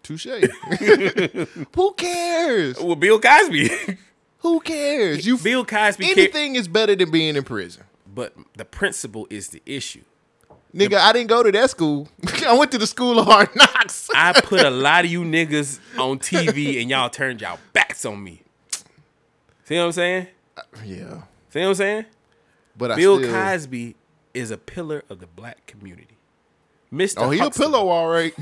[0.03, 0.27] Touche.
[1.75, 2.81] Who cares?
[2.81, 3.71] Well, Bill Cosby.
[4.39, 5.27] Who cares?
[5.27, 6.09] You Bill Cosby.
[6.09, 7.83] anything is better than being in prison.
[8.17, 10.03] But the principle is the issue.
[10.75, 12.09] Nigga, I didn't go to that school.
[12.47, 14.09] I went to the school of hard knocks.
[14.15, 18.25] I put a lot of you niggas on TV and y'all turned y'all backs on
[18.25, 18.43] me.
[19.65, 20.29] See what I'm saying?
[20.57, 21.23] Uh, yeah.
[21.51, 22.05] See what I'm saying?
[22.77, 23.97] But I Bill still, Cosby
[24.33, 26.17] is a pillar of the black community.
[26.93, 27.15] Mr.
[27.19, 28.35] Oh, he a pillow, all right.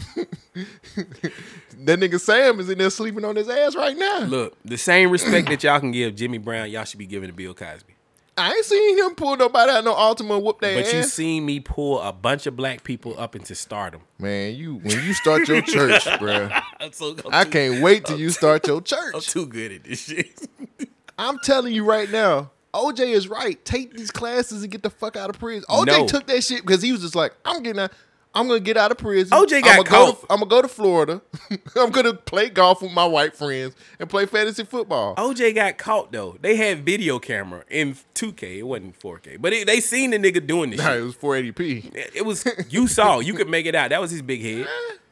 [1.79, 4.21] that nigga Sam is in there sleeping on his ass right now.
[4.21, 7.35] Look, the same respect that y'all can give Jimmy Brown, y'all should be giving to
[7.35, 7.94] Bill Cosby.
[8.36, 11.12] I ain't seen him pull nobody out no Altima whoop their But you ass.
[11.12, 14.01] seen me pull a bunch of black people up into stardom.
[14.19, 16.48] Man, you when you start your church, bro.
[16.81, 19.28] I'm so- I'm I too- can't wait till you start your I'm church.
[19.28, 20.48] too good at this shit.
[21.19, 23.65] I'm telling you right now, OJ is right.
[23.65, 25.65] Take these classes and get the fuck out of prison.
[25.70, 26.06] OJ No.
[26.09, 27.93] took that shit because he was just like, I'm getting out.
[28.35, 29.36] I'm gonna get out of prison.
[29.36, 30.20] OJ got I'm gonna go caught.
[30.20, 31.23] to, I'm gonna go to Florida.
[31.77, 35.15] I'm gonna play golf with my white friends and play fantasy football.
[35.16, 36.36] OJ got caught though.
[36.40, 38.59] They had video camera in 2K.
[38.59, 40.81] It wasn't 4K, but it, they seen the nigga doing this.
[40.81, 41.01] Nah, shit.
[41.01, 41.94] it was 480p.
[41.94, 43.20] It it was you saw.
[43.20, 43.90] You could make it out.
[43.90, 44.66] That was his big head.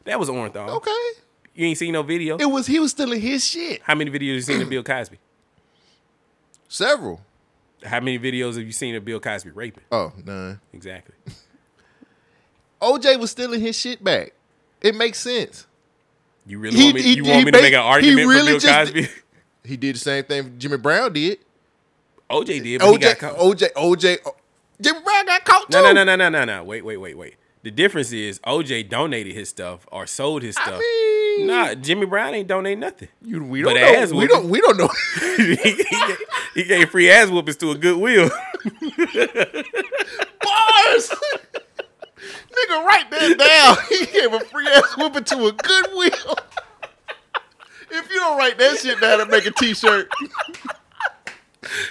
[0.05, 0.67] That was Orenthal.
[0.69, 1.09] Okay.
[1.55, 2.37] You ain't seen no video.
[2.37, 3.81] It was he was stealing his shit.
[3.83, 5.19] How many videos you seen of Bill Cosby?
[6.67, 7.21] Several.
[7.83, 9.83] How many videos have you seen of Bill Cosby raping?
[9.91, 10.59] Oh, none.
[10.73, 11.15] Exactly.
[12.83, 14.33] OJ was stealing his shit back.
[14.81, 15.65] It makes sense.
[16.45, 17.01] You really He- want me?
[17.01, 19.07] he- you he want me to make an he argument really for Bill Cosby?
[19.65, 21.39] He did the same thing Jimmy Brown did.
[22.29, 23.37] OJ did, but he got caught.
[23.37, 24.35] OJ, OJ, oh,
[24.81, 25.77] Jimmy Brown got caught too.
[25.81, 26.63] No, no, no, no, no, no, no.
[26.63, 27.35] Wait, wait, wait, wait.
[27.61, 30.81] The difference is OJ donated his stuff or sold his stuff.
[31.39, 33.07] nah, Jimmy Brown ain't donate nothing.
[33.21, 33.81] You, we don't know.
[33.81, 34.49] ass We don't.
[34.49, 34.89] We don't know.
[35.37, 36.17] he, gave,
[36.55, 38.29] he gave free ass whoopings to a goodwill.
[40.41, 41.11] Bars.
[42.63, 43.77] Nigga, write that down.
[43.89, 46.35] He gave a free ass whooping to a Goodwill.
[47.91, 50.11] if you don't write that shit down and make a T-shirt,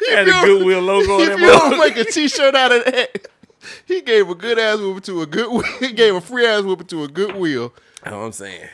[0.09, 3.29] Had a Goodwill logo on if that you don't make a T-shirt out of that,
[3.87, 5.65] he gave a good ass whooping to a good.
[5.81, 7.73] He gave a free ass whooping to a Goodwill.
[8.03, 8.69] That's what I'm saying.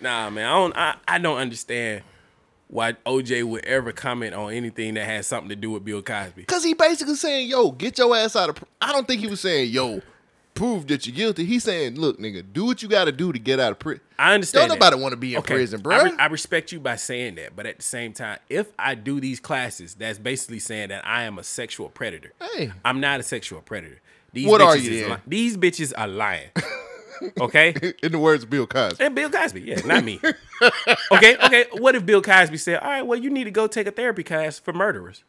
[0.00, 0.76] Nah, man, I don't.
[0.76, 2.02] I, I don't understand
[2.68, 6.44] why OJ would ever comment on anything that has something to do with Bill Cosby.
[6.44, 9.40] Cause he basically saying, "Yo, get your ass out of." I don't think he was
[9.40, 10.00] saying, "Yo,
[10.54, 11.44] prove that you're guilty.
[11.44, 14.02] He's saying, look, nigga, do what you got to do to get out of prison.
[14.18, 14.68] I understand.
[14.68, 14.84] Don't that.
[14.86, 15.96] nobody want to be in Okay, prison, bro.
[15.96, 18.94] I, re- I respect you by saying that, but at the same time, if I
[18.94, 22.32] do these classes, that's basically saying that I am a sexual predator.
[22.54, 22.72] Hey.
[22.84, 24.00] I'm not a sexual predator.
[24.32, 26.50] These What bitches are you li- these bitches are lying.
[27.38, 27.74] Okay.
[28.02, 29.04] in the words of Bill Cosby.
[29.04, 30.20] And Bill Cosby, yeah, not me.
[31.12, 31.66] okay, okay.
[31.72, 34.22] What if Bill Cosby said, "All right, well, you need to go take a therapy
[34.22, 35.24] class for murderers"?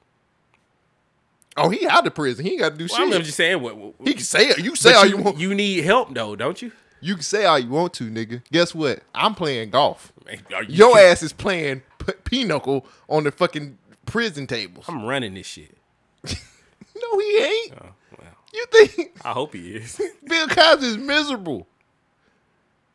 [1.57, 2.45] Oh, he out of prison.
[2.45, 3.15] He ain't got to do Well, shit.
[3.15, 4.59] I'm just saying, what, what- he can say it.
[4.59, 5.37] You say all you, you want.
[5.37, 6.71] You need help though, don't you?
[7.01, 8.41] You can say all you want to, nigga.
[8.51, 9.01] Guess what?
[9.15, 10.13] I'm playing golf.
[10.53, 11.11] Are you Your kidding?
[11.11, 14.85] ass is playing p- pinochle on the fucking prison tables.
[14.87, 15.75] I'm running this shit.
[16.23, 17.73] no, he ain't.
[17.81, 17.85] Oh,
[18.19, 19.99] well, You think I hope he is.
[20.27, 21.67] Bill Cosby is miserable?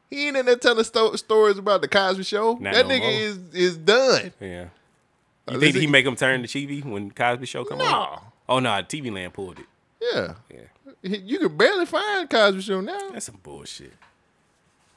[0.08, 2.54] He ain't in there telling sto- stories about the Cosby Show.
[2.60, 3.10] Not that no nigga more.
[3.10, 4.32] is is done.
[4.40, 4.68] Yeah.
[5.48, 8.20] Uh, You think listen- he make him turn to TV when Cosby Show come on?
[8.48, 9.66] Oh no, TV Land pulled it.
[10.00, 10.34] Yeah.
[10.50, 10.60] Yeah.
[11.02, 13.10] You can barely find Cosby Show now.
[13.12, 13.92] That's some bullshit.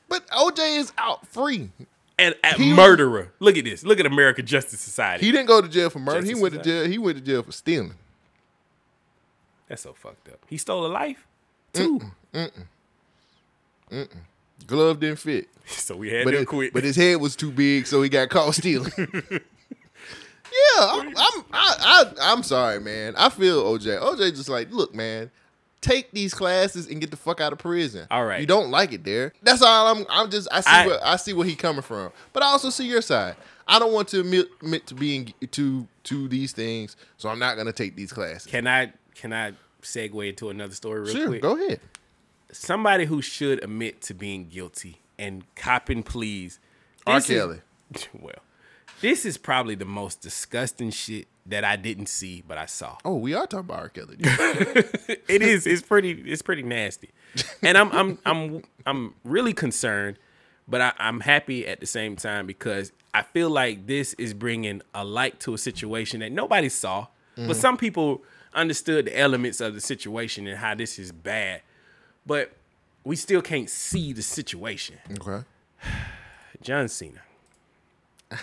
[0.07, 1.69] But OJ is out free.
[2.17, 3.31] And a He murderer.
[3.39, 3.83] Look at this.
[3.83, 5.25] Look at American Justice Society.
[5.25, 6.21] He didn't go to jail for murder.
[6.21, 6.85] Justice he went to jail.
[6.87, 7.93] He went to jail for stealing.
[9.67, 10.39] That's so fucked up.
[10.47, 11.25] He stole a life
[11.73, 12.01] too.
[12.33, 12.51] Mm-mm.
[13.91, 14.07] Mm-mm.
[14.67, 15.47] Glove didn't fit.
[15.69, 16.73] So we had but, to it- quit.
[16.73, 18.91] but his head was too big, so he got caught stealing.
[20.51, 23.15] yeah, I'm, I'm, I, I, I'm sorry, man.
[23.17, 23.99] I feel OJ.
[24.01, 25.31] OJ just like, look, man,
[25.81, 28.07] take these classes and get the fuck out of prison.
[28.11, 28.41] All right.
[28.41, 29.33] you don't like it there.
[29.43, 29.87] That's all.
[29.95, 30.05] I'm.
[30.09, 30.47] I'm just.
[30.51, 30.69] I see.
[30.69, 33.35] I- where, I see where he coming from, but I also see your side.
[33.67, 37.55] I don't want to admit, admit to being to to these things, so I'm not
[37.55, 38.47] gonna take these classes.
[38.49, 39.53] Can I can I
[39.83, 41.41] segue into another story real sure, quick?
[41.41, 41.79] go ahead.
[42.51, 46.59] Somebody who should admit to being guilty and copping pleas.
[47.05, 47.17] R.
[47.17, 47.61] Is- Kelly.
[48.19, 48.33] well,
[49.01, 52.97] this is probably the most disgusting shit that I didn't see, but I saw.
[53.03, 53.89] Oh, we are talking about R.
[53.89, 54.17] Kelly.
[54.19, 55.65] it is.
[55.65, 56.11] It's pretty.
[56.11, 57.09] It's pretty nasty,
[57.63, 60.17] and I'm I'm I'm I'm really concerned,
[60.67, 64.81] but I, I'm happy at the same time because I feel like this is bringing
[64.93, 67.07] a light to a situation that nobody saw,
[67.37, 67.47] Mhm.
[67.47, 68.21] but some people
[68.53, 71.61] understood the elements of the situation and how this is bad,
[72.25, 72.51] but
[73.03, 74.97] we still can't see the situation.
[75.19, 75.43] Okay.
[76.61, 77.21] John Cena.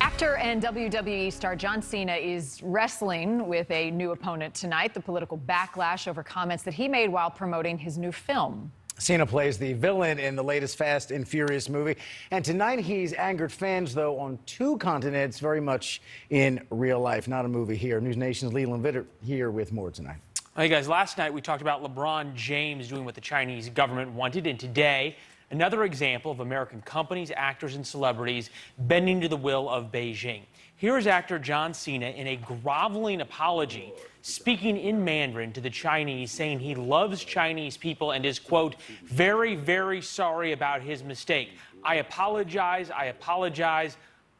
[0.00, 4.94] Actor and WWE star John Cena is wrestling with a new opponent tonight.
[4.94, 8.72] The political backlash over comments that he made while promoting his new film.
[8.98, 11.96] Cena plays the villain in the latest Fast and Furious movie.
[12.32, 17.44] And tonight he's angered fans, though, on two continents, very much in real life, not
[17.44, 18.00] a movie here.
[18.00, 20.16] NewsNation's Leland Vittert here with more tonight.
[20.56, 24.48] Hey guys, last night we talked about LeBron James doing what the Chinese government wanted,
[24.48, 25.14] and today,
[25.50, 30.42] another example of American companies, actors, and celebrities bending to the will of Beijing.
[30.76, 33.92] Here is actor John Cena in a groveling apology,
[34.22, 39.56] speaking in Mandarin to the Chinese, saying he loves Chinese people and is, quote, very,
[39.56, 41.50] very sorry about his mistake.
[41.82, 43.96] I apologize, I apologize,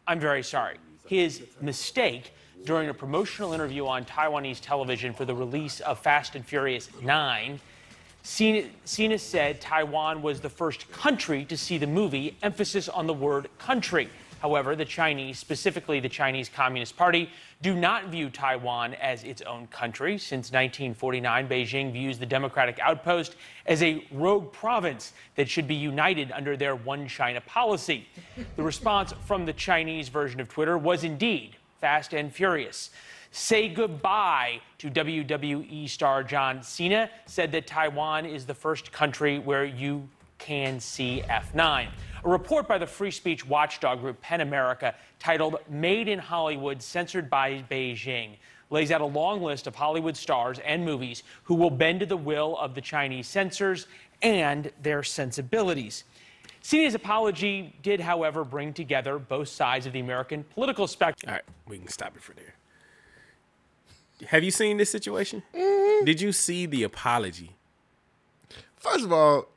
[0.07, 0.77] I'm very sorry.
[1.07, 2.33] His mistake
[2.65, 7.59] during a promotional interview on Taiwanese television for the release of Fast and Furious 9.
[8.23, 13.49] Cena, said Taiwan was the first country to see the movie, emphasis on the word
[13.59, 14.11] country.
[14.41, 17.29] However, the Chinese, specifically the Chinese Communist Party,
[17.61, 20.17] do not view Taiwan as its own country.
[20.17, 23.35] Since 1949, Beijing views the Democratic Outpost
[23.67, 28.07] as a rogue province that should be united under their one China policy.
[28.55, 32.91] The response from the Chinese version of Twitter was indeed fast and furious.
[33.31, 39.65] Say goodbye to WWE star John Cena, said that Taiwan is the first country where
[39.65, 41.89] you can see F9.
[42.25, 47.29] A report by the free speech watchdog group PEN America titled Made in Hollywood Censored
[47.29, 48.37] by Beijing
[48.71, 52.17] lays out a long list of Hollywood stars and movies who will bend to the
[52.17, 53.87] will of the Chinese censors
[54.23, 56.05] and their sensibilities.
[56.61, 61.31] Cena's apology did, however, bring together both sides of the American political spectrum.
[61.31, 62.55] All right, we can stop it for there.
[64.27, 65.43] Have you seen this situation?
[65.55, 66.05] Mm-hmm.
[66.05, 67.57] Did you see the apology?
[68.77, 69.49] First of all,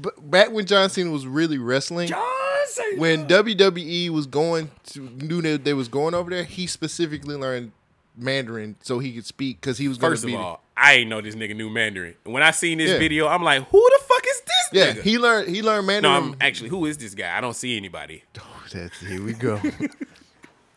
[0.00, 2.26] b- back when John Cena was really wrestling, John
[2.66, 3.00] Cena.
[3.00, 7.72] when WWE was going to knew that they was going over there, he specifically learned
[8.16, 10.36] Mandarin so he could speak because he was going First of be.
[10.36, 12.14] all, I ain't know this nigga knew Mandarin.
[12.24, 12.98] When I seen this Yeah.
[12.98, 15.02] video, I'm like, who the fuck is this yeah, nigga?
[15.02, 16.12] he learned he learned Mandarin.
[16.22, 17.36] no, I'm actually, who is this guy?
[17.36, 18.24] I don't see anybody.
[18.38, 19.60] Oh, that's here we go.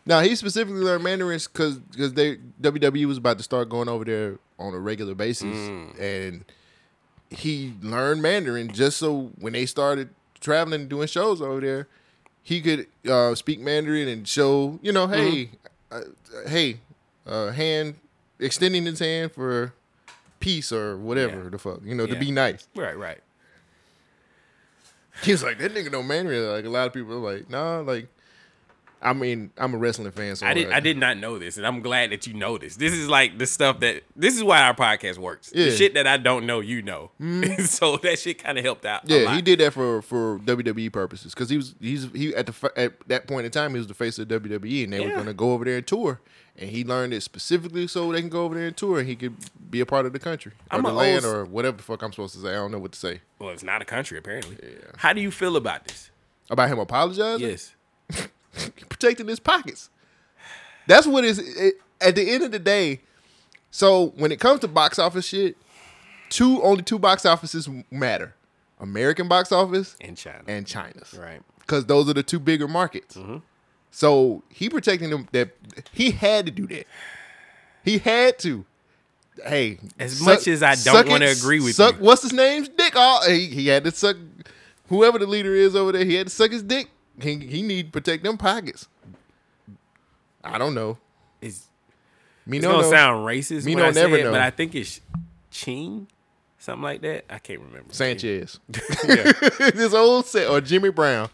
[0.06, 4.04] now he specifically learned Mandarin because because they WWE was about to start going over
[4.04, 6.00] there on a regular basis, Mm.
[6.00, 6.44] and
[7.30, 10.10] he learned Mandarin just so when they started
[10.40, 11.88] traveling and doing shows over there,
[12.42, 15.50] he could uh, speak Mandarin and show you know, hey,
[15.92, 15.96] Mm-hmm.
[16.46, 16.78] uh, hey,
[17.26, 17.94] uh, hand
[18.38, 19.72] extending his hand for
[20.40, 22.68] peace or whatever the fuck, you know, to be nice.
[22.76, 23.18] Right, right.
[25.22, 26.46] He was like, that nigga don't man really.
[26.46, 28.08] Like a lot of people are like, nah, like.
[29.04, 30.72] I mean, I'm a wrestling fan, so I did.
[30.72, 32.76] I did not know this, and I'm glad that you know this.
[32.76, 34.02] This is like the stuff that.
[34.16, 35.52] This is why our podcast works.
[35.54, 35.66] Yeah.
[35.66, 37.10] The shit that I don't know, you know.
[37.20, 37.60] Mhm.
[37.68, 39.02] so that shit kind of helped out.
[39.08, 42.72] Yeah, he did that for for WWE purposes because he was he's he at the
[42.76, 45.34] at that point in time he was the face of WWE and they were gonna
[45.34, 46.20] go over there and tour
[46.56, 49.16] and he learned it specifically so they can go over there and tour and he
[49.16, 49.34] could
[49.70, 52.00] be a part of the country or I'm the land old- or whatever the fuck
[52.02, 52.50] I'm supposed to say.
[52.50, 54.56] I don't know what to say Well, it's not a country apparently.
[54.62, 54.92] Yeah.
[54.96, 56.10] How do you feel about this?
[56.50, 57.46] about him apologizing.
[57.48, 57.74] Yes.
[58.88, 59.90] protecting his pockets.
[60.86, 63.00] That's what is it, at the end of the day.
[63.70, 65.56] So when it comes to box office shit,
[66.28, 68.34] two only two box offices matter:
[68.78, 71.14] American box office and China and China's.
[71.18, 71.40] Right.
[71.60, 73.16] Because those are the two bigger markets.
[73.16, 73.38] Mm-hmm.
[73.90, 75.28] So he protecting them.
[75.32, 75.50] That
[75.92, 76.86] he had to do that.
[77.84, 78.64] He had to.
[79.44, 82.04] Hey, As suck- much as I don't wanna agree with suck, you.
[82.04, 82.94] What's his name's dick?
[82.94, 84.16] All he, he had to suck.
[84.88, 86.88] Whoever the leader is over there, he had to suck his dick.
[87.20, 88.88] He, he need protect them pockets.
[90.42, 90.98] I don't know.
[91.40, 91.68] It's
[92.46, 92.90] me it's no gonna know.
[92.90, 93.64] sound racist.
[93.64, 94.32] Me no never it, know.
[94.32, 95.00] but I think it's
[95.50, 96.08] Ching,
[96.58, 97.24] something like that.
[97.30, 97.92] I can't remember.
[97.94, 98.58] Sanchez.
[98.68, 101.28] This old set or Jimmy Brown.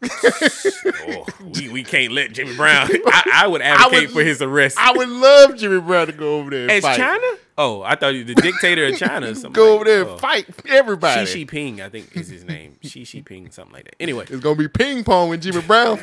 [0.04, 2.88] oh, we, we can't let Jimmy Brown.
[3.06, 4.76] I, I would advocate would- for his arrest.
[4.78, 6.96] I would love Jimmy Brown to go over there and As fight.
[6.98, 7.26] China?
[7.60, 9.52] Oh, I thought you the dictator of China or something.
[9.52, 11.26] Go like over there and fight everybody.
[11.26, 12.76] Xi Jinping, I think is his name.
[12.84, 13.96] Xi Jinping, something like that.
[14.00, 15.96] Anyway, It's gonna be ping pong when Jimmy Brown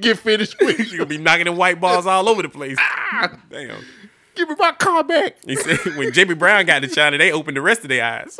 [0.00, 0.78] get finished with.
[0.90, 2.76] You're gonna be knocking them white balls all over the place.
[2.78, 3.38] Ah.
[3.50, 3.82] Damn.
[4.34, 5.36] Give me my car back.
[5.44, 8.38] He said when Jimmy Brown got to China, they opened the rest of their eyes.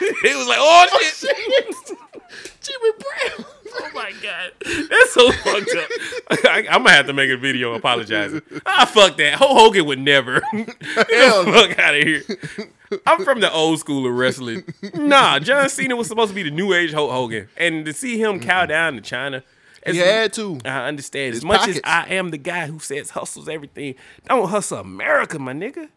[0.00, 1.98] It was like, oh shit.
[2.60, 3.46] Jimmy Brown.
[3.78, 5.90] Oh my god, that's so fucked up.
[6.50, 8.42] I, am gonna have to make a video apologizing.
[8.64, 9.34] Ah, fuck that.
[9.34, 10.40] Ho Hogan would never.
[10.52, 12.22] Get the fuck out of here.
[13.06, 14.64] I'm from the old school of wrestling.
[14.94, 18.20] Nah, John Cena was supposed to be the new age Hulk Hogan, and to see
[18.20, 19.42] him cow down to China.
[19.84, 20.58] He as- had to.
[20.64, 21.34] I understand.
[21.34, 21.78] His as much pockets.
[21.78, 23.94] as I am the guy who says hustles everything,
[24.26, 25.88] don't hustle America, my nigga.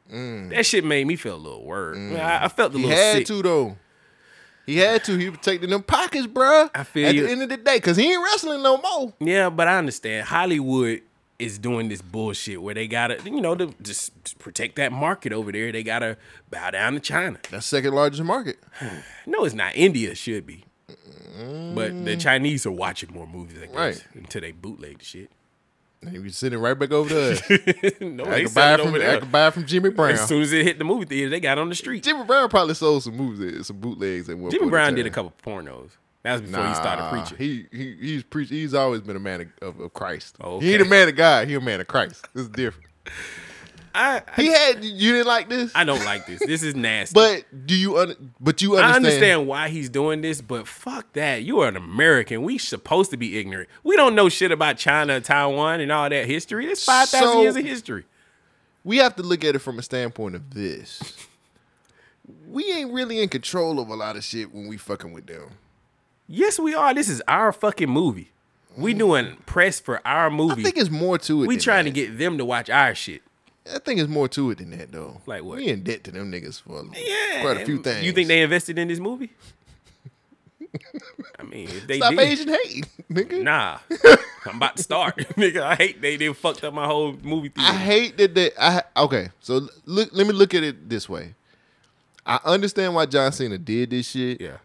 [0.51, 1.97] That shit made me feel a little word.
[2.15, 2.81] I, I felt a Mm.
[2.81, 3.27] He little had sick.
[3.27, 3.77] to though.
[4.69, 5.17] He had to.
[5.17, 6.69] He protecting them pockets, bruh.
[6.75, 7.23] I feel At you.
[7.25, 9.13] the end of the day, because he ain't wrestling no more.
[9.19, 10.27] Yeah, but I understand.
[10.27, 11.01] Hollywood
[11.39, 15.51] is doing this bullshit where they gotta, you know, to just protect that market over
[15.51, 15.71] there.
[15.71, 16.17] They gotta
[16.51, 17.39] bow down to China.
[17.49, 18.59] That's second largest market.
[19.25, 19.75] No, it's not.
[19.75, 20.65] India should be,
[21.73, 24.03] but the Chinese are watching more movies, I guess, Right.
[24.15, 25.31] until they bootleg the shit.
[26.01, 27.33] And he was sitting right back over there.
[27.99, 30.11] no, I could buy it it from I could buy it from Jimmy Brown.
[30.11, 32.03] As soon as it hit the movie theater, they got on the street.
[32.03, 35.09] Jimmy Brown probably sold some movies, eh, some bootlegs at one Jimmy Brown did a
[35.09, 35.89] couple pornos.
[36.23, 37.37] That was before he started preaching.
[37.37, 38.49] He he he's preach.
[38.49, 40.35] He's always been a man of, of, of Christ.
[40.41, 41.47] Oh, He ain't a man of God.
[41.47, 42.27] He a man of Christ.
[42.35, 42.89] It's different.
[43.95, 46.39] I, He had you didn't like this, I don't like this.
[46.45, 47.13] This is nasty.
[47.13, 47.97] but do you?
[47.97, 49.05] Un, but you I understand?
[49.05, 51.43] understand why he's doing this, but fuck that.
[51.43, 52.43] You are an American.
[52.43, 53.69] We supposed to be ignorant.
[53.83, 56.65] We don't know shit about China, Taiwan, and all that history.
[56.67, 58.05] It's five thousand So- years of history.
[58.83, 61.01] We have to look at it from a standpoint of this.
[62.47, 65.49] We ain't really in control of a lot of shit when we fucking with them.
[66.27, 66.93] Yes, we are.
[66.93, 68.31] This is our fucking movie.
[68.77, 70.61] We doing press for our movie.
[70.61, 71.47] I think it's more to it.
[71.47, 71.91] we trying that.
[71.93, 73.21] to get them to watch our shit.
[73.73, 75.21] I think it's more to it than that, though.
[75.25, 75.57] Like what?
[75.57, 78.05] We in debt to them niggas for Yeah, quite a few things.
[78.05, 79.31] You think they invested in this movie?
[81.39, 83.41] I mean, if they stop did, Asian hate, nigga?
[83.41, 83.79] Nah,
[84.45, 85.61] I'm about to start, nigga.
[85.61, 87.71] I hate they they fucked up my whole movie theater.
[87.71, 88.51] I hate that they.
[88.59, 89.29] I okay.
[89.39, 91.33] So look, let me look at it this way.
[92.25, 94.39] I understand why John Cena did this shit.
[94.39, 94.57] Yeah,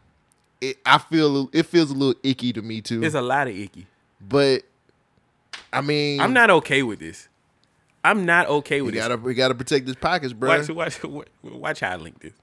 [0.60, 3.02] It, I feel it feels a little icky to me too.
[3.02, 3.86] It's a lot of icky.
[4.20, 4.62] but
[5.72, 7.28] I mean, I'm not okay with this.
[8.04, 9.02] I'm not okay with this.
[9.02, 10.58] gotta we gotta protect his pockets, bro.
[10.58, 11.02] Watch, watch,
[11.42, 12.34] watch how I link this.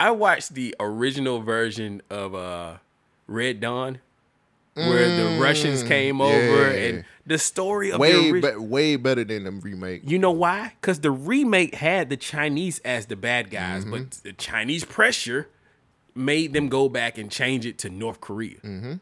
[0.00, 2.78] I watched the original version of uh,
[3.26, 3.98] Red Dawn,
[4.74, 6.84] where the Russians came over, Mm, yeah.
[6.88, 10.02] and the story of way the ori- be- way better than the remake.
[10.06, 10.72] You know why?
[10.80, 13.90] Because the remake had the Chinese as the bad guys, Mm-hmm.
[13.90, 15.48] but the Chinese pressure
[16.14, 18.56] made them go back and change it to North Korea.
[18.64, 18.94] Mm-hmm.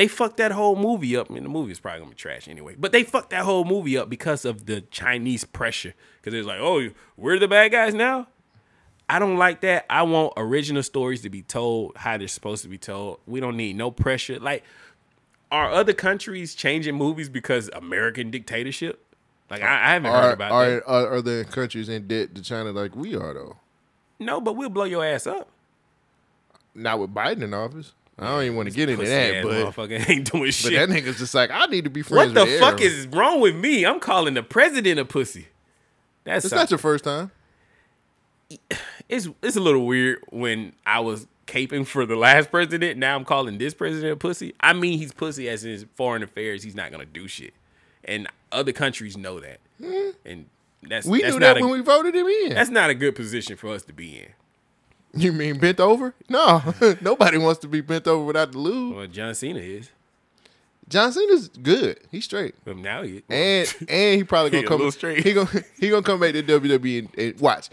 [0.00, 1.30] They fucked that whole movie up.
[1.30, 2.74] I mean, the movie is probably gonna be trash anyway.
[2.74, 5.92] But they fucked that whole movie up because of the Chinese pressure.
[6.16, 8.26] Because it was like, oh, we're the bad guys now.
[9.10, 9.84] I don't like that.
[9.90, 13.20] I want original stories to be told how they're supposed to be told.
[13.26, 14.40] We don't need no pressure.
[14.40, 14.64] Like,
[15.52, 19.04] are other countries changing movies because American dictatorship?
[19.50, 20.86] Like, I, I haven't heard about are, that.
[20.86, 23.58] are other countries in debt to China like we are though?
[24.18, 25.50] No, but we'll blow your ass up.
[26.74, 27.92] Not with Biden in office.
[28.20, 31.18] I don't even want to get into that, but motherfucker ain't doing But that nigga's
[31.18, 32.92] just like, I need to be friends What the fuck Aaron.
[32.92, 33.86] is wrong with me?
[33.86, 35.48] I'm calling the president a pussy.
[36.24, 37.30] That's It's not your first time.
[39.08, 42.98] it's it's a little weird when I was caping for the last president.
[42.98, 44.54] Now I'm calling this president a pussy.
[44.60, 46.62] I mean, he's pussy as in his foreign affairs.
[46.62, 47.54] He's not gonna do shit,
[48.04, 49.60] and other countries know that.
[49.82, 50.10] Hmm.
[50.24, 50.46] And
[50.82, 51.06] that's.
[51.06, 52.50] We that's knew that a- when we voted him in.
[52.50, 54.28] That's not a good position for us to be in.
[55.14, 56.14] You mean bent over?
[56.28, 56.62] No,
[57.00, 58.94] nobody wants to be bent over without the lube.
[58.96, 59.90] Well, John Cena is.
[60.88, 61.98] John Cena's good.
[62.10, 62.54] He's straight.
[62.64, 64.90] But now he And and he probably gonna a come.
[64.90, 65.24] straight.
[65.24, 67.68] He gonna he gonna come back to WWE and, and watch.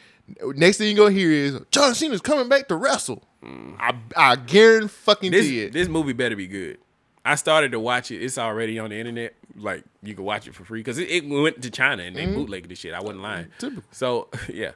[0.55, 3.23] Next thing you gonna hear is John Cena's coming back to wrestle.
[3.43, 5.73] I I guarantee fucking this, it.
[5.73, 6.77] this movie better be good.
[7.23, 8.21] I started to watch it.
[8.23, 9.35] It's already on the internet.
[9.55, 12.25] Like you can watch it for free because it, it went to China and they
[12.25, 12.35] Mhm.
[12.35, 12.93] bootlegged this shit.
[12.93, 13.47] I wasn't lying.
[13.57, 13.83] Typical.
[13.91, 14.71] So yeah,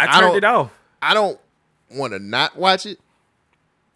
[0.00, 0.72] I turned don't- it off.
[1.02, 1.38] I don't
[1.90, 2.98] want to not watch it.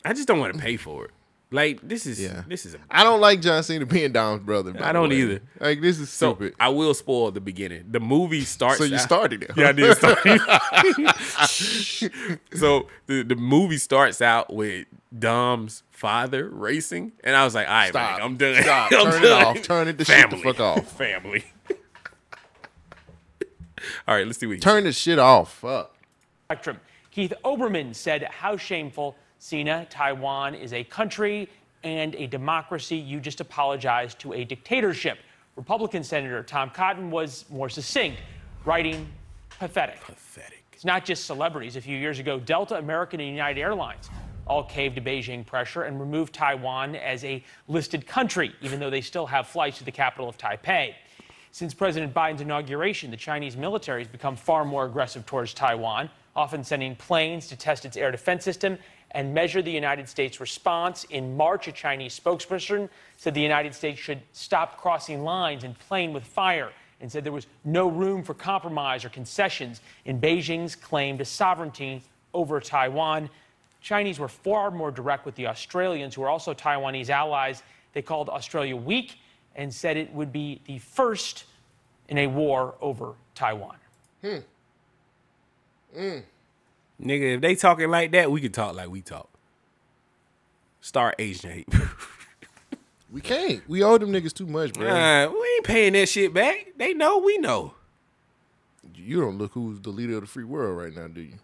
[0.05, 1.11] I just don't want to pay for it.
[1.55, 2.45] Like this is Yeah.
[2.49, 2.75] this is.
[2.75, 4.73] A, I don't like John Cena being Dom's brother.
[4.73, 5.17] by I don't way.
[5.17, 5.41] either.
[5.61, 6.55] Like this is so stupid.
[6.59, 7.85] I will spoil the beginning.
[7.91, 8.79] The movie starts.
[8.79, 9.51] So you out- started it.
[9.55, 10.19] Yeah, I did start.
[12.55, 17.75] so the the movie starts out with Dom's father racing, and I was like, "All
[17.75, 18.13] right, Stop.
[18.19, 18.63] man, I'm done.
[18.63, 18.93] Stop.
[18.97, 19.63] I'm Turn it off.
[19.63, 20.91] Turn it the shit the fuck off.
[20.93, 21.45] Family.
[24.09, 24.55] All right, let's see what.
[24.55, 25.53] he Turn the shit off.
[25.59, 25.95] Fuck.
[26.47, 26.81] spectrum.
[27.13, 31.47] Keith Olbermann said how shameful Cena, Taiwan is a country
[31.85, 32.97] and a democracy.
[32.97, 35.19] You just apologized to a dictatorship.
[35.57, 38.19] Republican Senator Tom Cotton was more succinct,
[38.65, 39.07] writing
[39.59, 40.01] pathetic.
[40.01, 40.65] Pathetic.
[40.73, 41.77] It's not just celebrities.
[41.77, 44.09] A few years ago, Delta, American, and United Airlines
[44.47, 49.03] all caved to Beijing pressure and removed Taiwan as a listed country, even though they
[49.03, 50.95] still have flights to the capital of Taipei.
[51.51, 56.65] Since President Biden's inauguration, the Chinese military has become far more aggressive towards Taiwan, often
[56.65, 58.79] sending planes to test its air defense system
[59.11, 61.05] and measure the United States' response.
[61.05, 66.13] In March, a Chinese spokesperson said the United States should stop crossing lines and playing
[66.13, 71.19] with fire and said there was no room for compromise or concessions in Beijing's claim
[71.19, 72.03] to sovereignty
[72.33, 73.29] over Taiwan.
[73.81, 77.63] Chinese were far more direct with the Australians, who are also Taiwanese allies.
[77.93, 79.19] They called Australia weak
[79.57, 81.45] and said it would be the first
[82.09, 83.77] in a war over Taiwan.
[84.23, 84.39] Hmm.
[85.97, 86.23] Mm.
[87.03, 89.29] Nigga, if they talking like that, we can talk like we talk.
[90.81, 91.69] Start Asian hate.
[93.13, 93.63] We can't.
[93.69, 94.89] We owe them niggas too much, bro.
[94.89, 96.69] Nah, we ain't paying that shit back.
[96.79, 97.75] They know we know.
[98.95, 101.35] You don't look who's the leader of the free world right now, do you?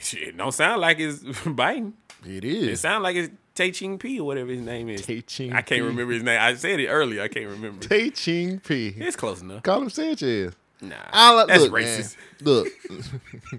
[0.00, 1.92] Shit, don't sound like it's Biden.
[2.26, 2.64] It is.
[2.66, 5.06] It sound like it's Tay Ching P or whatever his name is.
[5.06, 5.80] Tay Ching I can't P.
[5.82, 6.40] remember his name.
[6.40, 7.22] I said it earlier.
[7.22, 7.86] I can't remember.
[7.86, 8.88] Tay Ching P.
[8.96, 9.62] It's close enough.
[9.62, 10.54] Call him Sanchez.
[10.80, 12.16] Nah, I like, that's look, racist.
[12.40, 12.68] Man, look.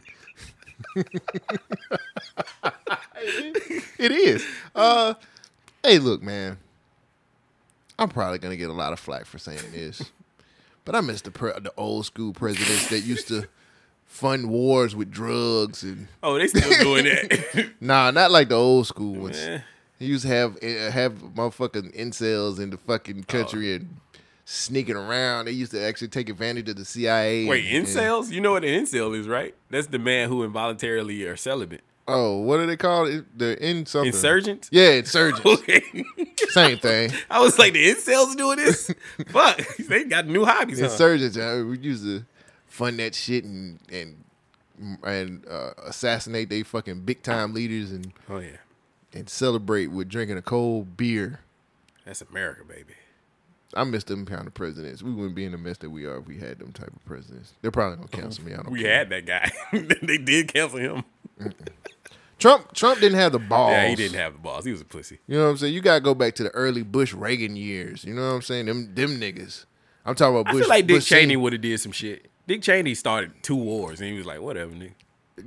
[3.98, 4.46] it is.
[4.76, 5.14] Uh,
[5.84, 6.58] hey, look, man.
[7.98, 10.12] I'm probably gonna get a lot of flack for saying this,
[10.84, 13.48] but I miss the pre- the old school presidents that used to
[14.06, 16.08] fund wars with drugs and.
[16.22, 17.72] Oh, they still doing that.
[17.80, 19.38] nah, not like the old school ones.
[19.38, 19.60] Eh.
[20.00, 23.98] He used to have uh, have motherfucking incels in the fucking country and
[24.46, 25.46] sneaking around.
[25.46, 27.46] They used to actually take advantage of the CIA.
[27.46, 28.32] Wait, and- incels?
[28.32, 29.56] You know what an incel is, right?
[29.70, 31.82] That's the man who involuntarily are celibate.
[32.06, 33.08] Oh, what are they called?
[33.10, 34.08] It- The in something.
[34.14, 34.70] Insurgents?
[34.72, 35.46] Yeah, insurgents.
[35.46, 35.82] Okay.
[36.50, 37.12] Same thing.
[37.30, 38.94] I was like, the incels doing this?
[39.30, 39.62] Fuck.
[39.78, 40.80] They got new hobbies.
[40.82, 41.38] Insurgents.
[41.38, 42.26] Uh, we used to
[42.68, 44.18] fund that shit and and
[45.04, 48.58] and uh, assassinate they fucking big time leaders and Oh, yeah.
[49.14, 51.40] and celebrate with drinking a cold beer.
[52.06, 52.94] That's America, baby.
[53.76, 55.02] I miss them kind of presidents.
[55.04, 57.04] We wouldn't be in the mess that we are if we had them type of
[57.06, 57.54] presidents.
[57.62, 58.54] They're probably gonna cancel me.
[58.54, 58.96] I don't We care.
[58.98, 59.52] had that guy.
[60.02, 61.04] they did cancel him.
[62.40, 63.72] Trump Trump didn't have the balls.
[63.72, 64.66] Yeah, he didn't have the balls.
[64.66, 65.20] He was a pussy.
[65.28, 65.74] You know what I'm saying?
[65.74, 68.04] You gotta go back to the early Bush Reagan years.
[68.04, 68.66] You know what I'm saying?
[68.66, 69.66] Them them niggas.
[70.06, 70.62] I'm talking about I Bush.
[70.62, 72.30] feel like Dick Bush Cheney would have did some shit.
[72.46, 74.92] Dick Cheney started two wars, and he was like, whatever, nigga.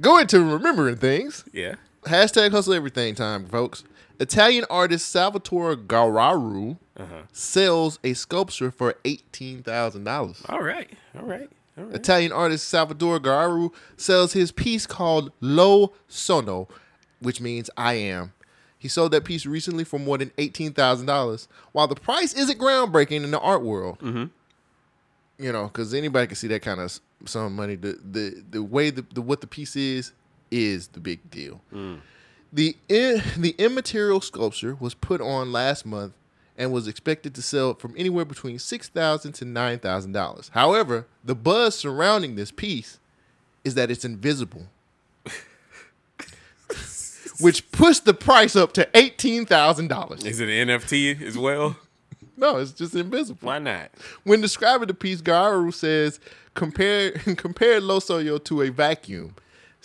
[0.01, 1.44] Go into remembering things.
[1.53, 1.74] Yeah.
[2.05, 3.85] Hashtag hustle everything time, folks.
[4.20, 7.22] Italian artist Salvatore Garau Uh-huh.
[7.32, 10.43] sells a sculpture for eighteen thousand dollars.
[10.48, 10.88] All right.
[11.18, 11.51] All right.
[11.76, 11.94] All right.
[11.94, 16.68] Italian artist Salvatore Garau sells his piece called Lo Sono,
[17.20, 18.32] which means I am.
[18.78, 21.48] He sold that piece recently for more than eighteen thousand dollars.
[21.72, 24.24] While the price isn't groundbreaking in the art world, Mm-hmm.
[25.38, 27.74] you know, because anybody can see that kind of some money.
[27.76, 30.12] The the the way the, the what the piece is
[30.51, 31.60] is the big deal.
[32.56, 36.14] The in, the immaterial sculpture was put on last month
[36.56, 40.50] and was expected to sell from anywhere between six thousand to nine thousand dollars.
[40.54, 42.98] However, the buzz surrounding this piece
[43.62, 44.68] is that it's invisible.
[47.40, 50.24] which pushed the price up to eighteen thousand dollars.
[50.24, 51.76] Is it an NFT as well?
[52.38, 53.38] No, it's just invisible.
[53.42, 53.90] Why not?
[54.24, 56.20] When describing the piece, Garau says
[56.54, 59.34] compare compare Losoyo to a vacuum,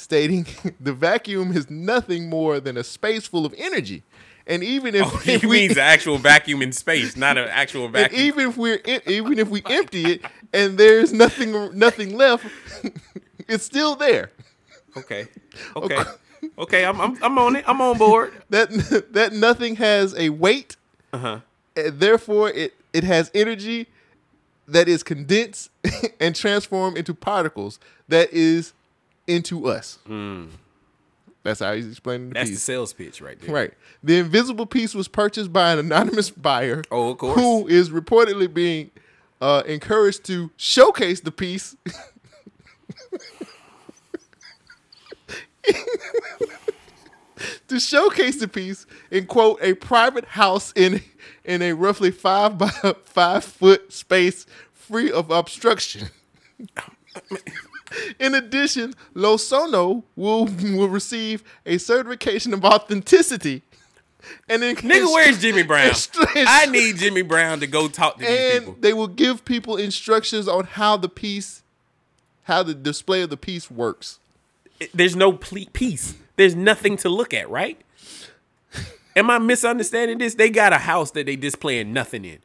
[0.01, 0.45] stating
[0.79, 4.03] the vacuum is nothing more than a space full of energy.
[4.47, 7.47] And even if, Oh, he if we means an actual vacuum in space, not an
[7.47, 8.19] actual vacuum.
[8.21, 10.21] even if we're even if we empty it
[10.51, 12.45] and there's nothing nothing left,
[13.47, 14.31] it's still there.
[14.97, 15.27] Okay.
[15.75, 16.03] Okay.
[16.57, 17.63] Okay, I'm, I'm I'm on it.
[17.67, 18.33] I'm on board.
[18.49, 18.69] That
[19.11, 20.75] that nothing has a weight.
[21.13, 21.39] Uh-huh.
[21.75, 23.87] therefore it it has energy
[24.67, 25.69] that is condensed
[26.19, 28.73] and transformed into particles that is
[29.35, 29.99] into us.
[31.43, 32.33] That's how he's explaining the.
[32.35, 33.53] That's the sales pitch right there.
[33.53, 33.73] Right.
[34.03, 36.83] The invisible piece was purchased by an anonymous buyer.
[36.91, 37.39] Oh, of course.
[37.39, 38.91] Who is reportedly being
[39.41, 41.75] uh, encouraged to showcase the piece.
[47.67, 51.01] to showcase the piece in quote a private house in
[51.43, 52.67] in a roughly five by
[53.03, 56.09] five foot space free of obstruction.
[58.19, 63.61] In addition, Losono will will receive a certification of authenticity.
[64.47, 65.89] And then Nigga, where's Jimmy Brown?
[65.89, 68.77] Instru- I need Jimmy Brown to go talk to these and people.
[68.79, 71.63] they will give people instructions on how the piece,
[72.43, 74.19] how the display of the piece works.
[74.93, 76.15] There's no ple- piece.
[76.35, 77.79] There's nothing to look at, right?
[79.15, 80.35] Am I misunderstanding this?
[80.35, 82.39] They got a house that they displaying nothing in.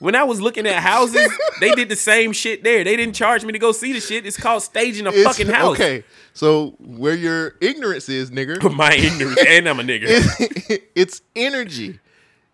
[0.00, 2.82] When I was looking at houses, they did the same shit there.
[2.84, 4.26] They didn't charge me to go see the shit.
[4.26, 5.74] It's called staging a It's- fucking house.
[5.74, 8.60] Okay, so where your ignorance is, nigga.
[8.74, 10.06] My ignorance, and I'm a nigga.
[10.70, 12.00] it- it's energy.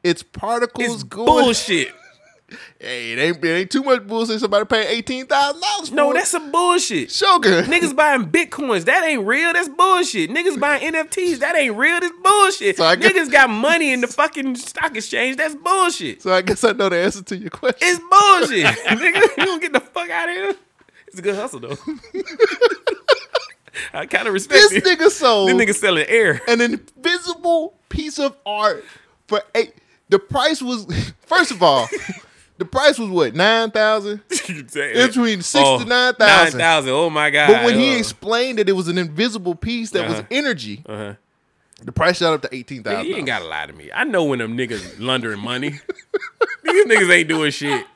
[0.03, 1.27] It's particles It's going.
[1.27, 1.93] bullshit.
[2.79, 4.39] Hey, it ain't, it ain't too much bullshit.
[4.39, 5.91] Somebody pay eighteen thousand dollars.
[5.91, 7.11] No, that's some bullshit.
[7.11, 7.65] Shogun.
[7.67, 8.85] Niggas buying bitcoins.
[8.85, 9.53] That ain't real.
[9.53, 10.31] That's bullshit.
[10.31, 11.41] Niggas buying NFTs.
[11.41, 11.99] That ain't real.
[11.99, 12.77] That's bullshit.
[12.77, 15.39] So I guess- Niggas got money in the fucking stock exchange.
[15.39, 16.23] That's bullshit.
[16.23, 17.79] So I guess I know the answer to your question.
[17.83, 18.65] It's bullshit.
[19.01, 20.55] Nigga, you don't get the fuck out of here.
[21.09, 21.77] It's a good hustle though.
[23.93, 24.85] I kind of respect This it.
[24.85, 26.41] nigga sold This nigga selling air.
[26.49, 28.85] an invisible piece of art
[29.29, 29.75] for eight.
[30.09, 30.87] The price was
[31.27, 31.89] first of all,
[32.59, 34.21] the price was what nine thousand.
[34.29, 36.59] Between six Oh, to nine thousand.
[36.59, 36.91] 9,000.
[36.93, 37.49] Oh my god.
[37.53, 37.99] But when he Oh.
[37.99, 40.27] explained that it was an invisible piece that was Uh-huh.
[40.31, 41.15] energy, Uh-huh.
[41.83, 42.97] the price shot up to eighteen thousand.
[42.99, 43.11] Thousand.
[43.11, 43.91] you ain't gotta lie to me.
[43.95, 45.71] I know when them niggas laundering money.
[46.65, 47.87] These niggas ain't doing shit.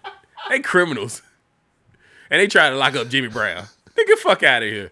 [0.48, 1.22] They criminals.
[2.30, 3.64] And they try to lock up Jimmy Brown.
[3.96, 4.90] Nigga, fuck out of here.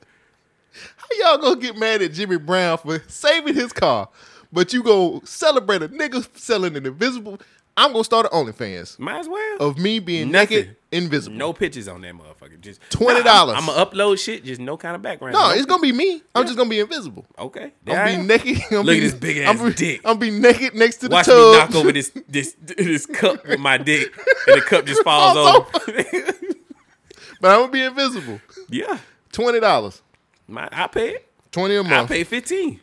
[0.97, 4.09] How y'all gonna get mad at Jimmy Brown for saving his car,
[4.53, 7.39] but you go celebrate a nigga selling an invisible?
[7.79, 9.57] I'm gonna start an OnlyFans Might as well.
[9.61, 10.59] of me being Nothing.
[10.59, 11.37] naked, invisible.
[11.37, 12.61] No pictures on that motherfucker.
[12.61, 13.25] Just $20.
[13.25, 14.45] Nah, I'm, gonna upload shit.
[14.45, 15.35] Just no kind of background.
[15.35, 16.21] No, it's gonna be me.
[16.35, 17.25] I'm just gonna be invisible.
[17.39, 17.65] Okay.
[17.65, 18.59] I'm There I be naked.
[18.73, 20.01] I'm Look be, at this big I'm ass be, dick.
[20.05, 21.27] I'm be naked next to the tub.
[21.29, 24.13] Watch me knock over this this this cup with my dick,
[24.49, 25.93] and the cup just falls Falls over.
[27.41, 28.41] but I'm gonna be invisible.
[28.69, 28.99] yeah,
[29.31, 30.03] Twenty dollars.
[30.49, 31.29] my I pay it.
[31.53, 32.11] Twenty a month.
[32.11, 32.81] I pay fifteen.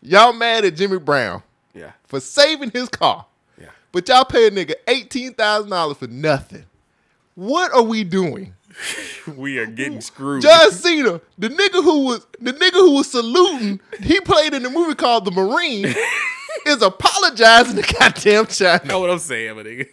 [0.00, 1.47] Y'all mad at Jimmy Brown Yeah.
[2.08, 3.26] For saving his car.
[3.60, 3.68] Yeah.
[3.92, 6.64] But y'all pay a nigga eighteen thousand dollars for nothing.
[7.34, 8.54] What are we doing?
[9.36, 10.40] We are getting screwed.
[10.40, 14.70] John Cena, the nigga who was the nigga who was saluting, he played in a
[14.70, 15.84] movie called The Marine,
[16.66, 18.80] is apologizing to goddamn China.
[18.86, 19.88] know what I'm saying, my nigga.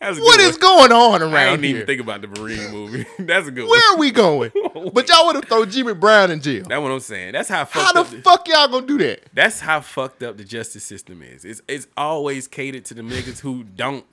[0.00, 1.38] What is going on around here?
[1.38, 1.74] I didn't here?
[1.76, 3.04] even think about the Marine movie.
[3.18, 3.70] That's a good one.
[3.70, 3.96] Where one.
[3.96, 4.52] are we going?
[4.94, 6.64] But y'all would have thrown Jimmy Brown in jail.
[6.66, 7.32] That's what I'm saying.
[7.32, 8.10] That's how How fucked the up.
[8.10, 9.24] The, fuck y'all gonna do that?
[9.34, 11.44] that's how fucked up the justice system is.
[11.44, 14.06] It's it's always catered to the niggas who don't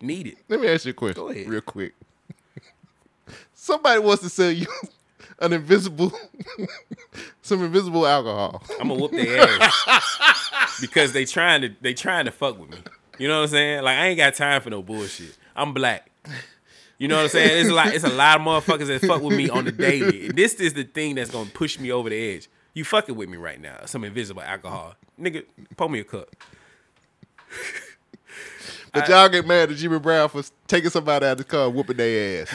[0.00, 0.36] need it.
[0.48, 1.48] Let me ask you a question Go ahead.
[1.48, 1.94] real quick.
[3.54, 4.66] Somebody wants to sell you
[5.38, 6.12] an invisible,
[7.40, 8.62] some invisible alcohol.
[8.80, 12.78] I'm gonna whoop their ass because they trying to they trying to fuck with me.
[13.18, 13.82] You know what I'm saying?
[13.84, 15.36] Like I ain't got time for no bullshit.
[15.56, 16.10] I'm black.
[16.98, 17.60] You know what I'm saying?
[17.60, 17.88] It's a lot.
[17.94, 20.28] It's a lot of motherfuckers that fuck with me on the daily.
[20.28, 22.48] This is the thing that's gonna push me over the edge.
[22.72, 23.76] You fucking with me right now.
[23.86, 25.44] Some invisible alcohol, nigga.
[25.76, 26.28] Pour me a cup.
[28.92, 31.74] But y'all get mad at Jimmy Brown for taking somebody out of the car, and
[31.74, 32.52] whooping their ass.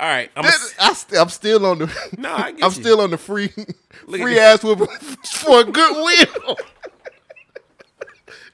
[0.00, 0.42] All right, I'm.
[0.44, 2.10] That- I st- I'm still on the.
[2.18, 2.80] No, I get I'm you.
[2.82, 3.48] still on the free,
[4.08, 4.86] free ass whooping
[5.24, 6.56] for a good will.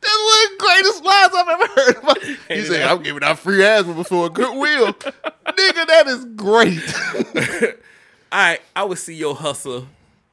[0.04, 1.96] That's one of the greatest lines I've ever heard.
[1.96, 2.18] About.
[2.48, 7.74] He said, "I'm giving out free ass for a good will." Nigga, that is great.
[8.32, 9.86] All right, I would see your hustle,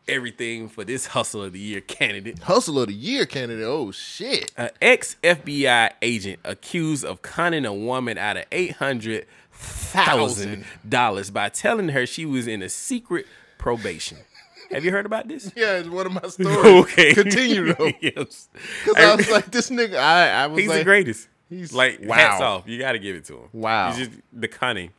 [0.08, 2.40] everything for this hustle of the year candidate.
[2.40, 3.66] Hustle of the year candidate.
[3.66, 4.52] Oh shit.
[4.58, 11.30] An ex FBI agent accused of conning a woman out of eight hundred thousand dollars
[11.30, 13.28] by telling her she was in a secret
[13.58, 14.18] probation.
[14.72, 15.52] Have you heard about this?
[15.56, 16.58] Yeah, it's one of my stories.
[16.58, 17.14] okay.
[17.14, 17.92] Continue though.
[18.02, 18.50] yes.
[18.84, 21.28] Because I was like, this nigga, I, I was like He's like, the greatest.
[21.50, 22.16] He's like wow.
[22.16, 22.68] hats off.
[22.68, 23.50] You got to give it to him.
[23.54, 23.92] Wow.
[23.92, 24.92] He's just the cunning.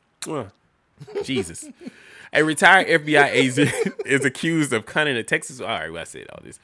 [1.24, 1.68] Jesus.
[2.32, 3.72] A retired FBI agent
[4.06, 5.60] is accused of cunning a Texas.
[5.60, 6.58] All right, well, I said all this.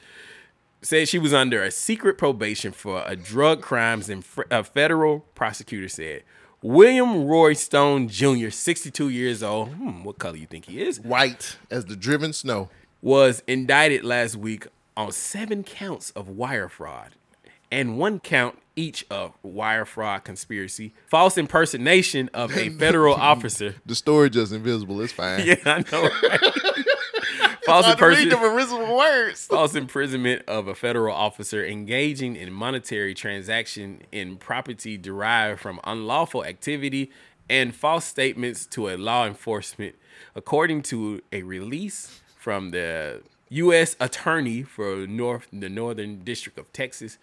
[0.81, 5.89] Said she was under a secret probation for a drug crimes, and a federal prosecutor
[5.89, 6.23] said
[6.61, 9.69] William Roy Stone Jr., 62 years old.
[9.69, 10.99] Hmm, what color you think he is?
[10.99, 12.69] White as the driven snow.
[13.01, 14.67] Was indicted last week
[14.97, 17.11] on seven counts of wire fraud
[17.71, 23.75] and one count each of wire fraud conspiracy, false impersonation of a federal officer.
[23.85, 24.99] The story just invisible.
[25.01, 25.41] It's fine.
[25.45, 26.09] Yeah, I know.
[26.23, 26.39] Right?
[27.65, 29.45] false, Hard to read imperson- words.
[29.45, 36.43] false imprisonment of a federal officer engaging in monetary transaction in property derived from unlawful
[36.43, 37.11] activity
[37.49, 39.95] and false statements to a law enforcement,
[40.35, 43.95] according to a release from the U.S.
[43.99, 47.19] Attorney for North the Northern District of Texas.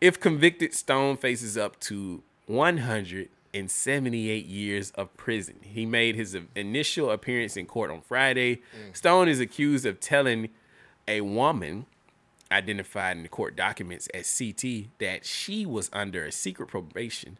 [0.00, 5.56] If convicted, Stone faces up to 178 years of prison.
[5.60, 8.62] He made his initial appearance in court on Friday.
[8.92, 10.48] Stone is accused of telling
[11.06, 11.84] a woman
[12.50, 17.38] identified in the court documents as CT that she was under a secret probation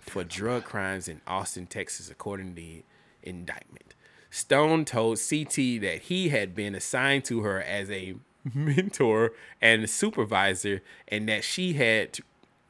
[0.00, 2.84] for drug crimes in Austin, Texas, according to the
[3.22, 3.91] indictment.
[4.34, 8.14] Stone told CT that he had been assigned to her as a
[8.54, 12.22] mentor and supervisor and that she had to,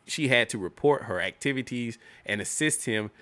[0.04, 3.12] she had to report her activities and assist him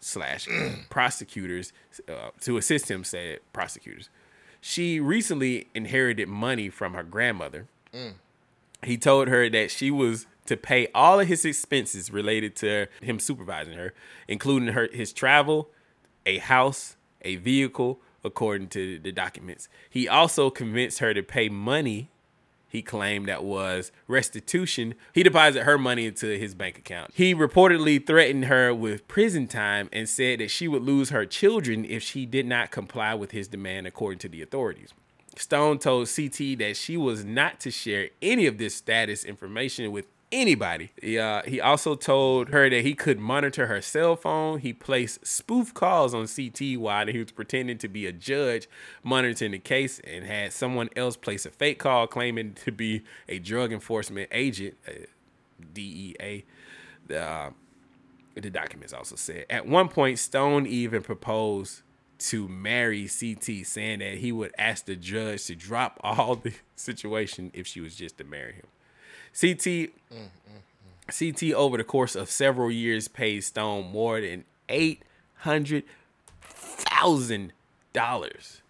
[0.00, 0.46] slash
[0.90, 1.72] prosecutors
[2.08, 4.08] uh, to assist him said prosecutors
[4.60, 8.12] she recently inherited money from her grandmother Mm.
[8.84, 13.18] he told her that she was to pay all of his expenses related to him
[13.18, 13.92] supervising her,
[14.28, 15.70] including her his travel,
[16.26, 16.96] a house,
[17.28, 19.68] a vehicle, according to the documents.
[19.90, 22.10] He also convinced her to pay money.
[22.70, 24.94] He claimed that was restitution.
[25.12, 27.12] He deposited her money into his bank account.
[27.14, 31.84] He reportedly threatened her with prison time and said that she would lose her children
[31.84, 34.92] if she did not comply with his demand, according to the authorities.
[35.36, 40.06] Stone told CT that she was not to share any of this status information with
[40.32, 40.90] anybody.
[41.00, 44.60] He, uh, he also told her that he could monitor her cell phone.
[44.60, 48.68] He placed spoof calls on CT while he was pretending to be a judge
[49.02, 53.38] monitoring the case and had someone else place a fake call claiming to be a
[53.38, 54.92] drug enforcement agent, uh,
[55.72, 56.44] DEA.
[57.06, 57.50] The, uh,
[58.34, 61.82] the documents also said at one point Stone even proposed
[62.18, 67.50] to marry CT, saying that he would ask the judge to drop all the situation
[67.54, 68.66] if she was just to marry him.
[69.32, 70.28] CT mm, mm,
[71.08, 71.50] mm.
[71.50, 75.02] CT over the course of several years paid Stone more than eight
[75.38, 75.84] hundred
[76.40, 77.52] thousand
[77.92, 78.62] dollars.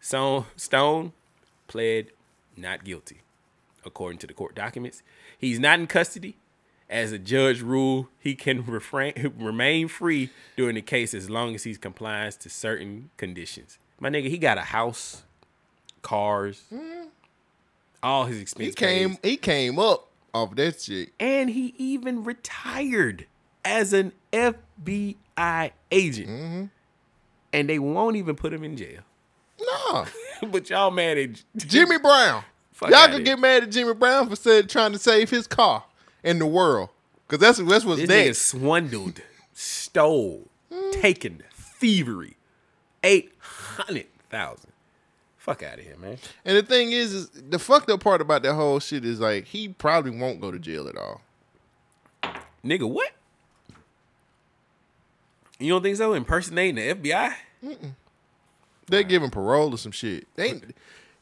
[0.00, 1.12] So Stone
[1.68, 2.06] pled
[2.56, 3.22] not guilty,
[3.84, 5.02] according to the court documents.
[5.38, 6.36] He's not in custody.
[6.88, 11.64] As a judge ruled, he can refrain, remain free during the case as long as
[11.64, 13.78] he's complies to certain conditions.
[13.98, 15.24] My nigga, he got a house,
[16.02, 17.08] cars, mm-hmm.
[18.06, 18.74] All his He expenses.
[18.74, 19.18] came.
[19.22, 21.10] He came up off that shit.
[21.20, 23.26] and he even retired
[23.64, 26.28] as an FBI agent.
[26.28, 26.64] Mm-hmm.
[27.52, 29.00] And they won't even put him in jail.
[29.60, 30.04] No,
[30.48, 32.44] but y'all mad at Jimmy Brown.
[32.72, 35.84] Fuck Y'all could get mad at Jimmy Brown for said, trying to save his car
[36.22, 36.90] in the world.
[37.28, 38.38] Cause that's that's what's This next.
[38.42, 39.20] swindled,
[39.52, 40.46] stole,
[40.92, 42.36] taken, thievery,
[43.02, 44.70] eight hundred thousand.
[45.46, 46.18] Fuck out of here, man.
[46.44, 49.44] And the thing is, is the fucked up part about that whole shit is like
[49.44, 51.20] he probably won't go to jail at all.
[52.64, 53.12] Nigga, what?
[55.60, 56.14] You don't think so?
[56.14, 57.32] Impersonating the FBI?
[58.88, 60.26] They give him parole or some shit.
[60.34, 60.60] They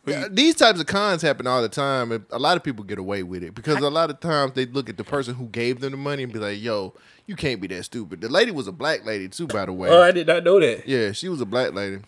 [0.07, 2.99] Yeah, these types of cons happen all the time, and a lot of people get
[2.99, 5.81] away with it because a lot of times they look at the person who gave
[5.81, 6.95] them the money and be like, "Yo,
[7.27, 9.91] you can't be that stupid." The lady was a black lady too, by the way.
[9.91, 10.89] Oh, I did not know that.
[10.89, 12.01] Yeah, she was a black lady.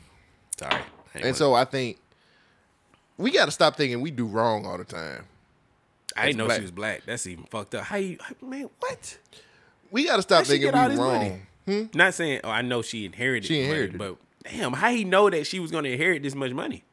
[0.58, 0.80] Sorry.
[1.14, 1.98] And so I think
[3.18, 5.24] we got to stop thinking we do wrong all the time.
[6.16, 7.02] I didn't know As she was black.
[7.04, 7.84] That's even fucked up.
[7.84, 8.68] How you, man?
[8.78, 9.18] What?
[9.90, 10.96] We got to stop thinking we wrong.
[10.96, 11.36] money?
[11.66, 11.82] Hmm?
[11.94, 12.40] Not saying.
[12.44, 13.46] Oh, I know she inherited.
[13.46, 13.98] She money, inherited.
[13.98, 16.84] but damn, how he know that she was going to inherit this much money?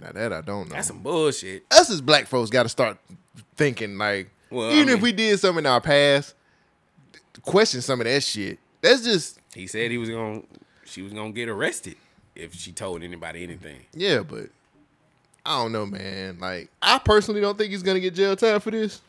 [0.00, 0.74] Now that I don't know.
[0.74, 1.64] That's some bullshit.
[1.70, 2.98] Us as black folks got to start
[3.56, 6.34] thinking like, Well, I even if we did something in our past,
[7.42, 8.58] question some of that shit.
[8.80, 10.42] That's just He said he was going.
[10.42, 10.46] to
[10.90, 11.96] She was going to get arrested
[12.34, 13.80] if she told anybody anything.
[13.92, 14.46] yeah, but
[15.50, 16.38] I don't know, man.
[16.38, 19.00] Like I personally don't think he's gonna get jail time for this.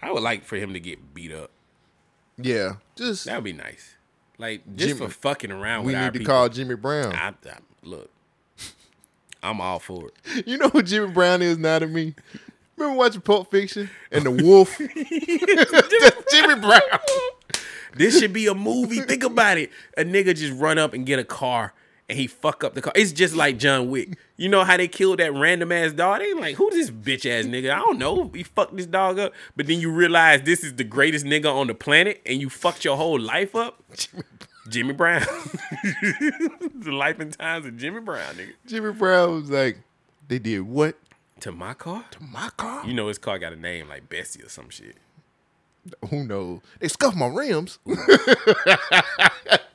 [0.00, 1.50] I would like for him to get beat up.
[2.38, 3.96] Yeah, just that would be nice.
[4.38, 6.26] Like just Jimmy- for fucking around we need to people.
[6.26, 7.14] call Jimmy Brown.
[7.14, 8.08] I, I, look,
[9.42, 10.46] I'm all for it.
[10.46, 12.14] You know what Jimmy Brown is now to me?
[12.78, 14.78] Remember watching Pulp Fiction and the Wolf?
[16.30, 16.80] Jimmy Brown.
[17.94, 19.00] This should be a movie.
[19.00, 19.70] Think about it.
[19.98, 21.74] A nigga just run up and get a car
[22.08, 22.92] and he fuck up the car.
[22.94, 24.16] It's just like John Wick.
[24.36, 26.20] You know how they killed that random ass dog?
[26.20, 27.72] They like, who this bitch ass nigga?
[27.72, 28.30] I don't know.
[28.34, 29.32] He fucked this dog up.
[29.56, 32.84] But then you realize this is the greatest nigga on the planet and you fucked
[32.84, 33.82] your whole life up.
[34.68, 35.20] Jimmy Brown.
[35.20, 38.52] the life and times of Jimmy Brown, nigga.
[38.66, 39.78] Jimmy Brown was like,
[40.28, 40.96] they did what?
[41.40, 42.04] To my car?
[42.12, 42.86] To my car?
[42.86, 44.96] You know his car got a name like Bessie or some shit.
[46.10, 46.60] Who knows?
[46.80, 47.78] They scuffed my rims.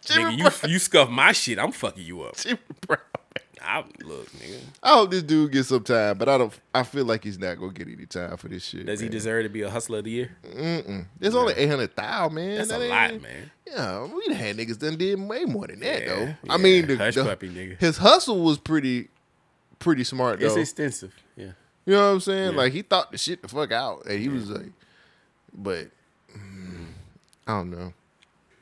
[0.05, 2.37] nigga, you, you scuff my shit, I'm fucking you up.
[2.37, 2.99] Jimmy Brown.
[3.63, 4.57] I, look, nigga.
[4.81, 6.51] I hope this dude gets some time, but I don't.
[6.73, 8.87] I feel like he's not gonna get any time for this shit.
[8.87, 10.31] Does he deserve to be a hustler of the year?
[10.43, 11.05] Mm-mm.
[11.19, 12.57] There's only eight hundred thousand, man.
[12.57, 13.51] That's That a lot, man.
[13.67, 16.21] Yeah, we done had niggas done did way more than that Yeah, though.
[16.25, 16.33] yeah.
[16.49, 17.79] I mean, the, Hush the- puppy, nigga.
[17.79, 19.09] his hustle was pretty,
[19.77, 20.59] pretty smart It's though.
[20.59, 21.13] extensive.
[21.37, 21.51] Yeah.
[21.85, 22.51] You know what I'm saying?
[22.53, 22.57] Yeah.
[22.57, 24.71] Like he thought the shit the fuck out, and he was like,
[25.53, 25.87] but
[27.47, 27.93] I don't know.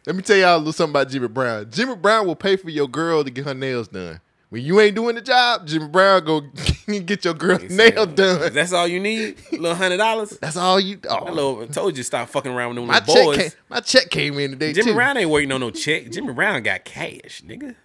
[0.05, 1.69] Let me tell y'all a little something about Jimmy Brown.
[1.69, 4.21] Jimmy Brown will pay for your girl to get her nails done.
[4.49, 6.41] When you ain't doing the job, Jimmy Brown go
[6.87, 8.51] get your girl's nails done.
[8.51, 9.37] That's all you need?
[9.51, 10.31] A little hundred dollars?
[10.41, 10.99] That's all you.
[11.07, 13.37] Oh, That little, I told you stop fucking around with them my little check boys.
[13.37, 13.51] came.
[13.69, 14.95] My check came in today Jimmy too.
[14.95, 16.09] Brown ain't waiting on no check.
[16.09, 17.75] Jimmy Brown got cash, nigga.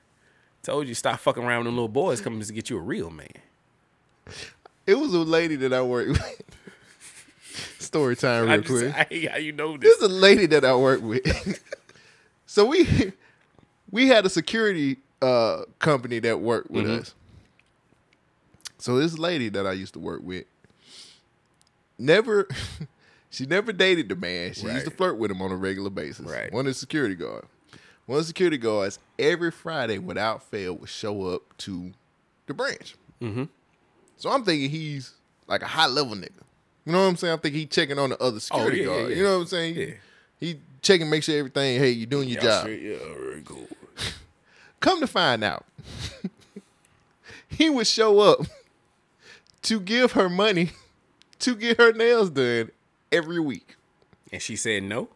[0.63, 3.11] Told you stop fucking around with them little boys coming to get you a real
[3.11, 3.29] man.
[4.87, 6.54] It was a lady that I worked with.
[7.95, 8.93] Story time, real just, quick.
[8.95, 10.11] I hate how you know This this.
[10.11, 11.63] is a lady that I work with.
[12.47, 13.13] so we
[13.93, 17.01] we had a security uh, company that worked with Mhm.
[17.03, 17.15] us.
[18.79, 20.45] So this lady that I used to work with
[21.97, 22.49] never
[23.31, 24.55] she never dated the man.
[24.55, 26.27] She used to flirt with him on a regular basis.
[26.27, 26.53] Right.
[26.53, 27.45] One of the security guard.
[28.07, 31.93] One of the security guards every Friday without fail would show up to
[32.47, 32.97] the branch.
[33.23, 33.45] Mm-hmm.
[34.17, 35.13] So I'm thinking he's
[35.47, 36.41] like a high level nigga.
[36.87, 37.35] You know what I'm saying?
[37.35, 39.11] I think he checking on the other oh, security yeah, yeah, guard.
[39.11, 39.17] yeah.
[39.17, 39.77] You know what I'm saying?
[39.77, 39.87] Yeah.
[40.39, 41.79] He checking, make sure everything.
[41.81, 42.61] Hey, you doing your Yeah, job.
[42.63, 43.69] straight- Yeah, very cool.
[44.81, 45.65] Come to find out,
[47.49, 48.41] he would show up
[49.63, 50.71] to give her money
[51.41, 52.71] to get her nails done
[53.11, 53.77] every week.
[54.33, 55.09] And she said no.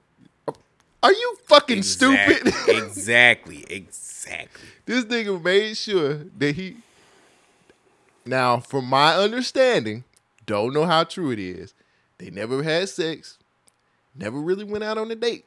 [1.03, 2.55] Are you fucking Exact- stupid?
[2.69, 3.65] exactly.
[3.71, 4.69] Exactly.
[4.87, 6.77] this nigga made sure that he.
[8.27, 10.05] Now, from my understanding,
[10.49, 11.75] don't know how true it is.
[12.17, 13.39] They never had sex,
[14.17, 15.45] never really went out on a date.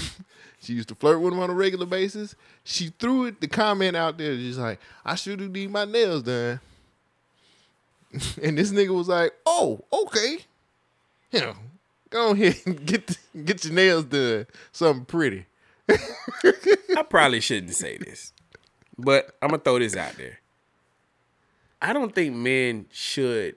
[0.60, 2.34] she used to flirt with him on a regular basis.
[2.64, 6.24] She threw it the comment out there, just like, I should have need my nails
[6.24, 6.60] done.
[8.42, 10.38] and this nigga was like, Oh, okay.
[11.30, 11.54] You know,
[12.10, 14.46] go ahead and get get your nails done.
[14.72, 15.46] Something pretty.
[15.88, 18.32] I probably shouldn't say this,
[18.98, 20.40] but I'm gonna throw this out there.
[21.80, 23.56] I don't think men should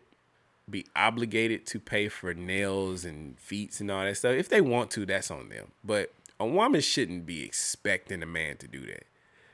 [0.70, 4.34] be obligated to pay for nails and feet and all that stuff.
[4.34, 5.72] If they want to, that's on them.
[5.84, 9.06] But a woman shouldn't be expecting a man to do that.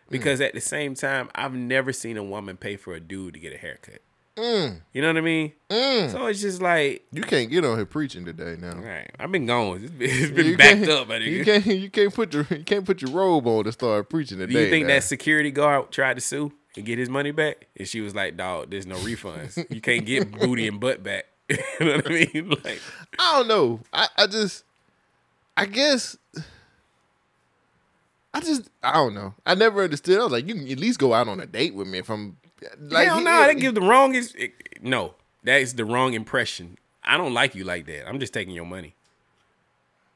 [0.09, 3.39] Because at the same time, I've never seen a woman pay for a dude to
[3.39, 4.01] get a haircut.
[4.35, 4.81] Mm.
[4.93, 5.51] You know what I mean?
[5.69, 8.75] So it's just like You can't get on here preaching today now.
[8.75, 9.09] Right.
[9.19, 9.83] I've been going.
[9.83, 11.25] It's been, it's been backed up, nigga.
[11.25, 14.37] You can't you can't put your you can't put your robe on to start preaching
[14.37, 14.53] today.
[14.53, 14.95] Do you think now.
[14.95, 17.67] that security guard tried to sue and get his money back?
[17.77, 19.65] And she was like, dog, there's no refunds.
[19.69, 21.25] You can't get booty and butt back.
[21.49, 22.49] you know what I mean?
[22.63, 22.79] Like,
[23.19, 23.79] I don't know.
[23.91, 24.63] I, I just
[25.57, 26.17] I guess
[28.33, 29.33] I just I don't know.
[29.45, 30.19] I never understood.
[30.19, 32.09] I was like, you can at least go out on a date with me if
[32.09, 32.37] I'm
[32.79, 34.15] like hell he- no, that gives the wrong.
[34.15, 34.47] Is, eh,
[34.81, 36.77] no, that is the wrong impression.
[37.03, 38.07] I don't like you like that.
[38.07, 38.95] I'm just taking your money.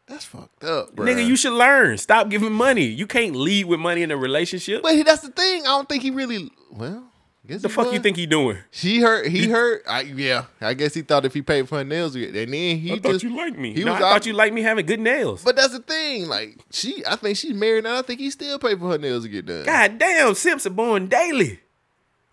[0.07, 1.07] That's fucked up, bruh.
[1.07, 1.97] Nigga, you should learn.
[1.97, 2.85] Stop giving money.
[2.85, 4.83] You can't lead with money in a relationship.
[4.83, 5.63] But he- that's the thing.
[5.63, 7.05] I don't think he really well.
[7.43, 8.57] I guess the he fuck you think he doing?
[8.71, 9.27] She hurt.
[9.27, 9.83] He hurt.
[9.87, 12.91] I, yeah, I guess he thought if he paid for her nails, and then he
[12.93, 13.73] I thought just you liked me.
[13.75, 15.43] He No, was I thought out- you liked me having good nails.
[15.43, 16.27] But that's the thing.
[16.27, 17.99] Like she, I think she's married now.
[17.99, 19.63] I think he still paid for her nails to get done.
[19.65, 21.59] God damn, Simpson born daily.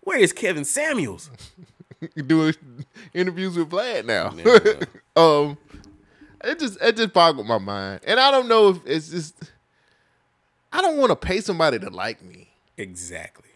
[0.01, 1.29] Where is Kevin Samuels?
[2.27, 2.53] doing
[3.13, 4.29] interviews with Vlad now.
[5.21, 5.57] um,
[6.43, 9.35] it just it just boggled my mind, and I don't know if it's just.
[10.71, 13.49] I don't want to pay somebody to like me, Exactly.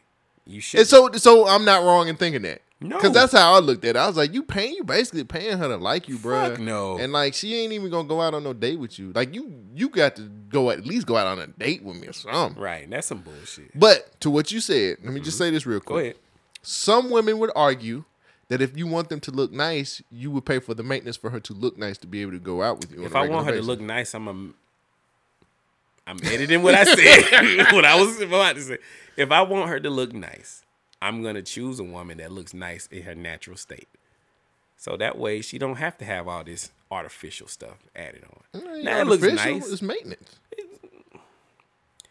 [0.45, 0.81] You should.
[0.81, 2.61] and so so I'm not wrong in thinking that.
[2.79, 2.97] No.
[2.97, 3.99] because that's how I looked at it.
[3.99, 6.55] I was like, you paying, you basically paying her to like you, bro.
[6.57, 6.99] No.
[6.99, 9.11] And like, she ain't even gonna go out on no date with you.
[9.13, 12.07] Like, you you got to go at least go out on a date with me
[12.07, 12.61] or something.
[12.61, 12.87] Right.
[12.87, 13.77] That's some bullshit.
[13.77, 15.45] But to what you said, let me just mm-hmm.
[15.45, 15.87] say this real quick.
[15.87, 16.15] Go ahead.
[16.61, 18.03] Some women would argue
[18.49, 21.29] that if you want them to look nice, you would pay for the maintenance for
[21.29, 22.99] her to look nice to be able to go out with you.
[22.99, 27.67] on If I want her to look nice, I'm a, I'm editing what I said.
[27.73, 28.77] what I was about to say.
[29.17, 30.63] If I want her to look nice,
[31.01, 33.87] I'm gonna choose a woman that looks nice in her natural state.
[34.77, 38.83] So that way she don't have to have all this artificial stuff added on.
[38.83, 39.69] Now it looks nice.
[39.69, 40.35] It's maintenance.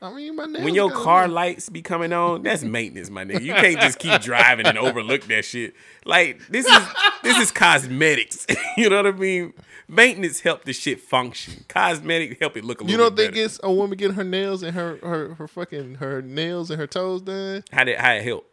[0.06, 3.42] I mean, my When your car be- lights be coming on, that's maintenance, my nigga.
[3.42, 5.74] You can't just keep driving and overlook that shit.
[6.04, 6.82] Like this is
[7.22, 8.46] this is cosmetics.
[8.76, 9.52] you know what I mean?
[9.88, 11.64] Maintenance help the shit function.
[11.68, 12.90] Cosmetic help it look a little.
[12.90, 16.22] You don't think it's a woman getting her nails and her her her fucking her
[16.22, 17.62] nails and her toes done?
[17.72, 18.50] How did how it help?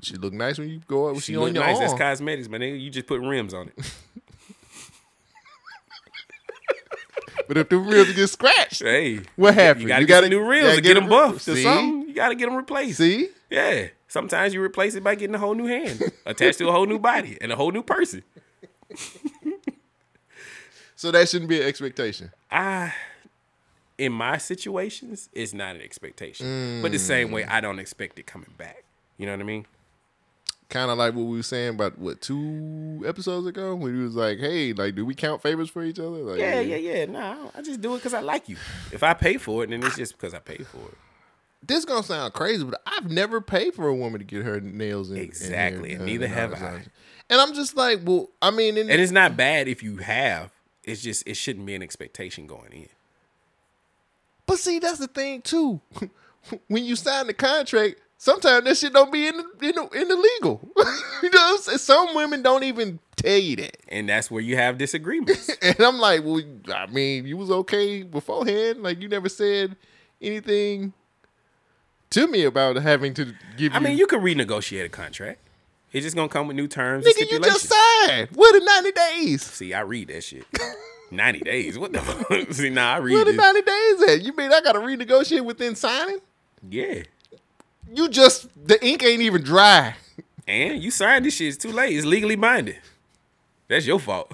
[0.00, 1.16] She look nice when you go out.
[1.16, 1.76] She She, look on your nice.
[1.76, 1.86] arm.
[1.86, 2.80] That's cosmetics, my nigga.
[2.80, 3.94] You just put rims on it.
[7.48, 9.82] But if the rims get scratched, hey, what happened?
[9.82, 11.62] You gotta get some new gotta to get them buffed or See?
[11.62, 12.08] something.
[12.08, 12.98] You gotta get them replaced.
[12.98, 13.30] See?
[13.50, 13.88] Yeah.
[14.06, 16.98] Sometimes you replace it by getting a whole new hand attached to a whole new
[16.98, 18.22] body and a whole new person.
[20.98, 22.32] So that shouldn't be an expectation.
[22.50, 22.92] I,
[23.98, 26.82] in my situations, it's not an expectation.
[26.82, 27.50] But the same way, mm.
[27.50, 28.82] I don't expect it coming back.
[29.16, 29.66] You know what I mean?
[30.68, 34.14] Kind of like what we were saying about what two episodes ago when he was
[34.14, 37.06] like, "Hey, like, do we count favors for each other?" Like, Yeah, yeah, yeah.
[37.06, 38.56] No, I just do it because I like you.
[38.92, 40.98] If I pay for it, then it's just because I pay for it.
[41.66, 45.10] This gonna sound crazy, but I've never paid for a woman to get her nails
[45.10, 45.16] in.
[45.16, 46.82] Exactly, and uh, neither have I.
[47.30, 50.50] And I'm just like, well, I mean, in And it's not bad if you have.
[50.84, 52.88] It's just it shouldn't be an expectation going in.
[54.46, 55.80] But see, that's the thing too.
[56.68, 60.08] when you sign the contract, sometimes that shit don't be in the in the, in
[60.08, 60.60] the legal.
[61.22, 61.78] you know, what I'm saying?
[61.78, 65.48] some women don't even tell you that, and that's where you have disagreements.
[65.62, 66.42] and I'm like, well,
[66.74, 68.82] I mean, you was okay beforehand.
[68.82, 69.76] Like you never said
[70.20, 70.92] anything
[72.10, 73.74] to me about having to give.
[73.74, 75.40] I mean, you can renegotiate a contract.
[75.92, 77.06] It's just gonna come with new terms.
[77.06, 78.28] nigga, you just signed.
[78.34, 79.42] What the ninety days?
[79.42, 80.44] See, I read that shit.
[81.10, 81.78] Ninety days.
[81.78, 82.52] What the fuck?
[82.52, 84.22] See, nah, I read Where the ninety days at?
[84.22, 86.18] You mean I got to renegotiate within signing?
[86.68, 87.04] Yeah.
[87.92, 89.94] You just the ink ain't even dry.
[90.46, 91.48] And you signed this shit.
[91.48, 91.96] It's too late.
[91.96, 92.76] It's legally binding.
[93.68, 94.32] That's your fault.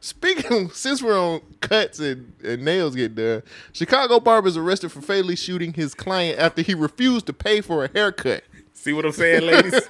[0.00, 3.42] Speaking, since we're on cuts and, and nails get done,
[3.72, 7.84] Chicago barber is arrested for fatally shooting his client after he refused to pay for
[7.84, 8.44] a haircut.
[8.72, 9.72] See what I'm saying, ladies?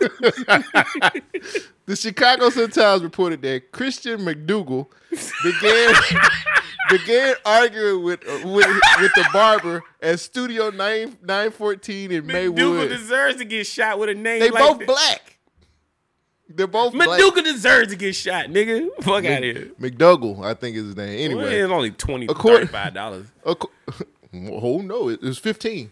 [1.86, 4.86] the Chicago Sun Times reported that Christian McDougal
[5.42, 5.94] began
[6.90, 8.66] began arguing with uh, with,
[9.00, 12.56] with the barber at Studio 9 914 in Maywood.
[12.56, 12.88] Maywood.
[12.90, 14.86] deserves to get shot with a name They like both that.
[14.86, 15.38] black.
[16.48, 17.20] They're both black.
[17.44, 18.88] Deserves to get shot, nigga.
[19.02, 19.70] Fuck out of here.
[19.80, 21.18] McDougal, I think is his name.
[21.24, 23.26] Anyway, Well, it's only 20 According- $35.
[24.52, 25.90] Oh no, it was fifteen.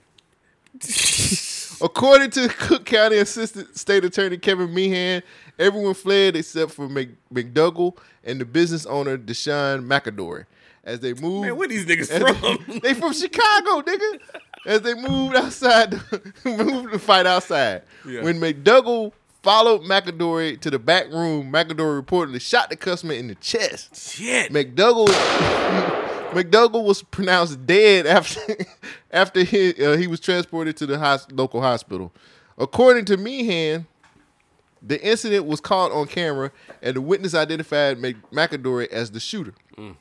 [1.81, 5.23] According to Cook County Assistant State Attorney Kevin Meehan,
[5.59, 10.47] everyone fled except for Mc, McDougal and the business owner Deshaun McAdory.
[10.85, 12.59] As they moved, Man, where these niggas from?
[12.69, 14.21] They, they from Chicago, nigga.
[14.67, 15.93] As they moved outside,
[16.45, 17.83] moved to fight outside.
[18.07, 18.23] Yeah.
[18.23, 19.13] When McDougal
[19.43, 23.97] followed McAdory to the back room, McAdory reportedly shot the customer in the chest.
[24.13, 24.53] Shit.
[24.53, 25.09] McDougal
[26.33, 28.41] McDougal was pronounced dead after
[29.11, 32.13] after he uh, he was transported to the hos- local hospital.
[32.59, 33.87] According to Meehan,
[34.83, 36.51] the incident was caught on camera,
[36.83, 39.55] and the witness identified Mc- McAdory as the shooter.
[39.79, 39.97] Mm.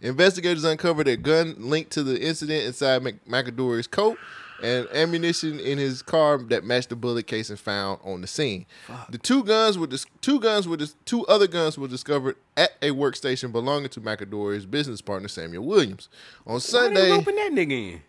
[0.00, 4.18] Investigators uncovered a gun linked to the incident inside Mc- McAdory's coat
[4.62, 8.66] and ammunition in his car that matched the bullet casing found on the scene.
[9.10, 12.72] The two guns were dis- two guns were dis- two other guns were discovered at
[12.82, 16.08] a workstation belonging to McAdory's business partner Samuel Williams.
[16.46, 18.00] On Why Sunday, roping that nigga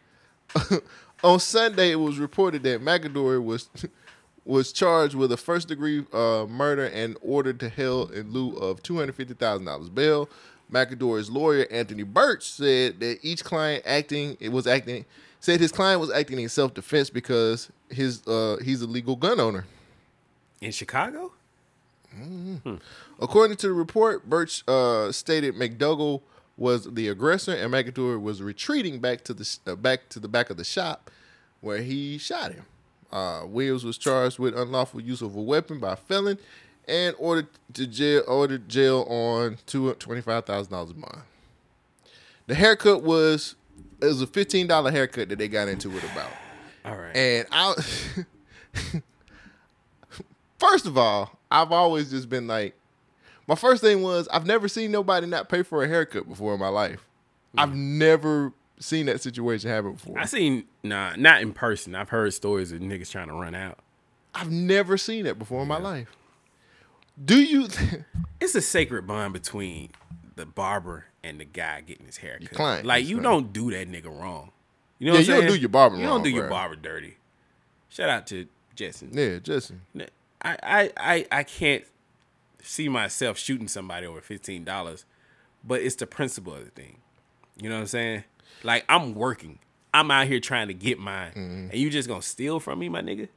[0.71, 0.81] in?
[1.23, 3.69] on Sunday, it was reported that McAdory was
[4.45, 8.81] was charged with a first degree uh, murder and ordered to hell in lieu of
[8.81, 10.29] two hundred fifty thousand dollars bail.
[10.71, 15.05] McAdory's lawyer Anthony Birch said that each client acting it was acting
[15.39, 19.39] said his client was acting in self defense because his uh, he's a legal gun
[19.39, 19.65] owner.
[20.61, 21.31] In Chicago?
[22.15, 22.75] mm-hmm
[23.19, 26.21] According to the report, Birch uh, stated McDougal
[26.55, 30.49] was the aggressor and McAdory was retreating back to the uh, back to the back
[30.49, 31.11] of the shop
[31.61, 32.65] where he shot him.
[33.11, 36.37] Uh, Williams was charged with unlawful use of a weapon by a felon
[36.87, 41.19] and ordered to jail ordered jail on two twenty five thousand dollars a month.
[42.47, 43.55] The haircut was
[44.01, 46.31] it was a fifteen dollar haircut that they got into it about.
[46.85, 47.15] All right.
[47.15, 47.73] And I
[50.59, 52.75] first of all, I've always just been like,
[53.47, 56.59] my first thing was I've never seen nobody not pay for a haircut before in
[56.59, 57.05] my life.
[57.53, 57.59] Hmm.
[57.59, 60.19] I've never seen that situation happen before.
[60.19, 61.95] I seen nah, not in person.
[61.95, 63.79] I've heard stories of niggas trying to run out.
[64.33, 66.16] I've never seen that before in my life.
[67.23, 67.67] Do you?
[68.39, 69.89] It's a sacred bond between
[70.35, 72.85] the barber and the guy getting his hair cut.
[72.85, 74.51] like you don't do that nigga wrong.
[74.99, 76.29] You know Yeah, what I'm you don't do your barber wrong, You don't wrong, do
[76.29, 77.17] your barber dirty.
[77.89, 79.09] Shout out to Jetson.
[79.11, 79.81] Yeah, Justin.
[80.43, 81.83] I, I, I, I can't
[82.61, 85.03] see myself shooting somebody over fifteen dollars,
[85.63, 86.97] but it's the principle of the thing.
[87.59, 88.23] You know what I'm saying?
[88.63, 89.57] Like I'm working.
[89.95, 91.69] I'm out here trying to get mine, Mm-hmm.
[91.71, 93.29] and you just gonna steal from me, my nigga?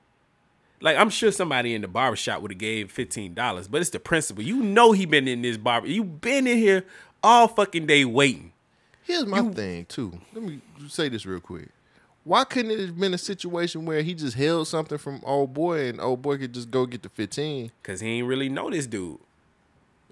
[0.81, 3.91] Like I'm sure somebody in the barber shop would have gave fifteen dollars, but it's
[3.91, 4.42] the principle.
[4.42, 5.86] You know he been in this barber.
[5.89, 6.84] You been in here
[7.23, 8.52] all fucking day waiting.
[9.02, 10.12] Here's my thing too.
[10.33, 11.68] Let me say this real quick.
[12.25, 15.89] Why couldn't it have been a situation where he just held something from old boy
[15.89, 17.73] and old boy could just go get the fifteen?
[17.83, 19.18] Cause he ain't really know this dude.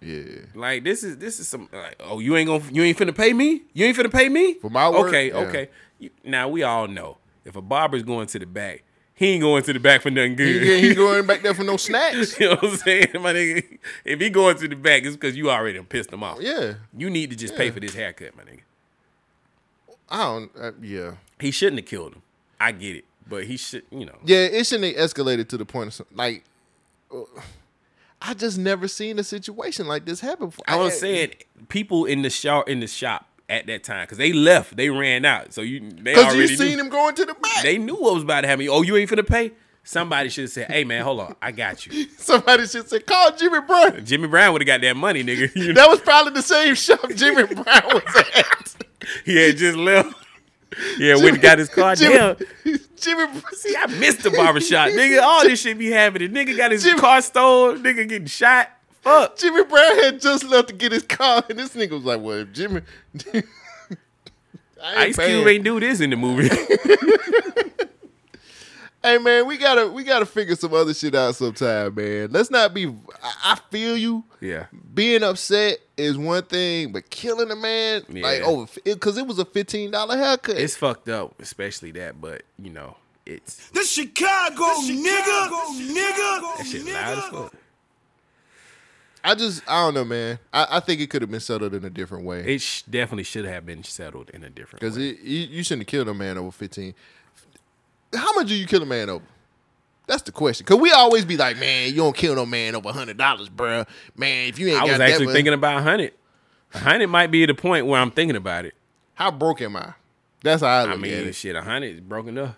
[0.01, 0.25] Yeah.
[0.55, 3.33] Like this is this is some like oh you ain't gonna you ain't finna pay
[3.33, 5.09] me you ain't finna pay me For my work?
[5.09, 5.35] okay Yeah.
[5.39, 8.85] okay You- now we all know if a barber's going to the back
[9.19, 11.65] he ain't going to the back for nothing good He, he going back there for
[11.65, 12.39] no snacks.
[12.39, 15.37] you know what I'm saying my nigga if he going to the back it's because
[15.37, 16.75] you already pissed him off Yeah.
[16.97, 18.61] you need to just pay for this haircut my nigga
[20.11, 20.51] I don't.
[20.59, 21.13] Uh, yeah.
[21.39, 22.23] he shouldn't have killed him
[22.61, 25.67] I get it but he should you know Yeah, it shouldn't have escalated to the
[25.67, 26.45] point of some, like.
[27.15, 27.23] uh,
[28.21, 30.47] I just never seen a situation like this happen.
[30.47, 30.65] Before.
[30.67, 31.35] I was saying
[31.69, 35.25] people in the shop in the shop at that time because they left they ran
[35.25, 36.85] out so you they because you seen knew.
[36.85, 37.63] him going to the back.
[37.63, 38.69] They knew what was about to happen.
[38.71, 39.53] Oh, you ain't finna pay?
[39.85, 43.35] Somebody should have said, "Hey man, hold on, I got you." Somebody should say, "Call
[43.37, 45.51] Jimmy Brown." Jimmy Brown would have got that money, nigga.
[45.57, 48.77] You know, That was probably the same shop Jimmy Brown was at.
[49.25, 50.15] he had just left.
[50.99, 52.37] Yeah, when he got his car Jimmy, down.
[52.97, 55.23] Jimmy, See, I missed the barbershop, nigga.
[55.23, 56.31] All this shit be happening.
[56.33, 57.83] Nigga got his car stolen.
[57.83, 58.69] Nigga getting shot.
[59.09, 59.39] Fuck.
[59.39, 62.39] Jimmy Brown had just left to get his car, and this nigga was like, "Well,
[62.39, 62.83] if Jimmy."
[63.35, 63.47] I ain't
[64.81, 65.37] Ice paying.
[65.39, 66.49] Cube ain't do this in the movie.
[69.01, 72.31] Hey man, we gotta we gotta figure some other shit out sometime, man.
[72.33, 72.87] Let's not be.
[73.23, 74.25] I, I feel you.
[74.41, 74.67] yeah.
[74.93, 78.45] Being upset is one thing, but killing a man like Yeah.
[78.45, 80.59] over because it was a fifteen dollar haircut.
[80.59, 86.57] It's fucked up, especially that, but you know, it's The Chicago, nigga, nigga.
[86.59, 87.55] that shit loud as fuck.
[89.29, 90.39] I just I don't know, man.
[90.53, 92.41] I, I think it could have been settled in a different way.
[92.55, 95.17] It sh- definitely should have been settled in a different Because way.
[95.23, 96.95] you, you shouldn't have killed a man over 15.
[98.15, 99.25] How much do you kill a man over?
[100.07, 100.65] That's the question.
[100.65, 103.15] Because we always be like, man, you don't kill no man over $100,
[103.51, 103.87] bruh.
[104.17, 106.15] Man, if you ain't I got was actually thinking about hundred.
[106.73, 108.75] hundred might be the point where I'm thinking about it.
[109.15, 109.93] How broke am I?
[110.43, 111.35] That's how I look I mean, it.
[111.35, 112.57] shit, a hundred is broken up.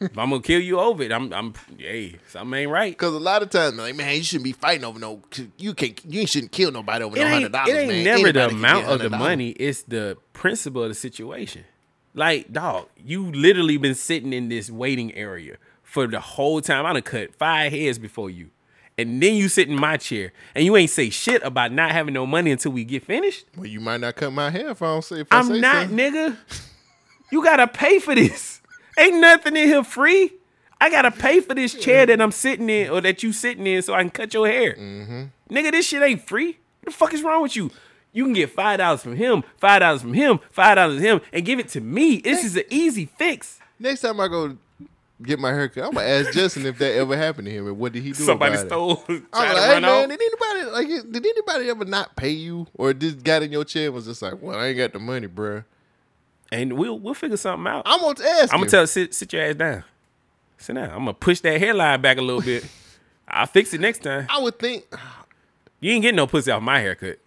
[0.00, 2.92] If I'm gonna kill you over it, I'm, I'm, hey, something ain't right.
[2.92, 5.22] Because a lot of times, like, man, you shouldn't be fighting over no.
[5.58, 6.00] You can't.
[6.04, 8.04] You shouldn't kill nobody over It no hundred dollars, it ain't man.
[8.04, 9.50] never the Anybody can amount of the money.
[9.50, 11.64] It's the principle of the situation.
[12.14, 16.86] Like, dog, you literally been sitting in this waiting area for the whole time.
[16.86, 18.50] I done cut five heads before you.
[18.98, 22.14] And then you sit in my chair and you ain't say shit about not having
[22.14, 23.44] no money until we get finished.
[23.54, 25.20] Well, you might not cut my hair if I don't say.
[25.20, 25.98] If I I'm say not, something.
[25.98, 26.36] nigga.
[27.30, 28.55] You gotta pay for this.
[28.98, 30.32] Ain't nothing in here free.
[30.80, 33.80] I gotta pay for this chair that I'm sitting in or that you sitting in
[33.82, 34.74] so I can cut your hair.
[34.74, 35.54] Mm-hmm.
[35.54, 36.58] Nigga, this shit ain't free.
[36.82, 37.70] What the fuck is wrong with you?
[38.12, 41.20] You can get five dollars from him, five dollars from him, five dollars from him,
[41.32, 42.18] and give it to me.
[42.18, 43.58] This is an easy fix.
[43.78, 44.56] Next time I go
[45.22, 47.92] get my haircut, I'm gonna ask Justin if that ever happened to him and what
[47.92, 48.24] did he do?
[48.24, 49.22] Somebody about stole, It.
[49.32, 51.12] I'm like, hey man, did anybody like?
[51.12, 54.22] Did anybody ever not pay you, or just got in your chair and was just
[54.22, 55.64] like, well, I ain't got the money, bruh.
[56.52, 57.82] And we'll we'll figure something out.
[57.86, 58.52] I'm gonna ask.
[58.52, 59.84] I'm gonna tell sit sit your ass down.
[60.58, 60.90] Sit down.
[60.90, 62.64] I'm gonna push that hairline back a little bit.
[63.28, 64.26] I'll fix it next time.
[64.30, 64.84] I would think.
[65.80, 67.18] You ain't getting no pussy off my haircut.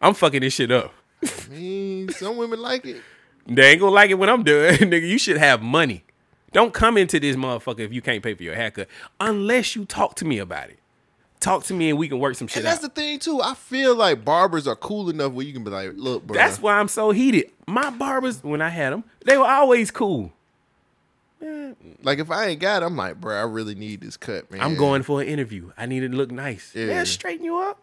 [0.00, 0.94] I'm fucking this shit up.
[1.22, 3.02] I mean, some women like it.
[3.46, 4.74] They ain't gonna like it when I'm done.
[4.74, 6.04] Nigga, you should have money.
[6.52, 8.88] Don't come into this motherfucker if you can't pay for your haircut.
[9.20, 10.78] Unless you talk to me about it.
[11.40, 12.94] Talk to me and we can work some shit And that's out.
[12.94, 13.40] the thing too.
[13.40, 16.34] I feel like barbers are cool enough where you can be like, look, bro.
[16.36, 17.50] That's why I'm so heated.
[17.66, 20.32] My barbers, when I had them, they were always cool.
[22.02, 24.60] like if I ain't got, it, I'm like, bro, I really need this cut, man.
[24.60, 25.70] I'm going for an interview.
[25.78, 26.72] I need it to look nice.
[26.74, 26.86] Yeah.
[26.86, 27.78] Yeah, straighten you up.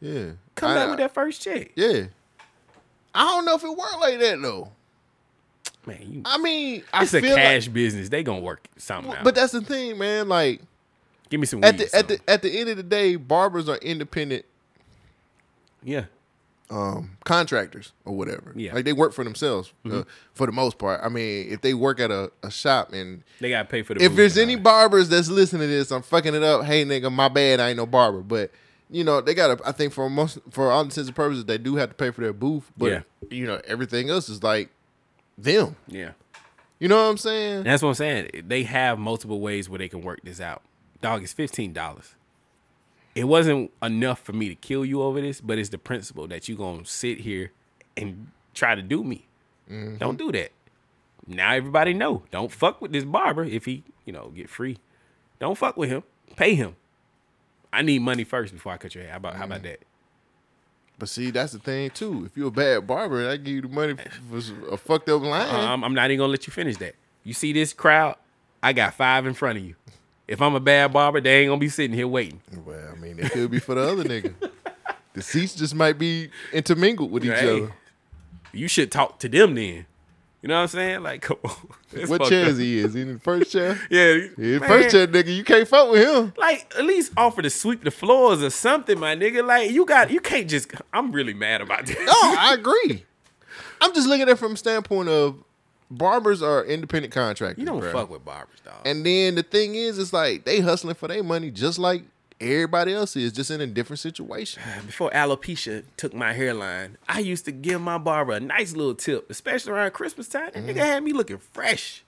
[0.00, 0.30] Yeah.
[0.56, 1.70] Come I- back with that first check.
[1.76, 2.04] Yeah.
[3.14, 4.72] I don't know if it worked like that though.
[5.86, 8.08] Man, you, I mean, I it's a feel like- cash business.
[8.08, 9.22] They gonna work something out.
[9.24, 10.28] But that's the thing, man.
[10.28, 10.60] Like
[11.30, 13.76] Give me some at the at the at the end of the day, barbers are
[13.78, 14.44] independent
[15.82, 16.04] yeah.
[16.70, 18.52] um contractors or whatever.
[18.56, 18.74] Yeah.
[18.74, 20.06] Like they work for themselves uh, Mhm.
[20.34, 21.00] for the most part.
[21.02, 24.02] I mean, if they work at a, a shop and They gotta pay for the
[24.04, 26.64] if there's and any barbers that's listening to this, I'm fucking it up.
[26.64, 28.20] Hey nigga, my bad, I ain't no barber.
[28.20, 28.50] But
[28.90, 31.76] you know, they gotta I think for most for all intents and purposes, they do
[31.76, 32.70] have to pay for their booth.
[32.76, 33.00] But Yeah.
[33.30, 34.70] you know, everything else is like
[35.38, 35.76] them.
[35.88, 36.12] Yeah.
[36.78, 37.62] You know what I'm saying?
[37.64, 38.44] That's what I'm saying.
[38.46, 40.62] They have multiple ways where they can work this out.
[41.10, 42.14] Dog, it's fifteen dollars.
[43.14, 46.48] It wasn't enough for me to kill you over this, but it's the principle that
[46.48, 47.52] you gonna sit here
[47.96, 49.26] and try to do me.
[49.70, 49.96] Mm-hmm.
[49.96, 50.52] Don't do that.
[51.26, 52.22] now everybody know.
[52.30, 54.78] Don't fuck with this barber if he, you know, get free.
[55.40, 56.02] Don't fuck with him.
[56.36, 56.76] Pay him.
[57.72, 59.12] I need money first before I cut your hair.
[59.12, 59.80] How about how about that?
[60.98, 62.24] But see, that's the thing too.
[62.26, 63.96] If you're a bad barber, I give you the money
[64.30, 65.54] for a fucked up line.
[65.54, 66.94] Um, I'm not even gonna let you finish that.
[67.24, 68.16] You see this crowd?
[68.62, 69.74] I got five in front of you.
[70.28, 72.40] If I'm a bad barber, they ain't gonna be sitting here waiting.
[72.64, 74.34] Well, I mean, it could be for the other nigga.
[75.14, 77.72] The seats just might be intermingled with each Hey, other.
[78.52, 79.86] You should talk to them then.
[80.42, 81.02] You know what I'm saying?
[81.02, 81.52] Like, come on.
[82.06, 82.80] What chair is he?
[82.80, 83.80] Is he in the first chair?
[83.90, 85.34] Yeah, Yeah, first chair, nigga.
[85.34, 86.34] You can't fuck with him.
[86.36, 89.42] Like, at least offer to sweep the floors or something, my nigga.
[89.42, 90.70] Like, you got, you can't just.
[90.92, 91.96] I'm really mad about this.
[91.98, 93.06] No, I agree.
[93.80, 95.42] I'm just looking at it from a standpoint of
[95.90, 97.58] barbers are independent contractors.
[97.60, 97.92] You don't bruh.
[97.92, 98.74] fuck with barbers, dog.
[98.84, 102.02] And then the thing is, it's like they hustling for their money just like
[102.40, 104.62] everybody else is, just in a different situation.
[104.86, 109.30] Before alopecia took my hairline, I used to give my barber a nice little tip,
[109.30, 110.50] especially around Christmas time.
[110.52, 110.70] That Mm-hmm.
[110.70, 112.02] nigga had me looking fresh.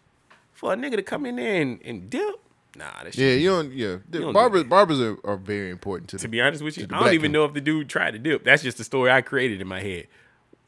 [0.53, 2.35] For a nigga to come in there and, and dip,
[2.77, 3.21] nah, that shit.
[3.25, 3.73] Yeah, you don't.
[3.73, 6.17] Yeah, the don't do barbers barbers are, are very important to.
[6.17, 6.21] Me.
[6.23, 8.43] To be honest with you, I don't even know if the dude tried to dip.
[8.43, 10.09] That's just the story I created in my head.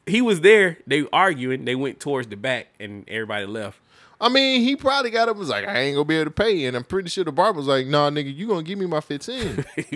[0.05, 0.77] He was there.
[0.87, 1.65] They arguing.
[1.65, 3.79] They went towards the back, and everybody left.
[4.21, 6.31] I mean, he probably got up and was like, I ain't gonna be able to
[6.31, 6.65] pay.
[6.65, 9.01] And I'm pretty sure the barber was like, nah, nigga, you gonna give me my
[9.01, 9.65] 15.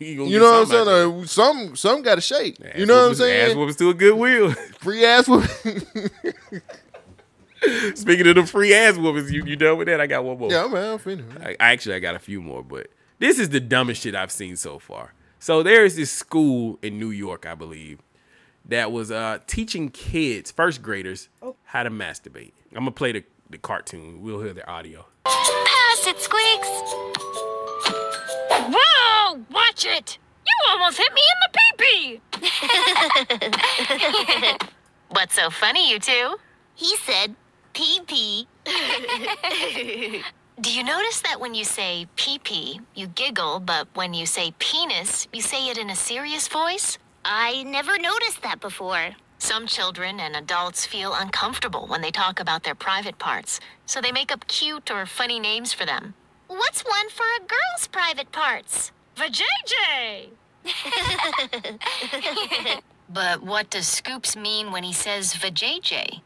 [0.00, 0.88] you know what I'm saying?
[0.88, 2.58] Uh, some some got to shake.
[2.76, 3.50] you know what I'm saying?
[3.52, 4.50] Ass whooping still a good wheel.
[4.80, 5.82] Free ass whooping.
[7.94, 10.00] Speaking of the free ass whoopings, you, you done with that?
[10.00, 10.50] I got one more.
[10.50, 11.28] Yeah, man, I'm finished.
[11.40, 12.88] I actually I got a few more, but
[13.18, 15.12] this is the dumbest shit I've seen so far.
[15.38, 18.00] So there is this school in New York, I believe,
[18.70, 21.28] that was uh, teaching kids, first graders,
[21.64, 22.52] how to masturbate.
[22.72, 24.22] I'm gonna play the, the cartoon.
[24.22, 25.04] We'll hear the audio.
[25.24, 26.68] Pass it, Squeaks.
[28.72, 29.40] Whoa!
[29.50, 30.18] Watch it!
[30.46, 32.20] You almost hit me in the pee-pee!
[35.08, 36.36] What's so funny, you two?
[36.76, 37.34] He said
[37.72, 38.46] pee-pee.
[40.60, 45.26] Do you notice that when you say pee-pee, you giggle, but when you say penis,
[45.32, 46.98] you say it in a serious voice?
[47.24, 49.10] I never noticed that before.
[49.38, 54.12] Some children and adults feel uncomfortable when they talk about their private parts, so they
[54.12, 56.14] make up cute or funny names for them.
[56.46, 58.92] What's one for a girl's private parts?
[59.16, 60.28] Vajayjay!
[63.08, 66.20] but what does Scoops mean when he says vajayjay?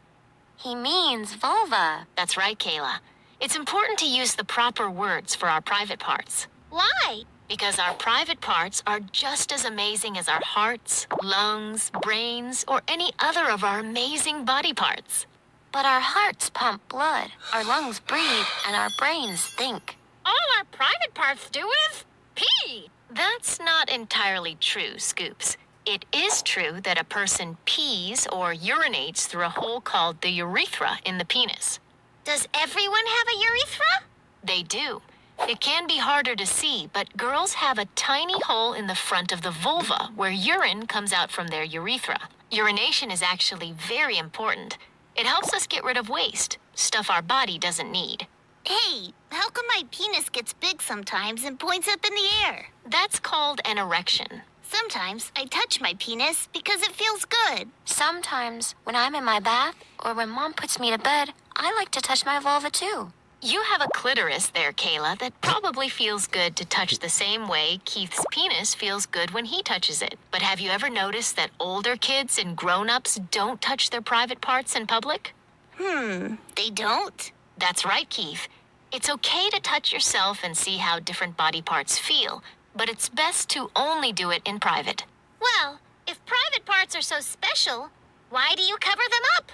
[0.57, 2.07] He means vulva.
[2.17, 2.99] That's right, Kayla.
[3.41, 6.47] It's important to use the proper words for our private parts.
[6.71, 7.23] Why?
[7.49, 13.13] Because our private parts are just as amazing as our hearts, lungs, brains, or any
[13.19, 15.27] other of our amazing body parts.
[15.73, 19.97] But our hearts pump blood, our lungs breathe, and our brains think.
[20.25, 22.89] All our private parts do is pee.
[23.11, 25.57] That's not entirely true, Scoops.
[25.87, 30.99] It is true that a person pees or urinates through a hole called the urethra
[31.05, 31.79] in the penis.
[32.25, 34.09] Does everyone have a urethra?
[34.43, 35.03] They do.
[35.49, 39.31] It can be harder to see, but girls have a tiny hole in the front
[39.31, 42.29] of the vulva where urine comes out from their urethra.
[42.51, 44.79] Urination is actually very important.
[45.17, 48.27] It helps us get rid of waste, stuff our body doesn't need.
[48.67, 52.69] Hey, how come my penis gets big sometimes and points up in the air?
[52.87, 54.43] That's called an erection.
[54.63, 57.69] Sometimes I touch my penis because it feels good.
[57.85, 61.91] Sometimes, when I'm in my bath or when mom puts me to bed, I like
[61.91, 63.13] to touch my vulva too.
[63.45, 67.79] You have a clitoris there, Kayla, that probably feels good to touch the same way
[67.85, 70.15] Keith's penis feels good when he touches it.
[70.31, 74.41] But have you ever noticed that older kids and grown ups don't touch their private
[74.41, 75.35] parts in public?
[75.77, 77.33] Hmm, they don't?
[77.59, 78.49] That's right, Keith.
[78.91, 82.43] It's okay to touch yourself and see how different body parts feel,
[82.75, 85.05] but it's best to only do it in private.
[85.39, 87.91] Well, if private parts are so special,
[88.31, 89.53] why do you cover them up?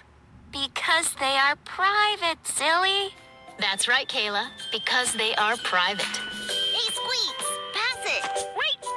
[0.52, 3.14] Because they are private, silly.
[3.60, 4.48] That's right, Kayla.
[4.72, 6.02] Because they are private.
[6.04, 8.46] Hey, Squeaks, pass it.
[8.56, 8.90] Wait.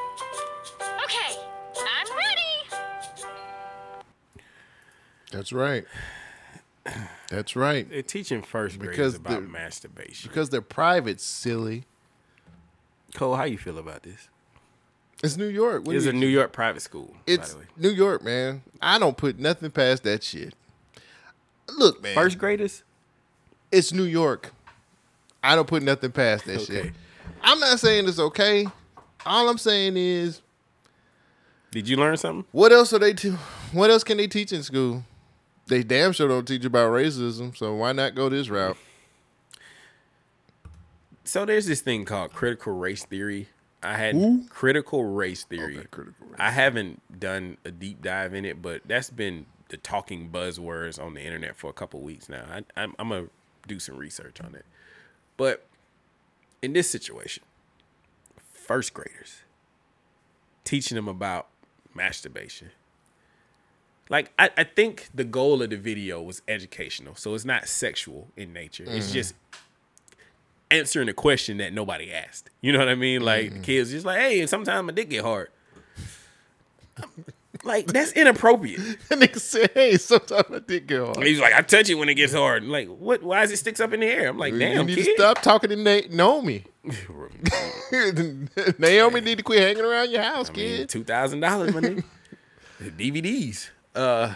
[1.04, 1.40] Okay,
[1.78, 2.84] I'm ready.
[5.32, 5.86] That's right.
[7.30, 7.90] That's right.
[7.90, 10.30] They're teaching first graders Because about they're- masturbation.
[10.30, 11.86] Because they're private, silly.
[13.16, 14.28] Cole, how you feel about this?
[15.24, 15.86] It's New York.
[15.86, 17.16] What It's a you- New York private school.
[17.26, 17.66] It's by the way.
[17.78, 18.64] New York, man.
[18.82, 20.54] I don't put nothing past that shit.
[21.70, 22.14] Look, man.
[22.16, 22.84] First graders?
[23.74, 24.54] It's New York.
[25.44, 26.92] I don't put nothing past that shit.
[27.42, 28.68] I'm not saying it's okay.
[29.26, 30.42] All I'm saying is,
[31.72, 32.46] Did you learn something?
[32.52, 33.14] what else are they?
[33.72, 35.04] What else can they teach in school?
[35.66, 37.58] They damn sure don't teach about racism.
[37.58, 38.78] So why not go this route?
[41.24, 43.48] So there's this thing called critical race theory.
[43.82, 44.16] I had
[44.50, 45.88] critical race theory.
[46.38, 51.16] I haven't done a deep dive in it, but that's been the talking buzzwords on
[51.16, 52.46] the internet for a couple weeks now.
[52.52, 53.28] I, I'm, I'm gonna
[53.68, 54.66] do some research on it.
[55.38, 55.66] But
[56.62, 57.44] in this situation,
[58.52, 59.42] first graders
[60.64, 61.48] teaching them about
[61.94, 62.70] masturbation.
[64.10, 68.28] Like I, I think the goal of the video was educational, so it's not sexual
[68.38, 68.86] in nature.
[68.86, 69.14] It's Mhm.
[69.14, 69.36] just
[70.72, 72.50] answering a question that nobody asked.
[72.62, 73.22] You know what I mean?
[73.22, 75.50] Like the kids just like, hey, sometimes my dick get hard.
[77.64, 78.80] Like that's inappropriate.
[79.10, 81.24] That nigga said, hey, sometimes my dick get hard.
[81.24, 82.64] He's like, I touch it when it gets hard.
[82.64, 83.22] like, what?
[83.24, 84.30] Why is it sticks up in the air?
[84.30, 85.06] I'm like, you damn, need kid.
[85.06, 86.66] to stop talking to Na- Naomi.
[88.78, 90.90] Naomi need to quit hanging around your house, I mean, kid.
[90.90, 92.04] two thousand dollars, my nigga.
[92.82, 93.70] DVDs.
[93.96, 94.34] Uh,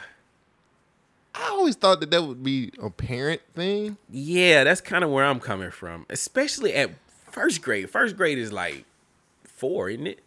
[1.36, 3.98] I always thought that that would be a parent thing.
[4.10, 6.92] yeah, that's kind of where I'm coming from, especially at
[7.32, 7.90] first grade.
[7.90, 8.86] First grade is like
[9.44, 10.20] four, isn't it?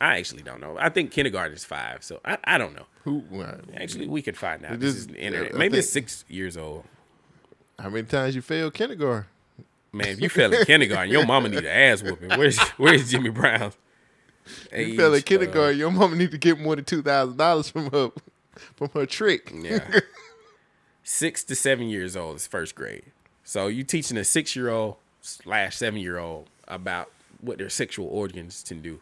[0.00, 0.76] I actually don't know.
[0.78, 2.86] I think kindergarten is five, so I, I don't know.
[3.04, 3.22] Who?
[3.76, 4.80] Actually, we could find out.
[4.80, 5.54] This is- the internet.
[5.54, 6.84] I Maybe it's six years old.
[7.78, 9.26] How many times you failed kindergarten?
[9.92, 12.30] Man, if you fell in kindergarten, your mama need an ass whooping.
[12.38, 13.72] Where's Where's Jimmy Brown?
[14.74, 15.78] You fell in uh, kindergarten.
[15.78, 18.10] your mama need to get more than two thousand dollars from her
[18.76, 19.52] from her trick.
[19.54, 20.00] Yeah.
[21.02, 23.04] Six to seven years old is first grade.
[23.42, 28.06] So you teaching a six year old slash seven year old about what their sexual
[28.06, 29.00] organs can do.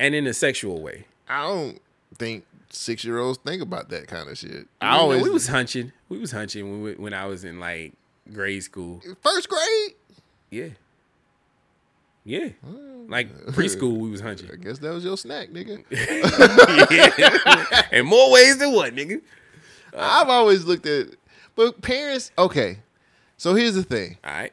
[0.00, 1.04] And in a sexual way.
[1.28, 1.78] I don't
[2.16, 4.50] think six year olds think about that kind of shit.
[4.50, 5.92] You I know, always we was hunching.
[6.08, 7.92] We was hunching when we, when I was in like
[8.32, 9.02] grade school.
[9.22, 9.94] first grade.
[10.50, 10.68] Yeah.
[12.24, 12.48] Yeah.
[12.66, 13.10] Mm.
[13.10, 14.50] Like preschool we was hunching.
[14.50, 15.84] I guess that was your snack, nigga.
[16.90, 17.82] yeah.
[17.98, 19.20] In more ways than one, nigga.
[19.96, 21.08] I've always looked at,
[21.56, 22.30] but parents.
[22.38, 22.78] Okay,
[23.36, 24.16] so here's the thing.
[24.24, 24.52] All right.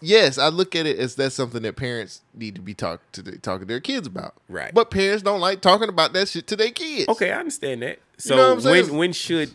[0.00, 3.22] Yes, I look at it as that's something that parents need to be talk to
[3.22, 4.34] the, talking to their kids about.
[4.48, 4.72] Right.
[4.72, 7.08] But parents don't like talking about that shit to their kids.
[7.08, 7.98] Okay, I understand that.
[8.18, 8.96] So know when saying?
[8.96, 9.52] when should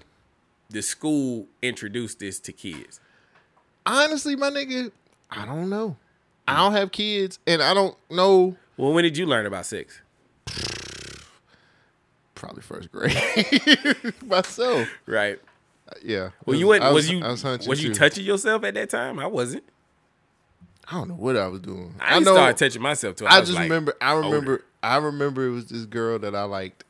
[0.69, 2.99] the school introduce this to kids?
[3.85, 4.91] Honestly, my nigga,
[5.29, 5.97] I don't know.
[6.47, 8.57] I don't have kids, and I don't know.
[8.77, 10.01] Well, when did you learn about sex?
[12.35, 13.15] Probably first grade
[14.25, 14.89] myself.
[15.05, 15.39] Right.
[16.03, 16.31] Yeah.
[16.45, 16.83] Well, you went.
[16.83, 19.19] I Was, you I was, was, you touching yourself at that time?
[19.19, 19.63] I wasn't.
[20.87, 21.95] I don't know what I was doing.
[21.99, 23.95] I didn't start touching myself till I I, just like, remember.
[24.01, 24.27] I older.
[24.27, 24.63] remember.
[24.81, 26.83] I remember it was this girl that I liked,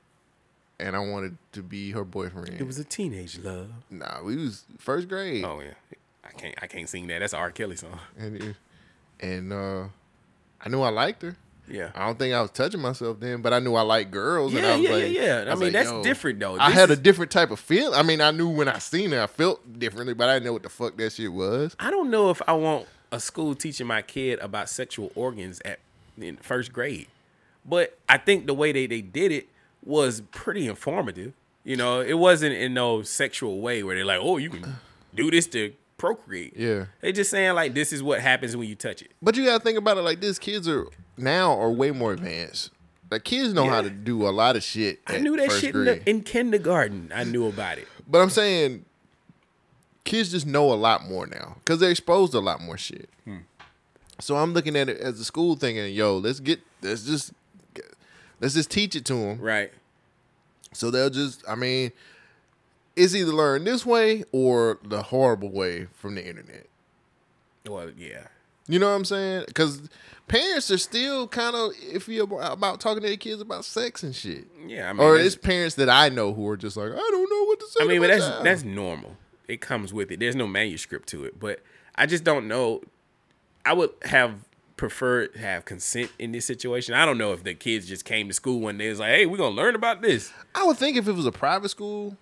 [0.79, 2.49] and I wanted to be her boyfriend.
[2.59, 3.69] It was a teenage love.
[3.91, 5.43] Nah, we was first grade.
[5.45, 5.73] Oh yeah.
[6.25, 6.55] I can't.
[6.61, 7.19] I can't sing that.
[7.19, 7.51] That's an R.
[7.51, 7.99] Kelly song.
[8.17, 8.55] and it-
[9.19, 9.83] and uh,
[10.59, 11.37] I knew I liked her.
[11.69, 11.91] Yeah.
[11.95, 14.53] I don't think I was touching myself then, but I knew I liked girls.
[14.53, 15.35] and Yeah, I was yeah, like, yeah, yeah.
[15.47, 16.57] I was mean, like, that's different, though.
[16.59, 17.93] I This had a different type of feel.
[17.93, 20.53] I mean, I knew when I seen her, I felt differently, but I didn't know
[20.53, 21.73] what the fuck that shit was.
[21.79, 25.79] I don't know if I want a school teaching my kid about sexual organs at
[26.19, 27.07] in first grade,
[27.63, 29.47] but I think the way they, they did it
[29.85, 31.33] was pretty informative.
[31.63, 34.75] You know, it wasn't in no sexual way where they're like, "Oh, you can
[35.13, 36.85] do this to procreate." Yeah.
[37.01, 39.63] They just saying like, "This is what happens when you touch it." But you gotta
[39.63, 42.71] think about it like this: kids are now are way more advanced.
[43.11, 45.01] Like kids know how to do a lot of shit.
[45.05, 47.11] I knew that shit in, the, in kindergarten.
[47.13, 47.87] I knew about it.
[48.07, 48.85] But I'm saying
[50.03, 53.09] kids just know a lot more now because they're exposed to a lot more shit.
[53.25, 53.37] Hmm.
[54.19, 57.33] So I'm looking at it as a school thing, and yo, let's get let's just
[58.39, 59.39] let's just teach it to them.
[59.39, 59.71] Right.
[60.73, 61.91] So they'll just, I mean,
[62.95, 66.67] it's either learn this way or the horrible way from the internet.
[67.67, 68.27] Well, yeah.
[68.67, 69.45] You know what I'm saying?
[69.47, 69.89] Because
[70.27, 74.15] parents are still kind of iffy about, about talking to their kids about sex and
[74.15, 74.45] shit.
[74.65, 77.29] Yeah, I mean, or it's parents that I know who are just like, I don't
[77.29, 77.83] know what to say.
[77.83, 79.17] I mean, but that's child." that's normal.
[79.53, 80.19] It comes with it.
[80.19, 81.39] There's no manuscript to it.
[81.39, 81.59] But
[81.95, 82.81] I just don't know.
[83.65, 84.35] I would have
[84.75, 86.93] preferred to have consent in this situation.
[86.95, 89.09] I don't know if the kids just came to school one day and was like,
[89.11, 92.17] "Hey, we're gonna learn about this." I would think if it was a private school,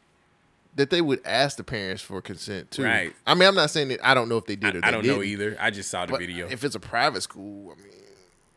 [0.76, 2.84] that they would ask the parents for consent too.
[2.84, 3.14] Right.
[3.26, 4.92] I mean, I'm not saying that I don't know if they did or I they
[4.92, 5.28] don't know didn't.
[5.32, 5.58] either.
[5.60, 6.48] I just saw the But video.
[6.50, 7.94] If it's a private school, I mean,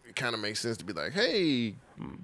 [0.08, 1.74] it kind of makes sense to be like, hey,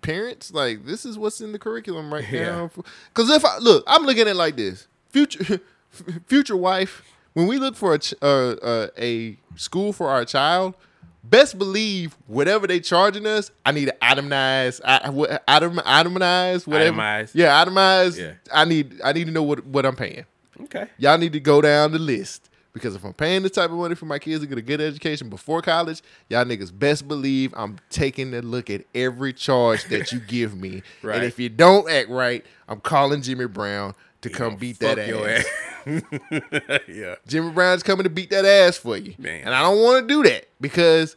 [0.03, 2.45] parents, like this is what's in the curriculum right Yeah.
[2.45, 2.71] now.
[3.15, 5.61] Because if I look, I'm looking at it like this: future,
[6.27, 7.03] future wife.
[7.33, 10.75] When we look for a ch- uh, uh, a school for our child,
[11.23, 14.99] best believe whatever they charging us, I need to itemize, I,
[15.47, 16.97] item, itemize, whatever.
[16.97, 17.31] Itemize.
[17.35, 18.19] Yeah, itemize.
[18.19, 18.33] Yeah.
[18.53, 20.25] I need I need to know what what I'm paying.
[20.63, 20.87] Okay.
[20.99, 22.49] Y'all need to go down the list.
[22.73, 24.81] Because if I'm paying this type of money for my kids to get a good
[24.81, 30.13] education before college, y'all niggas best believe I'm taking a look at every charge that
[30.13, 30.83] you give me.
[31.03, 31.17] Right.
[31.17, 35.29] And if you don't act right, I'm calling Jimmy Brown to come beat that your
[35.29, 35.47] ass.
[36.89, 37.15] yeah.
[37.27, 39.15] Jimmy Brown's coming to beat that ass for you.
[39.19, 39.43] Man.
[39.45, 41.17] And I don't want to do that because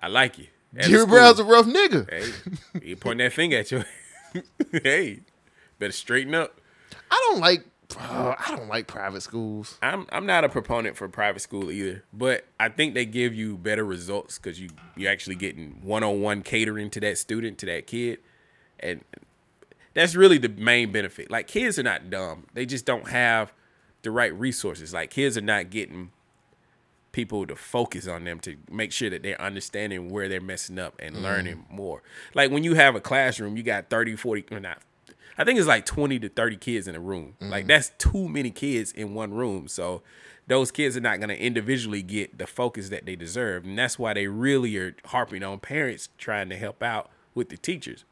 [0.00, 0.46] I like you.
[0.76, 1.06] At Jimmy.
[1.06, 2.08] Brown's a rough nigga.
[2.10, 3.84] Hey, you point that finger at you.
[4.72, 5.20] hey,
[5.78, 6.60] better straighten up.
[7.10, 7.64] I don't like.
[7.98, 9.78] uh, I don't like private schools.
[9.82, 13.56] I'm I'm not a proponent for private school either, but I think they give you
[13.56, 17.66] better results because you you're actually getting one on one catering to that student to
[17.66, 18.18] that kid,
[18.78, 19.02] and
[19.98, 21.30] that's really the main benefit.
[21.30, 23.52] Like kids are not dumb; they just don't have
[24.02, 24.92] the right resources.
[24.94, 26.10] Like kids are not getting
[27.12, 30.94] people to focus on them to make sure that they're understanding where they're messing up
[31.00, 31.22] and Mhm.
[31.22, 32.02] learning more.
[32.34, 34.82] Like when you have a classroom, you got 30, 40, or not.
[35.36, 37.34] I think it's like 20 to 30 kids in a room.
[37.40, 37.68] Like Mhm.
[37.68, 39.68] that's too many kids in one room.
[39.68, 40.02] So
[40.46, 43.64] those kids are not going to individually get the focus that they deserve.
[43.64, 47.56] And that's why they really are harping on parents trying to help out with the
[47.56, 48.04] teachers.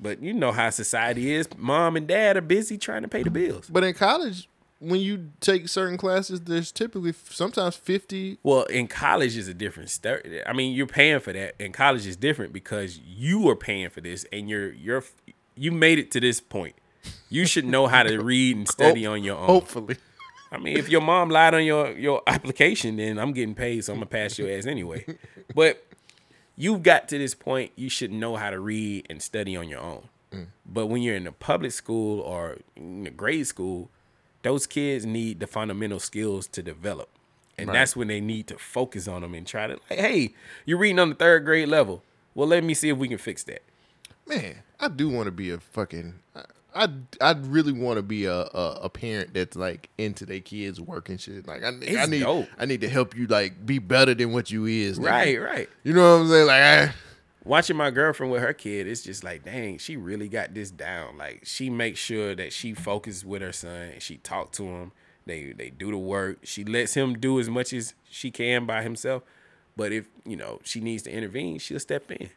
[0.00, 1.48] But you know how society is.
[1.56, 3.68] Mom and dad are busy trying to pay the bills.
[3.68, 4.48] But in college,
[4.78, 8.38] when you take certain classes, there's typically sometimes fifty.
[8.42, 10.42] Well, in college is a different story.
[10.46, 11.54] I mean, you're paying for that.
[11.58, 15.04] In college is different because you are paying for this, and you're you're
[15.54, 16.74] you made it to this point.
[17.28, 19.46] You should know how to read and study on your own.
[19.46, 19.96] Hopefully.
[20.52, 23.92] I mean, if your mom lied on your your application, then I'm getting paid, so
[23.92, 25.04] I'm gonna pass your ass anyway.
[25.54, 25.84] But
[26.60, 29.80] you've got to this point, you should know how to read and study on your
[29.80, 30.08] own.
[30.30, 30.46] Mm.
[30.66, 33.88] But when you're in a public school or in a grade school,
[34.42, 37.08] those kids need the fundamental skills to develop.
[37.56, 37.74] And Right.
[37.74, 40.34] that's when they need to focus on them and try to like, hey,
[40.66, 42.02] you're reading on the third grade level.
[42.34, 43.62] Well, let me see if we can fix that.
[44.26, 46.20] Man, I do want to be a fucking.
[46.74, 46.88] I
[47.20, 51.08] I, really want to be a, a a parent that's like into their kids' work
[51.08, 51.46] and shit.
[51.46, 52.48] Like I, I need dope.
[52.58, 54.98] I need to help you like be better than what you is.
[54.98, 55.10] nigga.
[55.10, 55.68] Right, right.
[55.84, 56.46] You know what I'm saying?
[56.46, 56.92] Like I,
[57.44, 61.18] watching my girlfriend with her kid, it's just like, dang, she really got this down.
[61.18, 63.92] Like she makes sure that she focuses with her son.
[63.98, 64.92] She talk to him.
[65.26, 66.38] They they do the work.
[66.44, 69.22] She lets him do as much as she can by himself.
[69.76, 72.30] But if you know she needs to intervene, she'll step in.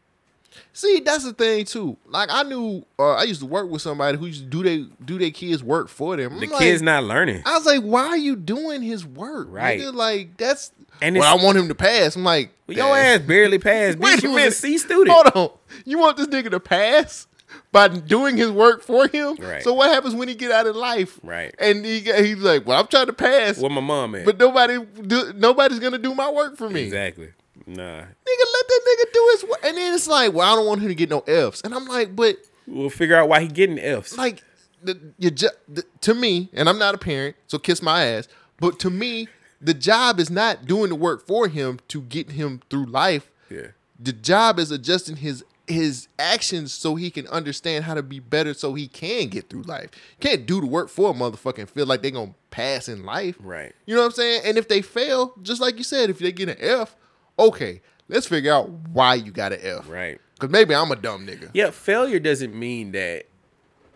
[0.74, 1.98] See, that's the thing too.
[2.08, 4.86] Like I knew, uh, I used to work with somebody who used to do they
[5.06, 6.40] do their kids work for them.
[6.40, 7.44] The I'm kid's like- not learning.
[7.46, 9.48] I was like, why are you doing his work?
[9.50, 9.80] Right.
[9.80, 9.94] Nigga?
[9.94, 10.72] Like that's.
[11.02, 12.16] And well, I want him to pass.
[12.16, 13.98] I'm like, Well, your ass barely passed.
[14.00, 14.52] Wait You was a.
[14.52, 15.10] C student.
[15.10, 15.58] Hold on.
[15.86, 17.28] You want this nigga to pass
[17.72, 19.36] by doing his work for him?
[19.40, 19.64] Right.
[19.64, 21.20] So what happens when he get out of life?
[21.24, 21.54] Right.
[21.60, 24.26] And he he's like, well, I'm trying to pass, Where my mom at?
[24.26, 26.82] but nobody do, nobody's gonna do my work for me.
[26.84, 27.30] Exactly.
[27.66, 28.02] Nah.
[28.02, 28.06] Nigga,
[28.54, 29.60] let that nigga do his work.
[29.64, 31.62] And then it's like, well, I don't want him to get no Fs.
[31.62, 34.18] And I'm like, but We'll figure out why he getting Fs.
[34.18, 34.44] like
[34.82, 38.28] the, you ju- the, to me, and I'm not a parent, so kiss my ass.
[38.60, 39.28] But to me,
[39.62, 43.30] the job is not doing the work for him to get him through life.
[43.50, 43.68] Yeah.
[44.00, 48.54] The job is adjusting his his actions so he can understand how to be better
[48.54, 49.90] so he can get through life.
[50.20, 53.38] Can't do the work for a motherfucker and feel like they're gonna pass in life.
[53.40, 53.74] Right.
[53.86, 54.42] You know what I'm saying?
[54.44, 56.98] And if they fail, just like you said, if they get an F,
[57.38, 59.90] okay, let's figure out why you got an F.
[59.90, 60.20] Right.
[60.36, 61.50] Because maybe I'm a dumb nigga.
[61.54, 63.24] Yeah, failure doesn't mean that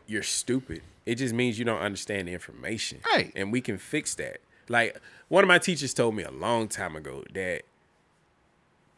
[0.05, 0.81] you're stupid.
[1.05, 2.99] It just means you don't understand the information.
[3.11, 3.31] Right.
[3.35, 4.37] And we can fix that.
[4.69, 4.99] Like
[5.29, 7.63] one of my teachers told me a long time ago that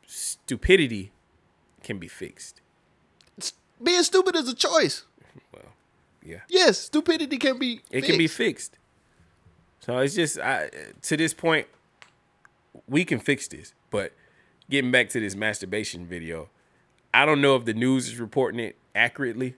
[0.05, 1.11] stupidity
[1.83, 2.61] can be fixed.
[3.81, 5.03] Being stupid is a choice.
[5.53, 5.63] Well,
[6.23, 6.39] yeah.
[6.49, 8.73] Yes, stupidity can be It can be fixed.
[8.73, 8.79] fixed.
[9.79, 10.69] So it's just I,
[11.03, 11.67] to this point,
[12.87, 13.73] we can fix this.
[13.89, 14.11] But
[14.69, 16.49] getting back to this masturbation video,
[17.13, 19.55] I don't know if the news is reporting it accurately,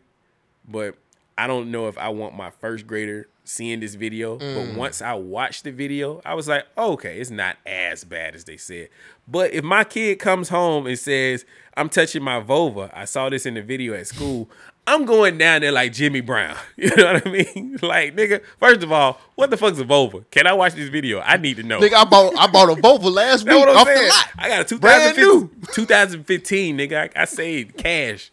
[0.67, 0.95] but
[1.37, 4.37] I don't know if I want my first grader seeing this video.
[4.37, 4.75] But Mm.
[4.75, 8.57] once I watched the video, I was like, okay, it's not as bad as they
[8.57, 8.89] said.
[9.27, 13.45] But if my kid comes home and says, I'm touching my vulva, I saw this
[13.45, 14.49] in the video at school,
[14.87, 16.57] I'm going down there like Jimmy Brown.
[16.75, 17.77] You know what I mean?
[17.81, 20.21] Like, nigga, first of all, what the fuck's a vulva?
[20.31, 21.19] Can I watch this video?
[21.21, 21.79] I need to know.
[21.79, 24.27] Nigga, I bought I bought a Volvo last week off the lot.
[24.37, 27.11] I got a Brand 2015, 2015 nigga.
[27.15, 28.31] I, I saved cash.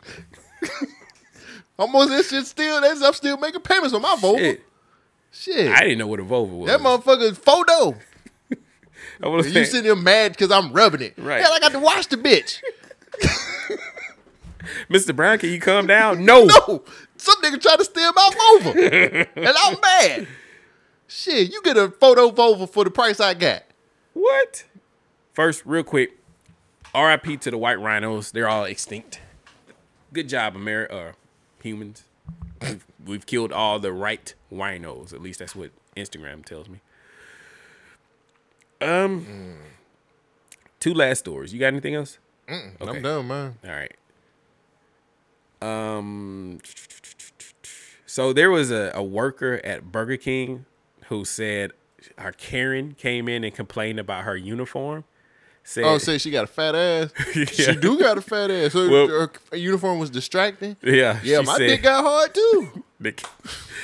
[1.78, 2.81] Almost this shit still.
[2.81, 4.39] That's I'm still making payments on my Volvo.
[4.39, 4.62] Shit.
[5.31, 5.70] Shit.
[5.70, 6.67] I didn't know what a Volvo was.
[6.68, 7.97] That motherfucker's photo.
[9.20, 11.15] You saying- sitting there mad because I'm rubbing it.
[11.17, 11.41] Right.
[11.43, 12.60] Hell, I got to wash the bitch.
[14.89, 15.15] Mr.
[15.15, 16.25] Brown, can you calm down?
[16.25, 16.45] No.
[16.45, 16.85] No.
[17.17, 18.31] Some nigga tried to steal my
[18.63, 19.29] Volvo.
[19.37, 20.29] and I'm mad.
[21.07, 23.63] Shit, you get a photo Volvo for the price I got.
[24.13, 24.65] What?
[25.33, 26.19] First, real quick,
[26.95, 28.31] RIP to the white rhinos.
[28.33, 29.21] They're all extinct.
[30.13, 30.95] Good job, America.
[30.95, 31.13] Uh,
[31.63, 32.05] humans.
[32.61, 35.13] We've, we've killed all the right rhinos.
[35.13, 36.81] At least that's what Instagram tells me.
[38.81, 39.57] Um,
[40.81, 41.53] two last stories.
[41.53, 42.19] You got anything else?
[42.49, 43.59] Mm-mm, I'm done, man.
[43.65, 43.95] All right.
[45.61, 46.59] Um.
[48.07, 50.65] So there was a, a worker at Burger King
[51.07, 51.73] who said
[52.17, 55.05] her Karen came in and complained about her uniform.
[55.62, 57.11] Said, Oh, say she got a fat ass.
[57.37, 57.45] Yeah.
[57.45, 58.73] She do got a fat ass.
[58.73, 60.77] So Well- her, her uniform was distracting.
[60.83, 62.85] Yeah, Yeah, my said- dick got hard too.
[63.01, 63.12] The,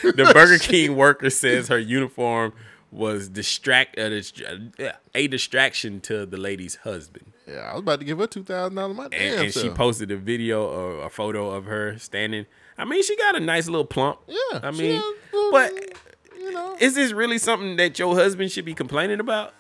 [0.03, 2.53] the Burger King worker says her uniform
[2.91, 7.27] was distract a, distra- a distraction to the lady's husband.
[7.47, 8.97] Yeah, I was about to give her two thousand dollars.
[8.97, 12.47] My damn and, and she posted a video or a photo of her standing.
[12.79, 14.19] I mean, she got a nice little plump.
[14.27, 15.01] Yeah, I she mean,
[15.33, 19.53] got- but is this really something that your husband should be complaining about?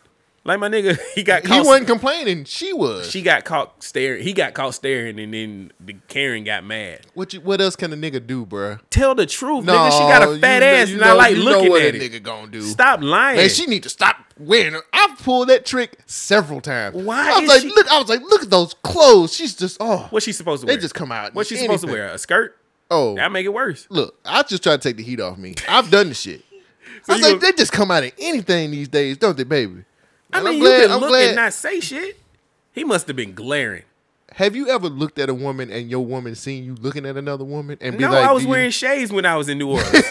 [0.47, 2.45] Like my nigga, he got He wasn't complaining.
[2.45, 3.11] She was.
[3.11, 4.23] She got caught staring.
[4.23, 7.01] He got caught staring, and then the Karen got mad.
[7.15, 8.79] What you, what else can a nigga do, bruh?
[8.91, 9.91] Tell the truth, nigga.
[9.93, 11.95] She got a fat know- ass, you and I like you looking know what at
[11.95, 12.13] a it.
[12.13, 12.61] nigga gonna do.
[12.61, 13.39] Stop lying.
[13.39, 14.75] Man, she need to stop wearing.
[14.75, 14.83] her.
[14.93, 16.95] I've pulled that trick several times.
[16.95, 17.91] Why I was like, she- look.
[17.91, 19.33] I was like, look at those clothes.
[19.35, 20.09] She's just oh.
[20.11, 20.77] What's she supposed to wear?
[20.77, 21.35] They just come out.
[21.35, 22.09] What's she in supposed to wear?
[22.09, 22.59] A skirt?
[22.91, 23.87] Oh, that make it worse.
[23.89, 25.55] Look, I just try to take the heat off me.
[25.67, 26.43] I've done the shit.
[27.03, 29.45] So I was you like, they just come out of anything these days, don't they,
[29.45, 29.85] baby?
[30.35, 32.19] I And mean, I'm you glad- can I'm look glad- and not say shit.
[32.73, 33.85] He must have been glaring.
[34.33, 37.45] Have you ever looked at a woman and your woman seen you looking at another
[37.45, 39.59] woman and be No, like, I was do you- wearing shades when I was in
[39.59, 39.93] New Orleans.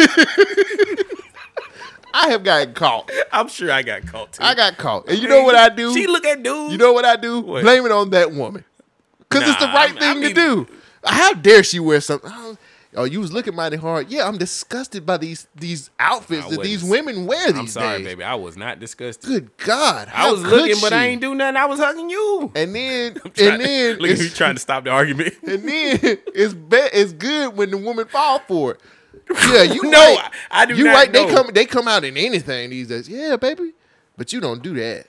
[2.16, 3.12] I have gotten caught.
[3.32, 4.44] I'm sure I got caught too.
[4.44, 5.10] I got caught.
[5.10, 5.94] And you know what I do?
[5.94, 6.72] She look at dude.
[6.72, 7.42] You know what I do?
[7.42, 7.64] What?
[7.64, 8.64] Blame it on that woman.
[9.20, 10.68] Because it's the right I- I thing mean- to do.
[11.06, 12.32] How dare she wear something?
[12.34, 12.56] Oh,
[12.96, 14.10] oh, you was looking mighty hard.
[14.10, 17.68] Yeah, I'm disgusted by these these outfits I that wasn't- these women wear these I'm
[17.68, 18.08] sorry, days.
[18.08, 18.24] baby.
[18.24, 19.28] I was not disgusted.
[19.30, 20.10] Good God.
[20.14, 21.58] I was looking, but I ain't do nothing.
[21.58, 22.52] I was hugging you.
[22.56, 25.34] And then, and then, look at you trying to stop the argument.
[25.48, 28.80] and then it's be- it's good when the woman fall for it.
[29.50, 30.30] Yeah, you know right.
[30.52, 31.12] I- I do You right.
[31.12, 33.08] They come they come out in anything these days.
[33.08, 33.72] Yeah, baby,
[34.18, 35.08] but you don't do that.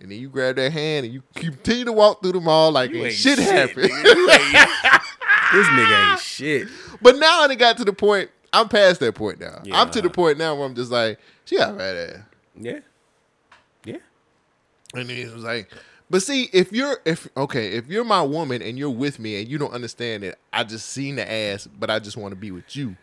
[0.00, 2.90] And then you grab their hand and you continue to walk through the mall like
[2.90, 3.90] shit, shit, happened.
[3.90, 4.14] nigga.
[4.16, 5.02] You ain't-
[5.52, 6.68] this nigga ain't shit.
[7.02, 8.30] But now I got to the point.
[8.52, 9.60] I'm past that point now.
[9.64, 9.80] Yeah.
[9.80, 12.18] I'm to the point now where I'm just like, she got fat ass.
[12.56, 12.80] Yeah.
[13.84, 13.98] Yeah.
[14.94, 15.70] And then it was like,
[16.10, 19.48] but see, if you're if okay, if you're my woman and you're with me and
[19.48, 22.50] you don't understand that I just seen the ass, but I just want to be
[22.50, 22.96] with you.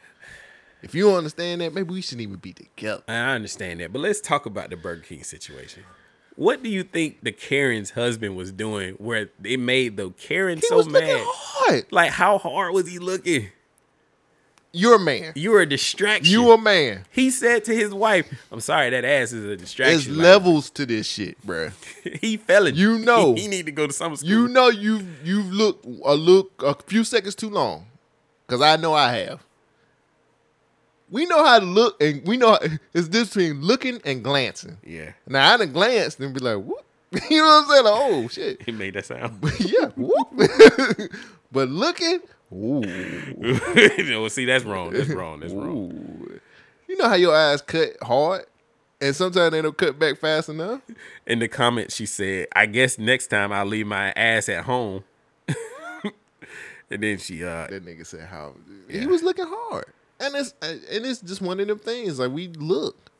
[0.83, 3.03] If you don't understand that, maybe we shouldn't even be together.
[3.07, 5.83] I understand that, but let's talk about the Burger King situation.
[6.35, 10.77] What do you think the Karen's husband was doing where it made the Karen so
[10.77, 11.23] was mad?
[11.25, 11.85] hard.
[11.89, 13.49] Like how hard was he looking?
[14.77, 15.33] You're a man.
[15.35, 16.31] You're a distraction.
[16.31, 17.05] You a man.
[17.11, 20.69] He said to his wife, "I'm sorry, that ass is a distraction." There's Like, levels
[20.71, 21.71] to this shit, bruh.
[22.21, 22.75] he fell in.
[22.75, 23.33] You know.
[23.33, 24.29] he, he need to go to summer school.
[24.29, 27.87] You know you you've looked a look a few seconds too long,
[28.47, 29.43] cause I know I have.
[31.09, 32.57] We know how to look, and we know
[32.93, 34.77] it's this between looking and glancing.
[34.85, 35.13] Yeah.
[35.25, 36.83] Now I done glanced and be like, whoop.
[37.29, 37.83] you know what I'm saying?
[37.85, 38.61] Like, oh shit.
[38.63, 39.39] He made that sound.
[39.59, 40.27] yeah, whoop.
[41.51, 42.19] But looking,
[42.51, 42.81] ooh.
[44.09, 44.91] no, see, that's wrong.
[44.91, 45.39] That's wrong.
[45.39, 46.39] That's wrong.
[46.87, 48.45] You know how your eyes cut hard,
[49.01, 50.81] and sometimes they don't cut back fast enough.
[51.25, 55.03] In the comments, she said, "I guess next time I'll leave my ass at home."
[56.89, 58.55] and then she, uh, That nigga said how
[58.89, 59.85] he was looking hard,
[60.19, 62.19] and it's and it's just one of them things.
[62.19, 63.11] Like we look,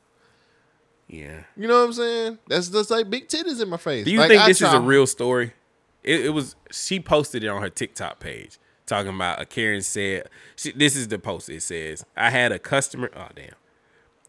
[1.08, 1.42] yeah.
[1.58, 2.38] you know what I'm saying?
[2.48, 4.06] That's just like big titties in my face.
[4.06, 5.54] Do you Like, think I this is a real story?
[6.08, 6.56] It, it was.
[6.72, 10.30] She posted it on her TikTok page, talking about a Karen said.
[10.56, 11.50] She, this is the post.
[11.50, 13.12] It says, "I had a customer.
[13.16, 13.54] Oh damn."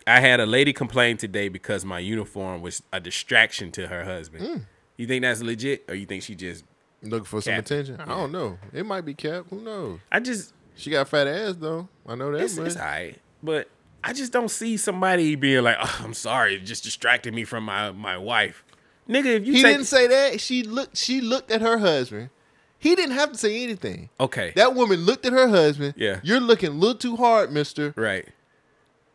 [0.07, 4.47] I had a lady complain today because my uniform was a distraction to her husband.
[4.47, 4.63] Mm.
[4.97, 6.65] You think that's legit, or you think she just
[7.03, 7.79] looking for some capping?
[7.81, 8.01] attention?
[8.01, 8.59] I don't know.
[8.73, 9.45] It might be cap.
[9.51, 10.01] Who knows?
[10.11, 11.89] I just she got fat ass though.
[12.07, 12.69] I know that it's, much.
[12.69, 13.69] it's all right, but
[14.03, 17.65] I just don't see somebody being like, oh, "I'm sorry, it just distracted me from
[17.65, 18.65] my my wife."
[19.09, 20.41] Nigga, if you he take, didn't say that.
[20.41, 20.97] She looked.
[20.97, 22.31] She looked at her husband.
[22.79, 24.09] He didn't have to say anything.
[24.21, 25.95] okay, That woman looked at her husband.
[25.97, 26.21] Yeah.
[26.23, 27.93] You're looking a little too hard, Mister.
[27.97, 28.27] right.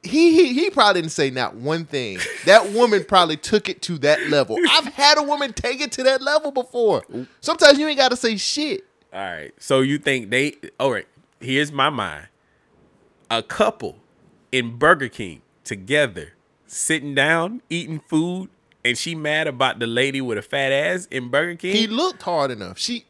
[0.06, 2.18] He, he he probably didn't say not one thing.
[2.46, 4.58] That woman probably took it to that level.
[4.70, 7.04] I've had a woman take it to that level before.
[7.40, 8.84] Sometimes you ain't got to say shit.
[9.14, 9.54] All right.
[9.60, 10.56] So you think they?
[10.78, 11.08] All right.
[11.40, 12.28] Here's my mind.
[13.32, 13.96] A couple
[14.52, 16.34] in Burger King together,
[16.68, 18.50] sitting down eating food,
[18.86, 21.76] and she mad about the lady with a fat ass in Burger King.
[21.76, 22.78] He looked hard enough.
[22.78, 23.06] She,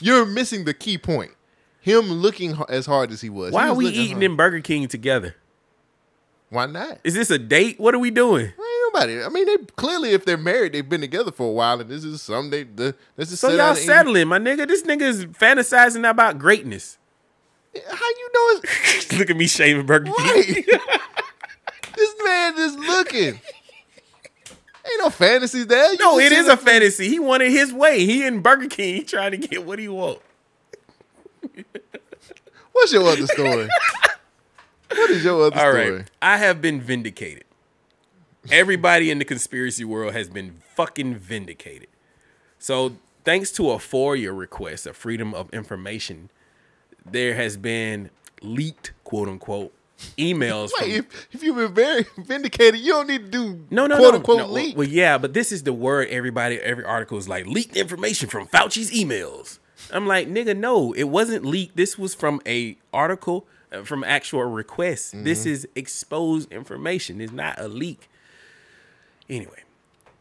[0.00, 1.32] you're missing the key point.
[1.80, 3.52] Him looking as hard as he was.
[3.52, 4.22] Why He are we eating hard.
[4.24, 5.36] in Burger King together?
[6.50, 6.98] Why not?
[7.04, 7.78] Is this a date?
[7.78, 8.46] What are we doing?
[8.46, 8.54] Ain't
[8.92, 9.22] nobody.
[9.22, 12.04] I mean, they clearly, if they're married, they've been together for a while, and this
[12.04, 12.62] is some they.
[12.64, 14.66] The, this is So y'all settling, my nigga.
[14.66, 16.96] This nigga is fantasizing about greatness.
[17.74, 20.14] How you know it's Look at me shaving Burger King.
[20.16, 20.64] right?
[21.96, 23.40] this man is looking.
[24.86, 25.92] Ain't no fantasies there.
[25.92, 27.08] You No, it is a fantasy.
[27.08, 28.04] He wanted his way.
[28.04, 28.96] He in Burger King.
[28.96, 30.20] He trying to get what he want.
[32.72, 33.68] What's your other story?
[34.94, 35.90] what is your other All story?
[35.90, 36.10] right.
[36.22, 37.44] I have been vindicated.
[38.50, 41.88] Everybody in the conspiracy world has been fucking vindicated.
[42.58, 46.30] So, thanks to a FOIA request, a Freedom of Information,
[47.04, 48.10] there has been
[48.42, 49.72] leaked, quote unquote,
[50.16, 50.70] emails.
[50.80, 53.96] Wait, from, if, if you've been very vindicated, you don't need to do no, no,
[53.96, 54.46] quote no, unquote no.
[54.46, 54.76] Leak.
[54.76, 58.46] Well, yeah, but this is the word everybody, every article is like leaked information from
[58.46, 59.58] Fauci's emails.
[59.92, 61.76] I'm like, nigga, no, it wasn't leaked.
[61.76, 65.12] This was from a article uh, from actual requests.
[65.14, 65.50] This Mhm.
[65.50, 67.20] is exposed information.
[67.20, 68.08] It's not a leak.
[69.30, 69.62] Anyway,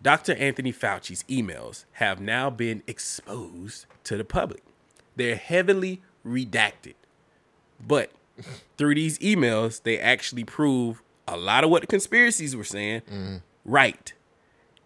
[0.02, 0.36] Dr.
[0.36, 4.64] Anthony Fauci's emails have now been exposed to the public.
[5.16, 6.94] They're heavily redacted.
[7.86, 8.12] But
[8.77, 13.38] through these emails, they actually prove a lot of what the conspiracies were saying mm-hmm.
[13.66, 14.14] right.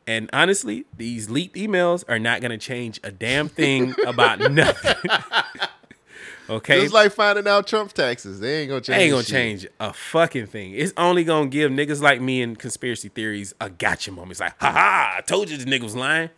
[0.07, 5.11] And honestly, these leaked emails are not going to change a damn thing about nothing.
[6.49, 6.81] okay?
[6.81, 8.39] it's like finding out Trump's taxes.
[8.39, 9.01] They ain't gonna change.
[9.01, 9.31] ain't gonna shit.
[9.31, 10.73] change a fucking thing.
[10.73, 14.31] It's only gonna give niggas like me and conspiracy theories a gotcha moment.
[14.31, 16.31] It's like, ha ha, I told you this nigga was lying.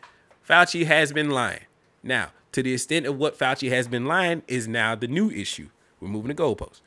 [0.47, 1.61] Fauci has been lying.
[2.03, 5.69] Now, to the extent of what Fauci has been lying is now the new issue.
[5.99, 6.81] We're moving the goalposts.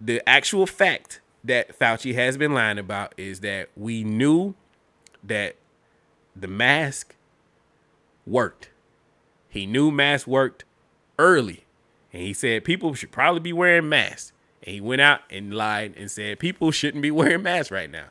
[0.00, 4.54] The actual fact that Fauci has been lying about is that we knew
[5.22, 5.56] that
[6.34, 7.14] the mask
[8.26, 8.70] worked.
[9.48, 10.64] He knew masks worked
[11.18, 11.64] early.
[12.12, 14.32] And he said people should probably be wearing masks.
[14.62, 18.06] And he went out and lied and said people shouldn't be wearing masks right now.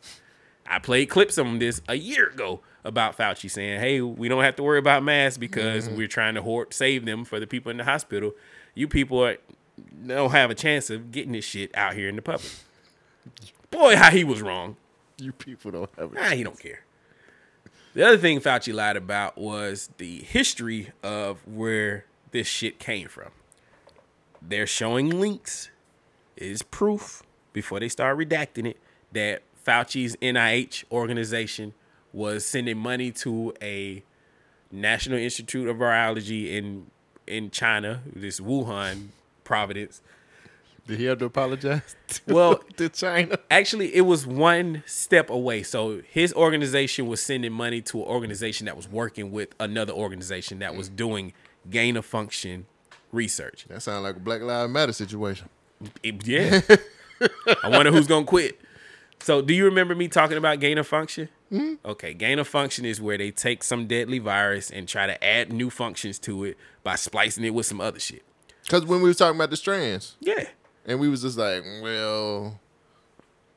[0.67, 4.55] I played clips on this a year ago about Fauci saying, hey, we don't have
[4.57, 5.95] to worry about masks because Mhm.
[5.97, 8.33] we're trying to hoard, save them for the people in the hospital.
[8.75, 9.37] You people are,
[10.07, 12.51] don't have a chance of getting this shit out here in the public.
[13.71, 14.75] Boy, how he was wrong.
[15.17, 16.83] You people don't have a Ah, he don't care.
[17.93, 23.29] The other thing Fauci lied about was the history of where this shit came from.
[24.41, 25.69] They're showing links,
[26.37, 28.77] is proof before they start redacting it
[29.11, 31.73] that Fauci's NIH organization
[32.13, 34.03] was sending money to a
[34.71, 36.87] National Institute of Virology in
[37.27, 39.09] in China, this Wuhan
[39.49, 40.01] Providence.
[40.85, 41.95] Did he have to apologize?
[42.09, 43.37] To, Well, to China.
[43.49, 45.63] Actually, it was one step away.
[45.63, 50.59] So his organization was sending money to an organization that was working with another organization
[50.59, 51.33] that was doing
[51.69, 52.67] gain of function
[53.11, 53.65] research.
[53.69, 55.49] That sounds like a Black Lives Matter situation.
[56.03, 56.61] It- yeah.
[57.63, 58.59] I wonder who's gonna quit.
[59.21, 61.27] So, do you remember me talking about gain of function?
[61.51, 61.79] Mhm.
[61.83, 65.51] Okay, gain of function is where they take some deadly virus and try to add
[65.51, 68.23] new functions to it by splicing it with some other shit.
[68.69, 70.45] Because when we was talking about the strands, yeah,
[70.85, 72.59] and we was just like, well,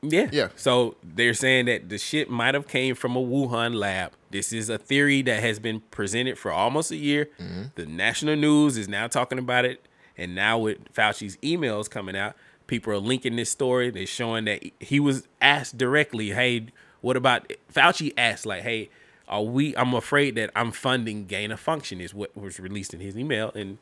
[0.03, 0.29] Yeah.
[0.31, 0.49] Yeah.
[0.55, 4.11] So they're saying that the shit might have came from a Wuhan lab.
[4.31, 7.29] This is a theory that has been presented for almost a year.
[7.39, 7.63] Mm-hmm.
[7.75, 9.85] The national news is now talking about it.
[10.17, 12.35] And now with Fauci's emails coming out,
[12.67, 13.89] people are linking this story.
[13.89, 16.67] They're showing that he was asked directly, hey,
[17.01, 18.89] what about Fauci asked, like, hey,
[19.27, 22.99] are we I'm afraid that I'm funding gain of function is what was released in
[22.99, 23.51] his email.
[23.55, 23.77] And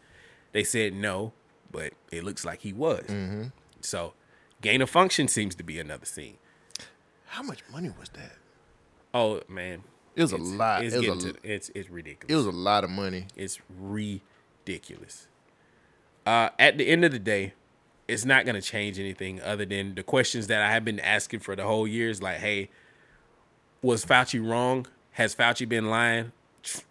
[0.51, 1.33] they said no,
[1.71, 3.05] but it looks like he was.
[3.81, 4.13] So
[4.61, 6.37] gain of function seems to be another scene.
[7.27, 8.33] how much money was that?
[9.13, 9.83] Oh man,
[10.15, 10.83] It was a lot.
[10.83, 12.31] It's It was a- to, it's it's ridiculous.
[12.33, 13.27] It was a lot of money.
[13.35, 15.27] It's ridiculous.
[16.25, 17.53] Uh, at the end of the day,
[18.07, 21.55] it's not gonna change anything other than the questions that I have been asking for
[21.55, 22.09] the whole year.
[22.09, 22.69] Is like, hey,
[23.81, 24.85] was Fauci wrong?
[25.11, 26.31] Has Fauci been lying?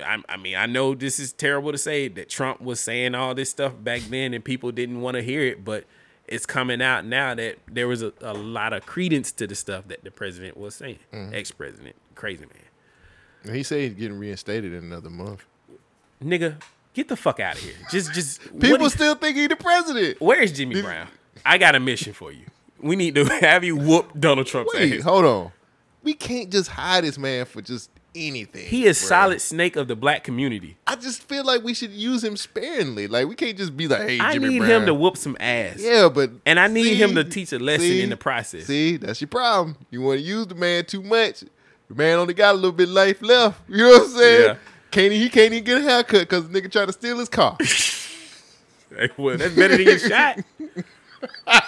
[0.01, 3.35] I, I mean, I know this is terrible to say that Trump was saying all
[3.35, 5.85] this stuff back then and people didn't want to hear it, but
[6.27, 9.89] it's coming out now that there was a, a lot of credence to the stuff
[9.89, 10.99] that the president was saying.
[11.13, 11.35] Mhm.
[11.35, 12.65] Ex president, crazy man.
[13.45, 15.45] And he said he's getting reinstated in another month.
[16.23, 16.57] nigga,
[16.95, 17.75] get the fuck out of here.
[17.91, 20.21] Just, just People still think he's the president.
[20.21, 21.09] Where's Jimmy Brown?
[21.45, 22.45] I got a mission for you.
[22.81, 25.03] We need to have you whoop Donald Trump's Wait, ass.
[25.05, 25.53] hold on.
[26.03, 28.67] We can't just hide this man for just anything.
[28.67, 29.09] He is bruh.
[29.09, 30.77] solid snake of the black community.
[30.87, 33.07] I just feel like we should use him sparingly.
[33.07, 34.71] Like we can't just be like, "Hey, I Jimmy need Brown.
[34.71, 35.77] him to whoop some ass.
[35.79, 38.65] Yeah, but and I need him to teach a lesson see, in the process.
[38.65, 39.77] See, that's your problem.
[39.91, 41.41] You want to use the man too much.
[41.89, 43.61] The man only got a little bit of life left.
[43.69, 44.43] You know what I'm saying?
[44.45, 44.57] Yeah.
[44.91, 47.57] Can't he, can't even get a haircut because the nigga tried to steal his car.
[48.93, 50.01] Hey, well, that's better than get
[51.47, 51.61] shot.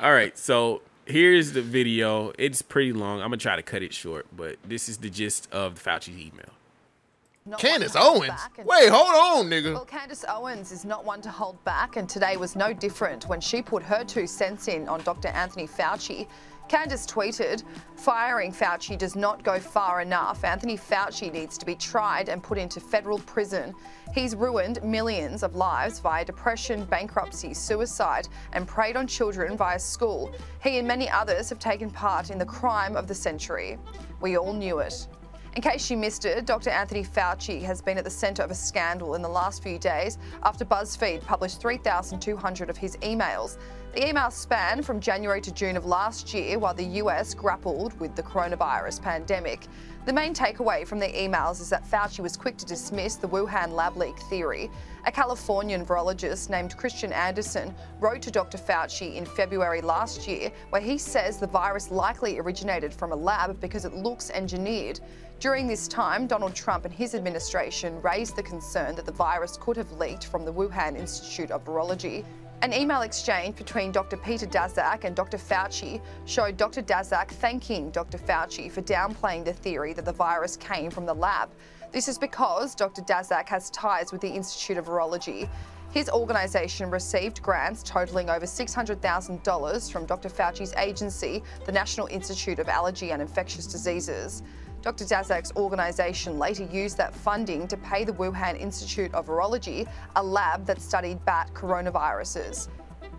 [0.00, 0.80] All right, so
[1.12, 2.32] here's the video.
[2.38, 3.20] It's pretty long.
[3.20, 6.08] I'm gonna try to cut it short, but this is the gist of the Fauci
[6.08, 7.58] email.
[7.58, 8.32] Candace Owens.
[8.64, 9.74] Wait, hold on, nigga.
[9.74, 13.40] Well, Candace Owens is not one to hold back, and today was no different when
[13.40, 15.28] she put her two cents in on Dr.
[15.28, 16.28] Anthony Fauci.
[16.68, 17.64] Candace tweeted,
[17.96, 20.42] firing Fauci does not go far enough.
[20.42, 23.74] Anthony Fauci needs to be tried and put into federal prison.
[24.14, 30.32] He's ruined millions of lives via depression, bankruptcy, suicide, and preyed on children via school.
[30.62, 33.78] He and many others have taken part in the crime of the century.
[34.20, 35.06] We all knew it.
[35.54, 36.70] In case you missed it, Dr.
[36.70, 40.16] Anthony Fauci has been at the centre of a scandal in the last few days
[40.44, 43.58] after BuzzFeed published 3,200 of his emails.
[43.92, 48.16] The email span from January to June of last year while the US grappled with
[48.16, 49.66] the coronavirus pandemic.
[50.06, 53.72] The main takeaway from the emails is that Fauci was quick to dismiss the Wuhan
[53.72, 54.70] lab leak theory.
[55.04, 58.56] A Californian virologist named Kristian Andersen wrote to Dr.
[58.56, 63.60] Fauci in February last year where he says the virus likely originated from a lab
[63.60, 65.00] because it looks engineered.
[65.38, 69.76] During this time, Donald Trump and his administration raised the concern that the virus could
[69.76, 72.24] have leaked from the Wuhan Institute of Virology.
[72.62, 74.16] An email exchange between Dr.
[74.16, 75.36] Peter Daszak and Dr.
[75.36, 76.80] Fauci showed Dr.
[76.80, 78.18] Daszak thanking Dr.
[78.18, 81.50] Fauci for downplaying the theory that the virus came from the lab.
[81.90, 83.02] This is because Dr.
[83.02, 85.48] Daszak has ties with the Institute of Virology.
[85.90, 90.28] His organisation received grants totalling over $600,000 from Dr.
[90.28, 94.44] Fauci's agency, the National Institute of Allergy and Infectious Diseases.
[94.82, 95.04] Dr.
[95.04, 100.66] Daszak's organisation later used that funding to pay the Wuhan Institute of Virology, a lab
[100.66, 102.66] that studied bat coronaviruses.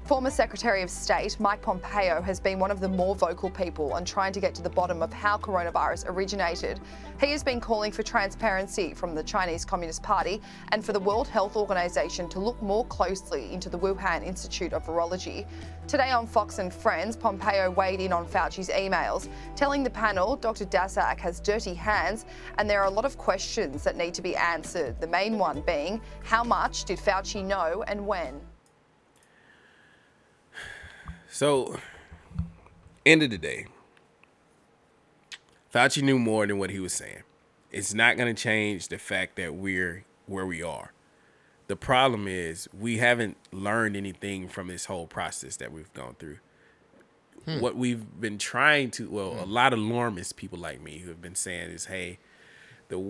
[0.05, 4.03] Former Secretary of State Mike Pompeo has been one of the more vocal people on
[4.03, 6.81] trying to get to the bottom of how coronavirus originated.
[7.21, 10.41] He has been calling for transparency from the Chinese Communist Party
[10.73, 14.85] and for the World Health Organization to look more closely into the Wuhan Institute of
[14.85, 15.45] Virology.
[15.87, 20.65] Today on Fox and Friends, Pompeo weighed in on Fauci's emails, telling the panel Dr.
[20.65, 22.25] Daszak has dirty hands
[22.57, 24.99] and there are a lot of questions that need to be answered.
[24.99, 28.41] The main one being how much did Fauci know and when?
[31.33, 31.79] So,
[33.07, 33.65] end of the day,
[35.73, 37.23] Fauci knew more than what he was saying.
[37.71, 40.93] It's not going to change the fact that we're where we are.
[41.65, 46.37] The problem is we haven't learned anything from this whole process that we've gone through.
[47.45, 47.61] Hmm.
[47.61, 51.21] What we've been trying to, well, a lot of alarmist people like me who have
[51.21, 52.19] been saying is, hey,
[52.89, 53.03] the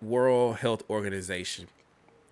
[0.00, 1.66] World Health Organization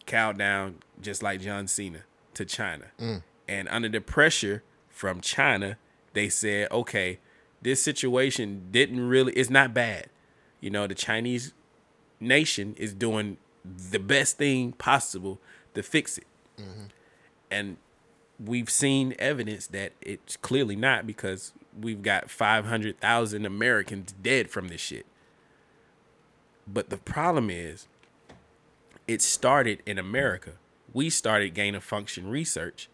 [0.06, 2.02] cowed down just like John Cena
[2.34, 2.84] to China.
[3.00, 3.22] Mm.
[3.46, 5.76] And under the pressure from China,
[6.12, 7.18] they said, okay,
[7.62, 10.08] this situation didn't really, it's not bad.
[10.60, 11.52] You know, the Chinese
[12.20, 15.40] nation is doing the best thing possible
[15.74, 16.26] to fix it.
[16.58, 16.84] Mm-hmm.
[17.50, 17.76] And
[18.42, 24.80] we've seen evidence that it's clearly not because we've got 500,000 Americans dead from this
[24.80, 25.06] shit.
[26.66, 27.88] But the problem is,
[29.06, 30.52] it started in America.
[30.92, 32.88] We started gain of function research,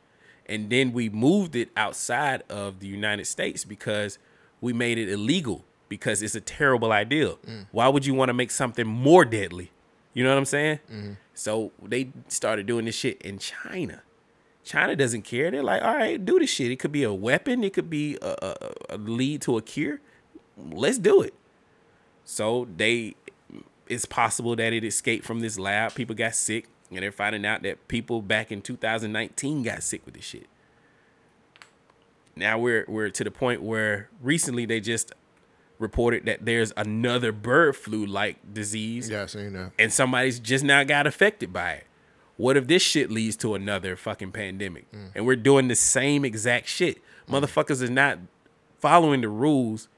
[0.51, 4.19] and then we moved it outside of the United States because
[4.61, 7.35] we made it illegal because it's a terrible idea.
[7.47, 7.67] Mm.
[7.70, 9.70] Why would you want to make something more deadly?
[10.12, 10.81] You know what I'm saying?
[10.93, 11.12] Mm-hmm.
[11.35, 14.03] So they started doing this shit in China.
[14.65, 15.51] China doesn't care.
[15.51, 16.70] They're like, all right, do this shit.
[16.70, 17.65] It could be a weapon.
[17.65, 20.01] It could be a, a, a lead to a cure.
[20.57, 21.33] Let's do it.
[22.25, 23.15] So they,
[23.89, 25.95] it's possible that it escaped from this lab.
[25.95, 30.15] People got sick, and they're finding out that people back in 2019 got sick with
[30.15, 30.47] this shit.
[32.36, 35.12] Now we're we're to the point where recently they just
[35.78, 39.09] reported that there's another bird flu like disease.
[39.09, 39.73] Yeah, I seen that.
[39.78, 41.86] And somebody's just now got affected by it.
[42.36, 44.91] What if this shit leads to another fucking pandemic?
[44.93, 45.10] Mm.
[45.15, 46.99] And we're doing the same exact shit.
[47.28, 47.43] Mm.
[47.43, 48.19] Motherfuckers is not
[48.78, 49.89] following the rules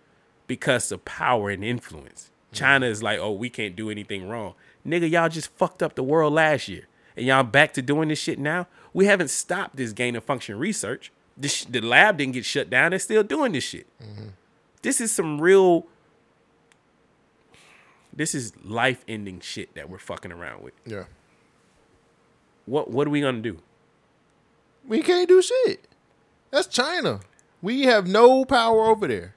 [0.47, 2.31] because of power and influence.
[2.53, 2.57] Mm.
[2.57, 4.55] China is like, oh, we can't do anything wrong.
[4.87, 6.89] Nigga, y'all just fucked up the world last year.
[7.17, 8.67] And y'all back to doing this shit now?
[8.93, 11.13] We haven't stopped this gain of function research.
[11.37, 12.91] This, the lab didn't get shut down.
[12.91, 13.87] They're still doing this shit.
[14.03, 14.29] Mm-hmm.
[14.83, 15.87] This is some real.
[18.13, 20.75] This is life ending shit that we're fucking around with.
[20.85, 21.05] Yeah.
[22.67, 23.59] What What are we gonna do?
[24.87, 25.89] We can't do shit.
[26.51, 27.21] That's China.
[27.63, 29.35] We have no power over there.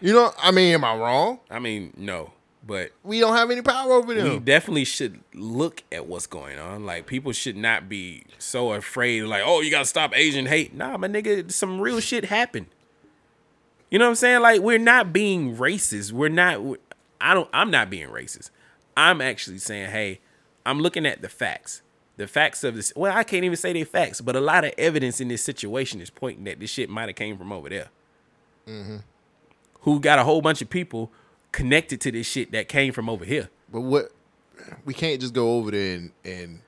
[0.00, 1.40] You know, I mean, am I wrong?
[1.50, 2.32] I mean, no,
[2.64, 4.28] but We don't have any power over them.
[4.28, 6.86] we definitely should look at what's going on.
[6.86, 9.22] Like people should not be so afraid.
[9.24, 10.74] Like, oh, you gotta stop Asian hate.
[10.74, 12.66] Nah, my nigga, some real shit happened.
[13.90, 14.40] You know what I'm saying?
[14.42, 16.12] Like we're not being racist.
[16.12, 16.60] We're not.
[17.20, 17.48] I don't.
[17.52, 18.50] I'm not being racist.
[18.96, 20.20] I'm actually saying, hey,
[20.64, 21.82] I'm looking at the facts.
[22.16, 22.92] The facts of this.
[22.94, 26.00] Well, I can't even say they facts, but a lot of evidence in this situation
[26.00, 27.88] is pointing that this shit might have came from over there.
[28.68, 28.98] Mm-hmm.
[29.80, 31.10] Who got a whole bunch of people
[31.52, 33.48] connected to this shit that came from over here.
[33.70, 34.10] But what
[34.84, 36.60] we can't just go over there and and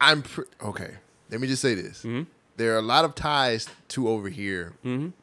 [0.00, 0.94] I'm pr- okay.
[1.30, 2.22] Let me just say this: Mm-hmm.
[2.56, 4.74] there are a lot of ties to over here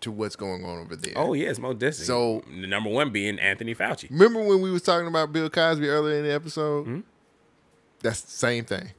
[0.01, 1.13] to what's going on over there.
[1.15, 2.05] Oh yes, most definitely.
[2.05, 4.09] So the number one being Anthony Fauci.
[4.09, 6.83] remember when we was talking about Bill Cosby earlier in the episode?
[6.87, 6.99] Mm-hmm.
[8.01, 8.89] That's the same thing.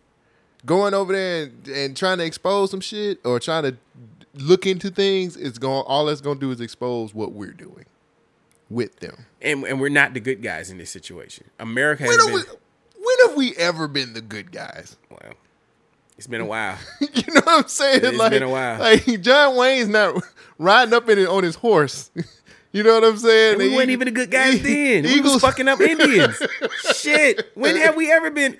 [0.64, 3.76] Going over there and, and trying to expose some shit or trying to
[4.34, 5.84] look into things is going.
[5.86, 7.84] All that's going to do is expose what we're doing
[8.70, 9.26] with them.
[9.42, 11.46] And and we're not the good guys in this situation.
[11.58, 12.40] America has When been we,
[13.04, 14.96] when have we ever been the good guys?
[15.10, 15.34] well.
[16.18, 16.78] It's been a while.
[17.00, 18.00] you know what I'm saying?
[18.02, 18.80] It's like, been a while.
[18.80, 20.22] Like John Wayne's not
[20.58, 22.10] riding up in it on his horse.
[22.72, 23.60] you know what I'm saying?
[23.60, 25.04] And we weren't even the good guys then.
[25.04, 26.40] We was fucking up Indians.
[26.94, 27.50] Shit.
[27.54, 28.56] When have we ever been?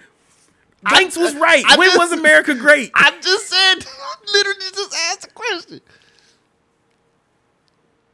[0.83, 1.65] Banks was right.
[1.67, 2.91] I when just- was America great?
[2.95, 3.87] I just said,
[4.31, 5.81] literally just asked a question.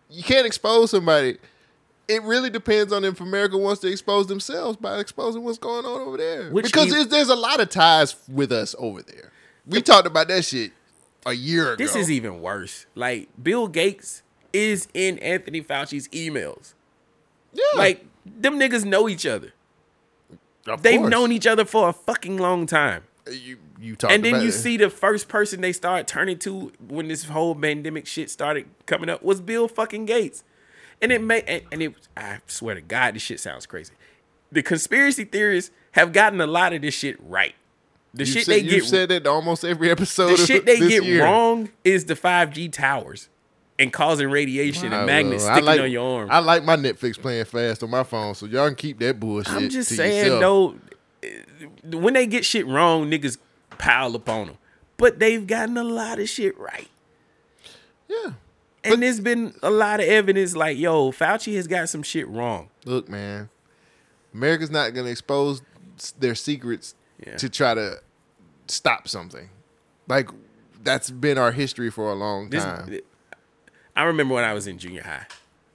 [0.08, 1.38] You can't expose somebody.
[2.08, 6.00] It really depends on if America wants to expose themselves by exposing what's going on
[6.00, 6.50] over there.
[6.50, 9.30] Which because e- there's, a lot of ties with us over there.
[9.66, 10.72] We talked about that shit
[11.24, 11.76] a year ago.
[11.76, 12.86] This is even worse.
[12.94, 14.22] Like Bill Gates
[14.52, 16.74] is in Anthony Fauci's emails.
[17.54, 17.62] Yeah.
[17.76, 19.52] Like them niggas know each other.
[20.66, 21.10] Of They've course.
[21.10, 23.04] known each other for a fucking long time.
[23.26, 24.52] Uh, you you talked and then you it.
[24.52, 29.08] see the first person they start turning to when this whole pandemic shit started coming
[29.08, 30.44] up was Bill fucking Gates.
[31.02, 33.92] And it may and, and it I swear to God, this shit sounds crazy.
[34.50, 37.54] The conspiracy theorists have gotten a lot of this shit right.
[38.14, 40.28] The You shit said, they you get said that almost every episode.
[40.30, 41.24] the shit they get year.
[41.24, 43.28] wrong is the 5G towers
[43.78, 46.28] and causing radiation I and magnets sticking like- on your arm.
[46.30, 49.52] I like my Netflix playing fast on my phone, so y'all can keep that bullshit.
[49.54, 50.74] I'm just saying yourself.
[51.92, 53.38] though, when they get shit wrong, niggas
[53.78, 54.58] pile up on them.
[54.98, 56.88] But they've gotten a lot of shit right.
[58.08, 58.32] Yeah.
[58.84, 62.68] And there's been a lot of evidence like, yo, Fauci has got some shit wrong.
[62.84, 63.48] Look, man,
[64.34, 65.62] America's not going to expose
[66.18, 66.94] their secrets
[67.38, 68.00] to try to
[68.66, 69.48] stop something.
[70.08, 70.28] Like
[70.82, 72.98] that's been our history for a long This- time.
[73.94, 75.26] I remember when I was in junior high,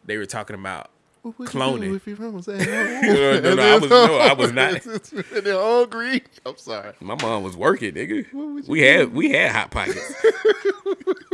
[0.06, 0.90] they were talking about
[1.24, 1.95] you cloning.
[1.95, 4.82] if your mom was no, no, no, I was no, I was not.
[5.44, 6.24] They're hungry.
[6.45, 6.94] I'm sorry.
[7.00, 8.68] My mom was working, nigga.
[8.68, 10.14] We had we had hot pockets.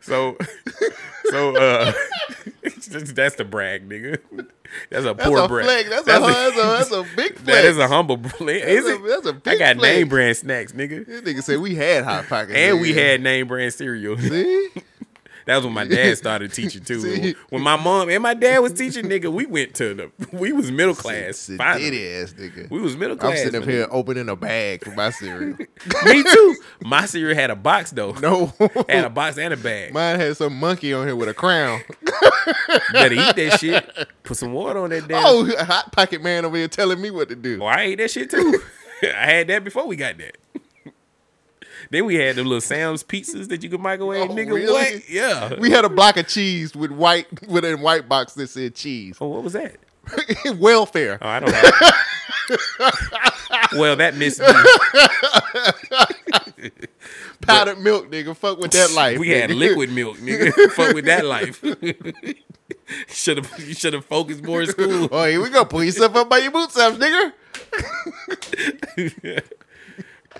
[0.00, 0.36] so
[1.30, 1.92] so uh
[2.62, 4.18] that's- that's the brag, nigga.
[4.88, 5.64] That's a That's poor a brag.
[5.66, 5.88] flex.
[5.90, 8.64] That's a- that's a- that's a big That is a humble flex.
[8.66, 9.00] Is it?
[9.06, 9.94] that's a big I got flex.
[9.96, 11.06] name brand snacks, nigga.
[11.06, 14.16] This nigga said we had hot pockets, And we had name brand cereal.
[14.18, 14.68] See?
[15.50, 17.34] That was when my dad started teaching too.
[17.48, 20.70] When my mom and my dad was teaching, nigga, we went to the we was
[20.70, 21.50] middle class.
[21.58, 22.08] finally.
[22.14, 22.70] Ass nigga.
[22.70, 23.32] We was middle class.
[23.32, 25.56] I'm sitting up here opening a bag for my cereal.
[26.04, 26.56] Me too.
[26.84, 28.12] My cereal had a box though.
[28.12, 28.52] No.
[28.88, 29.92] had a box and a bag.
[29.92, 31.80] Mine had some monkey on here with a crown.
[32.92, 34.08] Better eat that shit.
[34.22, 35.24] Put some water on that damn.
[35.26, 37.60] Oh, a hot pocket man over here telling me what to do.
[37.60, 38.62] Oh, I ate that shit too.
[39.02, 40.36] I had that before we got that.
[41.90, 44.50] Then we had the little Sam's pizzas that you could microwave, oh, nigga.
[44.50, 44.72] Oh, really?
[44.72, 45.10] What?
[45.10, 45.54] Yeah.
[45.58, 49.18] We had a block of cheese with white with a white box that said cheese.
[49.20, 49.76] Oh, what was that?
[50.56, 51.18] Welfare.
[51.20, 51.70] Oh, I don't know.
[53.80, 54.46] well, that missed me.
[57.40, 58.36] Powdered milk, nigga.
[58.36, 59.18] Fuck with that life.
[59.18, 60.52] We had liquid milk, nigga.
[60.72, 61.64] Fuck with that life.
[63.08, 65.08] should have you should have focused more in school.
[65.10, 65.64] Oh, here we go.
[65.64, 67.32] Pull yourself up by your bootstraps, nigga.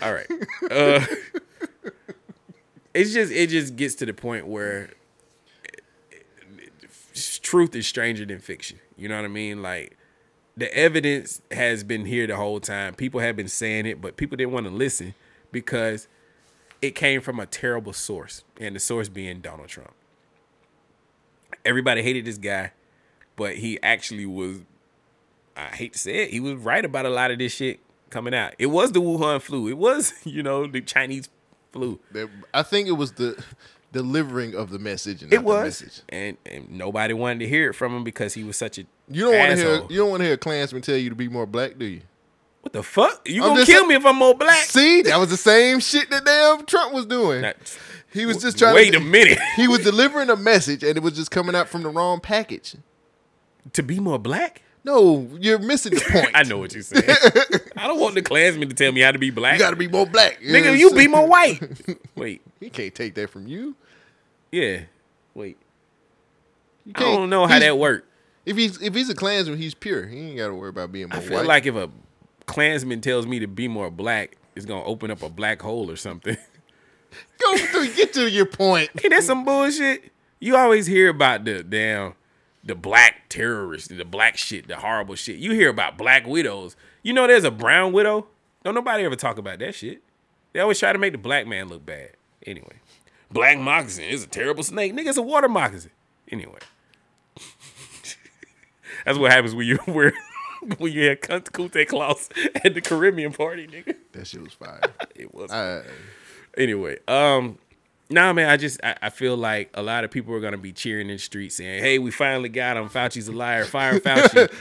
[0.02, 0.26] All right.
[0.70, 1.04] Uh,
[2.94, 4.90] it's just it just gets to the point where
[7.42, 8.78] truth is stranger than fiction.
[8.96, 9.62] You know what I mean?
[9.62, 9.96] Like
[10.56, 12.94] the evidence has been here the whole time.
[12.94, 15.14] People have been saying it, but people didn't want to listen
[15.52, 16.08] because
[16.82, 19.92] it came from a terrible source, and the source being Donald Trump.
[21.64, 22.72] Everybody hated this guy,
[23.36, 24.60] but he actually was
[25.56, 27.80] I hate to say it, he was right about a lot of this shit
[28.10, 28.54] coming out.
[28.58, 29.68] It was the Wuhan flu.
[29.68, 31.28] It was, you know, the Chinese
[31.72, 32.00] flu.
[32.52, 33.42] I think it was the
[33.92, 35.22] delivering of the message.
[35.22, 36.02] And It was, message.
[36.08, 39.30] and, and nobody wanted to hear it from him because he was such a You
[39.30, 39.74] don't want to hear.
[39.88, 42.02] You don't want to hear a Klansman tell you to be more black, do you?
[42.62, 43.26] What the fuck?
[43.26, 44.64] You I'm gonna kill me if I'm more black?
[44.64, 47.42] See, that was the same shit that damn Trump was doing.
[48.12, 48.74] he was just trying.
[48.74, 49.38] wait to, a minute.
[49.56, 52.76] He was delivering a message, and it was just coming out from the wrong package.
[53.72, 54.62] To be more black?
[54.82, 56.30] No, you're missing the point.
[56.34, 57.04] I know what you're saying.
[57.76, 59.54] I don't want the Klansman to tell me how to be black.
[59.54, 61.60] You got to be more black, Nigga, you be more white.
[62.16, 62.42] Wait.
[62.58, 63.76] He can't take that from you.
[64.50, 64.82] Yeah.
[65.34, 65.58] Wait.
[66.86, 68.08] You I don't know how that worked.
[68.46, 70.06] If he's if he's a Klansman, he's pure.
[70.06, 71.46] He ain't got to worry about being more I feel white.
[71.46, 71.90] like if a
[72.46, 75.96] Klansman tells me to be more black, it's gonna open up a black hole or
[75.96, 76.36] something.
[77.38, 78.90] Go through, get to your point.
[79.02, 80.10] Ain't that some bullshit?
[80.40, 82.14] You always hear about the damn
[82.62, 85.36] the black terrorists, the black shit, the horrible shit.
[85.36, 86.76] You hear about black widows.
[87.02, 88.26] You know there's a brown widow?
[88.64, 90.02] Don't nobody ever talk about that shit.
[90.52, 92.10] They always try to make the black man look bad.
[92.46, 92.76] Anyway.
[93.30, 94.92] Black moccasin is a terrible snake.
[94.92, 95.92] Nigga, it's a water moccasin.
[96.30, 96.58] Anyway.
[99.04, 100.12] That's what happens when you wear
[100.78, 102.28] when you had Kunte Klaus
[102.64, 103.96] at the Caribbean party, nigga.
[104.12, 104.80] That shit was fire.
[105.14, 105.50] it was.
[105.50, 105.82] I-
[106.58, 107.58] anyway, um,
[108.10, 110.72] nah, man, I just I, I feel like a lot of people are gonna be
[110.72, 112.88] cheering in the street saying, "Hey, we finally got him.
[112.88, 113.64] Fauci's a liar.
[113.64, 114.52] Fire Fauci."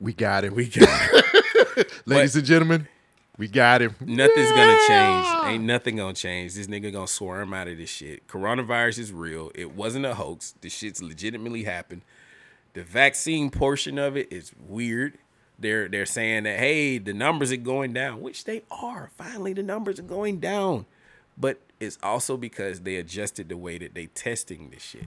[0.00, 0.54] we got him.
[0.54, 1.84] We got him.
[2.06, 2.88] Ladies and gentlemen,
[3.38, 3.94] We got him.
[4.00, 5.26] Nothing's gonna change.
[5.46, 6.54] Ain't nothing gonna change.
[6.54, 8.26] This nigga gonna swarm out of this shit.
[8.28, 9.50] Coronavirus is real.
[9.54, 10.54] It wasn't a hoax.
[10.60, 12.02] This shit's legitimately happened.
[12.74, 15.18] The vaccine portion of it is weird.
[15.58, 19.10] They're they're saying that hey, the numbers are going down, which they are.
[19.16, 20.86] Finally, the numbers are going down.
[21.42, 25.06] But it's also because they adjusted the way that they testing this shit.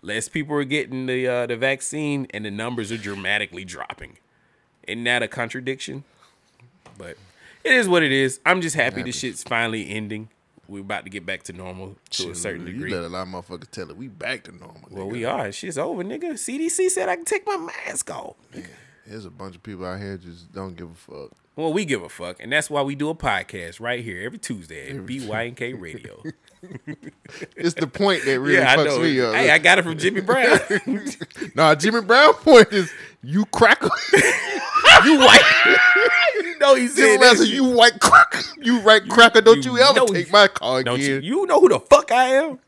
[0.00, 4.16] Less people are getting the uh, the vaccine, and the numbers are dramatically dropping.
[4.88, 6.04] Isn't that a contradiction?
[6.96, 7.18] But
[7.64, 8.40] it is what it is.
[8.46, 10.30] I'm just happy this shit's finally ending.
[10.68, 12.88] We're about to get back to normal to a certain degree.
[12.88, 13.96] You let a lot of motherfuckers tell it.
[13.98, 14.80] We back to normal.
[14.90, 15.12] Well, nigga.
[15.12, 15.52] we are.
[15.52, 16.32] Shit's over, nigga.
[16.32, 18.36] CDC said I can take my mask off.
[18.54, 18.66] Man,
[19.06, 21.32] There's a bunch of people out here just don't give a fuck.
[21.56, 24.38] Well, we give a fuck, and that's why we do a podcast right here every
[24.38, 26.22] Tuesday at BYNK Radio.
[27.56, 29.34] It's the point that really Yeah, fucks me up.
[29.34, 30.58] Hey, I got it from Jimmy Brown.
[31.54, 32.90] nah, Jimmy Brown point is
[33.22, 33.90] you cracker.
[35.04, 35.76] you white.
[36.36, 38.40] you know he Jimmy said Brown said, you white cracker.
[38.62, 39.42] You right cracker.
[39.42, 40.98] Don't you, ever know take he- my car again.
[41.00, 41.20] you?
[41.20, 42.58] You know who the fuck I am?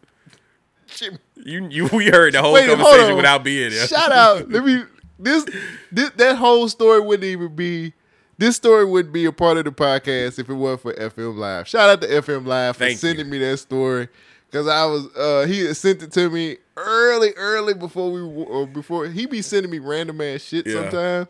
[0.89, 1.17] Jimmy.
[1.37, 3.87] You you we heard the whole Wait, conversation without being there.
[3.87, 4.51] Shout out.
[4.51, 4.83] Let me
[5.19, 5.47] this,
[5.91, 7.95] this that whole story wouldn't even be
[8.39, 11.69] this story wouldn't be a part of the podcast if it wasn't for FM Live.
[11.69, 14.09] Shout out to FM Live for Thank sending me that story.
[14.53, 19.27] Cause I was uh he sent it to me early, early before we before he
[19.27, 20.83] be sending me random ass shit Yeah.
[20.83, 21.29] sometimes.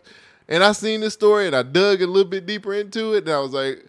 [0.49, 3.31] And I seen this story and I dug a little bit deeper into it and
[3.33, 3.85] I was like,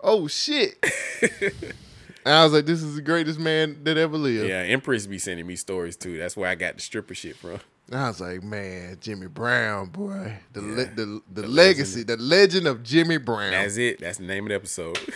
[0.00, 0.76] oh shit.
[1.22, 4.48] and I was like, this is the greatest man that ever lived.
[4.48, 6.16] Yeah, Empress be sending me stories too.
[6.16, 7.60] That's where I got the stripper shit from.
[7.90, 12.68] And I was like, man, Jimmy Brown, boy, the le- the, the, legacy, the legend
[12.68, 13.50] of Jimmy Brown.
[13.50, 13.98] That's it.
[14.00, 14.98] That's the name of the episode.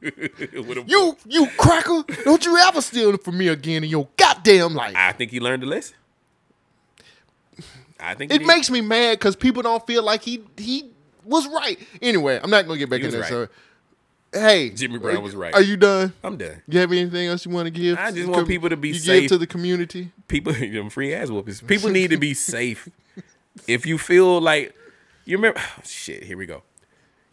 [0.00, 2.02] You, you cracker!
[2.24, 4.94] Don't you ever steal it from me again in your goddamn life.
[4.96, 5.96] I think he learned the lesson.
[8.00, 10.90] I think It makes me mad because people don't feel like he he
[11.24, 11.78] was right.
[12.00, 13.20] Anyway, I'm not gonna get back He in was that.
[13.20, 13.48] right.
[13.48, 13.48] So,
[14.32, 15.54] hey, Jimmy Brown was right.
[15.54, 16.12] Are you done?
[16.22, 16.62] I'm done.
[16.68, 17.98] You have anything else you want to give?
[17.98, 19.22] I just want com- people to be you safe.
[19.22, 20.12] give to the community.
[20.28, 21.60] people them free ass whoopings.
[21.62, 22.88] People need to be safe.
[23.66, 24.74] If you feel like
[25.24, 26.24] you remember, shit.
[26.24, 26.62] Here we go.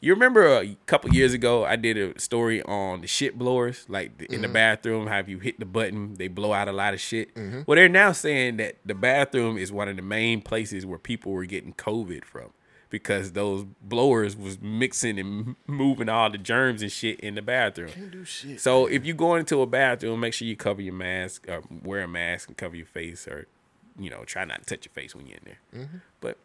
[0.01, 4.17] You remember a couple years ago, I did a story on the shit blowers, like
[4.19, 4.53] the, in the Mhm.
[4.53, 5.07] bathroom.
[5.07, 7.33] How if you hit the button, they blow out a lot of shit.
[7.33, 7.65] Mhm.
[7.65, 11.31] Well, they're now saying that the bathroom is one of the main places where people
[11.31, 12.51] were getting COVID from
[12.99, 17.89] because those blowers was mixing and moving all the germs and shit in the bathroom.
[17.89, 18.61] Can't do shit.
[18.61, 22.03] So if you go into a bathroom, make sure you cover your mask, or wear
[22.03, 23.47] a mask and cover your face, or
[23.99, 25.81] you know, try not to touch your face when you're in there.
[25.85, 26.01] Mhm.
[26.21, 26.37] But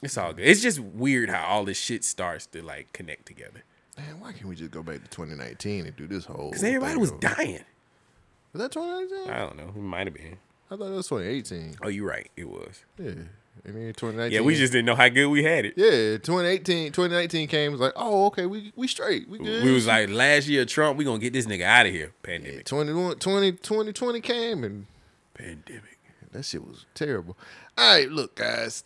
[0.00, 0.46] it's all good.
[0.46, 3.64] It's just weird how all this shit starts to like connect together.
[3.96, 6.50] Man, why can't we just go back to 2019 and do this whole?
[6.50, 7.20] Because everybody was over?
[7.20, 7.64] dying.
[8.52, 9.30] Was that 2019?
[9.32, 9.72] I don't know.
[9.74, 10.38] It might have been.
[10.70, 11.76] I thought it was 2018.
[11.82, 12.30] Oh, you're right.
[12.36, 12.84] It was.
[12.96, 13.12] Yeah.
[13.68, 14.32] And then 2019.
[14.32, 15.74] Yeah, we just didn't know how good we had it.
[15.76, 17.72] Yeah, 2018, 2019 came.
[17.72, 19.62] Was like, oh, okay, we we straight, we good.
[19.62, 22.12] We was like last year, Trump, we gonna get this nigga out of here.
[22.22, 22.64] Pandemic.
[22.64, 24.86] 21, 20, 2020 came and
[25.34, 25.98] pandemic.
[26.32, 27.36] That shit was terrible.
[27.76, 28.84] All right, look, guys.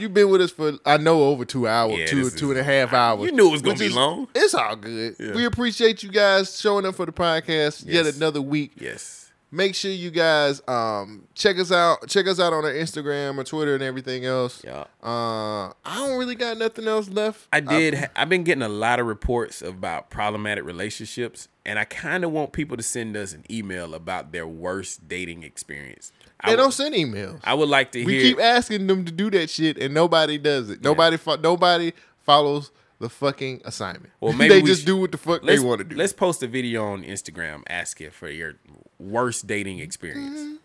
[0.00, 2.58] You've been with us for I know over two hours, Yeah, two this two and
[2.58, 3.26] a half hours.
[3.26, 4.26] You knew it was gonna be is- long.
[4.34, 5.14] It's all good.
[5.20, 5.34] Yeah.
[5.34, 8.72] We appreciate you guys showing up for the podcast yet another week.
[8.76, 9.23] Yes.
[9.54, 12.08] Make sure you guys um check us out.
[12.08, 14.62] Check us out on our Instagram or Twitter and everything else.
[14.64, 14.84] Yeah.
[15.02, 17.46] Uh, I don't really got nothing else left.
[17.52, 17.94] I did.
[17.94, 22.32] ha- I've been getting a lot of reports about problematic relationships, and I kind of
[22.32, 26.10] want people to send us an email about their worst dating experience.
[26.40, 27.38] I They would- don't send emails.
[27.44, 28.22] I would like to we hear.
[28.22, 30.82] keep asking them to do that shit, and nobody does it.
[30.82, 31.92] Nobody, fo- nobody
[32.22, 34.12] follows the fucking assignment.
[34.20, 35.94] Well, maybe they we just do what the fuck they want to do.
[35.94, 38.54] Let's post a video on Instagram asking for your
[38.98, 40.58] worst dating experience.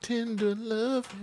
[0.00, 1.14] Tender love.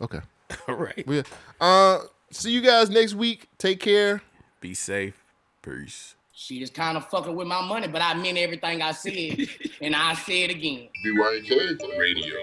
[0.00, 0.20] Okay.
[0.68, 1.06] All right.
[1.06, 1.22] We,
[1.60, 1.98] uh,
[2.30, 3.48] see you guys next week.
[3.58, 4.22] Take care.
[4.60, 5.24] Be safe.
[5.62, 6.14] Peace.
[6.32, 9.48] She just kind of fucking with my money, but I meant everything I said,
[9.80, 10.88] and I say it again.
[11.04, 12.36] BYK Radio.